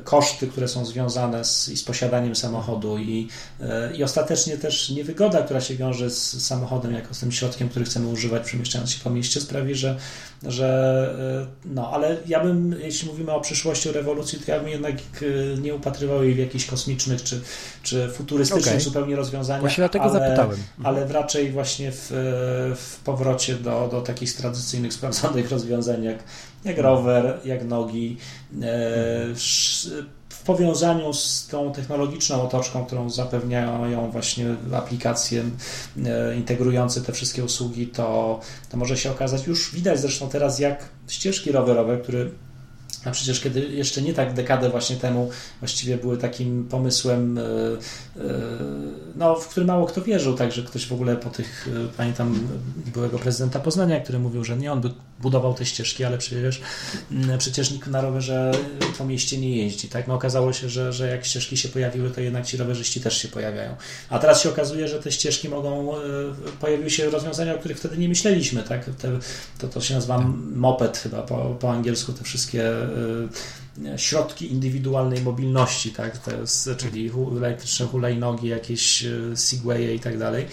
koszty, 0.03 0.47
które 0.47 0.67
są 0.67 0.85
związane 0.85 1.45
z, 1.45 1.65
z 1.65 1.83
posiadaniem 1.83 2.35
samochodu 2.35 2.97
i, 2.97 3.27
e, 3.61 3.95
i 3.95 4.03
ostatecznie 4.03 4.57
też 4.57 4.89
niewygoda, 4.89 5.41
która 5.41 5.61
się 5.61 5.75
wiąże 5.75 6.09
z 6.09 6.45
samochodem 6.45 6.93
jako 6.93 7.13
z 7.13 7.19
tym 7.19 7.31
środkiem, 7.31 7.69
który 7.69 7.85
chcemy 7.85 8.07
używać 8.07 8.43
przemieszczając 8.43 8.91
się 8.91 9.03
po 9.03 9.09
mieście 9.09 9.41
sprawi, 9.41 9.75
że, 9.75 9.97
że 10.43 11.47
e, 11.65 11.69
no, 11.73 11.91
ale 11.91 12.17
ja 12.27 12.43
bym, 12.43 12.75
jeśli 12.79 13.07
mówimy 13.07 13.31
o 13.31 13.41
przyszłości, 13.41 13.89
o 13.89 13.91
rewolucji, 13.91 14.39
to 14.39 14.51
ja 14.51 14.59
bym 14.59 14.69
jednak 14.69 14.95
nie 15.61 15.75
upatrywał 15.75 16.23
jej 16.23 16.33
w 16.33 16.37
jakichś 16.37 16.65
kosmicznych 16.65 17.23
czy, 17.23 17.41
czy 17.83 18.09
futurystycznych 18.09 18.67
okay. 18.67 18.81
zupełnie 18.81 19.15
rozwiązaniach. 19.15 19.61
Właśnie 19.61 19.81
dlatego 19.81 20.05
ale, 20.05 20.13
zapytałem. 20.13 20.57
Ale 20.83 21.07
raczej 21.07 21.51
właśnie 21.51 21.91
w, 21.91 22.07
w 22.75 22.99
powrocie 23.03 23.55
do, 23.55 23.87
do 23.91 24.01
takich 24.01 24.33
tradycyjnych, 24.33 24.93
sprawdzonych 24.93 25.51
rozwiązań 25.51 26.03
jak 26.03 26.23
jak 26.65 26.77
rower, 26.77 27.39
jak 27.45 27.65
nogi. 27.65 28.17
E, 28.61 28.65
w 30.29 30.43
powiązaniu 30.45 31.13
z 31.13 31.47
tą 31.47 31.73
technologiczną 31.73 32.41
otoczką, 32.41 32.85
którą 32.85 33.09
zapewniają 33.09 34.11
właśnie 34.11 34.55
aplikacje 34.73 35.43
e, 36.05 36.35
integrujące 36.35 37.01
te 37.01 37.13
wszystkie 37.13 37.43
usługi, 37.43 37.87
to, 37.87 38.39
to 38.69 38.77
może 38.77 38.97
się 38.97 39.11
okazać, 39.11 39.47
już 39.47 39.75
widać 39.75 39.99
zresztą 39.99 40.29
teraz, 40.29 40.59
jak 40.59 40.89
ścieżki 41.07 41.51
rowerowe, 41.51 41.97
które 41.97 42.25
a 43.05 43.11
przecież 43.11 43.39
kiedy 43.39 43.59
jeszcze 43.59 44.01
nie 44.01 44.13
tak 44.13 44.33
dekadę 44.33 44.69
właśnie 44.69 44.95
temu 44.95 45.29
właściwie 45.59 45.97
były 45.97 46.17
takim 46.17 46.67
pomysłem, 46.69 47.37
e, 47.37 47.41
e, 47.41 48.23
no, 49.15 49.35
w 49.35 49.47
który 49.47 49.65
mało 49.65 49.85
kto 49.85 50.01
wierzył, 50.01 50.33
także 50.33 50.63
ktoś 50.63 50.87
w 50.87 50.93
ogóle 50.93 51.15
po 51.15 51.29
tych, 51.29 51.67
e, 51.67 51.97
pamiętam 51.97 52.47
byłego 52.93 53.19
prezydenta 53.19 53.59
Poznania, 53.59 53.99
który 53.99 54.19
mówił, 54.19 54.43
że 54.43 54.57
nie 54.57 54.71
on 54.71 54.81
by 54.81 54.89
budował 55.19 55.53
te 55.53 55.65
ścieżki, 55.65 56.03
ale 56.03 56.17
przecież, 56.17 56.61
przecież 57.37 57.71
nikt 57.71 57.87
na 57.87 58.01
rowerze 58.01 58.51
po 58.97 59.05
mieście 59.05 59.37
nie 59.37 59.57
jeździ. 59.57 59.87
Tak? 59.87 60.07
No, 60.07 60.13
okazało 60.13 60.53
się, 60.53 60.69
że, 60.69 60.93
że 60.93 61.07
jak 61.07 61.25
ścieżki 61.25 61.57
się 61.57 61.69
pojawiły, 61.69 62.09
to 62.09 62.21
jednak 62.21 62.45
ci 62.45 62.57
rowerzyści 62.57 63.01
też 63.01 63.17
się 63.17 63.27
pojawiają. 63.27 63.75
A 64.09 64.19
teraz 64.19 64.43
się 64.43 64.49
okazuje, 64.49 64.87
że 64.87 64.99
te 64.99 65.11
ścieżki 65.11 65.49
mogą, 65.49 65.93
pojawiły 66.59 66.89
się 66.89 67.09
rozwiązania, 67.09 67.55
o 67.55 67.57
których 67.57 67.77
wtedy 67.77 67.97
nie 67.97 68.09
myśleliśmy. 68.09 68.63
Tak? 68.63 68.85
Te, 68.85 69.19
to, 69.57 69.67
to 69.67 69.81
się 69.81 69.93
nazywa 69.93 70.17
tak. 70.17 70.27
moped 70.55 70.97
chyba 70.97 71.21
po, 71.21 71.57
po 71.59 71.71
angielsku, 71.71 72.13
te 72.13 72.23
wszystkie 72.23 72.71
środki 73.97 74.51
indywidualnej 74.51 75.21
mobilności, 75.21 75.91
tak? 75.91 76.17
To 76.17 76.31
jest, 76.35 76.69
czyli 76.77 77.11
elektryczne 77.37 77.85
hulajnogi, 77.85 78.47
jakieś 78.47 79.03
y, 79.03 79.31
segwaye 79.35 79.95
i 79.95 79.99
tak 79.99 80.17
dalej. 80.17 80.45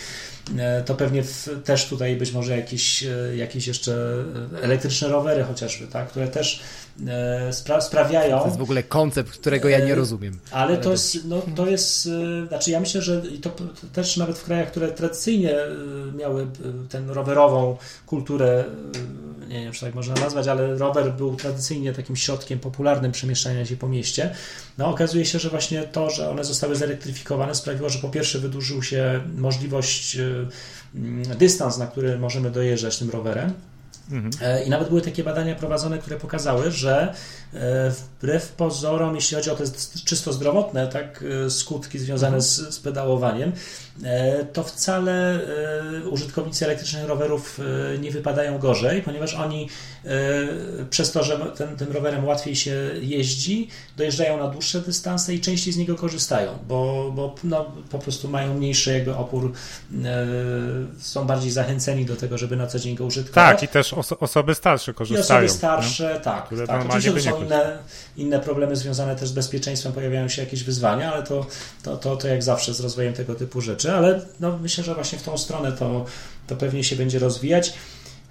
E, 0.59 0.83
to 0.83 0.95
pewnie 0.95 1.23
w, 1.23 1.49
też 1.65 1.89
tutaj 1.89 2.17
być 2.17 2.33
może 2.33 2.57
jakieś, 2.57 3.03
e, 3.03 3.37
jakieś 3.37 3.67
jeszcze 3.67 4.25
elektryczne 4.63 5.09
rowery 5.09 5.45
chociażby, 5.45 5.87
tak? 5.87 6.09
które 6.09 6.29
też 6.29 6.61
e, 7.07 7.53
spra 7.53 7.81
sprawiają. 7.81 8.39
To 8.39 8.47
jest 8.47 8.59
w 8.59 8.63
ogóle 8.63 8.83
koncept, 8.83 9.31
którego 9.31 9.69
ja 9.69 9.87
nie 9.87 9.95
rozumiem. 9.95 10.39
Ale 10.51 10.77
to 10.77 10.91
jest, 10.91 11.25
no, 11.25 11.43
to 11.57 11.67
jest, 11.67 12.09
znaczy 12.49 12.71
ja 12.71 12.81
myślę, 12.81 13.03
że 13.03 13.23
to 13.43 13.51
też 13.93 14.17
nawet 14.17 14.39
w 14.39 14.45
krajach, 14.45 14.71
które 14.71 14.93
tradycyjnie 14.93 15.55
miały 16.17 16.47
tę 16.89 17.03
rowerową 17.07 17.77
kulturę, 18.07 18.65
nie 19.49 19.61
wiem, 19.65 19.73
czy 19.73 19.81
tak 19.81 19.95
można 19.95 20.15
nazwać, 20.15 20.49
ale 20.49 20.79
rower 20.79 21.13
był 21.13 21.37
tradycyjnie 21.37 21.93
takim 21.93 22.17
środkiem 22.17 22.59
popularnym 22.59 23.13
przemieszczania 23.13 23.67
się 23.67 23.77
po 23.77 23.89
mieście. 23.89 24.35
No 24.79 24.87
okazuje 24.87 25.25
się, 25.25 25.39
że 25.39 25.51
właśnie 25.51 25.83
to, 25.83 26.11
że 26.11 26.31
one 26.31 26.45
zostały 26.45 26.77
zelektryfikowane 26.77 27.55
sprawiło, 27.55 27.89
że 27.89 27.99
po 27.99 28.09
pierwsze 28.09 28.39
wydłużył 28.39 28.83
się 28.83 29.21
możliwość 29.37 30.17
dystans, 31.39 31.79
na 31.79 31.87
który 31.87 32.19
możemy 32.19 32.51
dojeżdżać 32.51 32.99
tym 32.99 33.11
rowerem. 33.11 33.53
Mhm. 34.11 34.31
E, 34.43 34.65
I 34.65 34.71
nawet 34.71 34.89
były 34.89 35.01
takie 35.01 35.25
badania 35.25 35.55
prowadzone, 35.55 35.99
które 35.99 36.17
pokazały, 36.17 36.71
że 36.71 37.15
e, 37.55 37.91
wbrew 37.91 38.49
pozorom, 38.49 39.15
jeśli 39.15 39.37
chodzi 39.37 39.51
o 39.51 39.57
te 39.57 39.65
czysto 40.05 40.33
zdrowotne 40.33 40.89
tak, 40.89 41.25
e, 41.47 41.51
skutki 41.51 41.99
związane 41.99 42.37
mhm. 42.37 42.43
z, 42.43 42.75
z 42.75 42.81
pedałowaniem, 42.81 43.53
to 44.53 44.63
wcale 44.63 45.41
użytkownicy 46.11 46.65
elektrycznych 46.65 47.09
rowerów 47.09 47.61
nie 48.01 48.11
wypadają 48.11 48.59
gorzej, 48.59 49.03
ponieważ 49.03 49.35
oni 49.35 49.69
przez 50.91 51.13
to, 51.13 51.25
że 51.25 51.39
ten, 51.39 51.77
tym 51.77 51.93
rowerem 51.93 52.25
łatwiej 52.25 52.57
się 52.57 52.91
jeździ, 53.01 53.69
dojeżdżają 53.97 54.39
na 54.39 54.49
dłuższe 54.49 54.81
dystanse 54.81 55.35
i 55.35 55.41
częściej 55.41 55.73
z 55.73 55.77
niego 55.77 55.95
korzystają, 55.95 56.59
bo, 56.69 57.13
bo 57.15 57.35
no, 57.45 57.73
po 57.91 57.99
prostu 57.99 58.29
mają 58.29 58.55
mniejszy 58.55 58.93
jakby 58.93 59.15
opór, 59.15 59.53
są 60.99 61.27
bardziej 61.27 61.51
zachęceni 61.51 62.05
do 62.05 62.17
tego, 62.17 62.39
żeby 62.39 62.57
na 62.57 62.67
co 62.67 62.79
dzień 62.79 62.95
go 62.95 63.05
użytkować. 63.05 63.61
Tak, 63.61 63.63
i 63.63 63.69
też 63.69 63.93
oso 63.93 64.19
osoby 64.19 64.55
starsze 64.55 64.95
korzystają. 64.95 65.43
I 65.43 65.47
osoby 65.47 65.59
starsze, 65.59 66.21
tak. 66.25 66.47
Które 66.47 66.67
tak. 66.67 66.87
Oczywiście 66.89 67.31
są 67.31 67.45
inne, 67.45 67.79
inne 68.17 68.41
problemy 68.41 68.77
związane 68.77 69.17
też 69.17 69.29
z 69.29 69.33
bezpieczeństwem, 69.33 69.93
pojawiają 69.93 70.29
się 70.29 70.43
jakieś 70.43 70.65
wyzwania, 70.65 71.13
ale 71.13 71.23
to, 71.23 71.47
to, 71.83 71.97
to, 71.97 72.17
to 72.17 72.29
jak 72.29 72.43
zawsze 72.43 72.75
z 72.75 72.81
rozwojem 72.81 73.15
tego 73.15 73.35
typu 73.35 73.61
rzeczy, 73.61 73.82
ale 73.91 74.21
no, 74.41 74.59
myślę, 74.59 74.85
że 74.85 74.95
właśnie 74.95 75.19
w 75.19 75.23
tą 75.23 75.39
stronę 75.39 75.73
to, 75.73 76.05
to 76.47 76.57
pewnie 76.57 76.85
się 76.85 76.97
będzie 76.97 77.19
rozwijać. 77.19 77.75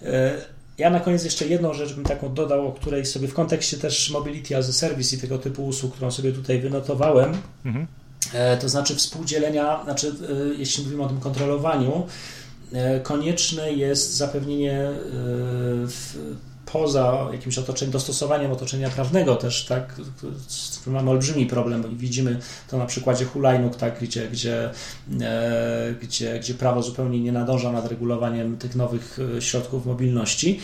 E, 0.02 0.34
ja 0.78 0.90
na 0.90 1.00
koniec 1.00 1.24
jeszcze 1.24 1.48
jedną 1.48 1.74
rzecz 1.74 1.94
bym 1.94 2.04
taką 2.04 2.34
dodał, 2.34 2.68
o 2.68 2.72
której 2.72 3.06
sobie 3.06 3.28
w 3.28 3.34
kontekście 3.34 3.78
też 3.78 4.10
Mobility 4.10 4.58
as 4.58 4.70
a 4.70 4.74
Service 4.74 5.16
i 5.16 5.20
tego 5.20 5.38
typu 5.38 5.66
usług, 5.66 5.94
którą 5.94 6.12
sobie 6.12 6.32
tutaj 6.32 6.60
wynotowałem, 6.60 7.38
mhm. 7.66 7.88
E, 8.34 8.58
to 8.58 8.70
znaczy 8.70 8.96
współdzielenia, 8.96 9.84
znaczy 9.84 10.08
e, 10.08 10.54
jeśli 10.58 10.84
mówimy 10.84 11.04
o 11.04 11.08
tym 11.08 11.20
kontrolowaniu, 11.20 12.08
konieczne 13.04 13.74
jest 13.74 14.14
zapewnienie 14.14 14.80
e, 14.82 14.96
poza 16.66 17.28
jakimś 17.32 17.58
otoczeniem, 17.58 17.92
dostosowaniem 17.92 18.52
otoczenia 18.52 18.90
prawnego 18.90 19.36
też, 19.36 19.66
tak, 19.66 19.96
z 20.48 20.80
którym 20.80 20.96
mamy 20.96 21.10
olbrzymi 21.10 21.46
problem, 21.46 21.82
bo 21.82 21.90
widzimy 21.90 22.40
to 22.68 22.78
na 22.78 22.86
przykładzie 22.86 23.26
hulajnóg, 23.26 23.76
tak, 23.76 24.00
gdzie, 24.02 24.28
gdzie, 24.28 24.70
e, 25.22 25.96
gdzie, 26.02 26.40
gdzie 26.40 26.54
prawo 26.54 26.84
zupełnie 26.84 27.20
nie 27.20 27.32
nadąża 27.32 27.72
nad 27.72 27.88
regulowaniem 27.88 28.58
tych 28.58 28.76
nowych 28.76 29.18
środków 29.40 29.86
mobilności. 29.86 30.60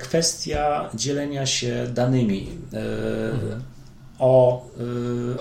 Kwestia 0.00 0.90
dzielenia 0.94 1.46
się 1.46 1.86
danymi. 1.94 2.48
Mhm 3.32 3.62
o, 4.18 4.66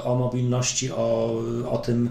o 0.03 0.15
mobilności, 0.15 0.91
o, 0.91 1.41
o 1.69 1.77
tym, 1.77 2.09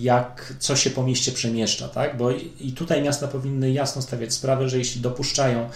jak, 0.00 0.54
co 0.58 0.76
się 0.76 0.90
po 0.90 1.02
mieście 1.02 1.32
przemieszcza, 1.32 1.88
tak? 1.88 2.16
Bo 2.16 2.30
i 2.60 2.72
tutaj 2.76 3.02
miasta 3.02 3.28
powinny 3.28 3.72
jasno 3.72 4.02
stawiać 4.02 4.32
sprawę, 4.32 4.68
że 4.68 4.78
jeśli 4.78 5.00
dopuszczają 5.00 5.68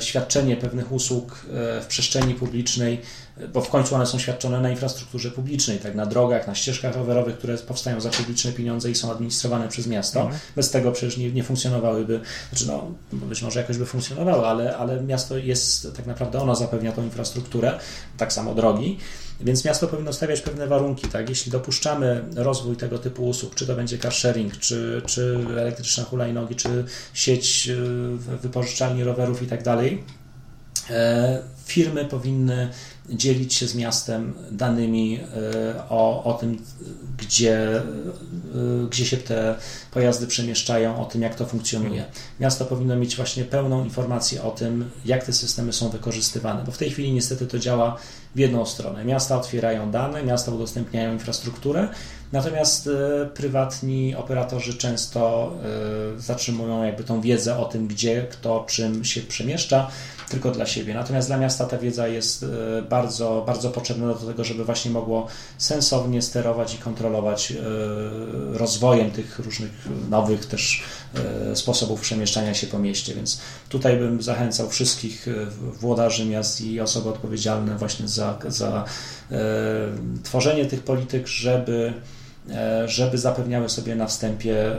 świadczenie 0.00 0.56
pewnych 0.56 0.92
usług 0.92 1.46
w 1.80 1.86
przestrzeni 1.88 2.34
publicznej, 2.34 3.00
bo 3.52 3.60
w 3.60 3.68
końcu 3.68 3.94
one 3.94 4.06
są 4.06 4.18
świadczone 4.18 4.60
na 4.60 4.70
infrastrukturze 4.70 5.30
publicznej, 5.30 5.78
tak 5.78 5.94
na 5.94 6.06
drogach, 6.06 6.46
na 6.46 6.54
ścieżkach 6.54 6.96
rowerowych, 6.96 7.38
które 7.38 7.58
powstają 7.58 8.00
za 8.00 8.10
publiczne 8.10 8.52
pieniądze 8.52 8.90
i 8.90 8.94
są 8.94 9.12
administrowane 9.12 9.68
przez 9.68 9.86
miasto. 9.86 10.20
Mhm. 10.20 10.40
Bez 10.56 10.70
tego 10.70 10.92
przecież 10.92 11.16
nie, 11.16 11.32
nie 11.32 11.44
funkcjonowałyby, 11.44 12.20
znaczy 12.50 12.66
no, 12.66 12.90
być 13.12 13.42
może 13.42 13.60
jakoś 13.60 13.78
by 13.78 13.86
funkcjonowały, 13.86 14.46
ale, 14.46 14.76
ale 14.76 15.02
miasto 15.02 15.38
jest, 15.38 15.96
tak 15.96 16.06
naprawdę 16.06 16.40
ono 16.40 16.56
zapewnia 16.56 16.92
tą 16.92 17.04
infrastrukturę, 17.04 17.78
tak 18.16 18.32
samo 18.32 18.54
drogi. 18.54 18.98
Więc 19.40 19.64
miasto 19.64 19.88
powinno 19.88 20.12
stawiać 20.12 20.40
pewne 20.40 20.66
warunki, 20.66 21.08
tak? 21.08 21.28
Jeśli 21.28 21.52
dopuszczamy 21.52 22.24
rozwój 22.34 22.76
tego 22.76 22.98
typu 22.98 23.28
usług, 23.28 23.54
czy 23.54 23.66
to 23.66 23.76
będzie 23.76 23.98
car 23.98 24.14
sharing, 24.14 24.56
czy, 24.58 25.02
czy 25.06 25.38
elektryczne 25.58 26.04
hulajnogi, 26.04 26.54
czy 26.54 26.84
sieć 27.14 27.70
wypożyczalni 28.42 29.04
rowerów 29.04 29.31
i 29.40 29.46
tak 29.46 29.62
dalej, 29.62 30.04
e, 30.90 31.42
firmy 31.64 32.04
powinny 32.04 32.68
dzielić 33.10 33.54
się 33.54 33.66
z 33.66 33.74
miastem 33.74 34.34
danymi 34.50 35.20
e, 35.20 35.88
o, 35.88 36.24
o 36.24 36.34
tym, 36.34 36.58
gdzie, 37.18 37.76
e, 37.76 37.82
gdzie 38.90 39.06
się 39.06 39.16
te 39.16 39.54
pojazdy 39.90 40.26
przemieszczają, 40.26 41.00
o 41.00 41.04
tym, 41.04 41.22
jak 41.22 41.34
to 41.34 41.46
funkcjonuje. 41.46 42.04
Miasto 42.40 42.64
powinno 42.64 42.96
mieć 42.96 43.16
właśnie 43.16 43.44
pełną 43.44 43.84
informację 43.84 44.42
o 44.42 44.50
tym, 44.50 44.90
jak 45.04 45.24
te 45.24 45.32
systemy 45.32 45.72
są 45.72 45.88
wykorzystywane, 45.88 46.64
bo 46.64 46.72
w 46.72 46.78
tej 46.78 46.90
chwili 46.90 47.12
niestety 47.12 47.46
to 47.46 47.58
działa 47.58 47.96
w 48.34 48.38
jedną 48.38 48.66
stronę. 48.66 49.04
Miasta 49.04 49.36
otwierają 49.36 49.90
dane, 49.90 50.22
miasta 50.22 50.52
udostępniają 50.52 51.12
infrastrukturę, 51.12 51.88
natomiast 52.32 52.86
e, 52.86 53.26
prywatni 53.26 54.14
operatorzy 54.14 54.74
często 54.74 55.52
zatrzymują 56.18 56.82
jakby 56.82 57.04
tą 57.04 57.20
wiedzę 57.20 57.58
o 57.58 57.64
tym, 57.64 57.86
gdzie, 57.88 58.26
kto, 58.30 58.64
czym 58.68 59.04
się 59.04 59.20
przemieszcza 59.20 59.90
tylko 60.32 60.50
dla 60.50 60.66
siebie. 60.66 60.94
Natomiast 60.94 61.28
dla 61.28 61.36
miasta 61.36 61.64
ta 61.64 61.78
wiedza 61.78 62.08
jest 62.08 62.42
e, 62.42 62.82
bardzo, 62.82 63.42
bardzo 63.46 63.70
potrzebna 63.70 64.06
do 64.06 64.14
tego, 64.14 64.44
żeby 64.44 64.64
właśnie 64.64 64.90
mogło 64.90 65.26
sensownie 65.58 66.22
sterować 66.22 66.74
i 66.74 66.78
kontrolować 66.78 67.52
e, 67.52 67.56
rozwojem 68.58 69.10
tych 69.10 69.38
różnych 69.38 69.70
nowych 70.10 70.46
też 70.46 70.82
e, 71.50 71.56
sposobów 71.56 72.00
przemieszczania 72.00 72.54
się 72.54 72.66
po 72.66 72.78
mieście. 72.78 73.14
Więc 73.14 73.40
tutaj 73.68 73.96
bym 73.96 74.22
zachęcał 74.22 74.70
wszystkich 74.70 75.26
włodarzy 75.80 76.26
miast 76.26 76.60
i 76.60 76.80
osoby 76.80 77.08
odpowiedzialne 77.08 77.78
właśnie 77.78 78.08
za, 78.08 78.38
za 78.48 78.84
tworzenie 80.22 80.66
tych 80.66 80.82
polityk, 80.82 81.26
żeby 81.26 81.92
żeby 82.86 83.18
zapewniały 83.18 83.68
sobie 83.68 83.94
na 83.94 84.06
wstępie, 84.06 84.76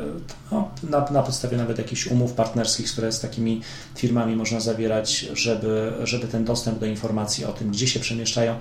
no, 0.52 0.72
na, 0.90 1.10
na 1.11 1.23
podstawie 1.23 1.57
nawet 1.57 1.77
jakichś 1.77 2.07
umów 2.07 2.34
partnerskich, 2.34 2.91
które 2.91 3.11
z 3.11 3.19
takimi 3.19 3.61
firmami 3.95 4.35
można 4.35 4.60
zawierać, 4.60 5.19
żeby, 5.34 5.94
żeby 6.03 6.27
ten 6.27 6.45
dostęp 6.45 6.80
do 6.80 6.85
informacji 6.85 7.45
o 7.45 7.53
tym, 7.53 7.72
gdzie 7.72 7.88
się 7.88 7.99
przemieszczają, 7.99 8.53
e, 8.53 8.60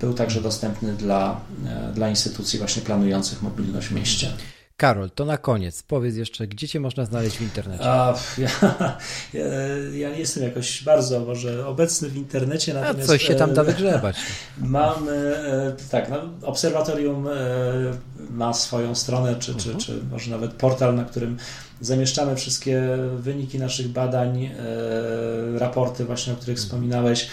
był 0.00 0.14
także 0.14 0.40
dostępny 0.40 0.92
dla, 0.92 1.40
e, 1.66 1.92
dla 1.94 2.08
instytucji 2.08 2.58
właśnie 2.58 2.82
planujących 2.82 3.42
mobilność 3.42 3.88
w 3.88 3.92
mieście. 3.92 4.32
Karol, 4.82 5.10
to 5.10 5.24
na 5.24 5.38
koniec 5.38 5.82
powiedz 5.82 6.16
jeszcze, 6.16 6.46
gdzie 6.46 6.68
Cię 6.68 6.80
można 6.80 7.04
znaleźć 7.04 7.36
w 7.36 7.42
internecie? 7.42 7.84
A, 7.84 8.14
ja, 8.38 8.48
ja, 9.32 9.44
ja, 9.94 10.10
nie 10.10 10.18
jestem 10.18 10.42
jakoś 10.42 10.84
bardzo 10.84 11.20
może 11.20 11.66
obecny 11.66 12.08
w 12.08 12.16
internecie. 12.16 12.74
Natomiast, 12.74 13.10
A 13.10 13.12
coś 13.12 13.22
się 13.22 13.34
tam 13.34 13.54
da 13.54 13.64
wygrzebać. 13.64 14.16
Mam, 14.58 15.08
e, 15.08 15.72
tak, 15.90 16.10
no, 16.10 16.16
obserwatorium 16.48 17.28
e, 17.28 17.32
ma 18.30 18.54
swoją 18.54 18.94
stronę, 18.94 19.36
czy, 19.38 19.54
czy, 19.54 19.68
mhm. 19.68 19.78
czy 19.78 20.00
może 20.10 20.30
nawet 20.30 20.52
portal, 20.52 20.94
na 20.94 21.04
którym 21.04 21.36
zamieszczamy 21.80 22.36
wszystkie 22.36 22.82
wyniki 23.16 23.58
naszych 23.58 23.88
badań, 23.88 24.44
e, 24.44 25.58
raporty 25.58 26.04
właśnie, 26.04 26.32
o 26.32 26.36
których 26.36 26.58
wspominałeś. 26.58 27.28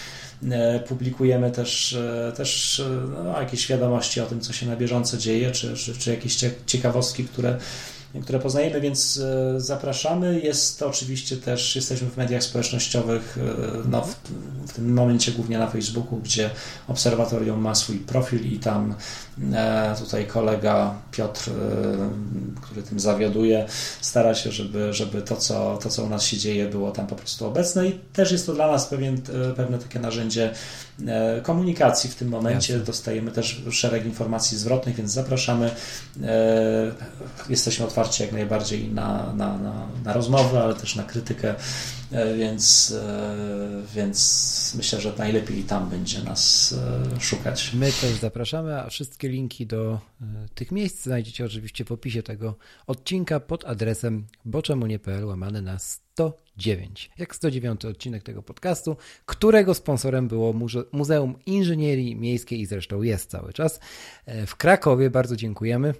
E, 0.50 0.80
publikujemy 0.80 1.50
też, 1.50 1.92
e, 1.92 2.32
też 2.36 2.80
e, 2.80 2.88
no, 3.24 3.40
jakieś 3.40 3.68
wiadomości 3.68 4.20
o 4.20 4.26
tym, 4.26 4.40
co 4.40 4.52
się 4.52 4.66
na 4.66 4.76
bieżąco 4.76 5.16
dzieje, 5.16 5.50
czy, 5.50 5.76
czy, 5.76 5.96
czy 5.96 6.10
jakieś 6.10 6.36
ciekawostki, 6.66 7.24
które 7.24 7.58
które 8.22 8.38
poznajemy, 8.38 8.80
więc 8.80 9.20
zapraszamy. 9.56 10.40
Jest 10.40 10.78
to 10.78 10.88
oczywiście 10.88 11.36
też, 11.36 11.76
jesteśmy 11.76 12.10
w 12.10 12.16
mediach 12.16 12.42
społecznościowych, 12.42 13.38
no, 13.90 14.02
w, 14.02 14.16
w, 14.66 14.72
tym 14.72 14.92
momencie 14.94 15.32
głównie 15.32 15.58
na 15.58 15.66
Facebooku, 15.66 16.18
gdzie 16.18 16.50
obserwatorium 16.88 17.60
ma 17.60 17.74
swój 17.74 17.98
profil 17.98 18.52
i 18.52 18.58
tam 18.58 18.94
E, 19.54 19.94
tutaj 19.98 20.26
kolega 20.26 20.94
Piotr, 21.10 21.50
e, 21.50 21.52
który 22.62 22.82
tym 22.82 23.00
zawiaduje, 23.00 23.66
stara 24.00 24.34
się, 24.34 24.52
żeby, 24.52 24.92
żeby 24.92 25.22
to, 25.22 25.36
co, 25.36 25.78
to, 25.82 25.88
co 25.88 26.04
u 26.04 26.08
nas 26.08 26.22
się 26.22 26.36
dzieje, 26.36 26.68
było 26.68 26.90
tam 26.90 27.06
po 27.06 27.16
prostu 27.16 27.46
obecne 27.46 27.86
i 27.86 27.98
też 28.12 28.32
jest 28.32 28.46
to 28.46 28.52
dla 28.52 28.70
nas 28.70 28.86
pewien, 28.86 29.14
e, 29.14 29.54
pewne 29.54 29.78
takie 29.78 30.00
narzędzie 30.00 30.50
komunikacji 31.42 32.10
w 32.10 32.14
tym 32.14 32.28
momencie. 32.28 32.72
Jasne. 32.72 32.86
Dostajemy 32.86 33.30
też 33.30 33.62
szereg 33.70 34.04
informacji 34.04 34.58
zwrotnych, 34.58 34.96
więc 34.96 35.10
zapraszamy. 35.10 35.70
Jesteśmy 37.48 37.84
otwarci 37.84 37.99
jak 38.20 38.32
najbardziej 38.32 38.88
na, 38.88 39.32
na, 39.32 39.58
na, 39.58 39.86
na 40.04 40.12
rozmowę, 40.12 40.62
ale 40.62 40.74
też 40.74 40.96
na 40.96 41.02
krytykę, 41.02 41.54
więc, 42.36 42.94
więc 43.94 44.74
myślę, 44.76 45.00
że 45.00 45.12
najlepiej 45.18 45.64
tam 45.64 45.90
będzie 45.90 46.22
nas 46.22 46.74
szukać. 47.20 47.72
My 47.74 47.86
też 47.86 48.12
zapraszamy, 48.12 48.80
a 48.80 48.90
wszystkie 48.90 49.28
linki 49.28 49.66
do 49.66 50.00
e, 50.20 50.24
tych 50.54 50.72
miejsc 50.72 51.02
znajdziecie 51.02 51.44
oczywiście 51.44 51.84
w 51.84 51.92
opisie 51.92 52.22
tego 52.22 52.54
odcinka 52.86 53.40
pod 53.40 53.64
adresem 53.64 54.26
boczemunie.pl 54.44 55.24
łamane 55.24 55.62
na 55.62 55.78
109. 55.78 57.10
Jak 57.18 57.36
109 57.36 57.84
odcinek 57.84 58.22
tego 58.22 58.42
podcastu, 58.42 58.96
którego 59.26 59.74
sponsorem 59.74 60.28
było 60.28 60.54
Muzeum 60.92 61.34
Inżynierii 61.46 62.16
Miejskiej 62.16 62.60
i 62.60 62.66
zresztą 62.66 63.02
jest 63.02 63.30
cały 63.30 63.52
czas 63.52 63.80
e, 64.26 64.46
w 64.46 64.56
Krakowie. 64.56 65.10
Bardzo 65.10 65.36
dziękujemy. 65.36 65.94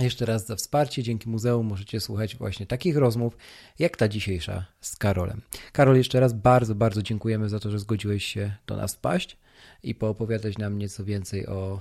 Jeszcze 0.00 0.26
raz 0.26 0.46
za 0.46 0.56
wsparcie. 0.56 1.02
Dzięki 1.02 1.28
muzeum 1.28 1.66
możecie 1.66 2.00
słuchać 2.00 2.36
właśnie 2.36 2.66
takich 2.66 2.96
rozmów, 2.96 3.36
jak 3.78 3.96
ta 3.96 4.08
dzisiejsza 4.08 4.66
z 4.80 4.96
Karolem. 4.96 5.42
Karol, 5.72 5.96
jeszcze 5.96 6.20
raz 6.20 6.32
bardzo, 6.32 6.74
bardzo 6.74 7.02
dziękujemy 7.02 7.48
za 7.48 7.60
to, 7.60 7.70
że 7.70 7.78
zgodziłeś 7.78 8.24
się 8.24 8.52
do 8.66 8.76
nas 8.76 8.94
wpaść 8.94 9.36
i 9.82 9.94
poopowiadać 9.94 10.58
nam 10.58 10.78
nieco 10.78 11.04
więcej 11.04 11.46
o 11.46 11.80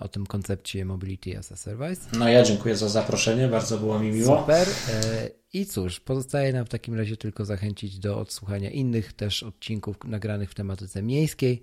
o 0.00 0.08
tym 0.08 0.26
koncepcie 0.26 0.84
Mobility 0.84 1.38
as 1.38 1.52
a 1.52 1.56
Service. 1.56 2.18
No 2.18 2.28
ja 2.28 2.42
dziękuję 2.42 2.76
za 2.76 2.88
zaproszenie, 2.88 3.48
bardzo 3.48 3.78
było 3.78 3.98
mi 3.98 4.12
miło. 4.12 4.40
Super. 4.40 4.68
E, 4.88 5.30
I 5.52 5.66
cóż, 5.66 6.00
pozostaje 6.00 6.52
nam 6.52 6.66
w 6.66 6.68
takim 6.68 6.94
razie 6.94 7.16
tylko 7.16 7.44
zachęcić 7.44 7.98
do 7.98 8.18
odsłuchania 8.18 8.70
innych 8.70 9.12
też 9.12 9.42
odcinków 9.42 9.96
nagranych 10.04 10.50
w 10.50 10.54
tematyce 10.54 11.02
miejskiej. 11.02 11.62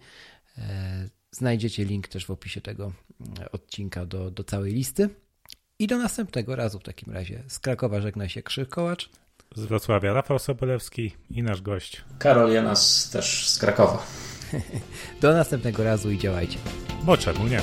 E, 0.57 1.09
znajdziecie 1.31 1.85
link 1.85 2.07
też 2.07 2.25
w 2.25 2.31
opisie 2.31 2.61
tego 2.61 2.91
e, 3.39 3.51
odcinka 3.51 4.05
do, 4.05 4.31
do 4.31 4.43
całej 4.43 4.73
listy. 4.73 5.09
I 5.81 5.87
do 5.87 5.97
następnego 5.97 6.55
razu 6.55 6.79
w 6.79 6.83
takim 6.83 7.13
razie. 7.13 7.43
Z 7.47 7.59
Krakowa 7.59 8.01
żegna 8.01 8.29
się 8.29 8.43
Krzyk 8.43 8.69
Kołacz. 8.69 9.09
Z 9.55 9.65
Wrocławia 9.65 10.13
Rafał 10.13 10.39
Sobolewski 10.39 11.15
i 11.29 11.43
nasz 11.43 11.61
gość. 11.61 12.03
Karol 12.19 12.51
Janas 12.51 13.09
też 13.09 13.49
z 13.49 13.59
Krakowa. 13.59 14.03
do 15.21 15.33
następnego 15.33 15.83
razu 15.83 16.11
i 16.11 16.17
działajcie. 16.17 16.57
Bo 17.03 17.17
czemu 17.17 17.47
nie? 17.47 17.61